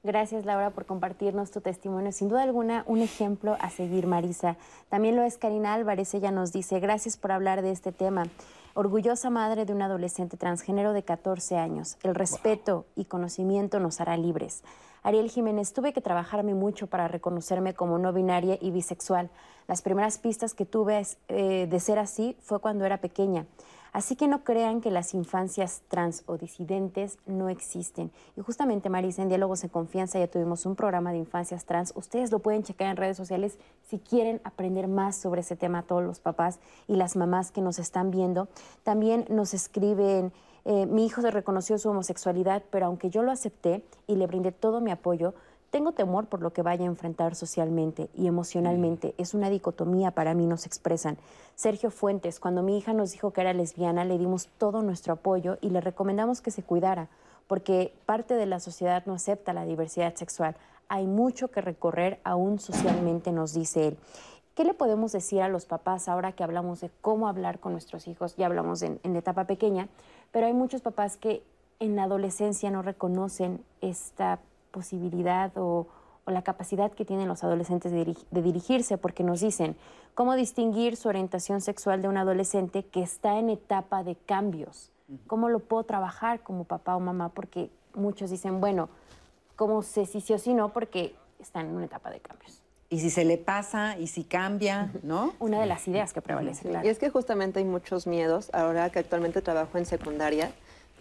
Gracias, 0.05 0.45
Laura, 0.45 0.70
por 0.70 0.85
compartirnos 0.85 1.53
tu 1.53 1.61
testimonio. 1.61 2.11
Sin 2.11 2.29
duda 2.29 2.43
alguna, 2.43 2.83
un 2.89 3.03
ejemplo 3.03 3.57
a 3.61 3.70
seguir, 3.70 4.09
Marisa. 4.09 4.57
También 4.89 5.15
lo 5.15 5.23
es 5.23 5.39
Karina 5.39 5.74
Álvarez. 5.74 6.12
Ella 6.15 6.33
nos 6.33 6.53
dice, 6.53 6.81
gracias 6.81 7.16
por 7.16 7.31
hablar 7.31 7.62
de 7.62 7.70
este 7.70 7.93
tema. 7.93 8.24
Orgullosa 8.74 9.31
madre 9.31 9.65
de 9.65 9.73
un 9.73 9.81
adolescente 9.81 10.37
transgénero 10.37 10.93
de 10.93 11.05
14 11.05 11.57
años. 11.57 11.99
El 12.03 12.16
respeto 12.16 12.85
y 12.97 13.05
conocimiento 13.05 13.79
nos 13.79 14.01
hará 14.01 14.16
libres. 14.16 14.65
Ariel 15.05 15.31
Jiménez, 15.31 15.73
tuve 15.73 15.93
que 15.93 16.01
trabajarme 16.01 16.55
mucho 16.55 16.89
para 16.89 17.07
reconocerme 17.07 17.74
como 17.74 17.97
no 17.99 18.12
binaria 18.12 18.59
y 18.61 18.73
bisexual. 18.73 19.31
Las 19.69 19.83
primeras 19.83 20.19
pistas 20.19 20.53
que 20.53 20.66
tuve 20.66 21.01
eh, 21.29 21.69
de 21.70 21.81
ser 21.81 22.01
así 22.01 22.37
fue 22.41 22.59
cuando 22.59 22.85
era 22.85 22.97
pequeña. 22.99 23.47
Así 23.93 24.16
que 24.16 24.27
no 24.27 24.43
crean 24.43 24.81
que 24.81 24.90
las 24.90 25.12
infancias 25.12 25.82
trans 25.89 26.23
o 26.27 26.39
disidentes 26.39 27.19
no 27.27 27.51
existen. 27.51 28.10
Y 28.36 28.40
justamente, 28.40 28.89
Marisa, 28.89 29.20
en 29.20 29.28
Diálogos 29.28 29.64
en 29.64 29.70
Confianza 29.70 30.19
ya 30.19 30.28
tuvimos 30.28 30.64
un 30.64 30.77
programa 30.77 31.12
de 31.12 31.19
infancias 31.19 31.66
trans. 31.66 31.93
Ustedes 31.94 32.32
lo 32.32 32.39
pueden 32.39 32.62
checar 32.62 32.89
en 32.89 32.97
redes 32.97 33.19
sociales 33.19 33.59
si 33.89 33.98
quieren 33.98 34.40
aprender 34.44 34.89
más 34.89 35.16
sobre 35.16 35.43
ese 35.43 35.56
tema, 35.56 35.82
todos 35.82 36.02
los 36.02 36.20
papás 36.20 36.59
y 36.89 36.97
las 36.97 37.16
mamás 37.16 37.52
que 37.52 37.60
nos 37.60 37.78
están 37.78 38.10
viendo. 38.10 38.48
También 38.82 39.27
nos 39.28 39.55
escriben... 39.55 40.32
Eh, 40.64 40.86
mi 40.86 41.05
hijo 41.05 41.20
se 41.23 41.32
reconoció 41.32 41.77
su 41.77 41.90
homosexualidad, 41.90 42.62
pero 42.70 42.86
aunque 42.86 43.10
yo 43.10 43.24
lo 43.24 43.32
acepté 43.32 43.85
y 44.06 44.14
le 44.14 44.28
brindé 44.28 44.52
todo 44.52 44.81
mi 44.81 44.93
apoyo, 44.93 45.35
tengo 45.73 45.93
temor 45.93 46.27
por 46.27 46.43
lo 46.43 46.53
que 46.53 46.61
vaya 46.61 46.85
a 46.85 46.86
enfrentar 46.86 47.35
socialmente 47.35 48.11
y 48.15 48.27
emocionalmente. 48.27 49.15
Es 49.16 49.32
una 49.32 49.49
dicotomía 49.49 50.11
para 50.11 50.35
mí, 50.35 50.47
nos 50.47 50.66
expresan. 50.66 51.16
Sergio 51.55 51.90
Fuentes, 51.90 52.40
cuando 52.40 52.62
mi 52.62 52.77
hija 52.77 52.93
nos 52.93 53.12
dijo 53.12 53.32
que 53.32 53.40
era 53.40 53.55
lesbiana, 53.55 54.05
le 54.05 54.19
dimos 54.19 54.49
todo 54.59 54.82
nuestro 54.82 55.15
apoyo 55.15 55.57
y 55.62 55.70
le 55.70 55.81
recomendamos 55.81 56.43
que 56.43 56.51
se 56.51 56.62
cuidara, 56.62 57.09
porque 57.47 57.94
parte 58.05 58.35
de 58.35 58.44
la 58.44 58.61
sociedad 58.61 59.05
no 59.07 59.15
acepta 59.15 59.55
la 59.55 59.65
diversidad 59.65 60.15
sexual. 60.15 60.57
Hay 60.89 61.07
mucho 61.07 61.49
que 61.49 61.62
recorrer 61.62 62.20
aún 62.23 62.59
socialmente, 62.59 63.32
nos 63.32 63.55
dice 63.55 63.89
él. 63.89 63.99
¿Qué 64.55 64.65
le 64.65 64.74
podemos 64.74 65.11
decir 65.12 65.40
a 65.40 65.49
los 65.49 65.65
papás 65.65 66.07
ahora 66.07 66.32
que 66.32 66.44
hablamos 66.44 66.82
de 66.82 66.90
cómo 67.01 67.28
hablar 67.28 67.61
con 67.61 67.73
nuestros 67.73 68.09
hijos? 68.09 68.36
Ya 68.36 68.44
hablamos 68.44 68.82
en, 68.82 69.01
en 69.05 69.15
la 69.15 69.20
etapa 69.20 69.47
pequeña, 69.47 69.89
pero 70.32 70.47
hay 70.47 70.53
muchos 70.53 70.82
papás 70.82 71.16
que 71.16 71.43
en 71.81 71.97
la 71.97 72.03
adolescencia 72.03 72.70
no 72.70 72.82
reconocen 72.82 73.65
esta 73.81 74.39
posibilidad 74.73 75.53
o, 75.57 75.86
la 76.27 76.43
capacidad 76.43 76.93
que 76.93 77.05
tienen 77.05 77.27
los 77.27 77.43
adolescentes 77.43 77.90
de, 77.90 78.16
dirigirse, 78.43 78.97
porque 78.97 79.24
nos 79.24 79.40
dicen 79.40 79.74
cómo 80.15 80.35
distinguir 80.35 80.97
su 80.97 81.09
orientación 81.09 81.61
sexual 81.61 82.01
de 82.01 82.09
un 82.09 82.16
adolescente 82.16 82.85
que 82.85 83.03
está 83.03 83.39
en 83.39 83.51
etapa 83.51 84.05
de 84.05 84.15
cambios. 84.15 84.93
¿Cómo 85.27 85.49
lo 85.49 85.59
puedo 85.59 85.82
trabajar 85.82 86.40
como 86.40 86.62
papá 86.62 86.94
o 86.94 87.01
mamá? 87.01 87.31
Porque 87.31 87.70
muchos 87.94 88.31
dicen, 88.31 88.61
bueno, 88.61 88.89
¿cómo 89.57 89.82
sé 89.82 90.07
si 90.07 90.20
sí 90.20 90.32
o 90.32 90.39
si 90.39 90.55
no? 90.55 90.73
Porque 90.73 91.15
están 91.40 91.66
en 91.66 91.74
una 91.74 91.86
etapa 91.86 92.11
de 92.11 92.20
cambios. 92.20 92.62
Y 92.89 93.01
si 93.01 93.11
se 93.11 93.24
le 93.24 93.39
pasa 93.39 93.97
y 93.99 94.07
si 94.07 94.23
cambia, 94.23 94.93
¿no? 95.03 95.32
Una 95.39 95.61
de 95.61 95.66
las 95.66 95.89
ideas 95.89 96.12
que 96.12 96.20
prevalece, 96.20 96.69
claro. 96.69 96.86
Y 96.86 96.90
es 96.90 96.99
que 96.99 97.09
justamente 97.09 97.59
hay 97.59 97.65
muchos 97.65 98.07
miedos. 98.07 98.51
Ahora 98.53 98.90
que 98.90 98.99
actualmente 98.99 99.40
trabajo 99.40 99.78
en 99.78 99.86
secundaria, 99.86 100.53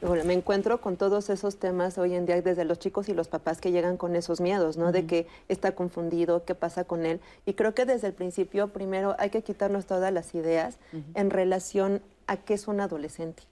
me 0.02 0.34
encuentro 0.34 0.82
con 0.82 0.98
todos 0.98 1.30
esos 1.30 1.58
temas 1.58 1.98
hoy 1.98 2.16
en 2.16 2.26
día 2.26 2.42
desde 2.42 2.66
los 2.66 2.80
chicos 2.80 3.10
y 3.10 3.14
los 3.14 3.28
papás 3.28 3.62
que 3.62 3.72
llegan 3.72 3.98
con 3.98 4.16
esos 4.16 4.42
miedos, 4.42 4.78
¿no? 4.78 4.92
De 4.92 5.06
que 5.06 5.28
está 5.48 5.74
confundido, 5.74 6.44
qué 6.44 6.56
pasa 6.56 6.84
con 6.84 7.06
él. 7.06 7.20
Y 7.46 7.54
creo 7.54 7.74
que 7.74 7.86
desde 7.86 8.08
el 8.08 8.14
principio, 8.14 8.70
primero, 8.70 9.16
hay 9.20 9.30
que 9.30 9.44
quitarnos 9.44 9.86
todas 9.86 10.12
las 10.12 10.34
ideas 10.34 10.78
en 11.14 11.30
relación 11.30 12.02
a 12.28 12.38
qué 12.38 12.54
es 12.56 12.68
un 12.68 12.80
adolescente. 12.80 13.44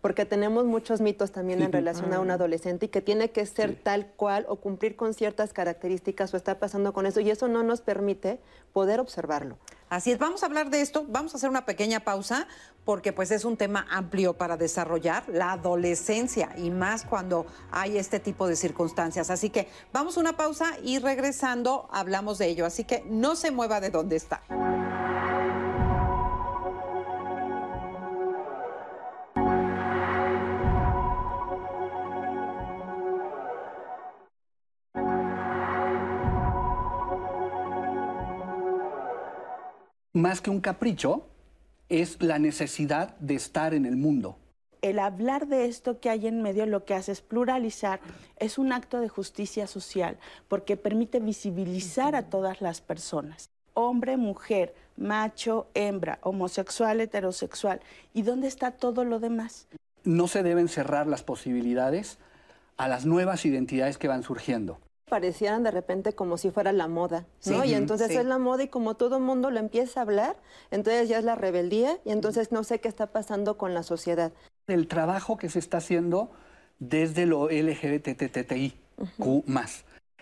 Porque 0.00 0.24
tenemos 0.24 0.64
muchos 0.64 1.02
mitos 1.02 1.30
también 1.30 1.60
en 1.60 1.72
relación 1.72 2.14
a 2.14 2.20
un 2.20 2.30
ah. 2.30 2.34
adolescente 2.34 2.86
y 2.86 2.88
que 2.88 3.02
tiene 3.02 3.30
que 3.30 3.44
ser 3.44 3.74
tal 3.74 4.06
cual 4.16 4.46
o 4.48 4.56
cumplir 4.56 4.96
con 4.96 5.12
ciertas 5.12 5.52
características 5.52 6.32
o 6.32 6.38
está 6.38 6.58
pasando 6.58 6.94
con 6.94 7.04
eso 7.04 7.20
y 7.20 7.28
eso 7.30 7.48
no 7.48 7.62
nos 7.62 7.82
permite 7.82 8.38
poder 8.72 8.98
observarlo. 8.98 9.58
Así 9.92 10.10
es, 10.10 10.18
vamos 10.18 10.42
a 10.42 10.46
hablar 10.46 10.70
de 10.70 10.80
esto, 10.80 11.04
vamos 11.06 11.34
a 11.34 11.36
hacer 11.36 11.50
una 11.50 11.66
pequeña 11.66 12.00
pausa 12.00 12.46
porque 12.86 13.12
pues 13.12 13.30
es 13.30 13.44
un 13.44 13.58
tema 13.58 13.86
amplio 13.90 14.32
para 14.32 14.56
desarrollar 14.56 15.24
la 15.28 15.52
adolescencia 15.52 16.48
y 16.56 16.70
más 16.70 17.04
cuando 17.04 17.44
hay 17.70 17.98
este 17.98 18.18
tipo 18.18 18.46
de 18.46 18.56
circunstancias. 18.56 19.28
Así 19.28 19.50
que 19.50 19.68
vamos 19.92 20.16
a 20.16 20.20
una 20.20 20.34
pausa 20.34 20.78
y 20.82 20.98
regresando 20.98 21.90
hablamos 21.92 22.38
de 22.38 22.46
ello. 22.46 22.64
Así 22.64 22.84
que 22.84 23.04
no 23.10 23.36
se 23.36 23.50
mueva 23.50 23.82
de 23.82 23.90
donde 23.90 24.16
está. 24.16 24.40
Más 40.12 40.40
que 40.40 40.50
un 40.50 40.60
capricho, 40.60 41.26
es 41.88 42.22
la 42.22 42.38
necesidad 42.38 43.16
de 43.18 43.34
estar 43.34 43.74
en 43.74 43.86
el 43.86 43.96
mundo. 43.96 44.36
El 44.82 44.98
hablar 44.98 45.46
de 45.46 45.66
esto 45.66 46.00
que 46.00 46.10
hay 46.10 46.26
en 46.26 46.42
medio 46.42 46.66
lo 46.66 46.84
que 46.84 46.94
hace 46.94 47.12
es 47.12 47.20
pluralizar, 47.20 48.00
es 48.38 48.58
un 48.58 48.72
acto 48.72 49.00
de 49.00 49.08
justicia 49.08 49.66
social, 49.66 50.18
porque 50.48 50.76
permite 50.76 51.20
visibilizar 51.20 52.16
a 52.16 52.24
todas 52.24 52.60
las 52.60 52.80
personas, 52.80 53.50
hombre, 53.74 54.16
mujer, 54.16 54.74
macho, 54.96 55.68
hembra, 55.74 56.18
homosexual, 56.22 57.00
heterosexual. 57.00 57.80
¿Y 58.12 58.22
dónde 58.22 58.48
está 58.48 58.72
todo 58.72 59.04
lo 59.04 59.20
demás? 59.20 59.68
No 60.04 60.26
se 60.26 60.42
deben 60.42 60.68
cerrar 60.68 61.06
las 61.06 61.22
posibilidades 61.22 62.18
a 62.76 62.88
las 62.88 63.06
nuevas 63.06 63.44
identidades 63.44 63.98
que 63.98 64.08
van 64.08 64.24
surgiendo 64.24 64.78
parecieran 65.12 65.62
de 65.62 65.70
repente 65.70 66.14
como 66.14 66.38
si 66.38 66.50
fuera 66.50 66.72
la 66.72 66.88
moda, 66.88 67.26
¿no? 67.44 67.66
y 67.66 67.74
entonces 67.74 68.12
es 68.12 68.24
la 68.24 68.38
moda 68.38 68.62
y 68.62 68.68
como 68.68 68.94
todo 68.94 69.18
el 69.18 69.22
mundo 69.22 69.50
lo 69.50 69.58
empieza 69.58 70.00
a 70.00 70.04
hablar, 70.04 70.36
entonces 70.70 71.06
ya 71.06 71.18
es 71.18 71.24
la 71.24 71.34
rebeldía 71.34 71.98
y 72.06 72.12
entonces 72.12 72.50
no 72.50 72.64
sé 72.64 72.80
qué 72.80 72.88
está 72.88 73.08
pasando 73.08 73.58
con 73.58 73.74
la 73.74 73.82
sociedad. 73.82 74.32
del 74.66 74.88
trabajo 74.88 75.36
que 75.36 75.50
se 75.50 75.58
está 75.58 75.76
haciendo 75.76 76.30
desde 76.78 77.26
lo 77.26 77.50
LGBTTI, 77.50 78.72
Q 79.18 79.44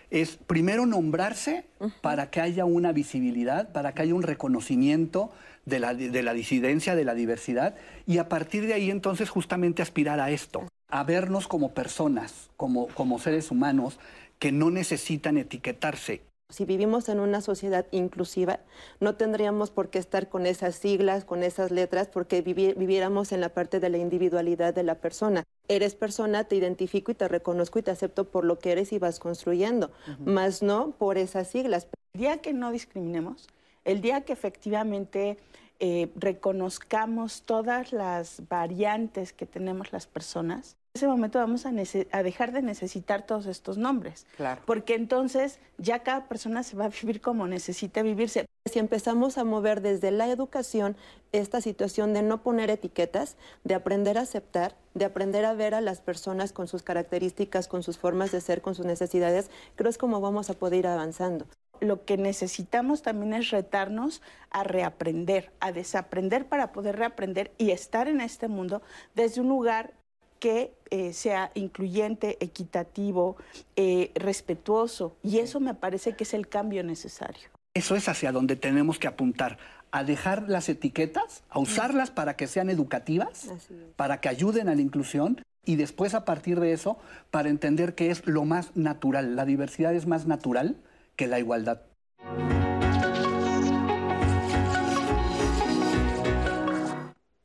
es 0.09 0.35
primero 0.35 0.85
nombrarse 0.85 1.63
para 2.01 2.29
que 2.29 2.41
haya 2.41 2.65
una 2.65 2.91
visibilidad, 2.91 3.71
para 3.71 3.93
que 3.93 4.01
haya 4.01 4.13
un 4.13 4.23
reconocimiento 4.23 5.31
de 5.65 5.79
la, 5.79 5.93
de 5.93 6.21
la, 6.21 6.33
disidencia, 6.33 6.95
de 6.95 7.05
la 7.05 7.13
diversidad, 7.13 7.75
y 8.05 8.17
a 8.17 8.27
partir 8.27 8.67
de 8.67 8.73
ahí 8.73 8.91
entonces 8.91 9.29
justamente 9.29 9.81
aspirar 9.81 10.19
a 10.19 10.31
esto, 10.31 10.67
a 10.89 11.05
vernos 11.05 11.47
como 11.47 11.73
personas, 11.73 12.49
como, 12.57 12.87
como 12.87 13.19
seres 13.19 13.51
humanos 13.51 13.97
que 14.41 14.51
no 14.51 14.71
necesitan 14.71 15.37
etiquetarse. 15.37 16.23
Si 16.49 16.65
vivimos 16.65 17.09
en 17.09 17.19
una 17.19 17.41
sociedad 17.41 17.85
inclusiva, 17.91 18.59
no 18.99 19.15
tendríamos 19.15 19.69
por 19.69 19.91
qué 19.91 19.99
estar 19.99 20.29
con 20.29 20.47
esas 20.47 20.75
siglas, 20.75 21.23
con 21.25 21.43
esas 21.43 21.69
letras, 21.69 22.09
porque 22.09 22.41
viviéramos 22.41 23.31
en 23.33 23.39
la 23.39 23.49
parte 23.49 23.79
de 23.79 23.89
la 23.89 23.99
individualidad 23.99 24.73
de 24.73 24.81
la 24.81 24.95
persona. 24.95 25.43
Eres 25.67 25.93
persona, 25.93 26.45
te 26.45 26.55
identifico 26.55 27.11
y 27.11 27.15
te 27.15 27.27
reconozco 27.27 27.77
y 27.77 27.83
te 27.83 27.91
acepto 27.91 28.31
por 28.31 28.43
lo 28.43 28.57
que 28.57 28.71
eres 28.71 28.91
y 28.91 28.97
vas 28.97 29.19
construyendo, 29.19 29.91
más 30.25 30.63
no 30.63 30.89
por 30.97 31.19
esas 31.19 31.47
siglas. 31.47 31.87
El 32.13 32.21
día 32.21 32.37
que 32.39 32.51
no 32.51 32.71
discriminemos, 32.71 33.47
el 33.85 34.01
día 34.01 34.21
que 34.21 34.33
efectivamente 34.33 35.37
eh, 35.79 36.11
reconozcamos 36.15 37.43
todas 37.43 37.93
las 37.93 38.41
variantes 38.49 39.33
que 39.33 39.45
tenemos 39.45 39.93
las 39.93 40.07
personas, 40.07 40.77
ese 40.93 41.07
momento 41.07 41.39
vamos 41.39 41.65
a, 41.65 41.71
dejar 41.71 42.51
de 42.51 42.61
necesitar 42.61 43.25
todos 43.25 43.45
estos 43.45 43.77
nombres. 43.77 44.25
Claro. 44.35 44.61
Porque 44.65 44.95
entonces 44.95 45.59
ya 45.77 45.99
cada 45.99 46.27
persona 46.27 46.63
se 46.63 46.75
va 46.75 46.85
a 46.85 46.89
vivir 46.89 47.21
como 47.21 47.47
necesita 47.47 48.01
vivirse. 48.01 48.45
Si 48.69 48.77
empezamos 48.77 49.37
a 49.37 49.45
mover 49.45 49.81
desde 49.81 50.11
la 50.11 50.29
educación 50.29 50.97
esta 51.31 51.61
situación 51.61 52.13
de 52.13 52.23
no 52.23 52.43
poner 52.43 52.69
etiquetas, 52.69 53.37
de 53.63 53.73
aprender 53.73 54.17
a 54.17 54.21
aceptar, 54.21 54.75
de 54.93 55.05
aprender 55.05 55.45
a 55.45 55.53
ver 55.53 55.73
a 55.73 55.81
las 55.81 56.01
personas 56.01 56.51
con 56.51 56.67
sus 56.67 56.83
características, 56.83 57.69
con 57.69 57.83
sus 57.83 57.97
formas 57.97 58.31
de 58.31 58.41
ser, 58.41 58.61
con 58.61 58.75
sus 58.75 58.85
necesidades, 58.85 59.49
creo 59.77 59.89
es 59.89 59.97
como 59.97 60.19
vamos 60.19 60.49
a 60.49 60.53
poder 60.53 60.79
ir 60.79 60.87
avanzando 60.87 61.45
lo 61.79 62.05
que 62.05 62.15
necesitamos 62.15 63.01
también 63.01 63.33
es 63.33 63.49
retarnos 63.49 64.21
a 64.51 64.63
reaprender, 64.63 65.51
a 65.59 65.71
desaprender 65.71 66.45
para 66.45 66.71
poder 66.71 66.97
reaprender 66.97 67.51
y 67.57 67.71
estar 67.71 68.07
en 68.07 68.21
este 68.21 68.47
mundo 68.47 68.83
desde 69.15 69.41
un 69.41 69.49
lugar 69.49 69.95
que 70.41 70.73
eh, 70.89 71.13
sea 71.13 71.51
incluyente, 71.53 72.37
equitativo, 72.43 73.37
eh, 73.75 74.11
respetuoso. 74.15 75.15
Y 75.23 75.37
eso 75.37 75.59
me 75.59 75.75
parece 75.75 76.15
que 76.15 76.23
es 76.23 76.33
el 76.33 76.49
cambio 76.49 76.83
necesario. 76.83 77.47
Eso 77.75 77.95
es 77.95 78.09
hacia 78.09 78.31
donde 78.31 78.55
tenemos 78.55 78.97
que 78.97 79.07
apuntar, 79.07 79.59
a 79.91 80.03
dejar 80.03 80.49
las 80.49 80.67
etiquetas, 80.67 81.43
a 81.49 81.59
usarlas 81.59 82.09
para 82.09 82.35
que 82.35 82.47
sean 82.47 82.69
educativas, 82.69 83.49
para 83.95 84.19
que 84.19 84.29
ayuden 84.29 84.67
a 84.67 84.75
la 84.75 84.81
inclusión 84.81 85.41
y 85.63 85.75
después 85.75 86.15
a 86.15 86.25
partir 86.25 86.59
de 86.59 86.73
eso 86.73 86.97
para 87.29 87.49
entender 87.49 87.93
que 87.93 88.09
es 88.09 88.25
lo 88.25 88.43
más 88.43 88.75
natural. 88.75 89.35
La 89.35 89.45
diversidad 89.45 89.93
es 89.93 90.07
más 90.07 90.25
natural 90.25 90.75
que 91.15 91.27
la 91.27 91.37
igualdad. 91.37 91.81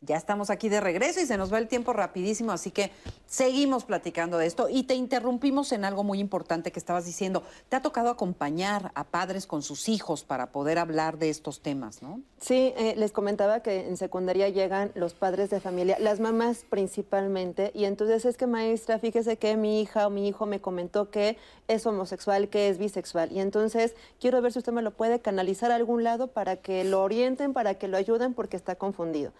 Ya 0.07 0.16
estamos 0.16 0.51
aquí 0.51 0.69
de 0.69 0.81
regreso 0.81 1.20
y 1.20 1.27
se 1.27 1.37
nos 1.37 1.53
va 1.53 1.59
el 1.59 1.66
tiempo 1.66 1.93
rapidísimo, 1.93 2.53
así 2.53 2.70
que 2.70 2.93
seguimos 3.27 3.85
platicando 3.85 4.39
de 4.39 4.47
esto 4.47 4.69
y 4.69 4.85
te 4.85 4.95
interrumpimos 4.95 5.73
en 5.73 5.85
algo 5.85 6.05
muy 6.05 6.20
importante 6.20 6.70
que 6.70 6.78
estabas 6.78 7.05
diciendo. 7.05 7.43
Te 7.69 7.74
ha 7.74 7.83
tocado 7.83 8.09
acompañar 8.09 8.93
a 8.95 9.03
padres 9.03 9.49
con 9.49 9.62
sus 9.62 9.89
hijos 9.89 10.23
para 10.23 10.53
poder 10.53 10.78
hablar 10.78 11.19
de 11.19 11.28
estos 11.28 11.61
temas, 11.61 12.03
¿no? 12.03 12.20
Sí, 12.41 12.73
eh, 12.77 12.95
les 12.97 13.11
comentaba 13.11 13.61
que 13.61 13.89
en 13.89 13.97
secundaria 13.97 14.49
llegan 14.49 14.93
los 14.95 15.15
padres 15.15 15.51
de 15.51 15.59
familia, 15.59 15.97
las 15.99 16.20
mamás 16.20 16.65
principalmente, 16.70 17.73
y 17.74 17.85
entonces 17.85 18.24
es 18.24 18.37
que 18.37 18.47
maestra, 18.47 19.01
fíjese 19.01 19.39
que 19.39 19.57
mi 19.57 19.81
hija 19.81 20.07
o 20.07 20.11
mi 20.11 20.28
hijo 20.28 20.47
me 20.47 20.61
comentó 20.61 21.11
que 21.11 21.37
es 21.66 21.85
homosexual, 21.85 22.49
que 22.49 22.69
es 22.69 22.78
bisexual, 22.78 23.33
y 23.33 23.41
entonces 23.41 23.97
quiero 24.20 24.41
ver 24.41 24.53
si 24.53 24.61
usted 24.61 24.73
me 24.73 24.83
lo 24.83 24.93
puede 24.93 25.20
canalizar 25.20 25.73
a 25.73 25.74
algún 25.74 26.05
lado 26.05 26.28
para 26.28 26.57
que 26.57 26.85
lo 26.85 27.03
orienten, 27.03 27.53
para 27.53 27.74
que 27.74 27.89
lo 27.89 27.97
ayuden 27.97 28.35
porque 28.35 28.57
está 28.57 28.77
confundido. 28.77 29.33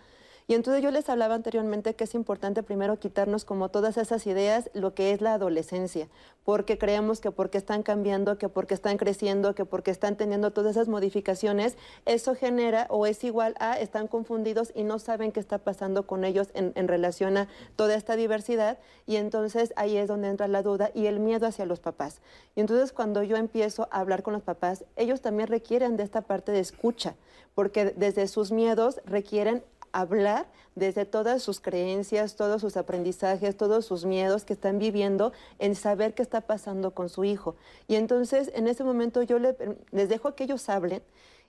Y 0.49 0.55
entonces 0.55 0.81
yo 0.81 0.93
les 0.93 1.09
hablaba 1.09 1.35
anteriormente 1.35 1.97
que 1.97 2.05
es 2.05 2.15
importante 2.15 2.63
primero 2.63 3.01
quitarnos 3.01 3.45
como 3.45 3.69
todas 3.69 3.97
esas 3.97 4.29
ideas, 4.29 4.71
lo 4.75 4.95
que 4.95 5.11
es 5.11 5.21
la 5.21 5.35
adolescencia, 5.35 6.09
porque 6.45 6.79
creemos 6.79 7.21
que 7.21 7.33
porque 7.33 7.59
están 7.59 7.83
cambiando, 7.83 8.39
que 8.39 8.49
porque 8.49 8.75
están 8.75 8.97
creciendo, 8.97 9.57
que 9.57 9.65
porque 9.65 9.91
están 9.91 10.17
teniendo 10.17 10.53
todas 10.53 10.77
esas 10.77 10.87
modificaciones, 10.87 11.77
eso 12.05 12.37
genera 12.37 12.87
o 12.91 13.07
es 13.07 13.25
igual 13.25 13.57
a 13.59 13.81
están 13.81 14.07
confundidos 14.07 14.71
y 14.73 14.85
no 14.85 15.01
saben 15.01 15.33
qué 15.33 15.41
está 15.41 15.59
pasando 15.59 16.07
con 16.07 16.25
ellos 16.25 16.51
en, 16.55 16.71
en 16.77 16.87
relación 16.87 17.37
a 17.39 17.49
toda 17.75 17.97
esta 17.97 18.15
diversidad. 18.15 18.79
Y 19.05 19.17
entonces 19.17 19.73
ahí 19.75 19.97
es 19.97 20.07
donde 20.07 20.29
entra 20.29 20.47
la 20.47 20.63
duda 20.63 20.93
y 20.95 21.07
el 21.07 21.19
miedo 21.19 21.49
hacia 21.49 21.67
los 21.67 21.81
papás. 21.81 22.21
Y 22.55 22.61
entonces 22.61 22.93
cuando 22.93 23.25
yo 23.25 23.37
empiezo 23.37 23.89
a 23.91 23.99
hablar 23.99 24.23
con 24.23 24.35
los 24.35 24.45
papás, 24.45 24.85
ellos 24.95 25.23
también 25.23 25.49
requieren 25.49 25.97
de 25.97 26.05
esta 26.05 26.21
parte 26.21 26.53
de 26.53 26.61
escucha, 26.61 27.17
porque 27.57 27.87
desde 27.97 28.29
sus 28.29 28.53
miedos 28.53 29.01
requieren 29.07 29.65
hablar 30.01 30.47
desde 30.75 31.07
todas 31.07 31.43
sus 31.43 31.61
creencias, 31.61 32.37
todos 32.37 32.61
sus 32.61 32.77
aprendizajes, 32.77 33.57
todos 33.57 33.87
sus 33.87 34.05
miedos 34.05 34.45
que 34.45 34.53
están 34.53 34.79
viviendo 34.79 35.33
en 35.59 35.75
saber 35.75 36.15
qué 36.15 36.23
está 36.23 36.43
pasando 36.43 36.93
con 36.93 37.09
su 37.09 37.25
hijo. 37.25 37.57
Y 37.89 37.97
entonces 37.97 38.51
en 38.55 38.69
ese 38.69 38.85
momento 38.85 39.23
yo 39.23 39.39
les 39.39 40.09
dejo 40.09 40.35
que 40.35 40.45
ellos 40.45 40.69
hablen 40.69 41.03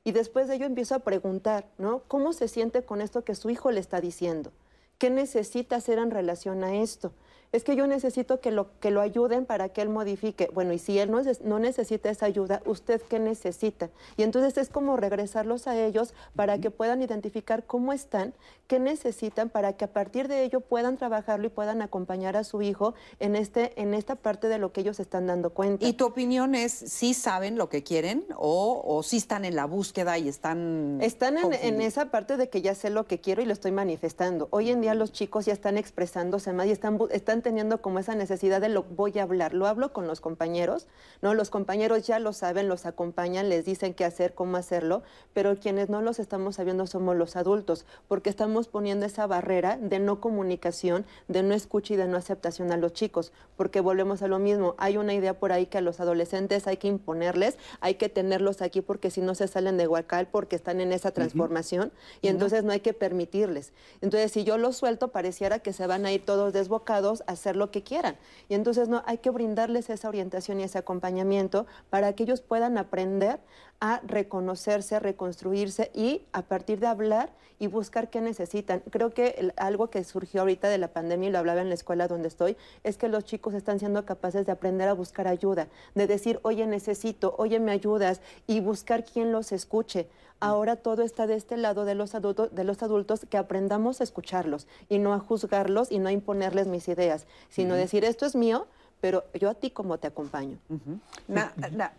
y 0.03 0.13
después 0.13 0.47
de 0.47 0.55
ello 0.55 0.65
empiezo 0.65 0.95
a 0.95 0.99
preguntar, 0.99 1.67
¿no? 1.77 2.03
¿Cómo 2.07 2.31
se 2.31 2.47
siente 2.47 2.83
con 2.83 3.01
esto 3.01 3.25
que 3.25 3.35
su 3.35 3.49
hijo 3.49 3.71
le 3.71 3.81
está 3.81 3.99
diciendo? 3.99 4.51
¿Qué 4.97 5.09
necesita 5.09 5.75
hacer 5.75 5.99
en 5.99 6.11
relación 6.11 6.63
a 6.63 6.75
esto? 6.75 7.11
Es 7.51 7.63
que 7.63 7.75
yo 7.75 7.87
necesito 7.87 8.39
que 8.41 8.51
lo, 8.51 8.67
que 8.79 8.91
lo 8.91 9.01
ayuden 9.01 9.45
para 9.45 9.69
que 9.69 9.81
él 9.81 9.89
modifique. 9.89 10.49
Bueno, 10.53 10.73
y 10.73 10.79
si 10.79 10.99
él 10.99 11.11
no, 11.11 11.21
no 11.43 11.59
necesita 11.59 12.09
esa 12.09 12.25
ayuda, 12.25 12.61
¿usted 12.65 13.01
qué 13.01 13.19
necesita? 13.19 13.89
Y 14.17 14.23
entonces 14.23 14.57
es 14.57 14.69
como 14.69 14.97
regresarlos 14.97 15.67
a 15.67 15.77
ellos 15.77 16.13
para 16.35 16.59
que 16.59 16.71
puedan 16.71 17.01
identificar 17.01 17.63
cómo 17.65 17.93
están, 17.93 18.33
qué 18.67 18.79
necesitan, 18.79 19.49
para 19.49 19.73
que 19.73 19.85
a 19.85 19.93
partir 19.93 20.27
de 20.27 20.43
ello 20.43 20.59
puedan 20.59 20.97
trabajarlo 20.97 21.47
y 21.47 21.49
puedan 21.49 21.81
acompañar 21.81 22.35
a 22.35 22.43
su 22.43 22.61
hijo 22.61 22.93
en, 23.19 23.35
este, 23.35 23.79
en 23.81 23.93
esta 23.93 24.15
parte 24.15 24.49
de 24.49 24.57
lo 24.57 24.73
que 24.73 24.81
ellos 24.81 24.99
están 24.99 25.27
dando 25.27 25.51
cuenta. 25.51 25.85
¿Y 25.87 25.93
tu 25.93 26.05
opinión 26.05 26.53
es 26.53 26.73
si 26.73 27.13
saben 27.13 27.57
lo 27.57 27.69
que 27.69 27.81
quieren 27.83 28.25
o, 28.35 28.83
o 28.85 29.03
si 29.03 29.17
están 29.17 29.45
en 29.45 29.55
la 29.55 29.65
búsqueda 29.65 30.17
y 30.17 30.27
están... 30.27 30.99
Están 31.01 31.37
en, 31.37 31.53
en, 31.53 31.81
esa 31.81 32.11
parte 32.11 32.35
de 32.35 32.49
que 32.49 32.61
ya 32.61 32.75
sé 32.75 32.89
lo 32.89 33.05
que 33.05 33.19
quiero 33.19 33.41
y 33.41 33.45
lo 33.45 33.53
estoy 33.53 33.71
manifestando. 33.71 34.47
Hoy 34.51 34.69
en 34.69 34.81
día 34.81 34.93
los 34.95 35.13
chicos 35.13 35.45
ya 35.45 35.53
están 35.53 35.77
expresándose 35.77 36.51
más 36.51 36.67
y 36.67 36.71
están, 36.71 36.99
están 37.11 37.36
teniendo 37.41 37.81
como 37.81 37.99
esa 37.99 38.15
necesidad 38.15 38.61
de 38.61 38.69
lo 38.69 38.83
voy 38.83 39.17
a 39.19 39.23
hablar, 39.23 39.53
lo 39.53 39.67
hablo 39.67 39.93
con 39.93 40.07
los 40.07 40.21
compañeros, 40.21 40.87
¿no? 41.21 41.33
Los 41.33 41.49
compañeros 41.49 42.05
ya 42.05 42.19
lo 42.19 42.33
saben, 42.33 42.67
los 42.67 42.85
acompañan, 42.85 43.49
les 43.49 43.65
dicen 43.65 43.93
qué 43.93 44.05
hacer, 44.05 44.33
cómo 44.33 44.57
hacerlo, 44.57 45.03
pero 45.33 45.59
quienes 45.59 45.89
no 45.89 46.01
los 46.01 46.19
estamos 46.19 46.55
sabiendo 46.55 46.87
somos 46.87 47.15
los 47.15 47.35
adultos, 47.35 47.85
porque 48.07 48.29
estamos 48.29 48.67
poniendo 48.67 49.05
esa 49.05 49.27
barrera 49.27 49.77
de 49.77 49.99
no 49.99 50.21
comunicación, 50.21 51.05
de 51.27 51.43
no 51.43 51.53
escucha 51.53 51.93
y 51.93 51.97
de 51.97 52.07
no 52.07 52.17
aceptación 52.17 52.71
a 52.71 52.77
los 52.77 52.93
chicos, 52.93 53.31
porque 53.55 53.81
volvemos 53.81 54.21
a 54.21 54.27
lo 54.27 54.39
mismo, 54.39 54.75
hay 54.77 54.97
una 54.97 55.13
idea 55.13 55.39
por 55.39 55.51
ahí 55.51 55.65
que 55.65 55.77
a 55.77 55.81
los 55.81 55.99
adolescentes 55.99 56.67
hay 56.67 56.77
que 56.77 56.87
imponerles, 56.87 57.57
hay 57.79 57.95
que 57.95 58.09
tenerlos 58.09 58.61
aquí 58.61 58.81
porque 58.81 59.11
si 59.11 59.21
no 59.21 59.35
se 59.35 59.47
salen 59.47 59.77
de 59.77 59.87
Huacal 59.87 60.27
porque 60.27 60.55
están 60.55 60.81
en 60.81 60.91
esa 60.93 61.11
transformación 61.11 61.91
y 62.21 62.27
entonces 62.27 62.63
no 62.63 62.71
hay 62.71 62.79
que 62.79 62.93
permitirles. 62.93 63.73
Entonces, 64.01 64.31
si 64.31 64.43
yo 64.43 64.57
los 64.57 64.77
suelto, 64.77 65.09
pareciera 65.09 65.59
que 65.59 65.73
se 65.73 65.87
van 65.87 66.05
a 66.05 66.11
ir 66.11 66.25
todos 66.25 66.53
desbocados 66.53 67.23
hacer 67.27 67.55
lo 67.55 67.71
que 67.71 67.83
quieran. 67.83 68.17
Y 68.49 68.55
entonces 68.55 68.89
no, 68.89 69.03
hay 69.05 69.19
que 69.19 69.29
brindarles 69.29 69.89
esa 69.89 70.07
orientación 70.07 70.59
y 70.59 70.63
ese 70.63 70.77
acompañamiento 70.77 71.67
para 71.89 72.13
que 72.13 72.23
ellos 72.23 72.41
puedan 72.41 72.77
aprender 72.77 73.39
a 73.79 74.01
reconocerse, 74.05 74.95
a 74.95 74.99
reconstruirse 74.99 75.91
y 75.93 76.23
a 76.31 76.41
partir 76.41 76.79
de 76.79 76.87
hablar 76.87 77.31
y 77.59 77.67
buscar 77.67 78.09
qué 78.09 78.21
necesitan. 78.21 78.81
Creo 78.89 79.11
que 79.11 79.51
algo 79.57 79.89
que 79.89 80.03
surgió 80.03 80.41
ahorita 80.41 80.69
de 80.69 80.77
la 80.77 80.89
pandemia 80.89 81.29
y 81.29 81.31
lo 81.31 81.39
hablaba 81.39 81.61
en 81.61 81.69
la 81.69 81.75
escuela 81.75 82.07
donde 82.07 82.27
estoy, 82.27 82.57
es 82.83 82.97
que 82.97 83.07
los 83.07 83.25
chicos 83.25 83.53
están 83.53 83.79
siendo 83.79 84.05
capaces 84.05 84.45
de 84.45 84.51
aprender 84.51 84.87
a 84.87 84.93
buscar 84.93 85.27
ayuda, 85.27 85.67
de 85.95 86.07
decir, 86.07 86.39
oye, 86.43 86.65
necesito, 86.65 87.35
oye, 87.37 87.59
me 87.59 87.71
ayudas 87.71 88.21
y 88.45 88.59
buscar 88.59 89.03
quien 89.03 89.31
los 89.31 89.51
escuche. 89.51 90.07
Ahora 90.39 90.75
todo 90.75 91.01
está 91.01 91.25
de 91.25 91.35
este 91.35 91.57
lado 91.57 91.83
de 91.85 91.95
los 91.95 92.13
adultos, 92.13 92.53
de 92.53 92.63
los 92.63 92.83
adultos 92.83 93.25
que 93.27 93.37
aprendamos 93.37 94.01
a 94.01 94.03
escucharlos 94.03 94.67
y 94.87 94.99
no 94.99 95.13
a 95.13 95.19
juzgarlos 95.19 95.91
y 95.91 95.97
no 95.97 96.09
a 96.09 96.11
imponerles 96.11 96.67
mis 96.67 96.87
ideas, 96.87 97.25
sino 97.49 97.73
decir, 97.73 98.05
esto 98.05 98.27
es 98.27 98.35
mío, 98.35 98.67
pero 98.99 99.25
yo 99.39 99.49
a 99.49 99.53
ti 99.53 99.71
como 99.71 99.97
te 99.97 100.07
acompaño. 100.07 100.57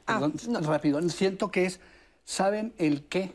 Ah, 0.06 0.30
rápido, 0.62 1.00
siento 1.08 1.50
que 1.50 1.66
es, 1.66 1.80
¿saben 2.24 2.74
el 2.78 3.04
qué? 3.04 3.34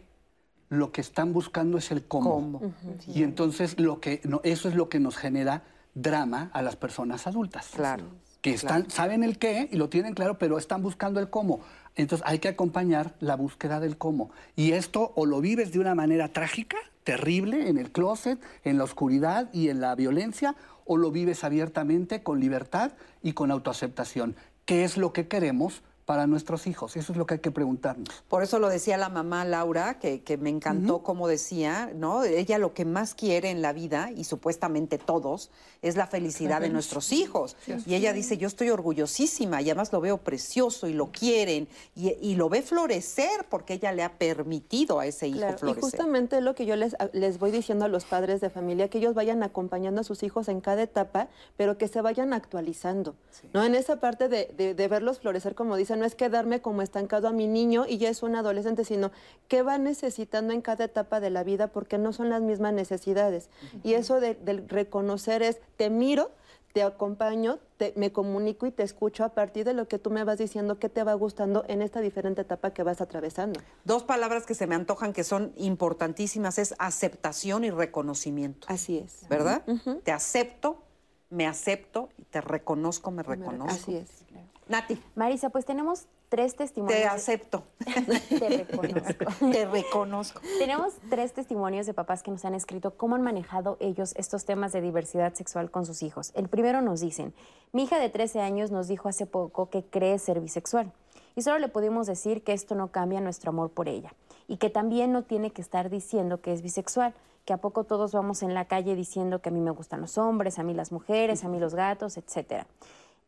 Lo 0.70 0.92
que 0.92 1.02
están 1.02 1.34
buscando 1.34 1.78
es 1.78 1.92
el 1.92 2.04
cómo. 2.06 2.74
Y 3.08 3.24
entonces 3.24 3.80
lo 3.80 4.00
que, 4.00 4.22
no, 4.24 4.42
eso 4.44 4.68
es 4.68 4.76
lo 4.76 4.90
que 4.90 5.00
nos 5.00 5.18
genera 5.18 5.64
drama 5.94 6.50
a 6.54 6.62
las 6.62 6.76
personas 6.76 7.28
adultas. 7.28 7.70
Claro. 7.76 8.06
Que 8.42 8.54
están, 8.54 8.90
saben 8.90 9.24
el 9.24 9.38
qué 9.38 9.70
y 9.72 9.78
lo 9.78 9.88
tienen 9.88 10.14
claro, 10.14 10.38
pero 10.38 10.58
están 10.58 10.82
buscando 10.82 11.20
el 11.20 11.30
cómo. 11.30 11.62
Entonces 11.96 12.28
hay 12.28 12.40
que 12.40 12.50
acompañar 12.50 13.16
la 13.20 13.36
búsqueda 13.36 13.80
del 13.80 13.98
cómo. 13.98 14.32
Y 14.56 14.72
esto 14.72 15.14
o 15.16 15.26
lo 15.26 15.40
vives 15.40 15.72
de 15.72 15.80
una 15.80 15.96
manera 15.96 16.28
trágica, 16.28 16.78
terrible, 17.04 17.70
en 17.70 17.78
el 17.78 17.92
closet, 17.92 18.40
en 18.64 18.78
la 18.78 18.84
oscuridad 18.84 19.50
y 19.54 19.70
en 19.70 19.80
la 19.80 19.96
violencia, 19.96 20.56
o 20.86 20.98
lo 20.98 21.12
vives 21.12 21.44
abiertamente, 21.44 22.24
con 22.24 22.40
libertad 22.40 22.94
y 23.22 23.34
con 23.34 23.52
autoaceptación. 23.52 24.36
¿Qué 24.66 24.84
es 24.84 24.98
lo 24.98 25.14
que 25.14 25.28
queremos? 25.28 25.84
Para 26.06 26.28
nuestros 26.28 26.68
hijos? 26.68 26.96
Eso 26.96 27.12
es 27.14 27.18
lo 27.18 27.26
que 27.26 27.36
hay 27.36 27.40
que 27.40 27.52
preguntarnos. 27.52 28.10
Por 28.28 28.44
eso 28.44 28.60
lo 28.60 28.70
decía 28.70 28.98
la 28.98 29.10
mamá 29.10 29.46
Laura, 29.46 30.00
que, 30.00 30.38
me 30.40 30.50
encantó 30.50 31.04
como 31.04 31.28
decía, 31.28 31.92
¿no? 31.96 32.24
Ella 32.24 32.58
lo 32.58 32.74
que 32.74 32.86
más 32.86 33.16
quiere 33.16 33.50
en 33.50 33.62
la 33.62 33.74
vida, 33.74 34.12
y 34.16 34.24
supuestamente 34.24 34.98
todos, 34.98 35.52
es 35.82 35.96
la 35.96 36.08
felicidad 36.08 36.62
de 36.62 36.70
nuestros 36.70 37.12
hijos. 37.12 37.56
Y 37.86 37.96
ella 37.96 38.14
dice, 38.14 38.38
yo 38.38 38.48
estoy 38.48 38.70
orgullosísima, 38.70 39.62
y 39.62 39.70
además 39.70 39.92
lo 39.92 40.02
veo 40.02 40.18
precioso, 40.18 40.88
y 40.88 40.94
lo 40.94 41.12
quieren, 41.12 41.68
y, 41.96 42.36
lo 42.36 42.50
ve 42.50 42.62
florecer, 42.62 43.46
porque 43.50 43.76
ella 43.76 43.92
le 43.92 44.04
ha 44.04 44.18
permitido 44.18 45.00
a 45.00 45.06
ese 45.06 45.28
hijo 45.28 45.40
florecer. 45.58 45.78
Y 45.78 45.82
justamente 45.82 46.42
lo 46.42 46.56
que 46.56 46.66
yo 46.66 46.76
les, 46.76 46.96
les 47.14 47.40
voy 47.40 47.52
diciendo 47.52 47.86
a 47.86 47.88
los 47.88 48.06
padres 48.06 48.42
de 48.42 48.50
familia, 48.50 48.90
que 48.90 48.98
ellos 48.98 49.14
vayan 49.14 49.44
acompañando 49.44 50.02
a 50.02 50.04
sus 50.04 50.24
hijos 50.24 50.48
en 50.48 50.62
cada 50.62 50.82
etapa, 50.82 51.30
pero 51.58 51.78
que 51.78 51.88
se 51.88 52.02
vayan 52.02 52.34
actualizando, 52.34 53.16
¿no? 53.54 53.64
En 53.64 53.76
esa 53.76 54.00
parte 54.00 54.28
de, 54.28 54.74
de 54.74 54.88
verlos 54.88 55.20
florecer, 55.20 55.56
como 55.56 55.76
dice 55.76 55.93
no 55.96 56.06
es 56.06 56.16
quedarme 56.16 56.62
como 56.62 56.82
estancado 56.82 57.28
a 57.28 57.32
mi 57.32 57.48
niño 57.48 57.86
y 57.88 57.98
ya 57.98 58.10
es 58.10 58.24
un 58.24 58.36
adolescente, 58.36 58.86
sino 58.86 59.12
qué 59.48 59.62
va 59.62 59.78
necesitando 59.78 60.54
en 60.54 60.62
cada 60.62 60.86
etapa 60.86 61.20
de 61.20 61.30
la 61.30 61.44
vida 61.44 61.68
porque 61.68 61.98
no 61.98 62.14
son 62.14 62.30
las 62.30 62.42
mismas 62.42 62.74
necesidades. 62.74 63.50
Y 63.84 63.94
eso 63.94 64.20
de, 64.20 64.36
reconocer 64.68 65.42
es, 65.42 65.60
te 65.78 65.90
miro, 65.90 66.32
te 66.74 66.84
acompaño, 66.84 67.60
te, 67.78 67.94
me 67.96 68.12
comunico 68.12 68.66
y 68.66 68.72
te 68.72 68.84
escucho 68.84 69.24
a 69.24 69.30
partir 69.30 69.66
de 69.66 69.74
lo 69.74 69.88
que 69.88 70.00
tú 70.00 70.10
me 70.10 70.24
vas 70.24 70.38
diciendo 70.38 70.80
que 70.80 70.90
te 70.90 71.04
va 71.04 71.14
gustando 71.14 71.64
en 71.68 71.82
esta 71.82 72.02
diferente 72.02 72.42
etapa 72.42 72.72
que 72.72 72.84
vas 72.84 73.02
atravesando. 73.02 73.60
Dos 73.84 74.04
palabras 74.04 74.46
que 74.46 74.56
se 74.56 74.68
me 74.68 74.76
antojan 74.76 75.14
que 75.14 75.24
son 75.24 75.54
importantísimas 75.56 76.58
es 76.58 76.74
aceptación 76.80 77.64
y 77.64 77.70
reconocimiento. 77.72 78.68
Así 78.70 78.98
es. 78.98 79.28
¿Verdad? 79.30 79.64
Te 80.04 80.12
acepto, 80.12 80.84
me 81.30 81.46
acepto 81.48 82.10
y 82.18 82.24
te 82.24 82.42
reconozco, 82.42 83.12
me 83.12 83.24
reconozco. 83.24 83.74
Así 83.74 83.96
es. 83.96 84.24
Nati. 84.68 85.02
Marisa, 85.16 85.50
pues 85.50 85.66
tenemos 85.66 86.08
tres 86.30 86.56
testimonios. 86.56 87.00
Te 87.00 87.08
acepto. 87.08 87.64
Te 88.30 88.50
reconozco. 88.50 89.26
Te 89.52 89.66
reconozco. 89.66 90.42
Tenemos 90.58 90.94
tres 91.10 91.34
testimonios 91.34 91.86
de 91.86 91.94
papás 91.94 92.24
que 92.24 92.32
nos 92.32 92.44
han 92.46 92.56
escrito 92.56 92.98
cómo 92.98 93.16
han 93.16 93.22
manejado 93.22 93.78
ellos 93.80 94.14
estos 94.18 94.46
temas 94.46 94.72
de 94.72 94.82
diversidad 94.82 95.34
sexual 95.34 95.70
con 95.70 95.86
sus 95.86 96.02
hijos. 96.02 96.32
El 96.34 96.50
primero 96.50 96.82
nos 96.82 97.02
dicen, 97.02 97.34
mi 97.72 97.84
hija 97.84 98.00
de 98.00 98.10
13 98.10 98.42
años 98.42 98.72
nos 98.72 98.88
dijo 98.88 99.10
hace 99.10 99.26
poco 99.26 99.70
que 99.70 99.84
cree 99.84 100.18
ser 100.20 100.40
bisexual 100.40 100.92
y 101.36 101.42
solo 101.42 101.60
le 101.60 101.68
pudimos 101.68 102.08
decir 102.08 102.44
que 102.44 102.54
esto 102.54 102.76
no 102.76 102.90
cambia 102.90 103.22
nuestro 103.22 103.50
amor 103.50 103.72
por 103.72 103.88
ella 103.88 104.14
y 104.48 104.58
que 104.58 104.70
también 104.70 105.12
no 105.12 105.24
tiene 105.24 105.52
que 105.52 105.62
estar 105.62 105.90
diciendo 105.90 106.42
que 106.42 106.54
es 106.54 106.62
bisexual, 106.62 107.14
que 107.46 107.54
a 107.54 107.58
poco 107.58 107.84
todos 107.84 108.14
vamos 108.14 108.44
en 108.44 108.54
la 108.54 108.66
calle 108.66 108.96
diciendo 108.96 109.40
que 109.40 109.50
a 109.50 109.52
mí 109.52 109.60
me 109.60 109.72
gustan 109.72 110.02
los 110.02 110.18
hombres, 110.18 110.60
a 110.60 110.64
mí 110.64 110.74
las 110.74 110.92
mujeres, 110.92 111.44
a 111.44 111.50
mí 111.50 111.60
los 111.60 111.76
gatos, 111.76 112.18
etcétera. 112.18 112.68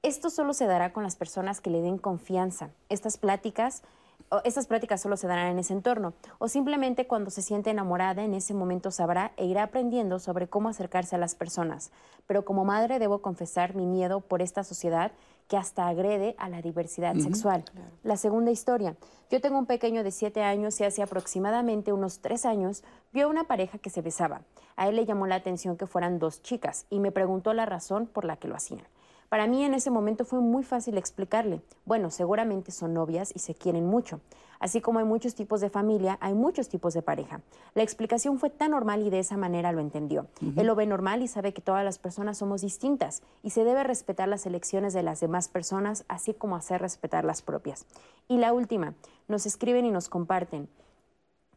Esto 0.05 0.29
solo 0.29 0.53
se 0.53 0.67
dará 0.67 0.93
con 0.93 1.01
las 1.01 1.15
personas 1.15 1.61
que 1.61 1.71
le 1.71 1.81
den 1.81 1.97
confianza. 1.97 2.69
Estas 2.89 3.17
pláticas 3.17 3.81
estas 4.43 4.67
prácticas 4.67 5.01
solo 5.01 5.17
se 5.17 5.27
darán 5.27 5.47
en 5.47 5.59
ese 5.59 5.73
entorno, 5.73 6.13
o 6.39 6.47
simplemente 6.47 7.07
cuando 7.07 7.29
se 7.29 7.41
siente 7.41 7.69
enamorada, 7.69 8.23
en 8.23 8.33
ese 8.33 8.53
momento 8.53 8.91
sabrá 8.91 9.31
e 9.37 9.45
irá 9.45 9.63
aprendiendo 9.63 10.19
sobre 10.19 10.47
cómo 10.47 10.69
acercarse 10.69 11.15
a 11.15 11.19
las 11.19 11.35
personas. 11.35 11.91
Pero 12.27 12.43
como 12.43 12.65
madre 12.65 12.99
debo 12.99 13.21
confesar 13.21 13.75
mi 13.75 13.85
miedo 13.85 14.21
por 14.21 14.41
esta 14.41 14.63
sociedad 14.63 15.11
que 15.47 15.57
hasta 15.57 15.87
agrede 15.87 16.35
a 16.37 16.49
la 16.49 16.61
diversidad 16.61 17.15
sexual. 17.15 17.65
La 18.03 18.17
segunda 18.17 18.51
historia. 18.51 18.95
Yo 19.29 19.41
tengo 19.41 19.57
un 19.57 19.67
pequeño 19.67 20.03
de 20.03 20.11
siete 20.11 20.43
años 20.43 20.79
y 20.79 20.83
hace 20.83 21.01
aproximadamente 21.01 21.93
unos 21.93 22.19
tres 22.19 22.45
años 22.45 22.83
vio 23.11 23.25
a 23.25 23.29
una 23.29 23.45
pareja 23.45 23.77
que 23.79 23.89
se 23.89 24.01
besaba. 24.01 24.41
A 24.75 24.87
él 24.87 24.97
le 24.97 25.05
llamó 25.05 25.27
la 25.27 25.35
atención 25.35 25.77
que 25.77 25.87
fueran 25.87 26.19
dos 26.19 26.41
chicas 26.41 26.85
y 26.89 26.99
me 26.99 27.11
preguntó 27.11 27.53
la 27.53 27.65
razón 27.65 28.07
por 28.07 28.25
la 28.25 28.37
que 28.37 28.47
lo 28.47 28.55
hacían. 28.55 28.83
Para 29.35 29.47
mí 29.47 29.65
en 29.65 29.73
ese 29.73 29.91
momento 29.91 30.23
fue 30.23 30.39
muy 30.39 30.63
fácil 30.63 30.97
explicarle, 30.97 31.61
bueno, 31.83 32.09
seguramente 32.09 32.71
son 32.71 32.93
novias 32.93 33.33
y 33.35 33.39
se 33.39 33.53
quieren 33.53 33.85
mucho. 33.85 34.21
Así 34.61 34.79
como 34.79 34.99
hay 34.99 35.03
muchos 35.03 35.35
tipos 35.35 35.59
de 35.59 35.69
familia, 35.69 36.17
hay 36.21 36.33
muchos 36.33 36.69
tipos 36.69 36.93
de 36.93 37.01
pareja. 37.01 37.41
La 37.73 37.83
explicación 37.83 38.39
fue 38.39 38.49
tan 38.49 38.71
normal 38.71 39.05
y 39.05 39.09
de 39.09 39.19
esa 39.19 39.35
manera 39.35 39.73
lo 39.73 39.81
entendió. 39.81 40.27
Él 40.55 40.65
lo 40.65 40.75
ve 40.75 40.85
normal 40.85 41.21
y 41.21 41.27
sabe 41.27 41.53
que 41.53 41.61
todas 41.61 41.83
las 41.83 41.99
personas 41.99 42.37
somos 42.37 42.61
distintas 42.61 43.23
y 43.43 43.49
se 43.49 43.65
debe 43.65 43.83
respetar 43.83 44.29
las 44.29 44.45
elecciones 44.45 44.93
de 44.93 45.03
las 45.03 45.19
demás 45.19 45.49
personas, 45.49 46.05
así 46.07 46.33
como 46.33 46.55
hacer 46.55 46.79
respetar 46.79 47.25
las 47.25 47.41
propias. 47.41 47.87
Y 48.29 48.37
la 48.37 48.53
última, 48.53 48.93
nos 49.27 49.45
escriben 49.45 49.85
y 49.85 49.91
nos 49.91 50.07
comparten. 50.07 50.69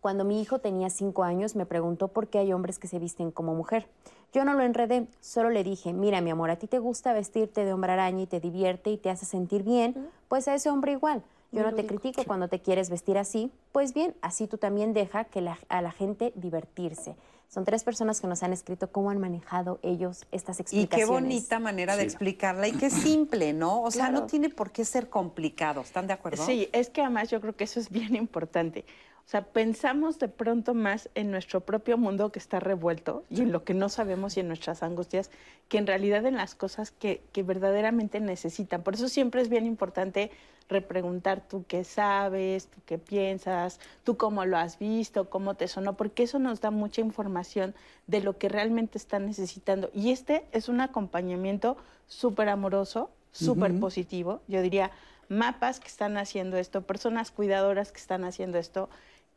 Cuando 0.01 0.25
mi 0.25 0.41
hijo 0.41 0.61
tenía 0.61 0.91
cinco 0.91 1.25
años 1.25 1.57
me 1.57 1.67
preguntó 1.67 2.09
por 2.09 2.29
qué 2.29 2.39
hay 2.39 2.53
hombres 2.53 2.79
que 2.79 2.89
se 2.89 2.99
visten 2.99 3.31
como 3.31 3.55
mujer. 3.55 3.89
Yo 4.33 4.45
no 4.45 4.55
lo 4.55 4.63
enredé, 4.63 5.07
solo 5.21 5.51
le 5.51 5.65
dije, 5.65 5.93
mira 5.93 6.21
mi 6.21 6.31
amor, 6.31 6.51
a 6.51 6.57
ti 6.57 6.67
te 6.67 6.79
gusta 6.79 7.13
vestirte 7.13 7.65
de 7.65 7.73
hombre 7.73 7.93
araña 7.93 8.23
y 8.23 8.27
te 8.27 8.41
divierte 8.41 8.91
y 8.91 8.99
te 8.99 9.11
hace 9.11 9.25
sentir 9.25 9.63
bien, 9.63 10.09
pues 10.29 10.49
a 10.49 10.55
ese 10.55 10.71
hombre 10.71 10.93
igual. 10.93 11.23
Yo 11.51 11.63
no 11.63 11.75
te 11.75 11.87
critico 11.87 12.25
cuando 12.25 12.49
te 12.49 12.61
quieres 12.61 12.91
vestir 12.91 13.17
así, 13.17 13.51
pues 13.73 13.95
bien, 13.95 14.15
así 14.21 14.47
tú 14.47 14.59
también 14.59 14.93
deja 14.93 15.25
que 15.25 15.49
a 15.69 15.83
la 15.83 15.93
gente 15.93 16.33
divertirse. 16.37 17.17
Son 17.49 17.65
tres 17.65 17.83
personas 17.83 18.21
que 18.21 18.27
nos 18.27 18.43
han 18.43 18.53
escrito 18.53 18.93
cómo 18.93 19.09
han 19.11 19.19
manejado 19.19 19.79
ellos 19.83 20.27
estas 20.31 20.61
explicaciones. 20.61 21.07
Y 21.07 21.07
qué 21.07 21.11
bonita 21.11 21.59
manera 21.59 21.97
de 21.97 22.03
explicarla 22.03 22.69
y 22.69 22.73
qué 22.73 22.91
simple, 22.91 23.55
¿no? 23.55 23.83
O 23.83 23.91
sea, 23.91 24.11
no 24.11 24.27
tiene 24.27 24.51
por 24.51 24.71
qué 24.71 24.85
ser 24.85 25.09
complicado. 25.09 25.81
¿Están 25.81 26.07
de 26.07 26.13
acuerdo? 26.13 26.45
Sí, 26.45 26.69
es 26.73 26.91
que 26.91 27.01
además 27.01 27.31
yo 27.31 27.41
creo 27.41 27.57
que 27.57 27.65
eso 27.65 27.81
es 27.81 27.89
bien 27.89 28.15
importante. 28.17 28.85
O 29.29 29.31
sea, 29.31 29.43
pensamos 29.43 30.19
de 30.19 30.29
pronto 30.29 30.73
más 30.73 31.11
en 31.15 31.31
nuestro 31.31 31.61
propio 31.61 31.99
mundo 31.99 32.33
que 32.33 32.39
está 32.39 32.61
revuelto 32.61 33.25
y 33.29 33.43
en 33.43 33.53
lo 33.53 33.63
que 33.63 33.75
no 33.75 33.91
sabemos 33.91 34.35
y 34.35 34.41
en 34.41 34.49
nuestras 34.49 34.83
angustias, 34.83 35.31
que 35.69 35.77
en 35.77 35.87
realidad 35.87 36.25
en 36.25 36.37
las 36.37 36.55
cosas 36.55 36.93
que, 36.93 37.21
que 37.31 37.43
verdaderamente 37.43 38.21
necesitan. 38.21 38.83
Por 38.83 38.95
eso 38.95 39.07
siempre 39.11 39.43
es 39.43 39.51
bien 39.51 39.67
importante 39.67 40.31
repreguntar 40.71 41.47
tú 41.47 41.67
qué 41.69 41.85
sabes, 41.85 42.69
tú 42.69 42.81
qué 42.87 42.97
piensas, 42.97 43.81
tú 44.03 44.17
cómo 44.17 44.47
lo 44.47 44.57
has 44.57 44.79
visto, 44.79 45.29
cómo 45.29 45.57
te 45.57 45.69
sonó, 45.69 45.95
porque 45.95 46.23
eso 46.23 46.39
nos 46.39 46.63
da 46.63 46.71
mucha 46.71 47.03
información 47.03 47.75
de 48.07 48.23
lo 48.23 48.39
que 48.39 48.49
realmente 48.49 48.97
están 48.97 49.27
necesitando. 49.27 49.91
Y 49.93 50.11
este 50.11 50.47
es 50.53 50.71
un 50.71 50.81
acompañamiento 50.81 51.77
súper 52.07 52.49
amoroso, 52.49 53.11
súper 53.33 53.79
positivo. 53.79 54.41
Yo 54.49 54.63
diría, 54.63 54.91
mapas 55.29 55.81
que 55.81 55.89
están 55.89 56.17
haciendo 56.17 56.57
esto, 56.57 56.83
personas 56.83 57.31
cuidadoras 57.31 57.93
que 57.93 58.01
están 58.01 58.25
haciendo 58.25 58.59
esto, 58.59 58.89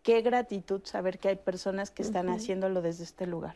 qué 0.03 0.22
gratitud 0.22 0.82
saber 0.84 1.19
que 1.19 1.30
hay 1.30 1.36
personas 1.36 1.91
que 1.91 2.02
están 2.02 2.30
haciéndolo 2.30 2.82
desde 2.82 3.03
este 3.03 3.28
lugar, 3.28 3.56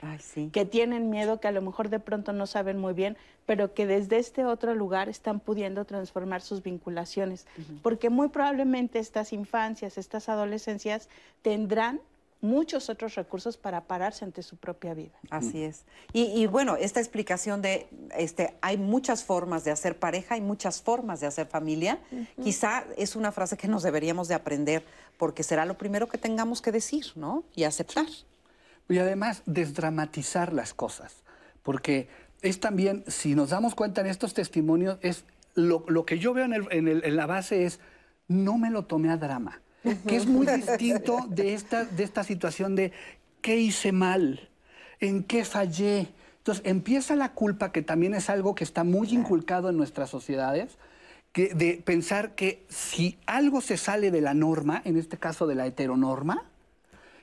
que 0.52 0.66
tienen 0.66 1.10
miedo, 1.10 1.40
que 1.40 1.48
a 1.48 1.52
lo 1.52 1.62
mejor 1.62 1.90
de 1.90 2.00
pronto 2.00 2.34
no 2.34 2.46
saben 2.46 2.78
muy 2.78 2.94
bien, 2.94 3.18
pero 3.46 3.74
que 3.74 3.88
desde 3.88 4.18
este 4.18 4.46
otro 4.46 4.76
lugar 4.76 5.10
están 5.10 5.40
pudiendo 5.40 5.86
transformar 5.86 6.42
sus 6.42 6.62
vinculaciones, 6.62 7.48
porque 7.82 8.10
muy 8.10 8.30
probablemente 8.30 9.00
estas 9.00 9.34
infancias, 9.34 9.98
estas 9.98 10.30
adolescencias 10.30 11.10
tendrán 11.42 12.00
muchos 12.42 12.90
otros 12.90 13.16
recursos 13.16 13.58
para 13.58 13.82
pararse 13.82 14.24
ante 14.24 14.44
su 14.44 14.56
propia 14.58 14.94
vida. 14.94 15.18
Así 15.30 15.64
es. 15.64 15.84
Y, 16.14 16.46
bueno, 16.48 16.76
esta 16.78 17.00
explicación 17.00 17.62
de, 17.62 17.88
este, 18.18 18.56
hay 18.62 18.78
muchas 18.78 19.24
formas 19.24 19.64
de 19.64 19.72
hacer 19.72 19.98
pareja, 19.98 20.36
hay 20.36 20.42
muchas 20.42 20.82
formas 20.82 21.20
de 21.20 21.28
hacer 21.28 21.48
familia, 21.48 22.00
quizá 22.42 22.86
es 22.98 23.16
una 23.16 23.32
frase 23.32 23.58
que 23.58 23.68
nos 23.68 23.84
deberíamos 23.84 24.28
de 24.28 24.36
aprender 24.36 24.86
porque 25.18 25.44
será 25.44 25.66
lo 25.66 25.78
primero 25.78 26.08
que 26.08 26.18
tengamos 26.18 26.62
que 26.62 26.72
decir, 26.72 27.06
¿no? 27.16 27.44
Y 27.56 27.64
aceptar. 27.64 28.08
Y 28.90 28.98
además, 29.00 29.42
desdramatizar 29.46 30.54
las 30.54 30.74
cosas, 30.74 31.24
porque 31.64 32.08
es 32.42 32.60
también, 32.60 33.04
si 33.08 33.34
nos 33.36 33.50
damos 33.50 33.74
cuenta 33.76 34.02
en 34.02 34.08
estos 34.08 34.34
testimonios, 34.34 35.00
es 35.02 35.26
lo, 35.56 36.06
que 36.06 36.20
yo 36.20 36.34
veo 36.34 36.46
en, 36.46 36.88
en 36.88 37.16
la 37.16 37.26
base 37.26 37.66
es, 37.66 37.80
no 38.28 38.58
me 38.58 38.70
lo 38.70 38.86
tomé 38.86 39.10
a 39.10 39.18
drama 39.18 39.62
que 40.08 40.16
es 40.16 40.26
muy 40.26 40.46
distinto 40.56 41.26
de 41.30 41.54
esta, 41.54 41.86
de 41.86 42.04
esta 42.04 42.24
situación 42.24 42.76
de 42.76 42.92
qué 43.42 43.58
hice 43.58 43.92
mal, 43.92 44.50
en 45.00 45.24
qué 45.24 45.46
fallé. 45.46 46.08
Entonces 46.38 46.66
empieza 46.66 47.16
la 47.16 47.34
culpa, 47.34 47.72
que 47.72 47.82
también 47.82 48.14
es 48.14 48.30
algo 48.30 48.56
que 48.56 48.64
está 48.64 48.84
muy 48.84 49.10
inculcado 49.10 49.70
en 49.70 49.78
nuestras 49.78 50.10
sociedades, 50.10 50.78
que, 51.36 51.54
de 51.54 51.84
pensar 51.84 52.34
que 52.34 52.66
si 52.70 53.18
algo 53.26 53.60
se 53.60 53.76
sale 53.76 54.10
de 54.10 54.22
la 54.22 54.34
norma, 54.34 54.82
en 54.86 54.96
este 54.98 55.18
caso 55.18 55.46
de 55.48 55.56
la 55.56 55.68
heteronorma, 55.68 56.46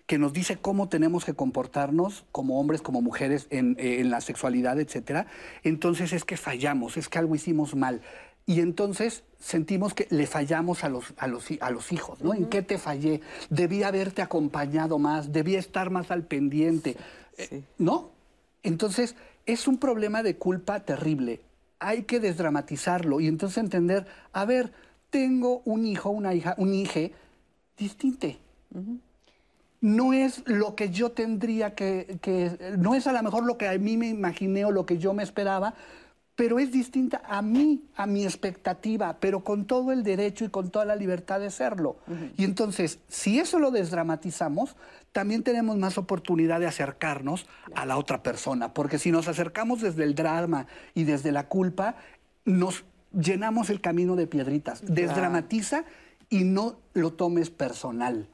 que 0.07 0.19
nos 0.19 0.35
dice 0.35 0.59
cómo 0.59 0.91
tenemos 0.91 1.25
que 1.25 1.33
comportarnos 1.33 2.27
como 2.31 2.61
hombres, 2.61 2.83
como 2.83 3.01
mujeres 3.01 3.47
en, 3.49 3.75
en 3.79 4.11
la 4.11 4.21
sexualidad, 4.21 4.79
etcétera, 4.79 5.29
entonces 5.65 6.13
es 6.13 6.27
que 6.27 6.37
fallamos, 6.37 6.99
es 6.99 7.09
que 7.09 7.19
algo 7.19 7.35
hicimos 7.35 7.75
mal. 7.75 8.03
Y 8.45 8.61
entonces 8.61 9.25
sentimos 9.41 9.95
que 9.95 10.07
le 10.11 10.27
fallamos 10.27 10.85
a 10.85 10.91
los, 10.91 11.15
a 11.17 11.27
los, 11.27 11.47
a 11.59 11.71
los 11.71 11.91
hijos, 11.91 12.21
¿no? 12.21 12.35
¿En 12.35 12.51
qué 12.51 12.61
te 12.61 12.77
fallé? 12.77 13.23
Debí 13.49 13.83
haberte 13.83 14.21
acompañado 14.21 14.99
más, 14.99 15.33
debí 15.33 15.57
estar 15.57 15.89
más 15.89 16.11
al 16.11 16.25
pendiente, 16.25 16.99
eh, 17.39 17.63
¿no? 17.79 18.11
Entonces, 18.63 19.17
es 19.47 19.67
un 19.67 19.79
problema 19.79 20.23
de 20.23 20.37
culpa 20.37 20.81
terrible. 20.81 21.41
Hay 21.83 22.05
que 22.05 22.21
desdramatizarlo 22.21 23.21
y 23.21 23.27
entonces 23.27 23.59
entender, 23.59 24.07
a 24.33 24.45
ver, 24.45 24.73
tengo 25.11 25.63
un 25.65 25.85
hijo, 25.85 26.11
una 26.11 26.33
hija, 26.35 26.55
un 26.59 26.75
hijo 26.75 27.11
distinto. 27.77 28.29
No 29.81 30.13
es 30.13 30.43
lo 30.47 30.77
que 30.77 30.91
yo 30.91 31.11
tendría 31.11 31.75
que, 31.75 32.19
que, 32.23 32.77
no 32.79 32.95
es 32.95 33.07
a 33.07 33.13
lo 33.13 33.23
mejor 33.23 33.45
lo 33.45 33.59
que 33.59 33.69
a 33.69 33.77
mí 33.79 33.97
me 33.97 34.09
imaginé 34.09 34.65
o 34.65 34.71
lo 34.71 34.87
que 34.87 34.99
yo 34.99 35.13
me 35.13 35.25
esperaba, 35.25 35.75
pero 36.35 36.59
es 36.59 36.73
distinta 36.73 37.23
a 37.27 37.43
mí, 37.43 37.85
a 37.95 38.07
mi 38.07 38.25
expectativa, 38.25 39.19
pero 39.21 39.45
con 39.45 39.67
todo 39.67 39.93
el 39.93 40.03
derecho 40.03 40.45
y 40.45 40.49
con 40.49 40.71
toda 40.71 40.85
la 40.85 40.97
libertad 40.97 41.41
de 41.41 41.51
serlo. 41.51 41.97
Y 42.37 42.45
entonces, 42.45 42.99
si 43.09 43.39
eso 43.39 43.59
lo 43.59 43.71
desdramatizamos, 43.71 44.77
también 45.13 45.43
tenemos 45.43 45.77
más 45.77 45.99
oportunidad 45.99 46.59
de 46.61 46.67
acercarnos 46.67 47.47
a 47.75 47.85
la 47.85 47.99
otra 47.99 48.23
persona, 48.23 48.73
porque 48.73 48.99
si 48.99 49.13
nos 49.13 49.29
acercamos 49.29 49.83
desde 49.83 50.05
el 50.05 50.15
drama 50.15 50.67
y 50.95 51.05
desde 51.05 51.33
la 51.33 51.49
culpa, 51.49 51.97
nos 52.45 52.85
llenamos 53.13 53.69
el 53.69 53.83
camino 53.83 54.17
de 54.17 54.27
piedritas. 54.27 54.83
Desdramatiza 54.87 55.85
y 56.31 56.45
no 56.45 56.77
lo 56.95 57.13
tomes 57.13 57.51
personal. 57.51 58.27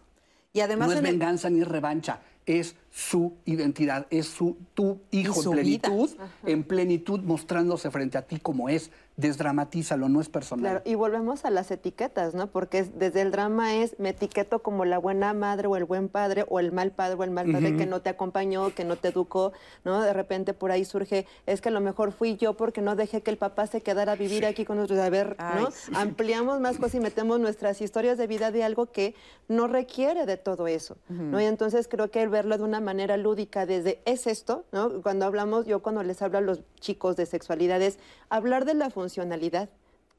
Y 0.53 0.61
además 0.61 0.89
no 0.89 0.95
es 0.95 1.03
venganza 1.03 1.51
ni 1.51 1.65
revancha 1.65 2.21
es 2.49 2.77
su 2.91 3.35
identidad, 3.45 4.07
es 4.11 4.27
su 4.27 4.57
tu 4.75 5.01
hijo 5.11 5.43
en 5.43 5.51
plenitud, 5.51 6.11
en 6.45 6.65
plenitud 6.65 7.21
mostrándose 7.21 7.91
frente 7.91 8.19
a 8.19 8.23
ti 8.23 8.39
como 8.39 8.69
es. 8.69 8.91
Desdramatízalo, 9.17 10.09
no 10.09 10.21
es 10.21 10.29
personal. 10.29 10.63
Claro, 10.63 10.83
y 10.85 10.95
volvemos 10.95 11.45
a 11.45 11.51
las 11.51 11.73
etiquetas, 11.73 12.35
¿no? 12.35 12.47
Porque 12.47 12.85
desde 12.85 13.21
el 13.21 13.33
drama 13.33 13.75
es 13.75 13.99
me 13.99 14.11
etiqueto 14.11 14.61
como 14.61 14.85
la 14.85 14.99
buena 14.99 15.33
madre 15.33 15.67
o 15.67 15.75
el 15.75 15.85
buen 15.85 16.09
padre 16.09 16.45
o 16.49 16.61
el 16.61 16.71
mal 16.71 16.93
padre 16.93 17.17
o 17.19 17.25
el 17.25 17.33
mal 17.33 17.51
padre 17.51 17.77
que 17.77 17.85
no 17.85 18.01
te 18.01 18.11
acompañó, 18.11 18.73
que 18.73 18.85
no 18.85 18.95
te 18.95 19.09
educó, 19.09 19.53
¿no? 19.85 20.01
De 20.03 20.13
repente 20.13 20.55
por 20.55 20.71
ahí 20.71 20.85
surge, 20.85 21.27
es 21.47 21.61
que 21.61 21.69
a 21.69 21.73
lo 21.73 21.81
mejor 21.81 22.13
fui 22.13 22.37
yo 22.37 22.57
porque 22.57 22.81
no 22.81 22.95
dejé 22.95 23.21
que 23.21 23.33
el 23.33 23.39
papá 23.39 23.67
se 23.67 23.81
quedara 23.81 24.13
a 24.13 24.17
vivir 24.17 24.47
aquí 24.47 24.65
con 24.65 24.77
nosotros. 24.77 25.01
A 25.01 25.11
ver, 25.11 25.37
¿no? 25.37 25.69
Ampliamos 25.99 26.61
más 26.61 26.77
cosas 26.77 26.95
y 26.95 27.01
metemos 27.01 27.41
nuestras 27.41 27.81
historias 27.81 28.19
de 28.19 28.29
vida 28.29 28.53
de 28.53 28.63
algo 28.63 28.87
que 28.87 29.17
no 29.49 29.67
requiere 29.67 30.27
de 30.27 30.37
todo 30.37 30.69
eso, 30.69 30.97
¿no? 31.09 31.41
Y 31.41 31.45
entonces 31.45 31.89
creo 31.89 32.09
que 32.13 32.23
el 32.23 32.29
verlo 32.29 32.57
de 32.57 32.63
una 32.63 32.78
manera 32.81 33.17
lúdica 33.17 33.67
desde 33.67 34.01
es 34.05 34.27
esto, 34.27 34.65
¿no? 34.73 35.03
Cuando 35.03 35.27
hablamos, 35.27 35.67
yo 35.67 35.83
cuando 35.83 36.03
les 36.03 36.23
hablo 36.23 36.39
a 36.39 36.43
los 36.43 36.61
chicos 36.81 37.17
de 37.17 37.27
sexualidades, 37.27 37.99
hablar 38.29 38.65
de 38.65 38.75
la 38.75 38.91
funcionalidad, 38.91 39.69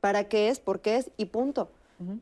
para 0.02 0.26
qué 0.26 0.50
es, 0.50 0.60
por 0.60 0.80
qué 0.80 0.98
es 0.98 1.12
y 1.18 1.26
punto. 1.26 1.70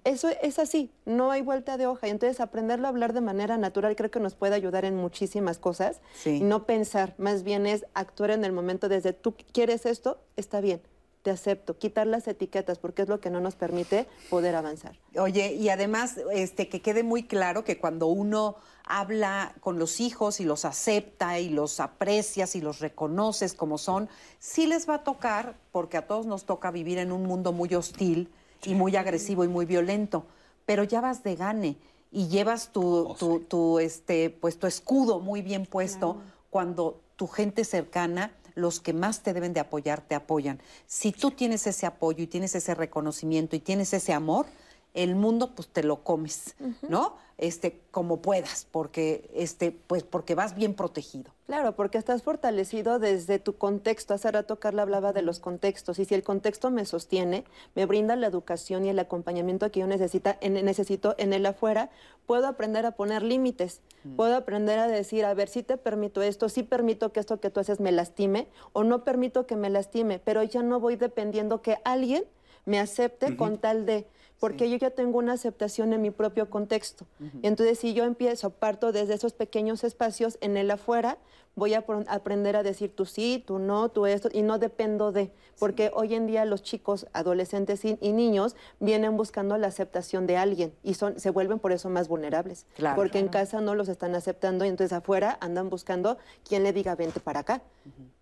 Eso 0.04 0.30
es 0.42 0.58
así, 0.58 0.90
no 1.06 1.30
hay 1.30 1.44
vuelta 1.44 1.78
de 1.78 1.86
hoja. 1.86 2.08
Y 2.08 2.10
entonces 2.10 2.40
aprenderlo 2.40 2.88
a 2.88 2.90
hablar 2.90 3.14
de 3.14 3.22
manera 3.22 3.58
natural 3.58 3.96
creo 3.96 4.10
que 4.10 4.20
nos 4.20 4.34
puede 4.34 4.56
ayudar 4.56 4.86
en 4.86 4.96
muchísimas 4.96 5.60
cosas. 5.60 6.02
Y 6.26 6.40
no 6.40 6.66
pensar, 6.66 7.14
más 7.20 7.44
bien 7.44 7.68
es 7.68 7.86
actuar 7.94 8.32
en 8.32 8.44
el 8.44 8.54
momento 8.54 8.90
desde 8.90 9.14
tú 9.14 9.36
quieres 9.54 9.86
esto, 9.86 10.20
está 10.36 10.62
bien 10.62 10.82
te 11.28 11.32
acepto, 11.32 11.78
quitar 11.78 12.08
las 12.08 12.26
etiquetas, 12.30 12.80
porque 12.80 13.02
es 13.02 13.10
lo 13.10 13.20
que 13.20 13.30
no 13.30 13.42
nos 13.42 13.56
permite 13.56 14.08
poder 14.30 14.56
avanzar. 14.56 14.98
Oye, 15.20 15.56
y 15.56 15.68
además, 15.68 16.16
este, 16.32 16.70
que 16.70 16.82
quede 16.82 17.04
muy 17.04 17.24
claro 17.24 17.66
que 17.66 17.78
cuando 17.78 18.08
uno 18.08 18.56
habla 18.88 19.54
con 19.60 19.80
los 19.80 20.00
hijos 20.00 20.40
y 20.40 20.46
los 20.46 20.66
acepta 20.66 21.40
y 21.40 21.50
los 21.50 21.80
aprecias 21.80 22.56
y 22.56 22.62
los 22.62 22.80
reconoces 22.80 23.54
como 23.54 23.78
son, 23.78 24.10
sí 24.40 24.66
les 24.66 24.88
va 24.90 24.96
a 24.96 25.04
tocar, 25.04 25.56
porque 25.72 25.98
a 25.98 26.08
todos 26.08 26.26
nos 26.26 26.46
toca 26.46 26.72
vivir 26.72 26.98
en 26.98 27.12
un 27.12 27.24
mundo 27.24 27.52
muy 27.52 27.74
hostil 27.76 28.32
y 28.64 28.74
muy 28.74 28.96
agresivo 28.96 29.44
y 29.44 29.48
muy 29.48 29.66
violento, 29.66 30.26
pero 30.66 30.84
ya 30.84 31.02
vas 31.02 31.24
de 31.24 31.36
gane 31.36 31.78
y 32.12 32.28
llevas 32.28 32.72
tu, 32.72 32.84
oh, 32.84 33.40
tu, 33.48 33.80
este, 33.80 34.30
pues, 34.30 34.58
tu 34.58 34.68
escudo 34.68 35.20
muy 35.20 35.42
bien 35.42 35.66
puesto 35.66 36.18
cuando 36.50 37.02
tu 37.16 37.28
gente 37.28 37.66
cercana 37.66 38.32
los 38.56 38.80
que 38.80 38.94
más 38.94 39.22
te 39.22 39.34
deben 39.34 39.54
de 39.54 39.60
apoyar 39.60 40.02
te 40.02 40.16
apoyan. 40.16 40.60
Si 40.88 41.12
tú 41.12 41.32
tienes 41.32 41.68
ese 41.68 41.86
apoyo 41.86 42.24
y 42.24 42.28
tienes 42.28 42.56
ese 42.56 42.74
reconocimiento 42.74 43.56
y 43.56 43.60
tienes 43.60 43.94
ese 43.94 44.14
amor, 44.14 44.48
el 44.96 45.16
mundo 45.16 45.54
pues 45.54 45.68
te 45.68 45.84
lo 45.84 46.04
comes, 46.04 46.56
¿no? 46.90 47.18
Este, 47.38 47.80
como 47.92 48.22
puedas, 48.22 48.68
porque 48.72 49.30
este, 49.36 49.72
pues 49.72 50.02
porque 50.02 50.34
vas 50.34 50.56
bien 50.56 50.74
protegido. 50.74 51.32
Claro, 51.46 51.76
porque 51.76 52.00
estás 52.00 52.24
fortalecido 52.24 52.98
desde 52.98 53.38
tu 53.38 53.58
contexto. 53.58 54.16
Hace 54.16 54.32
rato 54.32 54.60
Carla 54.60 54.82
hablaba 54.82 55.14
de 55.14 55.22
los 55.22 55.40
contextos, 55.40 56.00
y 56.00 56.06
si 56.06 56.16
el 56.16 56.24
contexto 56.24 56.72
me 56.72 56.84
sostiene, 56.84 57.46
me 57.76 57.86
brinda 57.86 58.16
la 58.16 58.26
educación 58.26 58.86
y 58.86 58.90
el 58.90 58.98
acompañamiento 58.98 59.72
que 59.72 59.82
yo 59.82 59.88
necesita, 59.88 60.38
en, 60.42 60.54
necesito 60.66 61.14
en 61.20 61.32
el 61.32 61.46
afuera, 61.46 61.92
puedo 62.26 62.48
aprender 62.48 62.88
a 62.88 62.92
poner 62.92 63.22
límites, 63.22 63.82
mm. 64.04 64.16
puedo 64.16 64.36
aprender 64.36 64.80
a 64.80 64.88
decir, 64.88 65.24
a 65.24 65.34
ver, 65.36 65.48
si 65.48 65.62
te 65.62 65.78
permito 65.78 66.24
esto, 66.24 66.50
si 66.50 66.64
permito 66.64 67.14
que 67.14 67.20
esto 67.20 67.40
que 67.40 67.52
tú 67.52 67.60
haces 67.60 67.80
me 67.80 67.92
lastime, 67.92 68.48
o 68.74 68.84
no 68.84 69.04
permito 69.04 69.46
que 69.46 69.56
me 69.56 69.70
lastime, 69.70 70.20
pero 70.20 70.42
ya 70.42 70.64
no 70.64 70.80
voy 70.80 70.96
dependiendo 70.96 71.62
que 71.62 71.78
alguien 71.86 72.26
me 72.66 72.80
acepte 72.80 73.38
con 73.38 73.60
tal 73.60 73.86
de 73.86 74.08
porque 74.40 74.70
yo 74.70 74.78
ya 74.78 74.92
tengo 74.92 75.18
una 75.18 75.34
aceptación 75.34 75.94
en 75.94 76.02
mi 76.02 76.12
propio 76.12 76.50
contexto. 76.50 77.06
Entonces, 77.42 77.80
si 77.80 77.94
yo 77.94 78.04
empiezo, 78.04 78.52
parto 78.52 78.92
desde 78.92 79.16
esos 79.16 79.34
pequeños 79.34 79.84
espacios 79.84 80.38
en 80.42 80.58
el 80.58 80.70
afuera, 80.72 81.18
voy 81.58 81.74
a 81.74 81.84
aprender 82.08 82.56
a 82.56 82.62
decir 82.62 82.96
tú 82.96 83.06
sí, 83.06 83.44
tú 83.46 83.58
no, 83.58 83.90
tú 83.90 84.06
esto, 84.06 84.30
y 84.32 84.44
no 84.44 84.60
dependo 84.60 85.12
de, 85.12 85.32
porque 85.58 85.90
hoy 85.96 86.14
en 86.14 86.28
día 86.28 86.46
los 86.46 86.62
chicos, 86.62 87.08
adolescentes 87.14 87.84
y, 87.84 87.98
niños 88.14 88.56
vienen 88.80 89.18
buscando 89.18 89.58
la 89.58 89.68
aceptación 89.68 90.28
de 90.28 90.38
alguien 90.38 90.72
y 90.84 90.94
son, 90.94 91.20
se 91.20 91.32
vuelven 91.32 91.58
por 91.58 91.72
eso 91.72 91.90
más 91.90 92.08
vulnerables, 92.08 92.68
porque 92.96 93.18
en 93.18 93.28
casa 93.28 93.60
no 93.60 93.74
los 93.74 93.90
están 93.90 94.14
aceptando 94.14 94.66
y 94.66 94.68
entonces 94.68 94.94
afuera 94.94 95.40
andan 95.42 95.72
buscando 95.72 96.20
quien 96.48 96.64
le 96.64 96.74
diga 96.74 96.96
vente 96.96 97.20
para 97.20 97.40
acá, 97.40 97.64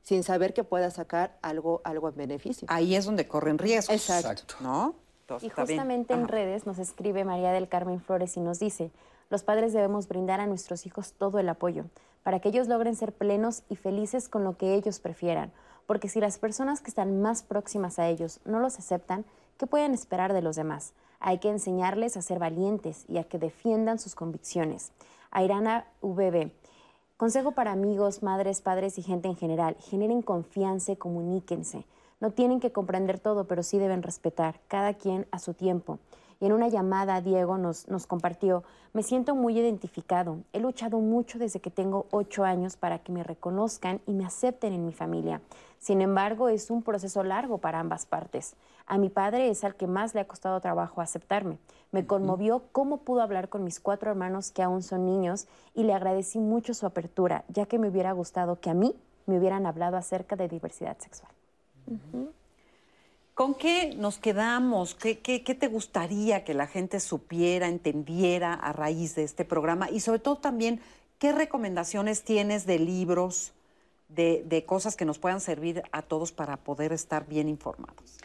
sin 0.01 0.23
saber 0.23 0.53
que 0.53 0.63
pueda 0.63 0.89
sacar 0.89 1.37
algo, 1.41 1.81
algo 1.83 2.07
en 2.07 2.15
beneficio. 2.15 2.67
Ahí 2.71 2.95
es 2.95 3.03
donde 3.03 3.27
corren 3.27 3.57
riesgos. 3.57 3.95
Exacto. 3.95 4.55
¿No? 4.61 4.95
Y 5.41 5.49
justamente 5.49 6.13
en 6.13 6.27
redes 6.27 6.65
nos 6.65 6.79
escribe 6.79 7.23
María 7.23 7.51
del 7.51 7.67
Carmen 7.67 8.01
Flores 8.01 8.37
y 8.37 8.39
nos 8.39 8.59
dice, 8.59 8.91
los 9.29 9.43
padres 9.43 9.73
debemos 9.73 10.07
brindar 10.07 10.39
a 10.39 10.47
nuestros 10.47 10.85
hijos 10.85 11.13
todo 11.13 11.39
el 11.39 11.49
apoyo 11.49 11.85
para 12.23 12.39
que 12.39 12.49
ellos 12.49 12.67
logren 12.67 12.95
ser 12.95 13.13
plenos 13.13 13.63
y 13.69 13.75
felices 13.75 14.29
con 14.29 14.43
lo 14.43 14.57
que 14.57 14.73
ellos 14.73 14.99
prefieran, 14.99 15.51
porque 15.85 16.09
si 16.09 16.19
las 16.19 16.39
personas 16.39 16.81
que 16.81 16.89
están 16.89 17.21
más 17.21 17.43
próximas 17.43 17.99
a 17.99 18.07
ellos 18.07 18.39
no 18.45 18.59
los 18.59 18.79
aceptan, 18.79 19.25
¿qué 19.57 19.67
pueden 19.67 19.93
esperar 19.93 20.33
de 20.33 20.41
los 20.41 20.55
demás? 20.55 20.93
Hay 21.19 21.37
que 21.37 21.49
enseñarles 21.49 22.17
a 22.17 22.21
ser 22.21 22.39
valientes 22.39 23.05
y 23.07 23.19
a 23.19 23.23
que 23.23 23.37
defiendan 23.37 23.99
sus 23.99 24.15
convicciones. 24.15 24.91
Airana 25.31 25.85
VB. 26.01 26.51
Consejo 27.17 27.51
para 27.51 27.71
amigos, 27.71 28.23
madres, 28.23 28.61
padres 28.61 28.97
y 28.97 29.03
gente 29.03 29.27
en 29.27 29.35
general. 29.35 29.77
Generen 29.79 30.21
confianza 30.21 30.91
y 30.91 30.95
comuníquense. 30.95 31.85
No 32.25 32.31
tienen 32.31 32.59
que 32.59 32.71
comprender 32.71 33.19
todo, 33.19 33.43
pero 33.43 33.61
sí 33.61 33.77
deben 33.77 34.01
respetar, 34.01 34.59
cada 34.67 34.95
quien 34.95 35.27
a 35.29 35.37
su 35.37 35.53
tiempo. 35.53 35.99
Y 36.39 36.47
en 36.47 36.53
una 36.53 36.69
llamada, 36.69 37.21
Diego 37.21 37.59
nos, 37.59 37.87
nos 37.87 38.07
compartió, 38.07 38.63
me 38.93 39.03
siento 39.03 39.35
muy 39.35 39.59
identificado. 39.59 40.39
He 40.51 40.59
luchado 40.59 40.97
mucho 40.97 41.37
desde 41.37 41.59
que 41.59 41.69
tengo 41.69 42.07
ocho 42.09 42.43
años 42.43 42.77
para 42.77 42.97
que 42.97 43.11
me 43.11 43.21
reconozcan 43.21 44.01
y 44.07 44.13
me 44.13 44.25
acepten 44.25 44.73
en 44.73 44.87
mi 44.87 44.91
familia. 44.91 45.39
Sin 45.77 46.01
embargo, 46.01 46.49
es 46.49 46.71
un 46.71 46.81
proceso 46.81 47.23
largo 47.23 47.59
para 47.59 47.79
ambas 47.79 48.07
partes. 48.07 48.55
A 48.87 48.97
mi 48.97 49.09
padre 49.09 49.51
es 49.51 49.63
al 49.63 49.75
que 49.75 49.85
más 49.85 50.15
le 50.15 50.21
ha 50.21 50.27
costado 50.27 50.59
trabajo 50.61 51.01
aceptarme. 51.01 51.59
Me 51.91 52.07
conmovió 52.07 52.63
cómo 52.71 53.01
pudo 53.01 53.21
hablar 53.21 53.49
con 53.49 53.63
mis 53.63 53.79
cuatro 53.79 54.09
hermanos 54.09 54.49
que 54.49 54.63
aún 54.63 54.81
son 54.81 55.05
niños 55.05 55.45
y 55.75 55.83
le 55.83 55.93
agradecí 55.93 56.39
mucho 56.39 56.73
su 56.73 56.87
apertura, 56.87 57.45
ya 57.49 57.67
que 57.67 57.77
me 57.77 57.87
hubiera 57.87 58.13
gustado 58.13 58.59
que 58.59 58.71
a 58.71 58.73
mí 58.73 58.95
me 59.27 59.37
hubieran 59.37 59.67
hablado 59.67 59.95
acerca 59.95 60.35
de 60.35 60.47
diversidad 60.47 60.97
sexual. 60.97 61.34
¿Con 63.33 63.53
qué 63.53 63.93
nos 63.95 64.17
quedamos? 64.17 64.95
¿Qué, 64.95 65.15
te 65.15 65.67
gustaría 65.67 66.43
que 66.43 66.53
la 66.53 66.67
gente 66.67 66.99
supiera, 66.99 67.67
entendiera 67.67 68.53
a 68.53 68.71
raíz 68.71 69.15
de 69.15 69.23
este 69.23 69.43
programa? 69.43 69.89
Y 69.89 69.99
sobre 69.99 70.19
todo 70.19 70.37
también, 70.37 70.79
¿qué 71.19 71.33
recomendaciones 71.33 72.23
tienes 72.23 72.65
de 72.65 72.79
libros, 72.79 73.51
de 74.07 74.63
cosas 74.65 74.95
que 74.95 75.05
nos 75.05 75.19
puedan 75.19 75.41
servir 75.41 75.83
a 75.91 76.01
todos 76.01 76.31
para 76.31 76.57
poder 76.57 76.93
estar 76.93 77.27
bien 77.27 77.49
informados? 77.49 78.17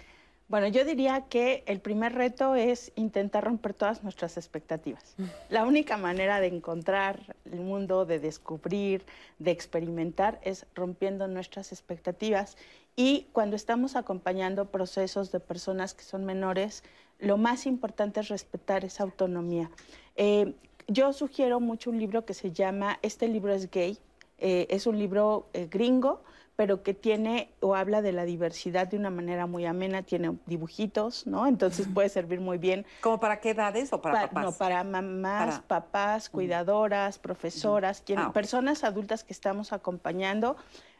Bueno, 0.50 0.66
yo 0.66 0.84
diría 0.84 1.26
que 1.28 1.62
el 1.66 1.78
primer 1.78 2.12
reto 2.12 2.56
es 2.56 2.90
intentar 2.96 3.44
romper 3.44 3.72
todas 3.72 4.02
nuestras 4.02 4.36
expectativas. 4.36 5.14
Mm. 5.16 5.24
La 5.48 5.64
única 5.64 5.96
manera 5.96 6.40
de 6.40 6.48
encontrar 6.48 7.36
el 7.44 7.60
mundo, 7.60 8.04
de 8.04 8.18
descubrir, 8.18 9.04
de 9.38 9.52
experimentar, 9.52 10.40
es 10.42 10.66
rompiendo 10.74 11.28
nuestras 11.28 11.70
expectativas. 11.70 12.56
Y 12.96 13.28
cuando 13.30 13.54
estamos 13.54 13.94
acompañando 13.94 14.72
procesos 14.72 15.30
de 15.30 15.38
personas 15.38 15.94
que 15.94 16.02
son 16.02 16.24
menores, 16.24 16.82
lo 17.20 17.36
más 17.36 17.64
importante 17.64 18.18
es 18.18 18.26
respetar 18.26 18.84
esa 18.84 19.04
autonomía. 19.04 19.70
Eh, 20.16 20.54
yo 20.88 21.12
sugiero 21.12 21.60
mucho 21.60 21.90
un 21.90 22.00
libro 22.00 22.24
que 22.24 22.34
se 22.34 22.50
llama 22.50 22.98
Este 23.02 23.28
libro 23.28 23.54
es 23.54 23.70
gay. 23.70 23.98
Eh, 24.38 24.66
es 24.68 24.88
un 24.88 24.98
libro 24.98 25.46
eh, 25.52 25.68
gringo 25.70 26.24
pero 26.60 26.82
que 26.82 26.92
tiene 26.92 27.48
o 27.60 27.74
habla 27.74 28.02
de 28.02 28.12
la 28.12 28.26
diversidad 28.26 28.86
de 28.86 28.98
una 28.98 29.08
manera 29.08 29.46
muy 29.46 29.64
amena, 29.64 30.02
tiene 30.02 30.36
dibujitos, 30.44 31.26
¿no? 31.26 31.46
Entonces 31.46 31.88
puede 31.88 32.10
servir 32.10 32.38
muy 32.38 32.58
bien. 32.58 32.84
¿Cómo 33.00 33.18
para 33.18 33.40
qué 33.40 33.52
edades 33.52 33.94
o 33.94 34.02
para, 34.02 34.28
papás? 34.28 34.44
No, 34.44 34.52
para 34.52 34.84
mamás, 34.84 35.60
papás, 35.60 36.28
cuidadoras, 36.28 37.18
profesoras, 37.18 38.04
ah, 38.14 38.30
personas 38.34 38.84
adultas 38.84 39.24
que 39.24 39.32
estamos 39.32 39.72
acompañando. 39.72 40.58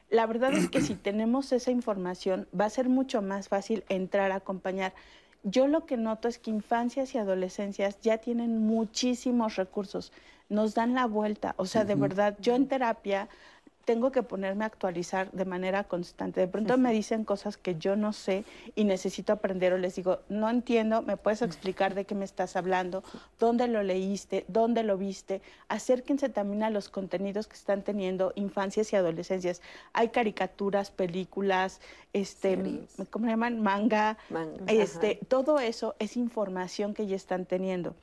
La 0.08 0.24
verdad 0.24 0.54
es 0.54 0.70
que 0.70 0.80
si 0.80 0.94
tenemos 0.94 1.52
esa 1.52 1.70
información 1.70 2.48
va 2.58 2.64
a 2.64 2.70
ser 2.70 2.88
mucho 2.88 3.20
más 3.20 3.50
fácil 3.50 3.84
entrar 3.90 4.32
a 4.32 4.36
acompañar. 4.36 4.94
Yo 5.42 5.66
lo 5.66 5.84
que 5.84 5.98
noto 5.98 6.26
es 6.26 6.38
que 6.38 6.48
infancias 6.48 7.14
y 7.14 7.18
adolescencias 7.18 8.00
ya 8.00 8.16
tienen 8.16 8.66
muchísimos 8.66 9.56
recursos, 9.56 10.10
nos 10.48 10.74
dan 10.74 10.94
la 10.94 11.04
vuelta, 11.04 11.54
o 11.58 11.66
sea, 11.66 11.84
de 11.84 11.96
verdad, 11.96 12.36
yo 12.40 12.54
en 12.54 12.66
terapia 12.66 13.28
tengo 13.90 14.12
que 14.12 14.22
ponerme 14.22 14.62
a 14.62 14.68
actualizar 14.68 15.32
de 15.32 15.44
manera 15.44 15.82
constante. 15.82 16.38
De 16.38 16.46
pronto 16.46 16.78
me 16.78 16.92
dicen 16.92 17.24
cosas 17.24 17.56
que 17.56 17.74
yo 17.74 17.96
no 17.96 18.12
sé 18.12 18.44
y 18.76 18.84
necesito 18.84 19.32
aprender 19.32 19.72
o 19.72 19.78
les 19.78 19.96
digo, 19.96 20.20
no 20.28 20.48
entiendo, 20.48 21.02
¿me 21.02 21.16
puedes 21.16 21.42
explicar 21.42 21.96
de 21.96 22.04
qué 22.04 22.14
me 22.14 22.24
estás 22.24 22.54
hablando? 22.54 23.02
¿Dónde 23.40 23.66
lo 23.66 23.82
leíste? 23.82 24.44
¿Dónde 24.46 24.84
lo 24.84 24.96
viste? 24.96 25.42
Acérquense 25.66 26.28
también 26.28 26.62
a 26.62 26.70
los 26.70 26.88
contenidos 26.88 27.48
que 27.48 27.56
están 27.56 27.82
teniendo 27.82 28.32
infancias 28.36 28.92
y 28.92 28.96
adolescencias. 28.96 29.60
Hay 29.92 30.10
caricaturas, 30.10 30.92
películas, 30.92 31.80
este, 32.12 32.86
¿cómo 33.10 33.24
se 33.24 33.32
llaman? 33.32 33.60
Manga. 33.60 34.18
este, 34.68 35.18
todo 35.26 35.58
eso 35.58 35.96
es 35.98 36.16
información 36.16 36.94
que 36.94 37.08
ya 37.08 37.16
están 37.16 37.44
teniendo 37.44 37.96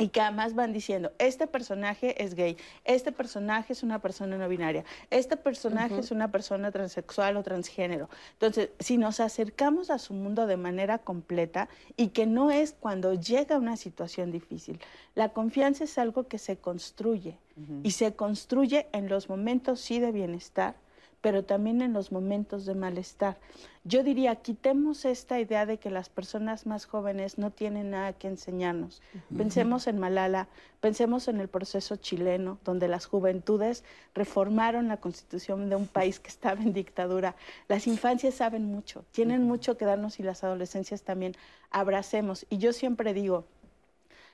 y 0.00 0.08
que 0.08 0.22
además 0.22 0.54
van 0.54 0.72
diciendo, 0.72 1.12
este 1.18 1.46
personaje 1.46 2.24
es 2.24 2.34
gay, 2.34 2.56
este 2.86 3.12
personaje 3.12 3.74
es 3.74 3.82
una 3.82 4.00
persona 4.00 4.38
no 4.38 4.48
binaria, 4.48 4.82
este 5.10 5.19
personaje 5.26 5.98
es 5.98 6.10
una 6.10 6.30
persona 6.30 6.70
transexual 6.70 7.36
o 7.36 7.42
transgénero. 7.42 8.08
Entonces, 8.32 8.70
si 8.78 8.98
nos 8.98 9.20
acercamos 9.20 9.90
a 9.90 9.98
su 9.98 10.14
mundo 10.14 10.46
de 10.46 10.56
manera 10.56 10.98
completa 10.98 11.68
y 11.96 12.08
que 12.08 12.26
no 12.26 12.50
es 12.50 12.74
cuando 12.78 13.14
llega 13.14 13.58
una 13.58 13.76
situación 13.76 14.30
difícil, 14.30 14.80
la 15.14 15.30
confianza 15.30 15.84
es 15.84 15.98
algo 15.98 16.28
que 16.28 16.38
se 16.38 16.56
construye 16.56 17.38
y 17.82 17.90
se 17.90 18.14
construye 18.14 18.86
en 18.92 19.08
los 19.08 19.28
momentos 19.28 19.80
sí 19.80 20.00
de 20.00 20.12
bienestar, 20.12 20.74
pero 21.20 21.44
también 21.44 21.82
en 21.82 21.92
los 21.92 22.12
momentos 22.12 22.64
de 22.64 22.74
malestar. 22.74 23.36
Yo 23.84 24.02
diría, 24.02 24.36
quitemos 24.36 25.04
esta 25.04 25.40
idea 25.40 25.66
de 25.66 25.78
que 25.78 25.90
las 25.90 26.08
personas 26.08 26.66
más 26.66 26.86
jóvenes 26.86 27.38
no 27.38 27.50
tienen 27.50 27.90
nada 27.90 28.12
que 28.12 28.28
enseñarnos. 28.28 29.02
Pensemos 29.36 29.86
en 29.86 29.98
Malala, 29.98 30.48
pensemos 30.80 31.28
en 31.28 31.40
el 31.40 31.48
proceso 31.48 31.96
chileno, 31.96 32.58
donde 32.64 32.88
las 32.88 33.06
juventudes 33.06 33.84
reformaron 34.14 34.88
la 34.88 34.98
constitución 34.98 35.70
de 35.70 35.76
un 35.76 35.86
país 35.86 36.20
que 36.20 36.28
estaba 36.28 36.60
en 36.60 36.72
dictadura. 36.72 37.36
Las 37.68 37.86
infancias 37.86 38.34
saben 38.34 38.64
mucho, 38.64 39.04
tienen 39.12 39.44
mucho 39.44 39.76
que 39.76 39.86
darnos 39.86 40.20
y 40.20 40.22
las 40.22 40.44
adolescencias 40.44 41.02
también. 41.02 41.34
Abracemos. 41.70 42.46
Y 42.50 42.58
yo 42.58 42.72
siempre 42.72 43.14
digo, 43.14 43.44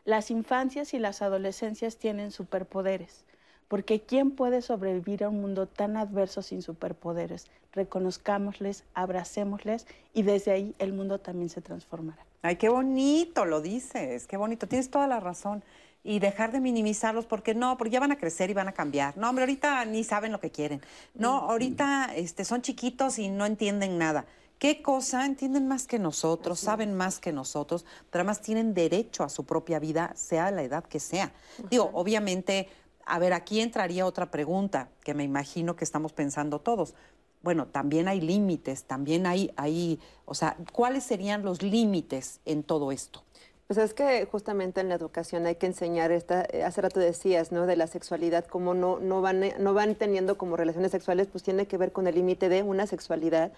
las 0.04 0.30
infancias 0.30 0.94
y 0.94 0.98
las 0.98 1.22
adolescencias 1.22 1.96
tienen 1.96 2.30
superpoderes 2.30 3.24
porque 3.68 4.00
¿quién 4.00 4.30
puede 4.30 4.62
sobrevivir 4.62 5.24
a 5.24 5.28
un 5.28 5.40
mundo 5.40 5.66
tan 5.66 5.96
adverso 5.96 6.42
sin 6.42 6.62
superpoderes? 6.62 7.46
Reconozcámosles, 7.72 8.84
abracémosles 8.94 9.86
y 10.14 10.22
desde 10.22 10.52
ahí 10.52 10.74
el 10.78 10.92
mundo 10.92 11.18
también 11.18 11.50
se 11.50 11.60
transformará. 11.60 12.24
Ay, 12.42 12.56
qué 12.56 12.68
bonito 12.68 13.44
lo 13.44 13.60
dices, 13.60 14.26
qué 14.26 14.36
bonito, 14.36 14.68
tienes 14.68 14.90
toda 14.90 15.06
la 15.06 15.20
razón. 15.20 15.64
Y 16.04 16.20
dejar 16.20 16.52
de 16.52 16.60
minimizarlos 16.60 17.26
porque 17.26 17.52
no, 17.52 17.76
porque 17.76 17.90
ya 17.90 17.98
van 17.98 18.12
a 18.12 18.18
crecer 18.18 18.48
y 18.48 18.54
van 18.54 18.68
a 18.68 18.72
cambiar. 18.72 19.16
No, 19.18 19.28
hombre, 19.28 19.42
ahorita 19.42 19.84
ni 19.86 20.04
saben 20.04 20.30
lo 20.30 20.38
que 20.38 20.52
quieren. 20.52 20.80
No, 21.14 21.38
ahorita 21.38 22.12
este, 22.14 22.44
son 22.44 22.62
chiquitos 22.62 23.18
y 23.18 23.28
no 23.28 23.44
entienden 23.44 23.98
nada. 23.98 24.24
¿Qué 24.60 24.80
cosa 24.82 25.26
entienden 25.26 25.66
más 25.66 25.88
que 25.88 25.98
nosotros, 25.98 26.60
saben 26.60 26.94
más 26.94 27.18
que 27.18 27.32
nosotros, 27.32 27.84
pero 28.10 28.22
además 28.22 28.40
tienen 28.40 28.72
derecho 28.72 29.24
a 29.24 29.28
su 29.28 29.44
propia 29.44 29.80
vida, 29.80 30.12
sea 30.14 30.52
la 30.52 30.62
edad 30.62 30.84
que 30.84 31.00
sea? 31.00 31.32
Digo, 31.68 31.90
obviamente 31.92 32.68
a 33.06 33.18
ver, 33.18 33.32
aquí 33.32 33.60
entraría 33.60 34.04
otra 34.04 34.30
pregunta 34.30 34.90
que 35.02 35.14
me 35.14 35.24
imagino 35.24 35.76
que 35.76 35.84
estamos 35.84 36.12
pensando 36.12 36.58
todos. 36.60 36.94
Bueno, 37.42 37.68
también 37.68 38.08
hay 38.08 38.20
límites, 38.20 38.84
también 38.84 39.26
hay, 39.26 39.52
hay, 39.56 40.00
o 40.24 40.34
sea, 40.34 40.56
¿cuáles 40.72 41.04
serían 41.04 41.44
los 41.44 41.62
límites 41.62 42.40
en 42.44 42.64
todo 42.64 42.90
esto? 42.90 43.22
Pues 43.68 43.78
es 43.78 43.94
que 43.94 44.26
justamente 44.26 44.80
en 44.80 44.88
la 44.88 44.94
educación 44.94 45.44
hay 45.46 45.56
que 45.56 45.66
enseñar 45.66 46.12
esta, 46.12 46.44
eh, 46.52 46.62
hace 46.62 46.80
rato 46.82 47.00
decías, 47.00 47.50
¿no? 47.50 47.66
De 47.66 47.74
la 47.74 47.88
sexualidad, 47.88 48.44
como 48.44 48.74
no, 48.74 49.00
no, 49.00 49.20
van, 49.20 49.42
no 49.58 49.74
van 49.74 49.96
teniendo 49.96 50.38
como 50.38 50.56
relaciones 50.56 50.92
sexuales, 50.92 51.26
pues 51.26 51.42
tiene 51.42 51.66
que 51.66 51.76
ver 51.76 51.90
con 51.90 52.06
el 52.06 52.14
límite 52.14 52.48
de 52.48 52.62
una 52.62 52.86
sexualidad 52.86 53.52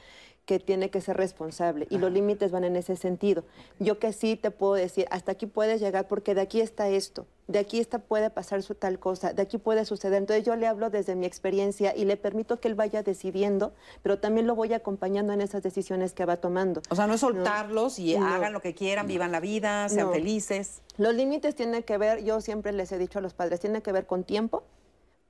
que 0.48 0.58
tiene 0.58 0.88
que 0.88 1.02
ser 1.02 1.18
responsable 1.18 1.86
y 1.90 1.98
los 1.98 2.10
límites 2.10 2.50
van 2.50 2.64
en 2.64 2.74
ese 2.74 2.96
sentido. 2.96 3.44
Yo 3.78 3.98
que 3.98 4.14
sí 4.14 4.34
te 4.34 4.50
puedo 4.50 4.72
decir, 4.72 5.06
hasta 5.10 5.32
aquí 5.32 5.44
puedes 5.44 5.78
llegar 5.78 6.08
porque 6.08 6.34
de 6.34 6.40
aquí 6.40 6.62
está 6.62 6.88
esto, 6.88 7.26
de 7.48 7.58
aquí 7.58 7.78
está, 7.78 7.98
puede 7.98 8.30
pasar 8.30 8.62
su 8.62 8.74
tal 8.74 8.98
cosa, 8.98 9.34
de 9.34 9.42
aquí 9.42 9.58
puede 9.58 9.84
suceder. 9.84 10.16
Entonces 10.16 10.46
yo 10.46 10.56
le 10.56 10.66
hablo 10.66 10.88
desde 10.88 11.16
mi 11.16 11.26
experiencia 11.26 11.94
y 11.94 12.06
le 12.06 12.16
permito 12.16 12.60
que 12.60 12.68
él 12.68 12.74
vaya 12.74 13.02
decidiendo, 13.02 13.74
pero 14.02 14.20
también 14.20 14.46
lo 14.46 14.54
voy 14.54 14.72
acompañando 14.72 15.34
en 15.34 15.42
esas 15.42 15.62
decisiones 15.62 16.14
que 16.14 16.24
va 16.24 16.38
tomando. 16.38 16.80
O 16.88 16.94
sea, 16.94 17.06
no 17.06 17.12
es 17.12 17.20
soltarlos 17.20 17.98
y 17.98 18.16
hagan 18.16 18.54
lo 18.54 18.62
que 18.62 18.74
quieran, 18.74 19.06
vivan 19.06 19.32
la 19.32 19.40
vida, 19.40 19.86
sean 19.90 20.10
felices. 20.10 20.80
Los 20.96 21.14
límites 21.14 21.56
tienen 21.56 21.82
que 21.82 21.98
ver, 21.98 22.24
yo 22.24 22.40
siempre 22.40 22.72
les 22.72 22.90
he 22.90 22.96
dicho 22.96 23.18
a 23.18 23.22
los 23.22 23.34
padres, 23.34 23.60
tienen 23.60 23.82
que 23.82 23.92
ver 23.92 24.06
con 24.06 24.24
tiempo, 24.24 24.62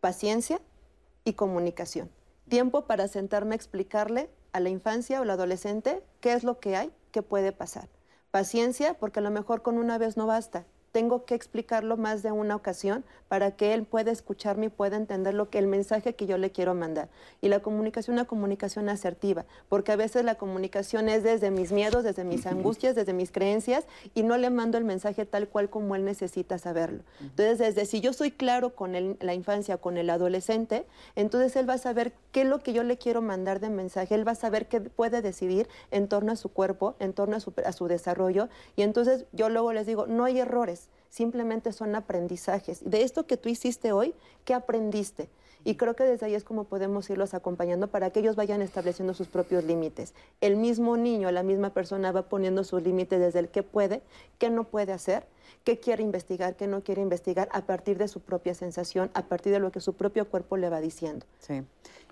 paciencia 0.00 0.60
y 1.24 1.32
comunicación. 1.32 2.08
Tiempo 2.48 2.82
para 2.82 3.08
sentarme 3.08 3.54
a 3.54 3.56
explicarle 3.56 4.30
a 4.52 4.60
la 4.60 4.68
infancia 4.68 5.20
o 5.20 5.22
al 5.22 5.30
adolescente 5.30 6.02
qué 6.20 6.32
es 6.32 6.44
lo 6.44 6.60
que 6.60 6.76
hay, 6.76 6.92
qué 7.12 7.22
puede 7.22 7.52
pasar. 7.52 7.88
Paciencia, 8.30 8.94
porque 8.94 9.20
a 9.20 9.22
lo 9.22 9.30
mejor 9.30 9.62
con 9.62 9.78
una 9.78 9.98
vez 9.98 10.16
no 10.16 10.26
basta 10.26 10.66
tengo 10.92 11.24
que 11.24 11.34
explicarlo 11.34 11.96
más 11.96 12.22
de 12.22 12.32
una 12.32 12.56
ocasión 12.56 13.04
para 13.28 13.52
que 13.52 13.74
él 13.74 13.84
pueda 13.84 14.10
escucharme 14.10 14.66
y 14.66 14.68
pueda 14.70 14.96
entender 14.96 15.34
lo 15.34 15.50
que 15.50 15.58
el 15.58 15.66
mensaje 15.66 16.14
que 16.14 16.26
yo 16.26 16.38
le 16.38 16.50
quiero 16.50 16.74
mandar. 16.74 17.08
Y 17.40 17.48
la 17.48 17.60
comunicación, 17.60 18.14
una 18.14 18.24
comunicación 18.24 18.88
asertiva, 18.88 19.44
porque 19.68 19.92
a 19.92 19.96
veces 19.96 20.24
la 20.24 20.36
comunicación 20.36 21.08
es 21.08 21.22
desde 21.22 21.50
mis 21.50 21.70
miedos, 21.70 22.04
desde 22.04 22.24
mis 22.24 22.46
angustias, 22.46 22.94
desde 22.94 23.12
mis 23.12 23.30
creencias 23.30 23.86
y 24.14 24.22
no 24.22 24.36
le 24.38 24.50
mando 24.50 24.78
el 24.78 24.84
mensaje 24.84 25.26
tal 25.26 25.48
cual 25.48 25.68
como 25.68 25.94
él 25.94 26.04
necesita 26.04 26.58
saberlo. 26.58 27.02
Entonces, 27.20 27.58
desde 27.58 27.84
si 27.84 28.00
yo 28.00 28.12
soy 28.12 28.30
claro 28.30 28.74
con 28.74 28.92
la 29.20 29.34
infancia, 29.34 29.76
con 29.76 29.98
el 29.98 30.08
adolescente, 30.10 30.86
entonces 31.16 31.54
él 31.56 31.68
va 31.68 31.74
a 31.74 31.78
saber 31.78 32.12
qué 32.32 32.42
es 32.42 32.46
lo 32.46 32.60
que 32.60 32.72
yo 32.72 32.82
le 32.82 32.96
quiero 32.96 33.20
mandar 33.20 33.60
de 33.60 33.68
mensaje, 33.68 34.14
él 34.14 34.26
va 34.26 34.32
a 34.32 34.36
saber 34.36 34.68
qué 34.68 34.80
puede 34.80 35.20
decidir 35.20 35.68
en 35.90 36.08
torno 36.08 36.32
a 36.32 36.36
su 36.36 36.48
cuerpo, 36.48 36.94
en 36.98 37.12
torno 37.12 37.36
a 37.36 37.40
su, 37.40 37.52
a 37.64 37.72
su 37.72 37.88
desarrollo 37.88 38.48
y 38.76 38.82
entonces 38.82 39.26
yo 39.32 39.48
luego 39.48 39.72
les 39.72 39.86
digo, 39.86 40.06
no 40.06 40.24
hay 40.24 40.38
errores 40.38 40.77
simplemente 41.08 41.72
son 41.72 41.94
aprendizajes. 41.94 42.88
De 42.88 43.02
esto 43.02 43.26
que 43.26 43.36
tú 43.36 43.48
hiciste 43.48 43.92
hoy, 43.92 44.14
¿qué 44.44 44.54
aprendiste? 44.54 45.28
Y 45.64 45.74
creo 45.74 45.96
que 45.96 46.04
desde 46.04 46.26
ahí 46.26 46.34
es 46.34 46.44
como 46.44 46.64
podemos 46.64 47.10
irlos 47.10 47.34
acompañando 47.34 47.88
para 47.88 48.10
que 48.10 48.20
ellos 48.20 48.36
vayan 48.36 48.62
estableciendo 48.62 49.12
sus 49.14 49.26
propios 49.26 49.64
límites. 49.64 50.14
El 50.40 50.56
mismo 50.56 50.96
niño, 50.96 51.30
la 51.32 51.42
misma 51.42 51.70
persona 51.70 52.12
va 52.12 52.22
poniendo 52.22 52.64
sus 52.64 52.82
límites 52.82 53.18
desde 53.18 53.40
el 53.40 53.48
qué 53.48 53.62
puede, 53.62 54.02
qué 54.38 54.50
no 54.50 54.64
puede 54.64 54.92
hacer, 54.92 55.26
qué 55.64 55.78
quiere 55.78 56.02
investigar, 56.02 56.56
qué 56.56 56.66
no 56.66 56.82
quiere 56.82 57.02
investigar, 57.02 57.48
a 57.52 57.62
partir 57.62 57.98
de 57.98 58.08
su 58.08 58.20
propia 58.20 58.54
sensación, 58.54 59.10
a 59.14 59.26
partir 59.26 59.52
de 59.52 59.60
lo 59.60 59.72
que 59.72 59.80
su 59.80 59.94
propio 59.94 60.28
cuerpo 60.28 60.56
le 60.56 60.68
va 60.68 60.80
diciendo. 60.80 61.26
Sí. 61.38 61.62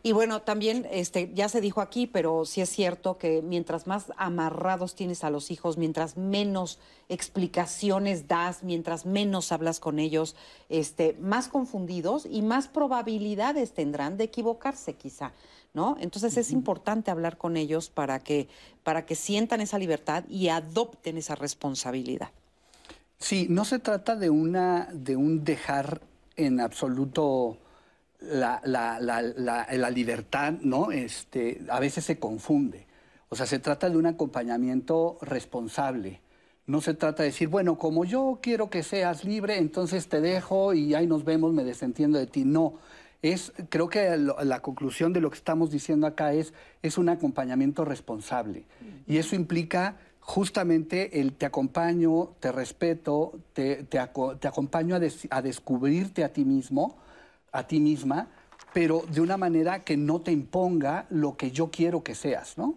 Y 0.06 0.12
bueno, 0.12 0.42
también 0.42 0.86
este, 0.92 1.32
ya 1.34 1.48
se 1.48 1.60
dijo 1.60 1.80
aquí, 1.80 2.06
pero 2.06 2.44
sí 2.44 2.60
es 2.60 2.68
cierto 2.68 3.18
que 3.18 3.42
mientras 3.42 3.88
más 3.88 4.12
amarrados 4.16 4.94
tienes 4.94 5.24
a 5.24 5.30
los 5.30 5.50
hijos, 5.50 5.78
mientras 5.78 6.16
menos 6.16 6.78
explicaciones 7.08 8.28
das, 8.28 8.62
mientras 8.62 9.04
menos 9.04 9.50
hablas 9.50 9.80
con 9.80 9.98
ellos, 9.98 10.36
este, 10.68 11.16
más 11.20 11.48
confundidos 11.48 12.24
y 12.30 12.42
más 12.42 12.68
probabilidades 12.68 13.72
tendrán 13.72 14.16
de 14.16 14.24
equivocarse 14.24 14.94
quizá. 14.94 15.32
¿No? 15.74 15.96
Entonces 16.00 16.36
es 16.36 16.52
importante 16.52 17.10
hablar 17.10 17.36
con 17.36 17.56
ellos 17.56 17.90
para 17.90 18.20
que, 18.20 18.48
para 18.82 19.04
que 19.04 19.14
sientan 19.14 19.60
esa 19.60 19.76
libertad 19.76 20.24
y 20.28 20.48
adopten 20.48 21.18
esa 21.18 21.34
responsabilidad. 21.34 22.30
Sí, 23.18 23.46
no 23.48 23.64
se 23.64 23.78
trata 23.78 24.16
de, 24.16 24.30
una, 24.30 24.88
de 24.92 25.16
un 25.16 25.42
dejar 25.44 26.02
en 26.36 26.60
absoluto 26.60 27.58
la, 28.20 28.60
la, 28.64 29.00
la, 29.00 29.22
la, 29.22 29.90
libertad, 29.90 30.54
¿no? 30.60 30.90
Este, 30.92 31.62
a 31.70 31.80
veces 31.80 32.04
se 32.04 32.18
confunde. 32.18 32.86
O 33.28 33.36
sea, 33.36 33.46
se 33.46 33.58
trata 33.58 33.90
de 33.90 33.96
un 33.96 34.06
acompañamiento 34.06 35.18
responsable. 35.22 36.20
No 36.66 36.80
se 36.80 36.94
trata 36.94 37.22
de 37.22 37.30
decir, 37.30 37.48
bueno, 37.48 37.78
como 37.78 38.04
yo 38.04 38.38
quiero 38.42 38.70
que 38.70 38.82
seas 38.82 39.24
libre, 39.24 39.58
entonces 39.58 40.08
te 40.08 40.20
dejo 40.20 40.74
y 40.74 40.94
ahí 40.94 41.06
nos 41.06 41.24
vemos, 41.24 41.52
me 41.52 41.64
desentiendo 41.64 42.18
de 42.18 42.26
ti. 42.26 42.44
No, 42.44 42.74
es, 43.22 43.52
creo 43.68 43.88
que 43.88 44.16
la 44.16 44.60
conclusión 44.60 45.12
de 45.12 45.20
lo 45.20 45.30
que 45.30 45.38
estamos 45.38 45.70
diciendo 45.70 46.06
acá 46.06 46.32
es, 46.32 46.52
es 46.82 46.98
un 46.98 47.08
acompañamiento 47.08 47.84
responsable. 47.84 48.64
Y 49.06 49.18
eso 49.18 49.36
implica 49.36 49.96
justamente 50.26 51.20
el 51.20 51.34
te 51.34 51.46
acompaño, 51.46 52.32
te 52.40 52.50
respeto, 52.50 53.38
te, 53.52 53.84
te, 53.84 54.00
acompaño 54.00 54.96
a, 54.96 55.00
a 55.30 55.42
descubrirte 55.42 56.24
a 56.24 56.32
ti 56.32 56.44
mismo, 56.44 56.96
a 57.52 57.68
ti 57.68 57.78
misma, 57.78 58.28
pero 58.74 59.04
de 59.08 59.20
una 59.20 59.36
manera 59.36 59.84
que 59.84 59.96
no 59.96 60.20
te 60.20 60.32
imponga 60.32 61.06
lo 61.10 61.36
que 61.36 61.52
yo 61.52 61.70
quiero 61.70 62.02
que 62.02 62.16
seas, 62.16 62.58
¿no? 62.58 62.76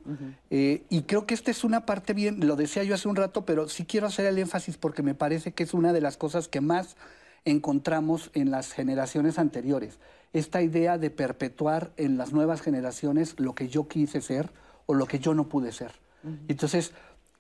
Eh, 0.52 0.86
y 0.90 1.02
creo 1.02 1.26
que 1.26 1.34
esta 1.34 1.50
es 1.50 1.64
una 1.64 1.88
parte 1.88 2.14
bien, 2.14 2.46
lo 2.46 2.56
decía 2.56 2.84
yo 2.84 2.94
hace 2.94 3.08
un 3.08 3.16
rato, 3.16 3.44
pero 3.46 3.68
sí 3.68 3.84
quiero 3.84 4.06
hacer 4.06 4.28
el 4.28 4.38
énfasis 4.38 4.78
porque 4.78 5.02
me 5.02 5.16
parece 5.16 5.52
que 5.52 5.64
es 5.64 5.74
una 5.74 5.92
de 5.92 6.02
las 6.02 6.18
cosas 6.18 6.48
que 6.48 6.62
más 6.62 6.98
encontramos 7.46 8.30
en 8.36 8.52
las 8.52 8.74
generaciones 8.74 9.40
anteriores. 9.40 9.98
Esta 10.34 10.62
idea 10.62 11.00
de 11.00 11.10
perpetuar 11.10 11.92
en 11.98 12.18
las 12.18 12.32
nuevas 12.32 12.62
generaciones 12.62 13.34
lo 13.40 13.56
que 13.56 13.70
yo 13.70 13.88
quise 13.88 14.22
ser 14.22 14.52
o 14.86 14.94
lo 14.94 15.08
que 15.08 15.18
yo 15.18 15.34
no 15.34 15.50
pude 15.50 15.72
ser. 15.72 15.92
Entonces, 16.48 16.94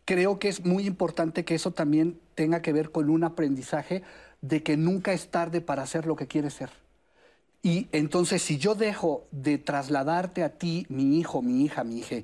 creo 0.09 0.39
que 0.39 0.49
es 0.49 0.65
muy 0.65 0.87
importante 0.87 1.45
que 1.45 1.53
eso 1.53 1.69
también 1.69 2.19
tenga 2.33 2.63
que 2.63 2.73
ver 2.73 2.89
con 2.89 3.11
un 3.11 3.23
aprendizaje 3.23 4.01
de 4.41 4.63
que 4.63 4.75
nunca 4.75 5.13
es 5.13 5.27
tarde 5.27 5.61
para 5.61 5.83
hacer 5.83 6.07
lo 6.07 6.15
que 6.15 6.25
quieres 6.25 6.55
ser. 6.55 6.71
Y 7.61 7.89
entonces 7.91 8.41
si 8.41 8.57
yo 8.57 8.73
dejo 8.73 9.27
de 9.29 9.59
trasladarte 9.59 10.43
a 10.43 10.49
ti, 10.49 10.87
mi 10.89 11.19
hijo, 11.19 11.43
mi 11.43 11.63
hija, 11.63 11.83
mi 11.83 11.99
hija, 11.99 12.15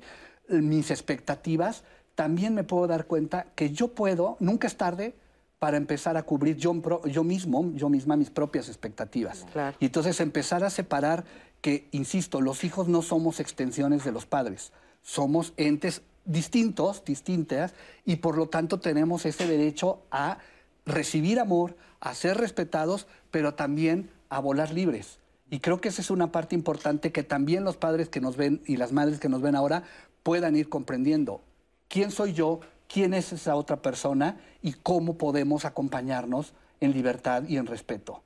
mis 0.48 0.90
expectativas, 0.90 1.84
también 2.16 2.56
me 2.56 2.64
puedo 2.64 2.88
dar 2.88 3.06
cuenta 3.06 3.46
que 3.54 3.70
yo 3.70 3.86
puedo, 3.86 4.36
nunca 4.40 4.66
es 4.66 4.76
tarde, 4.76 5.14
para 5.60 5.76
empezar 5.76 6.16
a 6.16 6.24
cubrir 6.24 6.56
yo, 6.56 6.74
yo 7.04 7.22
mismo, 7.22 7.70
yo 7.74 7.88
misma 7.88 8.16
mis 8.16 8.30
propias 8.30 8.66
expectativas. 8.66 9.46
Y 9.78 9.86
entonces 9.86 10.18
empezar 10.18 10.64
a 10.64 10.70
separar 10.70 11.24
que, 11.60 11.86
insisto, 11.92 12.40
los 12.40 12.64
hijos 12.64 12.88
no 12.88 13.00
somos 13.00 13.38
extensiones 13.38 14.04
de 14.04 14.10
los 14.10 14.26
padres, 14.26 14.72
somos 15.02 15.52
entes 15.56 16.02
distintos, 16.26 17.04
distintas, 17.04 17.72
y 18.04 18.16
por 18.16 18.36
lo 18.36 18.48
tanto 18.48 18.78
tenemos 18.80 19.24
ese 19.24 19.46
derecho 19.46 20.02
a 20.10 20.38
recibir 20.84 21.40
amor, 21.40 21.76
a 22.00 22.14
ser 22.14 22.36
respetados, 22.36 23.06
pero 23.30 23.54
también 23.54 24.10
a 24.28 24.40
volar 24.40 24.72
libres. 24.72 25.18
Y 25.50 25.60
creo 25.60 25.80
que 25.80 25.88
esa 25.88 26.02
es 26.02 26.10
una 26.10 26.32
parte 26.32 26.54
importante 26.54 27.12
que 27.12 27.22
también 27.22 27.64
los 27.64 27.76
padres 27.76 28.08
que 28.08 28.20
nos 28.20 28.36
ven 28.36 28.62
y 28.66 28.76
las 28.76 28.92
madres 28.92 29.20
que 29.20 29.28
nos 29.28 29.42
ven 29.42 29.54
ahora 29.54 29.84
puedan 30.22 30.56
ir 30.56 30.68
comprendiendo. 30.68 31.40
¿Quién 31.88 32.10
soy 32.10 32.32
yo? 32.32 32.60
¿Quién 32.88 33.14
es 33.14 33.32
esa 33.32 33.54
otra 33.54 33.80
persona? 33.80 34.40
Y 34.60 34.72
cómo 34.72 35.16
podemos 35.16 35.64
acompañarnos 35.64 36.52
en 36.80 36.92
libertad 36.92 37.44
y 37.48 37.56
en 37.56 37.66
respeto, 37.66 38.22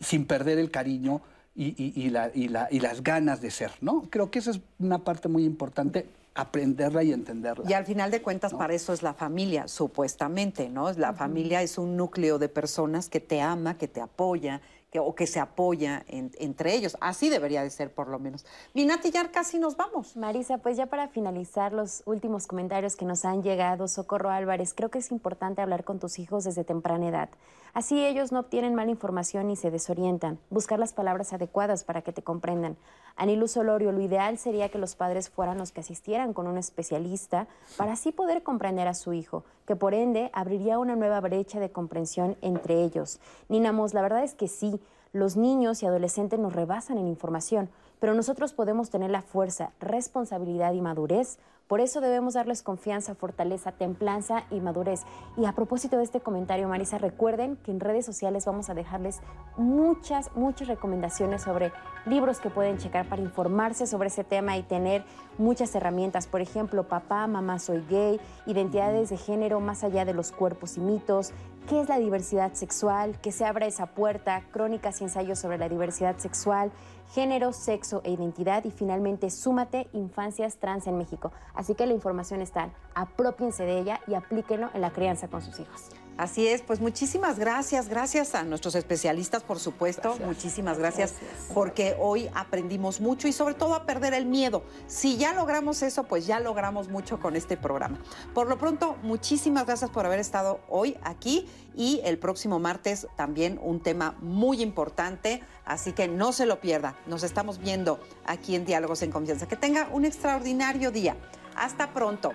sin 0.00 0.26
perder 0.26 0.58
el 0.58 0.70
cariño 0.70 1.22
y, 1.54 2.10
las 2.10 3.02
ganas 3.02 3.40
de 3.40 3.50
ser, 3.50 3.72
¿no? 3.80 4.02
Creo 4.10 4.30
que 4.30 4.40
esa 4.40 4.50
es 4.50 4.60
una 4.78 4.98
parte 4.98 5.28
muy 5.28 5.44
importante 5.44 6.06
aprenderla 6.36 7.02
y 7.02 7.12
entenderla. 7.12 7.68
Y 7.68 7.72
al 7.72 7.86
final 7.86 8.10
de 8.10 8.22
cuentas, 8.22 8.54
para 8.54 8.74
eso 8.74 8.92
es 8.92 9.02
la 9.02 9.14
familia, 9.14 9.66
supuestamente, 9.66 10.68
¿no? 10.68 10.92
La 10.92 11.12
familia 11.14 11.62
es 11.62 11.78
un 11.78 11.96
núcleo 11.96 12.38
de 12.38 12.48
personas 12.48 13.08
que 13.08 13.20
te 13.20 13.40
ama, 13.40 13.78
que 13.78 13.88
te 13.88 14.00
apoya, 14.00 14.60
o 14.98 15.14
que 15.14 15.26
se 15.26 15.40
apoya 15.40 16.04
entre 16.08 16.74
ellos. 16.74 16.96
Así 17.00 17.28
debería 17.28 17.62
de 17.62 17.70
ser, 17.70 17.92
por 17.92 18.08
lo 18.08 18.18
menos. 18.18 18.46
Minati, 18.74 19.10
ya 19.10 19.30
casi 19.30 19.58
nos 19.58 19.76
vamos. 19.76 20.16
Marisa, 20.16 20.58
pues 20.58 20.76
ya 20.76 20.86
para 20.86 21.08
finalizar 21.08 21.72
los 21.72 22.02
últimos 22.06 22.46
comentarios 22.46 22.96
que 22.96 23.04
nos 23.04 23.24
han 23.24 23.42
llegado, 23.42 23.88
Socorro 23.88 24.30
Álvarez, 24.30 24.72
creo 24.74 24.90
que 24.90 24.98
es 24.98 25.10
importante 25.10 25.60
hablar 25.60 25.84
con 25.84 25.98
tus 25.98 26.18
hijos 26.18 26.44
desde 26.44 26.64
temprana 26.64 27.08
edad. 27.08 27.28
Así 27.76 28.02
ellos 28.02 28.32
no 28.32 28.40
obtienen 28.40 28.74
mala 28.74 28.90
información 28.90 29.50
y 29.50 29.56
se 29.56 29.70
desorientan. 29.70 30.38
Buscar 30.48 30.78
las 30.78 30.94
palabras 30.94 31.34
adecuadas 31.34 31.84
para 31.84 32.00
que 32.00 32.10
te 32.10 32.22
comprendan. 32.22 32.78
Anilú 33.16 33.48
Solorio, 33.48 33.92
lo 33.92 34.00
ideal 34.00 34.38
sería 34.38 34.70
que 34.70 34.78
los 34.78 34.96
padres 34.96 35.28
fueran 35.28 35.58
los 35.58 35.72
que 35.72 35.82
asistieran 35.82 36.32
con 36.32 36.46
un 36.46 36.56
especialista 36.56 37.48
para 37.76 37.92
así 37.92 38.12
poder 38.12 38.42
comprender 38.42 38.88
a 38.88 38.94
su 38.94 39.12
hijo, 39.12 39.44
que 39.66 39.76
por 39.76 39.92
ende 39.92 40.30
abriría 40.32 40.78
una 40.78 40.96
nueva 40.96 41.20
brecha 41.20 41.60
de 41.60 41.70
comprensión 41.70 42.38
entre 42.40 42.82
ellos. 42.82 43.20
Ninamos, 43.50 43.92
la 43.92 44.00
verdad 44.00 44.24
es 44.24 44.32
que 44.32 44.48
sí, 44.48 44.80
los 45.12 45.36
niños 45.36 45.82
y 45.82 45.86
adolescentes 45.86 46.38
nos 46.38 46.54
rebasan 46.54 46.96
en 46.96 47.06
información, 47.06 47.68
pero 48.00 48.14
nosotros 48.14 48.54
podemos 48.54 48.88
tener 48.88 49.10
la 49.10 49.20
fuerza, 49.20 49.72
responsabilidad 49.80 50.72
y 50.72 50.80
madurez 50.80 51.38
por 51.68 51.80
eso 51.80 52.00
debemos 52.00 52.34
darles 52.34 52.62
confianza, 52.62 53.14
fortaleza, 53.14 53.72
templanza 53.72 54.44
y 54.50 54.60
madurez. 54.60 55.02
Y 55.36 55.46
a 55.46 55.52
propósito 55.52 55.96
de 55.96 56.04
este 56.04 56.20
comentario, 56.20 56.68
Marisa, 56.68 56.98
recuerden 56.98 57.56
que 57.56 57.72
en 57.72 57.80
redes 57.80 58.06
sociales 58.06 58.46
vamos 58.46 58.70
a 58.70 58.74
dejarles 58.74 59.20
muchas, 59.56 60.30
muchas 60.36 60.68
recomendaciones 60.68 61.42
sobre 61.42 61.72
libros 62.04 62.38
que 62.38 62.50
pueden 62.50 62.78
checar 62.78 63.08
para 63.08 63.22
informarse 63.22 63.86
sobre 63.86 64.08
ese 64.08 64.22
tema 64.22 64.56
y 64.56 64.62
tener 64.62 65.04
muchas 65.38 65.74
herramientas. 65.74 66.28
Por 66.28 66.40
ejemplo, 66.40 66.86
Papá, 66.86 67.26
Mamá, 67.26 67.58
Soy 67.58 67.84
Gay, 67.90 68.20
Identidades 68.46 69.10
de 69.10 69.16
Género 69.16 69.58
más 69.60 69.82
allá 69.82 70.04
de 70.04 70.14
los 70.14 70.30
cuerpos 70.30 70.76
y 70.76 70.80
mitos, 70.80 71.32
qué 71.68 71.80
es 71.80 71.88
la 71.88 71.98
diversidad 71.98 72.52
sexual, 72.52 73.18
que 73.20 73.32
se 73.32 73.44
abra 73.44 73.66
esa 73.66 73.86
puerta, 73.86 74.42
crónicas 74.52 75.00
y 75.00 75.04
ensayos 75.04 75.40
sobre 75.40 75.58
la 75.58 75.68
diversidad 75.68 76.16
sexual, 76.18 76.70
género, 77.12 77.52
sexo 77.52 78.00
e 78.04 78.10
identidad 78.10 78.64
y 78.64 78.70
finalmente 78.70 79.30
súmate 79.30 79.88
infancias 79.92 80.58
trans 80.58 80.86
en 80.86 80.98
México. 80.98 81.32
Así 81.54 81.74
que 81.74 81.86
la 81.86 81.94
información 81.94 82.40
está, 82.42 82.70
apropiense 82.94 83.64
de 83.64 83.78
ella 83.78 84.00
y 84.06 84.14
aplíquenlo 84.14 84.70
en 84.74 84.80
la 84.80 84.90
crianza 84.90 85.28
con 85.28 85.42
sus 85.42 85.58
hijos. 85.60 85.90
Así 86.16 86.48
es, 86.48 86.62
pues 86.62 86.80
muchísimas 86.80 87.38
gracias, 87.38 87.88
gracias 87.88 88.34
a 88.34 88.42
nuestros 88.42 88.74
especialistas, 88.74 89.42
por 89.42 89.58
supuesto, 89.58 90.16
muchísimas 90.24 90.78
gracias, 90.78 91.14
porque 91.52 91.94
hoy 91.98 92.30
aprendimos 92.34 93.02
mucho 93.02 93.28
y 93.28 93.32
sobre 93.32 93.54
todo 93.54 93.74
a 93.74 93.84
perder 93.84 94.14
el 94.14 94.24
miedo. 94.24 94.62
Si 94.86 95.18
ya 95.18 95.34
logramos 95.34 95.82
eso, 95.82 96.04
pues 96.04 96.26
ya 96.26 96.40
logramos 96.40 96.88
mucho 96.88 97.20
con 97.20 97.36
este 97.36 97.58
programa. 97.58 97.98
Por 98.32 98.48
lo 98.48 98.56
pronto, 98.56 98.96
muchísimas 99.02 99.66
gracias 99.66 99.90
por 99.90 100.06
haber 100.06 100.18
estado 100.18 100.60
hoy 100.68 100.96
aquí 101.02 101.46
y 101.74 102.00
el 102.04 102.18
próximo 102.18 102.58
martes 102.58 103.06
también 103.16 103.60
un 103.62 103.80
tema 103.80 104.16
muy 104.20 104.62
importante, 104.62 105.42
así 105.66 105.92
que 105.92 106.08
no 106.08 106.32
se 106.32 106.46
lo 106.46 106.60
pierda. 106.60 106.96
Nos 107.06 107.24
estamos 107.24 107.58
viendo 107.58 108.00
aquí 108.24 108.54
en 108.54 108.64
Diálogos 108.64 109.02
en 109.02 109.10
Confianza. 109.10 109.46
Que 109.46 109.56
tenga 109.56 109.88
un 109.92 110.06
extraordinario 110.06 110.90
día. 110.90 111.16
Hasta 111.54 111.92
pronto. 111.92 112.32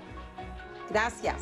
Gracias. 0.92 1.38